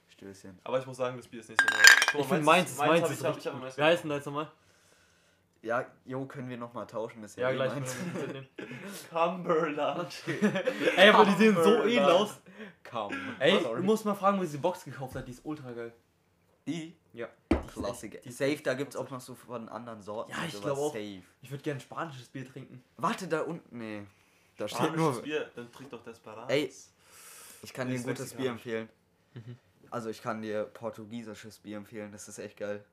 Stößchen. 0.09 0.59
Aber 0.65 0.79
ich 0.79 0.87
muss 0.87 0.97
sagen, 0.97 1.17
das 1.17 1.29
Bier 1.29 1.41
ist 1.41 1.49
nicht 1.51 1.61
so. 1.61 1.67
Guck 1.69 2.15
mal, 2.15 2.21
Ich 2.21 2.27
finde 2.29 2.45
meins 2.45 2.77
meins, 2.77 2.91
meins 2.91 3.03
hab 3.05 3.11
ist 3.11 3.25
hab 3.25 3.37
richtig 3.37 3.77
Wie 3.79 3.83
heißt 3.83 4.03
denn 4.05 4.11
da 4.11 4.17
jetzt 4.17 4.27
nochmal? 4.27 4.51
Ja, 5.63 5.85
jo, 6.05 6.25
können 6.27 6.49
wir 6.49 6.57
nochmal 6.57 6.87
tauschen? 6.87 7.21
Das 7.23 7.33
ist 7.33 7.37
Ja, 7.39 7.51
eh 7.51 7.55
gleich. 7.55 7.73
Cumberland. 9.11 10.23
Ey, 10.97 11.11
aber 11.11 11.25
die 11.25 11.33
sehen 11.37 11.55
so 11.57 11.83
edel 11.85 12.05
aus. 12.05 12.41
Kaum. 12.85 13.13
Ey, 13.39 13.61
Sorry. 13.61 13.81
du 13.81 13.83
musst 13.83 14.05
mal 14.05 14.15
fragen, 14.15 14.39
wo 14.39 14.45
sie 14.45 14.53
die 14.53 14.59
Box 14.63 14.85
gekauft 14.85 15.15
hat. 15.15 15.27
Die 15.27 15.33
ist 15.33 15.45
ultra 15.45 15.73
geil. 15.73 15.93
Die? 16.67 16.97
Ja. 17.13 17.29
Klassiker. 17.73 18.19
Die 18.19 18.31
Safe, 18.31 18.57
da 18.63 18.75
gibt's 18.75 18.97
auch 18.97 19.11
noch 19.11 19.21
so 19.21 19.35
von 19.35 19.69
anderen 19.69 20.01
Sorten. 20.03 20.31
Ja, 20.31 20.39
ich 20.47 20.53
sowas. 20.53 20.65
glaub 20.65 20.79
auch. 20.79 20.93
Safe. 20.93 21.23
Ich 21.43 21.51
würde 21.51 21.63
gerne 21.63 21.81
spanisches 21.81 22.29
Bier 22.29 22.47
trinken. 22.51 22.83
Warte, 22.97 23.27
da 23.29 23.43
unten. 23.43 23.79
Nee. 23.79 24.07
Da 24.57 24.69
steht 24.69 24.79
Spanisches 24.79 25.15
nur. 25.15 25.23
Bier, 25.23 25.51
dann 25.55 25.71
trink 25.73 25.91
doch 25.91 26.03
Desperados. 26.03 26.51
Ey. 26.51 26.73
Ich 27.63 27.73
kann 27.73 27.89
Nee, 27.89 27.95
dir 27.95 28.01
ein 28.01 28.07
gutes 28.07 28.35
Bier 28.35 28.51
empfehlen. 28.51 28.89
Also 29.91 30.09
ich 30.11 30.23
kann 30.23 30.41
dir 30.43 30.65
portugiesisches 30.65 31.59
Bier 31.59 31.77
empfehlen, 31.79 32.13
das 32.13 32.29
ist 32.29 32.39
echt 32.39 32.57
geil. 32.57 32.85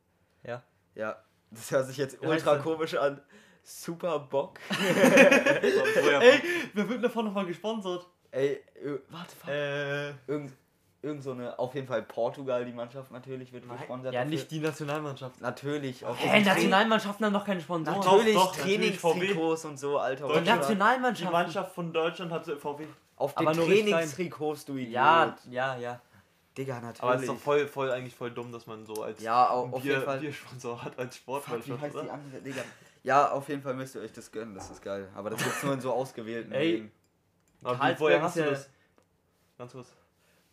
Ja. 0.43 0.63
Ja, 0.95 1.21
das 1.55 1.71
hört 1.71 1.87
sich 1.87 1.97
jetzt 1.97 2.21
ultra 2.21 2.57
komisch 2.57 2.95
an. 2.95 3.21
Super 3.63 4.19
Bock. 4.19 4.59
Ey, 4.69 6.41
wir 6.73 6.87
würden 6.87 7.01
davon 7.01 7.25
nochmal 7.25 7.45
gesponsert. 7.47 8.05
Ey, 8.31 8.61
ö- 8.83 8.99
warte, 9.09 9.35
fuck. 9.35 9.49
Äh, 9.49 10.09
Irgend, 10.27 10.53
irgend 11.01 11.23
so 11.23 11.31
eine, 11.31 11.57
auf 11.57 11.73
jeden 11.73 11.87
Fall 11.87 12.03
Portugal, 12.03 12.63
die 12.65 12.73
Mannschaft 12.73 13.11
natürlich 13.11 13.51
wird 13.51 13.65
Nein. 13.65 13.77
gesponsert. 13.77 14.13
ja, 14.13 14.19
dafür. 14.21 14.35
nicht 14.35 14.51
die 14.51 14.59
Nationalmannschaft. 14.59 15.41
Natürlich. 15.41 16.05
Auf 16.05 16.19
Hä, 16.19 16.37
den 16.37 16.45
Nationalmannschaften 16.45 17.25
haben 17.25 17.33
doch 17.33 17.45
keine 17.45 17.61
Sponsoren. 17.61 17.99
Natürlich, 17.99 18.35
doch, 18.35 18.55
Trainingstrikots 18.55 19.65
und 19.65 19.79
so, 19.79 19.97
Alter. 19.97 20.27
Die 20.27 20.49
Ultra. 20.49 21.11
Die. 21.11 21.23
Mannschaft 21.25 21.73
von 21.73 21.91
Deutschland 21.91 22.31
hatte 22.31 22.57
VW. 22.57 22.85
Auf 23.17 23.33
den 23.33 23.47
Trainingstrikots, 23.47 24.65
du 24.65 24.73
Idiot. 24.73 24.91
Ja, 24.93 25.35
ja, 25.49 25.77
ja. 25.77 26.01
Digga, 26.57 26.75
natürlich. 26.79 27.01
Aber 27.03 27.15
es 27.15 27.21
ist 27.21 27.29
doch 27.29 27.37
voll, 27.39 27.67
voll, 27.67 27.91
eigentlich 27.91 28.15
voll 28.15 28.31
dumm, 28.31 28.51
dass 28.51 28.65
man 28.67 28.85
so 28.85 29.03
als 29.03 29.21
Ja, 29.21 29.49
au- 29.49 29.69
auf 29.69 29.81
Bier, 29.81 29.93
jeden 29.93 30.05
Fall. 30.05 30.19
Biersponsor 30.19 30.81
hat 30.83 30.97
als 30.97 31.17
Fuck, 31.17 31.43
Sportmannschaft, 31.43 31.83
die 31.93 31.97
oder? 31.97 32.13
andere? 32.13 32.63
Ja, 33.03 33.31
auf 33.31 33.49
jeden 33.49 33.61
Fall 33.61 33.73
müsst 33.73 33.95
ihr 33.95 34.01
euch 34.01 34.13
das 34.13 34.31
gönnen, 34.31 34.55
das 34.55 34.69
ist 34.71 34.81
geil. 34.81 35.09
Aber 35.15 35.29
das 35.29 35.43
gibt's 35.43 35.63
nur 35.63 35.73
in 35.73 35.81
so 35.81 35.91
ausgewählten 35.93 36.51
Ey. 36.53 36.89
Aber 37.63 37.77
woher 37.99 38.17
ist 38.17 38.23
hast 38.23 38.37
du 38.37 38.45
das? 38.45 38.69
Ganz 39.57 39.71
kurz. 39.73 39.87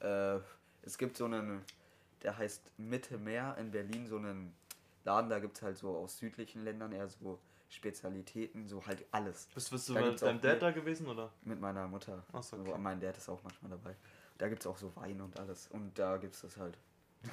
Äh, 0.01 0.39
es 0.83 0.99
gibt 0.99 1.17
so 1.17 1.25
einen, 1.27 1.65
der 2.23 2.37
heißt 2.37 2.63
Mitte 2.79 3.19
Meer 3.19 3.57
in 3.59 3.71
Berlin, 3.71 4.07
so 4.07 4.17
einen 4.17 4.55
Laden, 5.05 5.31
da 5.31 5.39
gibt 5.39 5.57
es 5.57 5.63
halt 5.63 5.77
so 5.79 5.97
aus 5.97 6.19
südlichen 6.19 6.65
Ländern 6.65 6.93
eher 6.93 7.09
so 7.09 7.39
Spezialitäten, 7.69 8.69
so 8.69 8.85
halt 8.87 9.05
alles. 9.13 9.49
Bist, 9.55 9.71
bist 9.71 9.89
du 9.89 9.95
Da 9.95 10.01
mit 10.01 10.09
gibt's 10.11 10.21
deinem. 10.23 10.41
Dad 10.41 10.61
da 10.63 10.71
gewesen, 10.73 11.07
oder? 11.07 11.31
Mit 11.43 11.61
meiner 11.61 11.87
Mutter. 11.89 12.23
Achso, 12.33 12.57
So, 12.57 12.63
okay. 12.71 12.79
mein 12.79 13.01
Dad 13.01 13.17
ist 13.17 13.29
auch 13.29 13.43
manchmal 13.43 13.71
dabei. 13.71 13.95
Da 14.43 14.49
gibt 14.49 14.61
es 14.63 14.67
auch 14.67 14.77
so 14.77 14.91
Wein 14.97 15.21
und 15.21 15.39
alles. 15.39 15.69
Und 15.69 15.97
da 15.97 16.17
gibt 16.17 16.35
es 16.35 16.41
das 16.41 16.57
halt. 16.57 16.77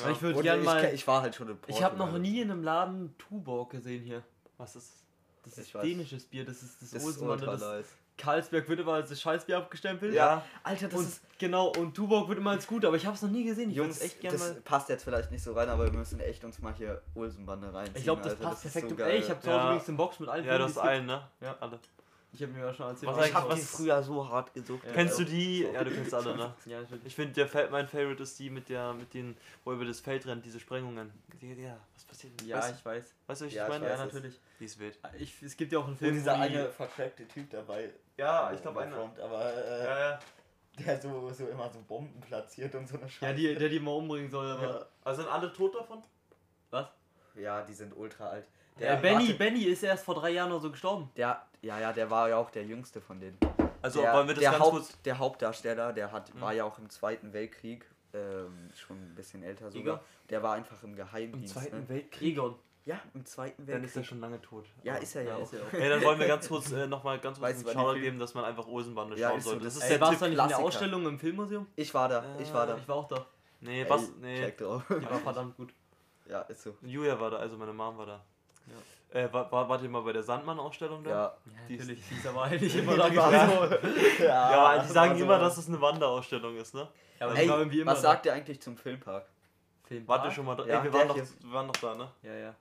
Aber 0.00 0.10
ich 0.12 0.22
würde 0.22 0.40
gerne 0.40 0.62
mal. 0.62 0.84
ich 0.94 1.04
war 1.04 1.20
halt 1.20 1.34
schon 1.34 1.48
in 1.48 1.58
Ich 1.66 1.82
habe 1.82 1.96
noch 1.96 2.04
Portugal. 2.10 2.20
nie 2.30 2.40
in 2.42 2.48
einem 2.52 2.62
Laden 2.62 3.18
Tuborg 3.18 3.70
gesehen 3.70 4.04
hier. 4.04 4.22
Was 4.56 4.76
ist 4.76 4.92
Das 5.42 5.54
Ich 5.54 5.58
ist 5.64 5.74
weiß. 5.74 5.82
dänisches 5.82 6.24
Bier, 6.26 6.44
das 6.44 6.62
ist 6.62 6.80
das, 6.80 6.90
Das 6.92 7.04
ist 7.04 7.20
Das 7.20 7.60
nice. 7.60 7.86
Karlsberg 8.16 8.68
wird 8.68 8.78
immer 8.78 8.92
als 8.92 9.10
das 9.10 9.20
Scheißbier 9.20 9.58
abgestempelt. 9.58 10.14
Ja. 10.14 10.44
Alter, 10.62 10.86
das 10.86 11.00
Und 11.00 11.08
ist. 11.08 11.22
genau, 11.40 11.72
und 11.76 11.94
Tuborg 11.94 12.28
wird 12.28 12.38
immer 12.38 12.50
als 12.52 12.68
gut, 12.68 12.84
aber 12.84 12.94
ich 12.94 13.04
habe 13.04 13.16
es 13.16 13.22
noch 13.22 13.30
nie 13.30 13.42
gesehen. 13.42 13.70
Ich 13.70 13.76
würde 13.76 13.88
Jungs, 13.88 13.96
es 13.96 14.04
echt 14.04 14.20
gerne 14.20 14.38
das 14.38 14.52
mal. 14.52 14.60
passt 14.60 14.88
jetzt 14.90 15.02
vielleicht 15.02 15.32
nicht 15.32 15.42
so 15.42 15.54
rein, 15.54 15.68
aber 15.68 15.86
wir 15.90 15.98
müssen 15.98 16.20
echt 16.20 16.44
uns 16.44 16.60
mal 16.60 16.72
hier 16.74 17.02
Olsenbande 17.16 17.74
reinziehen. 17.74 17.96
Ich 17.96 18.04
glaube, 18.04 18.22
das 18.22 18.34
Alter, 18.34 18.44
passt 18.44 18.64
ist 18.66 18.72
perfekt. 18.74 18.96
So 18.96 19.02
ey, 19.04 19.18
ich 19.18 19.28
habe 19.28 19.40
zu 19.40 19.48
Hause 19.48 19.56
Ja. 19.58 19.66
übrigens 19.70 19.88
eine 19.88 19.96
Box 19.96 20.20
mit 20.20 20.28
allen 20.28 20.44
Ja, 20.44 20.58
die 20.58 20.64
es 20.64 20.78
einen, 20.78 21.06
ne? 21.06 21.28
Ja. 21.40 21.56
Alle. 21.58 21.80
Ich 22.34 22.42
habe 22.42 22.52
mir 22.52 22.66
ja 22.66 22.74
schon 22.74 22.86
erzählt. 22.88 23.10
Was 23.12 23.16
was 23.18 23.24
ich 23.26 23.30
ich 23.30 23.36
hab 23.36 23.42
hab. 23.44 23.50
was- 23.50 23.60
die 23.60 23.64
früher 23.64 24.02
so 24.02 24.28
hart 24.28 24.52
gesucht. 24.52 24.84
Ja. 24.84 24.92
Kennst 24.92 25.18
du 25.20 25.24
die? 25.24 25.62
Ja, 25.62 25.84
du 25.84 25.90
kennst 25.90 26.12
alle, 26.12 26.36
ne? 26.36 26.52
Ja, 26.66 26.80
natürlich. 26.80 27.06
Ich 27.06 27.14
finde, 27.14 27.48
mein 27.70 27.86
Favorite 27.88 28.22
ist 28.22 28.38
die 28.38 28.50
mit 28.50 28.68
der, 28.68 28.92
mit 28.92 29.14
den, 29.14 29.36
wo 29.64 29.72
über 29.72 29.84
das 29.84 30.00
Feld 30.00 30.26
rennt, 30.26 30.44
diese 30.44 30.58
Sprengungen. 30.60 31.12
Ja, 31.40 31.48
ja, 31.54 31.76
was 31.94 32.04
passiert? 32.04 32.40
denn? 32.40 32.48
Ja, 32.48 32.58
weißt, 32.58 32.74
ich 32.78 32.84
weiß. 32.84 33.14
weißt 33.26 33.40
du, 33.40 33.44
was 33.46 33.50
ich 33.50 33.54
Ja, 33.54 33.64
ich 33.64 33.68
meine? 33.70 33.84
Ja, 33.86 33.92
weiß 33.92 34.00
es. 34.08 34.12
natürlich. 34.14 34.40
Die 34.60 34.64
ist 34.64 34.78
wild. 34.80 34.98
Ich, 35.18 35.42
es 35.42 35.56
gibt 35.56 35.72
ja 35.72 35.78
auch 35.78 35.84
einen 35.84 35.92
Und 35.92 35.98
Film, 35.98 36.14
dieser 36.14 36.32
wo 36.32 36.36
die- 36.36 36.42
eine 36.56 36.68
vertrackte 36.68 37.28
Typ 37.28 37.50
dabei. 37.50 37.90
Ja, 38.16 38.50
äh, 38.50 38.54
ich 38.56 38.62
glaube 38.62 38.76
bei 38.80 38.86
einer. 38.86 38.96
Aber 39.22 39.52
äh, 39.54 39.84
Ja, 39.84 40.10
ja. 40.10 40.18
der 40.86 41.00
so, 41.00 41.30
so 41.32 41.46
immer 41.46 41.70
so 41.70 41.80
Bomben 41.86 42.20
platziert 42.20 42.74
und 42.74 42.88
so 42.88 42.96
eine 42.96 43.08
Scheiße. 43.08 43.26
Ja, 43.26 43.32
die, 43.32 43.54
der 43.58 43.68
die 43.68 43.78
mal 43.80 43.92
umbringen 43.92 44.30
soll, 44.30 44.50
aber. 44.50 44.62
ja. 44.80 44.86
Also 45.04 45.22
sind 45.22 45.30
alle 45.30 45.52
tot 45.52 45.74
davon? 45.74 46.02
Was? 46.70 46.86
ja, 47.36 47.62
die 47.62 47.74
sind 47.74 47.96
ultra 47.96 48.26
alt. 48.28 48.46
Der 48.78 48.96
Benny, 48.96 49.26
warte, 49.28 49.34
Benny 49.34 49.62
ist 49.66 49.84
erst 49.84 50.04
vor 50.04 50.16
drei 50.16 50.30
Jahren 50.30 50.50
oder 50.50 50.60
so 50.60 50.70
gestorben. 50.70 51.08
der, 51.16 51.44
ja, 51.64 51.78
ja, 51.80 51.92
der 51.92 52.10
war 52.10 52.28
ja 52.28 52.36
auch 52.36 52.50
der 52.50 52.64
jüngste 52.64 53.00
von 53.00 53.20
denen. 53.20 53.38
Also 53.82 54.00
der, 54.00 54.14
wollen 54.14 54.28
wir 54.28 54.34
das 54.34 54.42
der, 54.42 54.50
ganz 54.52 54.62
Haupt, 54.64 54.72
kurz. 54.76 55.02
der 55.02 55.18
Hauptdarsteller, 55.18 55.92
der 55.92 56.12
hat, 56.12 56.34
Mhm. 56.34 56.40
war 56.40 56.52
ja 56.52 56.64
auch 56.64 56.78
im 56.78 56.88
Zweiten 56.90 57.32
Weltkrieg, 57.32 57.86
ähm, 58.14 58.70
schon 58.76 58.96
ein 58.96 59.14
bisschen 59.14 59.42
älter 59.42 59.70
sogar. 59.70 59.94
Igor? 59.96 60.04
Der 60.30 60.42
war 60.42 60.54
einfach 60.54 60.82
im 60.82 60.90
Im 60.90 60.96
Geheimdienst. 60.96 61.54
Zweiten 61.54 61.80
ne? 61.80 61.88
Weltkrieg? 61.88 62.32
Egon. 62.32 62.54
Ja, 62.86 63.00
im 63.14 63.24
Zweiten 63.24 63.62
Dann 63.66 63.68
Weltkrieg. 63.68 63.88
ist 63.90 63.96
er 63.96 64.04
schon 64.04 64.20
lange 64.20 64.40
tot. 64.42 64.66
Ja, 64.82 64.94
Aber- 64.94 65.02
ist 65.02 65.16
er 65.16 65.22
ja, 65.22 65.38
ist 65.38 65.52
er 65.54 65.62
auch. 65.66 65.72
Ey, 65.72 65.88
dann 65.88 66.02
wollen 66.02 66.18
wir 66.18 66.26
ganz 66.28 66.48
kurz 66.48 66.70
äh, 66.72 66.86
nochmal 66.86 67.18
ganz 67.18 67.38
kurz 67.40 67.50
Weißt 67.50 67.66
einen 67.66 67.74
Shoutout 67.74 67.92
Film- 67.92 68.02
geben, 68.02 68.18
dass 68.18 68.34
man 68.34 68.44
einfach 68.44 68.66
Olsenbande 68.66 69.18
Ja, 69.18 69.30
schauen 69.30 69.40
so, 69.40 69.50
sollte. 69.50 69.64
das 69.64 69.74
Das 69.74 69.82
ist 69.84 69.90
Ey, 69.90 69.98
der 69.98 70.00
warst 70.06 70.20
du 70.20 70.26
nicht 70.28 70.38
in 70.42 70.48
der. 70.48 70.58
Ausstellung 70.58 71.06
im 71.06 71.18
Filmmuseum? 71.18 71.66
Ich 71.76 71.92
war 71.94 72.08
da, 72.08 72.24
ich 72.38 72.52
war 72.52 72.66
da. 72.66 72.76
Ich 72.76 72.86
war 72.88 72.96
auch 72.96 73.08
da. 73.08 73.26
Nee, 73.60 73.82
Ey, 73.82 73.90
was? 73.90 74.10
Nee. 74.20 74.36
Check 74.44 74.58
drauf. 74.58 74.82
Die 74.90 75.02
war 75.10 75.18
verdammt 75.18 75.56
gut. 75.56 75.72
Ja, 76.28 76.42
ist 76.42 76.62
so. 76.62 76.76
Julia 76.82 77.18
war 77.18 77.30
da, 77.30 77.36
also 77.38 77.56
meine 77.56 77.72
Mom 77.72 77.96
war 77.98 78.06
da. 78.06 78.24
Äh, 79.14 79.32
war, 79.32 79.50
war, 79.52 79.68
wart 79.68 79.80
ihr 79.82 79.88
mal 79.88 80.02
bei 80.02 80.12
der 80.12 80.22
Sandmann-Ausstellung 80.24 81.04
da? 81.04 81.10
Ja. 81.10 81.16
Ja, 81.16 81.34
Die 81.68 81.74
ist- 81.76 81.80
natürlich, 81.82 82.02
die 82.08 82.14
ist 82.16 82.26
aber 82.26 82.42
eigentlich 82.42 82.76
immer 82.78 82.96
da 82.96 83.08
gewesen. 83.08 84.24
Ja, 84.24 84.42
aber 84.66 84.82
die 84.82 84.88
sagen 84.88 85.12
also- 85.12 85.24
immer, 85.24 85.38
dass 85.38 85.56
es 85.56 85.68
eine 85.68 85.80
Wanderausstellung 85.80 86.56
ist, 86.56 86.74
ne? 86.74 86.88
Ja, 87.20 87.26
aber 87.26 87.36
Ey, 87.36 87.44
die 87.44 87.50
war 87.50 87.58
irgendwie 87.58 87.80
immer 87.80 87.92
was 87.92 88.02
sagt 88.02 88.26
ihr 88.26 88.32
eigentlich 88.32 88.60
zum 88.60 88.76
Filmpark? 88.76 89.26
Film 89.84 90.08
Wart 90.08 90.24
ihr 90.24 90.30
schon 90.32 90.44
mal 90.46 90.56
da? 90.56 90.66
Ja, 90.66 90.78
Ey, 90.78 90.84
wir 90.84 90.92
waren, 90.92 91.12
hier. 91.14 91.24
wir 91.40 91.52
waren 91.52 91.66
doch 91.68 91.76
da, 91.80 91.94
ne? 91.94 92.10
Ja, 92.22 92.34
ja. 92.34 92.54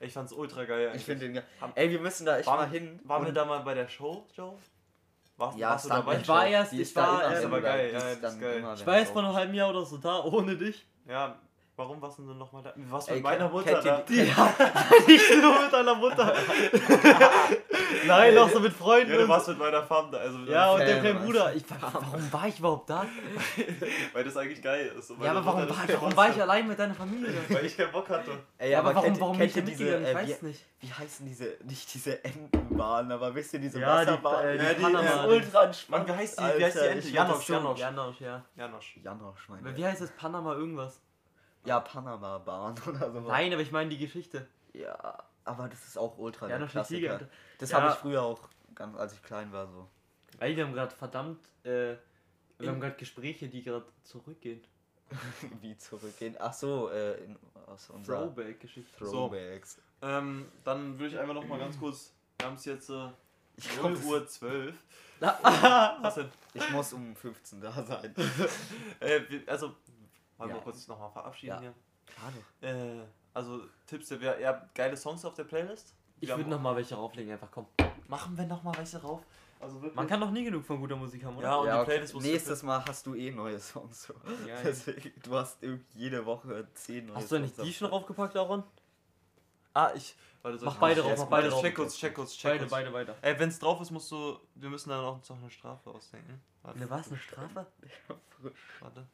Ich 0.00 0.12
fand's 0.12 0.32
ultra 0.32 0.64
geil. 0.64 0.92
Ich 0.94 1.04
finde 1.04 1.26
den 1.26 1.34
ge- 1.34 1.42
Haben- 1.60 1.72
Ey, 1.74 1.90
wir 1.90 2.00
müssen 2.00 2.24
da 2.24 2.38
echt 2.38 2.46
Waren- 2.46 2.56
mal 2.60 2.68
hin. 2.70 3.00
Waren 3.04 3.26
wir 3.26 3.32
da 3.32 3.44
mal 3.44 3.58
bei 3.60 3.74
der 3.74 3.88
Show, 3.88 4.24
Joe? 4.34 4.54
Warst, 5.36 5.58
Ja, 5.58 5.70
warst 5.70 5.84
du 5.84 5.88
dabei? 5.90 6.16
Ich 6.18 6.28
war 6.28 6.46
erst- 6.46 6.72
ich 6.72 6.80
ist 6.80 6.96
da 6.96 7.02
war, 7.06 7.24
immer 7.26 7.36
äh, 7.36 7.40
so 7.42 7.46
aber 7.48 7.60
geil, 7.60 7.90
ja, 7.92 7.98
ist 7.98 8.22
das 8.24 8.34
ist 8.34 8.40
geil. 8.40 8.58
immer, 8.58 8.74
Ich 8.74 8.86
war 8.86 8.94
es 8.94 9.00
jetzt 9.02 9.12
vor 9.12 9.22
einem 9.24 9.34
halben 9.34 9.54
Jahr 9.54 9.70
oder 9.70 9.84
so 9.84 9.98
da, 9.98 10.22
ohne 10.24 10.56
dich. 10.56 10.86
Ja, 11.06 11.36
warum 11.78 12.02
warst 12.02 12.18
du 12.18 12.26
denn 12.26 12.36
noch 12.36 12.52
mal 12.52 12.62
da? 12.62 12.72
Was 12.90 13.08
Ey, 13.08 13.14
mit 13.14 13.24
meiner 13.24 13.48
kennt- 13.48 13.52
Mutter 13.52 13.82
da? 13.82 14.00
die- 14.02 14.14
Nicht 15.12 15.42
nur 15.42 15.62
mit 15.62 15.72
deiner 15.72 15.94
Mutter. 15.94 16.34
Nein, 18.06 18.36
auch 18.38 18.48
so 18.48 18.60
mit 18.60 18.72
Freunden. 18.72 19.12
Ja, 19.12 19.18
du 19.18 19.28
warst 19.28 19.48
mit 19.48 19.58
meiner 19.58 19.82
Fam 19.82 20.10
da. 20.10 20.18
Also 20.18 20.38
ja, 20.40 20.70
und 20.72 20.80
dem 20.80 21.00
kleinen? 21.00 21.24
Bruder. 21.24 21.52
Ich, 21.58 21.64
warum 21.80 22.32
war 22.32 22.48
ich 22.48 22.58
überhaupt 22.58 22.90
da? 22.90 23.06
weil 24.12 24.24
das 24.24 24.36
eigentlich 24.36 24.62
geil 24.62 24.92
ist. 24.98 25.10
Ja, 25.20 25.30
aber 25.30 25.44
warum, 25.44 25.68
war, 25.68 25.76
warum 25.88 26.16
war 26.16 26.30
ich 26.30 26.40
allein 26.40 26.66
mit 26.68 26.78
deiner 26.78 26.94
Familie? 26.94 27.32
Weil 27.48 27.64
ich 27.66 27.76
keinen 27.76 27.92
Bock 27.92 28.08
hatte. 28.08 28.30
Ey, 28.58 28.72
Ja, 28.72 28.80
aber 28.80 28.94
warum, 28.94 29.04
kennt, 29.04 29.20
warum 29.20 29.38
kennt 29.38 29.56
ihr 29.56 29.62
diese, 29.62 29.84
mitgegangen? 29.84 30.06
Ich 30.06 30.12
äh, 30.30 30.32
weiß 30.32 30.42
wie, 30.42 30.46
nicht. 30.46 30.64
wie 30.80 30.92
heißen 30.92 31.26
diese, 31.26 31.56
nicht 31.64 31.94
diese 31.94 32.24
Entenbahnen, 32.24 33.12
aber 33.12 33.34
wisst 33.34 33.52
ihr, 33.54 33.60
diese 33.60 33.80
Ja, 33.80 34.00
die- 34.04 34.08
Wasserbahnen? 34.10 34.48
äh, 34.48 34.58
die 34.58 34.64
Ja, 34.64 34.74
die- 34.74 34.82
Panama. 34.82 35.04
ja, 35.04 35.10
ist 35.14 35.22
die- 35.24 35.28
ultra 35.28 35.64
entspannt. 35.64 36.08
Wie 36.08 36.12
heißt 36.12 36.38
die- 36.38 36.42
wie 36.42 36.64
heißt 36.64 36.76
die 36.76 36.80
Alter, 36.80 36.90
Ente? 36.92 37.08
ich 37.08 37.14
Janosch, 37.14 37.48
Janosch. 37.48 37.78
Janosch, 37.80 38.20
ja. 38.20 38.44
Janosch. 38.56 38.96
Janosch, 39.02 39.48
meine 39.48 39.76
Wie 39.76 39.84
heißt 39.86 40.00
das? 40.02 40.10
Panama 40.12 40.54
irgendwas? 40.54 41.00
Ja, 41.68 41.80
Panama-Bahn 41.80 42.74
oder 42.88 43.12
so. 43.12 43.20
Nein, 43.20 43.52
aber 43.52 43.62
ich 43.62 43.70
meine 43.72 43.90
die 43.90 43.98
Geschichte. 43.98 44.46
Ja, 44.72 45.22
aber 45.44 45.68
das 45.68 45.84
ist 45.86 45.98
auch 45.98 46.16
ultra 46.18 46.46
der 46.46 46.56
Janosch 46.56 46.70
die 46.70 46.76
Klassiker. 46.78 47.20
Das 47.58 47.70
Ja. 47.70 47.80
habe 47.82 47.92
ich 47.92 47.98
früher 47.98 48.22
auch, 48.22 48.48
ganz, 48.74 48.96
als 48.96 49.12
ich 49.12 49.22
klein 49.22 49.52
war, 49.52 49.66
so. 49.68 49.86
Ey, 50.40 50.56
wir 50.56 50.64
haben 50.64 50.72
gerade 50.72 50.94
verdammt, 50.94 51.40
äh, 51.64 51.96
wir 52.58 52.70
haben 52.70 52.80
gerade 52.80 52.96
Gespräche, 52.96 53.48
die 53.48 53.62
gerade 53.62 53.84
zurückgehen. 54.02 54.62
Wie 55.60 55.76
zurückgehen. 55.76 56.36
Ach 56.38 56.52
so, 56.52 56.90
äh, 56.90 57.14
in, 57.24 57.36
aus 57.66 57.90
unserer 57.90 58.18
Throwback-Geschichte. 58.34 58.96
Throwbacks. 58.98 59.80
Ähm, 60.02 60.46
dann 60.64 60.98
würde 60.98 61.14
ich 61.14 61.18
einfach 61.18 61.34
noch 61.34 61.46
mal 61.46 61.58
ganz 61.58 61.78
kurz. 61.78 62.12
Wir 62.38 62.46
haben 62.46 62.56
es 62.56 62.64
jetzt 62.64 62.90
äh, 62.90 63.08
Ich 63.56 63.76
0 63.80 63.94
glaub, 63.94 64.04
Uhr 64.04 64.26
12. 64.26 64.74
Ah, 65.20 65.98
Was 66.02 66.14
denn? 66.16 66.28
Ich 66.54 66.70
muss 66.70 66.92
um 66.92 67.16
15 67.16 67.60
da 67.60 67.72
sein. 67.84 68.14
Äh, 69.00 69.20
also, 69.46 69.74
wollen 70.38 70.50
wir 70.50 70.56
Ja. 70.56 70.62
kurz 70.62 70.88
nochmal 70.88 71.10
verabschieden 71.10 71.54
Ja. 71.54 71.60
hier? 71.60 71.74
Klar 72.06 72.32
doch. 72.62 72.68
Äh, 72.68 73.04
also, 73.34 73.60
Tipps, 73.86 74.10
ihr, 74.10 74.48
habt 74.48 74.74
geile 74.74 74.96
Songs 74.96 75.24
auf 75.24 75.34
der 75.34 75.44
Playlist? 75.44 75.94
Ich 76.20 76.28
würde 76.28 76.48
noch 76.50 76.60
mal 76.60 76.74
welche 76.74 76.94
rauflegen, 76.94 77.32
einfach 77.32 77.50
komm. 77.50 77.66
Machen 78.08 78.36
wir 78.36 78.46
nochmal 78.46 78.76
welche 78.76 79.00
rauf? 79.00 79.22
Also 79.60 79.76
wirklich? 79.76 79.94
Man 79.94 80.06
kann 80.06 80.20
doch 80.20 80.30
nie 80.30 80.44
genug 80.44 80.64
von 80.64 80.80
guter 80.80 80.96
Musik 80.96 81.24
haben, 81.24 81.36
oder? 81.36 81.48
Ja, 81.48 81.56
und 81.56 81.66
ja, 81.66 81.74
die 81.74 81.78
okay. 81.80 81.90
Playlist 81.90 82.14
muss 82.14 82.22
Nächstes 82.24 82.62
Mal 82.62 82.84
hast 82.84 83.06
du 83.06 83.14
eh 83.14 83.30
neue 83.30 83.58
Songs. 83.60 84.04
So. 84.04 84.14
Ja. 84.46 84.56
Deswegen, 84.64 85.12
du 85.22 85.34
hast 85.34 85.62
irgendwie 85.62 85.98
jede 85.98 86.24
Woche 86.24 86.66
10 86.74 87.06
neue 87.06 87.16
Hast 87.16 87.30
du 87.32 87.38
nicht 87.38 87.54
Songs 87.56 87.66
die 87.68 87.74
schon 87.74 87.88
raufgepackt, 87.88 88.36
Aaron? 88.36 88.62
Ah, 89.74 89.90
ich. 89.94 90.16
Warte, 90.42 90.64
Mach 90.64 90.74
ich 90.74 90.78
beide 90.80 91.02
drauf, 91.02 91.18
mach 91.18 91.26
beide 91.26 91.48
check 91.48 91.52
drauf. 91.52 91.62
Check 91.62 91.74
kurz, 91.74 91.96
check 91.96 92.14
kurz, 92.14 92.32
check 92.36 92.50
Beide, 92.52 92.58
kurz. 92.60 92.70
beide, 92.70 92.92
weiter. 92.92 93.16
Ey, 93.22 93.38
wenn's 93.38 93.58
drauf 93.58 93.80
ist, 93.80 93.90
musst 93.90 94.10
du. 94.10 94.38
Wir 94.54 94.70
müssen 94.70 94.90
dann 94.90 95.04
auch 95.04 95.20
noch 95.28 95.36
eine 95.36 95.50
Strafe 95.50 95.90
ausdenken. 95.90 96.40
Warte, 96.62 96.78
Ne, 96.78 96.90
was? 96.90 97.08
Eine 97.08 97.18
Strafe? 97.18 97.66
warte. 98.80 99.06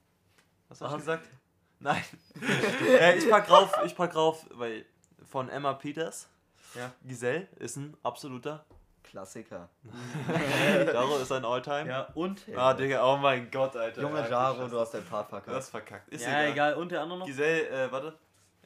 Was 0.80 0.80
hast 0.80 0.92
du 0.92 0.98
gesagt? 0.98 1.28
Nein. 1.80 2.02
äh, 2.88 3.18
ich 3.18 3.28
pack 3.28 3.46
drauf, 3.46 3.72
ich 3.84 3.94
pack 3.94 4.12
drauf, 4.12 4.46
weil 4.50 4.84
von 5.24 5.48
Emma 5.48 5.74
Peters. 5.74 6.28
Ja. 6.74 6.92
Giselle 7.04 7.46
ist 7.58 7.76
ein 7.76 7.96
absoluter. 8.02 8.64
Klassiker. 9.02 9.68
Jaro 10.92 11.18
ist 11.18 11.30
ein 11.30 11.44
Alltime. 11.44 11.88
Ja, 11.88 12.08
und? 12.14 12.42
Ah, 12.56 12.74
Digga, 12.74 13.04
oh 13.04 13.16
mein 13.16 13.48
Gott, 13.50 13.76
Alter. 13.76 14.02
Junge 14.02 14.28
Jaro, 14.28 14.66
du 14.66 14.80
hast 14.80 14.92
dein 14.92 15.04
Part 15.04 15.28
verkackt. 15.28 15.56
Das 15.56 15.66
ist 15.66 15.70
verkackt. 15.70 16.08
Ist 16.08 16.24
ja, 16.24 16.40
egal. 16.40 16.50
egal. 16.50 16.74
Und 16.74 16.90
der 16.90 17.02
andere 17.02 17.20
noch? 17.20 17.26
Giselle, 17.26 17.68
äh, 17.68 17.92
warte. 17.92 18.18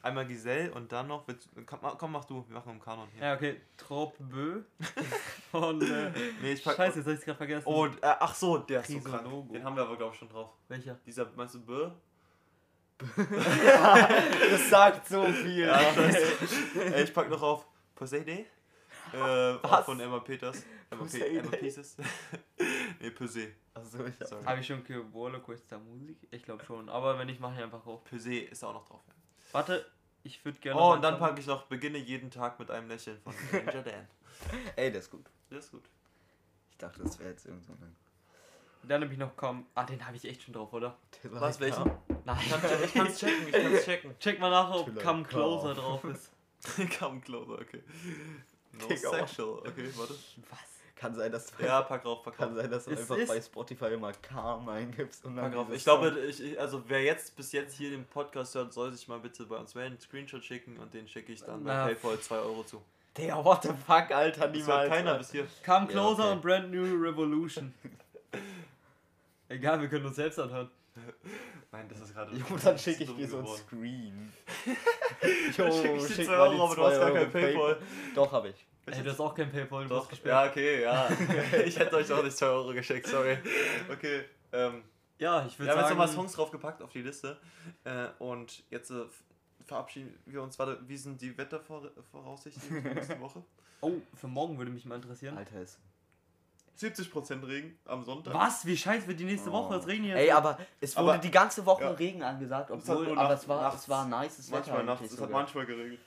Einmal 0.03 0.27
Giselle 0.27 0.71
und 0.73 0.91
dann 0.93 1.07
noch. 1.09 1.27
willst- 1.29 1.49
Komm, 1.67 1.79
mach- 1.83 1.99
komm 1.99 2.13
mach 2.13 2.25
du, 2.25 2.45
wir 2.49 2.55
machen 2.55 2.73
im 2.73 2.81
Kanon 2.81 3.09
hier. 3.15 3.23
Ja, 3.27 3.35
okay. 3.35 3.61
Trop 3.77 4.15
Bö. 4.19 4.63
Von, 5.51 5.81
äh, 5.83 6.11
Nee, 6.43 6.53
ich 6.53 6.65
pack. 6.65 6.77
Scheiße, 6.77 6.99
jetzt 6.99 7.07
hab 7.07 7.15
ich's 7.15 7.25
gerade 7.25 7.37
vergessen. 7.39 7.67
Oh, 7.67 7.87
äh, 7.87 7.91
ach 8.03 8.35
so, 8.35 8.59
der 8.59 8.81
ist 8.81 8.89
so 8.91 9.01
krank. 9.01 9.27
Den 9.53 9.65
haben 9.65 9.77
wir 9.77 9.83
aber, 9.83 9.97
glaube 9.97 10.13
ich, 10.15 10.19
schon 10.19 10.29
drauf. 10.29 10.51
Welcher? 10.69 10.99
Dieser, 11.07 11.29
meinst 11.37 11.55
du 11.55 11.61
Bö? 11.65 11.91
Das 13.17 14.71
sagt 14.71 15.07
so 15.09 15.25
viel. 15.27 15.67
Ja, 15.67 15.81
äh, 15.81 17.03
ich 17.03 17.13
pack 17.15 17.29
noch 17.31 17.43
auf 17.43 17.67
Poseidon. 17.95 18.39
Äh, 19.13 19.17
Was? 19.63 19.85
von 19.85 19.99
Emma 20.01 20.19
Peters. 20.19 20.65
Emma, 20.91 21.05
Pe. 21.05 21.27
Emma 21.39 21.51
Pieces. 21.51 21.97
nee, 23.01 23.09
Pesé. 23.09 23.53
Achso, 23.75 24.05
ich 24.05 24.21
hab. 24.21 24.45
Habe 24.45 24.61
ich 24.61 24.67
schon 24.67 24.83
que 24.85 25.01
vuole 25.13 25.41
questa 25.41 25.79
Musik? 25.79 26.19
Ich 26.31 26.43
glaube 26.43 26.65
schon. 26.65 26.89
Aber 26.89 27.19
wenn 27.19 27.27
nicht, 27.27 27.41
mache 27.41 27.55
ich 27.57 27.63
einfach 27.63 27.87
auf. 27.87 28.01
Pesé 28.05 28.41
ist 28.51 28.63
auch 28.65 28.75
noch 28.75 28.85
drauf. 28.87 29.01
Ja. 29.07 29.15
Warte, 29.53 29.87
ich 30.23 30.45
würde 30.45 30.59
gerne. 30.59 30.81
Oh, 30.81 30.93
und 30.93 31.03
dann 31.03 31.19
packe 31.19 31.41
ich 31.41 31.47
noch 31.47 31.65
Beginne 31.65 31.99
jeden 31.99 32.31
Tag 32.31 32.59
mit 32.59 32.71
einem 32.71 32.89
Lächeln 32.89 33.19
von 33.21 33.35
Ranger 33.53 33.83
Dan. 33.83 34.09
Ey, 34.77 34.93
das 34.93 35.05
ist 35.05 35.11
gut. 35.11 35.27
Das 35.51 35.65
ist 35.65 35.71
gut. 35.73 35.85
Ich 36.71 36.79
dachte, 36.79 37.03
das 37.03 37.19
wäre 37.19 37.31
jetzt 37.31 37.47
irgend 37.47 37.65
so 37.65 37.73
ein. 37.73 37.97
Dann 38.85 39.03
habe 39.03 39.13
ich 39.13 39.19
noch 39.19 39.37
kaum. 39.37 39.67
Ah, 39.75 39.85
den 39.85 40.07
habe 40.07 40.17
ich 40.17 40.25
echt 40.25 40.43
schon 40.43 40.55
drauf, 40.55 40.73
oder? 40.73 40.97
Was, 41.25 41.59
welchen? 41.61 41.91
Nein. 42.25 42.39
Ich 42.85 42.95
kann's 42.95 43.19
checken, 43.19 43.49
ich 43.49 43.53
kann's 43.53 43.85
checken. 43.85 44.15
Check 44.21 44.39
mal 44.39 44.51
nach, 44.51 44.71
ob. 44.71 45.03
Come 45.03 45.25
Closer 45.25 45.75
drauf 45.75 46.05
ist. 46.05 46.31
Come 46.99 47.21
closer, 47.21 47.61
okay. 47.61 47.83
No 48.73 48.89
sexual, 48.89 49.59
okay, 49.61 49.91
warte. 49.97 50.15
Was? 50.51 50.78
Kann 50.99 51.15
sein, 51.15 51.31
dass 51.31 51.47
du, 51.55 51.65
Ja, 51.65 51.83
pack 51.83 52.03
drauf, 52.03 52.23
pack 52.25 52.37
kann 52.37 52.55
sein, 52.57 52.69
dass 52.71 52.85
du 52.87 52.91
Es 52.91 53.01
einfach 53.01 53.17
ist- 53.17 53.29
bei 53.29 53.41
Spotify 53.41 53.87
immer 53.95 54.13
Calm 54.15 54.69
eingibst 54.69 55.25
und 55.25 55.37
dann. 55.37 55.45
Pack 55.47 55.55
drauf. 55.55 55.67
Ich 55.73 55.85
glaube, 55.85 56.19
ich, 56.29 56.59
also 56.61 56.83
wer 56.89 57.03
jetzt 57.03 57.37
bis 57.37 57.53
jetzt 57.53 57.77
hier 57.77 57.91
den 57.91 58.05
Podcast 58.05 58.55
hört, 58.57 58.73
soll 58.73 58.93
sich 58.93 59.07
mal 59.07 59.21
bitte 59.21 59.45
bei 59.45 59.57
uns 59.57 59.75
melden, 59.77 59.93
einen 59.93 60.01
Screenshot 60.01 60.43
schicken 60.45 60.77
und 60.79 60.93
den 60.93 61.07
schicke 61.07 61.33
ich 61.33 61.41
dann 61.45 61.63
bei 61.63 61.73
Na, 61.73 61.85
PayPal 61.87 62.19
2 62.19 62.37
Euro 62.37 62.65
zu. 62.65 62.83
Digga, 63.17 63.45
what 63.45 63.63
the 63.63 63.69
fuck, 63.87 64.11
Alter, 64.11 64.49
niemals. 64.49 64.89
keiner 64.91 65.15
bis 65.19 65.31
hier. 65.33 65.47
Come 65.65 65.87
Ja, 65.87 65.93
Closer 65.93 66.25
okay. 66.25 66.33
und 66.33 66.43
Brand 66.43 66.71
New 66.73 67.01
Revolution. 67.01 67.73
Egal, 69.49 69.81
wir 69.81 69.89
können 69.89 70.07
uns 70.07 70.17
selbst 70.17 70.39
anhören. 70.39 70.69
Nein, 71.71 71.87
das 71.89 72.01
ist 72.01 72.13
gerade. 72.15 72.37
Jo, 72.37 72.45
dann 72.65 72.75
ist 72.75 72.83
schicke 72.83 73.05
ich 73.05 73.15
dir 73.15 73.29
so 73.29 73.39
ein. 73.39 73.47
Screen. 73.47 74.33
Dann 75.57 75.73
schick 75.73 75.97
ich 75.97 76.17
dir 76.17 76.25
2 76.27 76.33
Euro, 76.37 76.65
aber 76.65 76.75
du 76.77 76.83
hast 76.85 76.99
gar 77.01 77.11
kein 77.13 77.31
Paypal. 77.31 77.79
Doch, 78.15 78.33
habe 78.33 78.49
ich. 78.49 78.67
Ey, 78.93 79.03
du 79.03 79.11
hast 79.11 79.20
auch 79.20 79.34
kein 79.34 79.51
Paypal, 79.51 79.84
du 79.84 79.89
Doch, 79.91 80.09
gesperrt. 80.09 80.47
ja, 80.47 80.51
okay, 80.51 80.82
ja. 80.82 81.09
ich 81.64 81.78
hätte 81.78 81.97
euch 81.97 82.11
auch 82.12 82.22
nicht 82.22 82.36
2 82.36 82.47
Euro 82.47 82.72
geschickt, 82.72 83.07
sorry. 83.07 83.39
Okay, 83.93 84.24
ähm. 84.53 84.82
Ja, 85.18 85.45
ich 85.47 85.59
Wir 85.59 85.66
würde 85.66 85.72
haben 85.72 85.78
jetzt 85.80 85.89
sagen. 85.89 85.99
nochmal 85.99 86.09
Songs 86.09 86.32
draufgepackt 86.32 86.80
auf 86.82 86.91
die 86.93 87.03
Liste. 87.03 87.39
Äh, 87.84 88.07
und 88.20 88.62
jetzt 88.70 88.91
äh, 88.91 89.05
verabschieden 89.66 90.16
wir 90.26 90.43
uns. 90.43 90.59
Warte, 90.59 90.78
wie 90.86 90.97
sind 90.97 91.20
die 91.20 91.36
Wettervoraussichten 91.36 92.62
für 92.82 92.89
nächste 92.95 93.20
Woche? 93.20 93.43
Oh, 93.80 93.93
für 94.14 94.28
morgen 94.28 94.59
würde 94.59 94.70
mich 94.70 94.84
mal 94.84 94.95
interessieren. 94.97 95.36
Alter, 95.36 95.61
ist. 95.61 95.80
70% 96.80 97.45
Regen 97.49 97.76
am 97.86 98.05
Sonntag. 98.05 98.32
Was? 98.34 98.64
Wie 98.64 98.76
scheiße 98.76 99.09
wird 99.09 99.18
die 99.18 99.24
nächste 99.24 99.51
Woche? 99.51 99.74
Es 99.74 99.86
regnet 99.89 100.11
jetzt. 100.11 100.18
Ey, 100.20 100.30
aber 100.30 100.59
es 100.80 100.97
wurde 100.97 101.14
Aber- 101.14 101.18
die 101.18 101.30
ganze 101.32 101.66
Woche 101.66 101.82
ja. 101.82 101.91
Regen 101.91 102.22
angesagt, 102.22 102.70
Es 102.70 102.89
hat 102.89 102.91
obwohl, 102.97 103.07
nur 103.09 103.18
aber 103.18 103.28
nachts- 103.30 103.43
es 103.43 103.49
war, 103.49 103.62
nachts- 103.62 103.82
es 103.82 103.89
war 103.89 104.05
nices 104.07 104.51
Manchmal 104.51 104.76
Wetter 104.76 104.86
nachts, 104.86 105.05
es 105.07 105.11
hat 105.11 105.18
sogar. 105.18 105.41
manchmal 105.41 105.66
geregnet. 105.66 105.99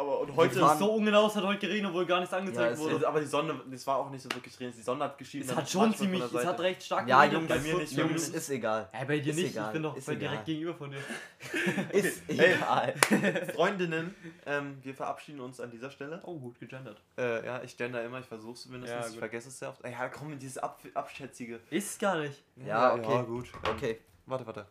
Aber 0.00 0.20
und 0.20 0.28
Heute 0.30 0.36
heute 0.38 0.54
ist 0.54 0.60
waren- 0.62 0.78
so 0.78 0.92
ungenau, 0.94 1.26
es 1.26 1.36
hat 1.36 1.44
heute 1.44 1.58
geregnet, 1.58 1.90
obwohl 1.90 2.06
gar 2.06 2.20
nichts 2.20 2.32
angezeigt 2.32 2.72
es 2.72 2.78
wurde. 2.80 2.94
ist, 2.96 3.04
aber 3.04 3.20
die 3.20 3.26
Sonne, 3.26 3.60
es 3.70 3.86
war 3.86 3.96
auch 3.98 4.08
nicht 4.08 4.22
so 4.22 4.30
wirklich 4.34 4.56
drin. 4.56 4.72
Die 4.74 4.80
Sonne 4.80 5.04
hat 5.04 5.18
geschienen. 5.18 5.46
Es 5.46 5.54
hat 5.54 5.68
schon 5.68 5.94
ziemlich, 5.94 6.22
es 6.22 6.46
hat 6.46 6.58
recht 6.60 6.82
stark 6.82 7.06
Ja, 7.06 7.26
geregnet. 7.26 7.50
Jungs, 7.50 7.62
bei 7.62 7.68
mir 7.70 7.78
nicht, 7.82 7.92
Jungs, 7.92 8.28
ist 8.30 8.48
egal. 8.48 8.88
Hey, 8.92 9.04
bei 9.06 9.18
dir 9.18 9.28
Ist 9.30 9.36
nicht, 9.36 9.44
ich 9.48 9.52
egal, 9.52 9.72
bin 9.74 9.82
doch 9.82 10.00
bei 10.00 10.14
direkt 10.14 10.44
gegenüber 10.46 10.74
von 10.74 10.90
dir. 10.90 11.00
Ist 11.92 12.22
Ey. 12.28 12.54
egal. 12.54 12.94
Freundinnen, 13.54 14.14
ähm, 14.46 14.78
wir 14.82 14.94
verabschieden 14.94 15.40
uns 15.40 15.60
an 15.60 15.70
dieser 15.70 15.90
Stelle. 15.90 16.20
Oh, 16.24 16.38
gut 16.38 16.58
gegendert. 16.58 17.02
Äh, 17.18 17.44
ja, 17.44 17.62
ich 17.62 17.76
gender 17.76 18.02
immer, 18.02 18.20
ich 18.20 18.26
versuche 18.26 18.54
es 18.54 18.66
mindestens, 18.66 19.04
Ja, 19.06 19.10
ich 19.12 19.18
vergesse 19.18 19.48
es 19.48 19.58
sehr 19.58 19.68
oft. 19.68 19.84
Ey, 19.84 19.92
Ja, 19.92 20.08
komm, 20.08 20.38
dieses 20.38 20.56
Ab 20.56 20.80
Abschätzige. 20.94 21.60
Ist 21.68 22.00
gar 22.00 22.16
nicht. 22.16 22.42
Ja, 22.56 22.94
okay. 22.94 23.12
Ja, 23.12 23.20
gut. 23.22 23.50
Okay. 23.76 24.00
Warte, 24.24 24.46
warte. 24.46 24.66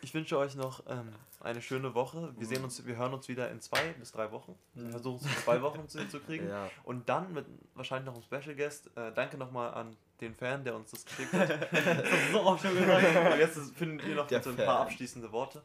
Ich 0.00 0.14
wünsche 0.14 0.38
euch 0.38 0.54
noch 0.54 0.82
ähm, 0.88 1.12
eine 1.40 1.62
schöne 1.62 1.94
Woche. 1.94 2.32
Wir 2.36 2.46
sehen 2.46 2.64
uns, 2.64 2.84
wir 2.84 2.96
hören 2.96 3.14
uns 3.14 3.28
wieder 3.28 3.50
in 3.50 3.60
zwei 3.60 3.92
bis 3.98 4.10
drei 4.12 4.30
Wochen. 4.32 4.54
Wir 4.74 4.90
versuchen 4.90 5.16
es 5.24 5.26
in 5.26 5.42
zwei 5.42 5.62
Wochen 5.62 5.88
zu, 5.88 6.08
zu 6.08 6.20
kriegen. 6.20 6.48
Ja. 6.48 6.68
Und 6.84 7.08
dann 7.08 7.32
mit 7.32 7.46
wahrscheinlich 7.74 8.06
noch 8.06 8.14
einem 8.14 8.22
Special 8.22 8.56
Guest. 8.56 8.90
Äh, 8.96 9.12
danke 9.14 9.36
nochmal 9.38 9.72
an 9.74 9.96
den 10.20 10.34
Fan, 10.34 10.64
der 10.64 10.74
uns 10.74 10.90
das 10.90 11.04
geschickt 11.04 11.32
hat. 11.32 11.48
Das 11.72 11.84
hast 11.86 12.28
du 12.28 12.32
so 12.32 12.40
oft 12.42 12.62
schon 12.64 12.74
gesagt. 12.76 13.32
Und 13.32 13.38
jetzt 13.38 13.56
ist- 13.56 13.76
finden 13.76 14.04
wir 14.06 14.14
noch 14.16 14.28
so 14.28 14.50
ein 14.50 14.56
paar 14.56 14.80
abschließende 14.80 15.30
Worte. 15.30 15.62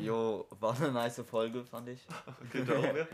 Jo, 0.00 0.46
war 0.60 0.76
eine 0.76 0.92
nice 0.92 1.20
Folge, 1.28 1.64
fand 1.64 1.88
ich. 1.88 2.06
Okay. 2.54 3.06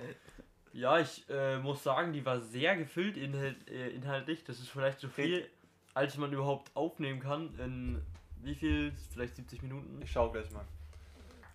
Ja, 0.73 0.99
ich 1.01 1.25
äh, 1.29 1.59
muss 1.59 1.83
sagen, 1.83 2.13
die 2.13 2.25
war 2.25 2.41
sehr 2.41 2.77
gefüllt 2.77 3.17
inhalt, 3.17 3.69
äh, 3.69 3.89
inhaltlich. 3.91 4.45
Das 4.45 4.61
ist 4.61 4.69
vielleicht 4.69 5.01
so 5.01 5.09
viel, 5.09 5.49
als 5.95 6.17
man 6.17 6.33
überhaupt 6.33 6.71
aufnehmen 6.77 7.19
kann. 7.21 7.59
In 7.59 8.03
wie 8.43 8.55
viel? 8.55 8.93
Vielleicht 9.13 9.35
70 9.37 9.63
Minuten. 9.63 10.01
Ich 10.03 10.13
schaue 10.13 10.31
gleich 10.31 10.51
mal. 10.53 10.65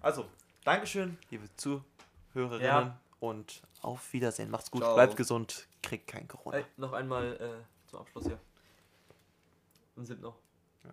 Also, 0.06 0.26
Dankeschön, 0.64 1.18
liebe 1.32 1.50
Zuhörerinnen 1.58 2.62
Ja. 2.62 2.96
und 3.20 3.64
auf 3.82 4.14
Wiedersehen. 4.14 4.52
Macht's 4.52 4.70
gut, 4.70 4.84
Ciao. 4.84 4.94
bleibt 4.94 5.18
gesund, 5.18 5.68
kriegt 5.82 6.06
kein 6.06 6.28
Corona. 6.28 6.58
Ey, 6.58 6.66
noch 6.78 6.94
einmal 6.94 7.36
äh, 7.38 7.90
zum 7.90 8.02
Abschluss 8.02 8.26
hier. 8.28 8.38
Und 9.96 10.06
sind 10.06 10.22
noch. 10.22 10.36
Ja. 10.84 10.92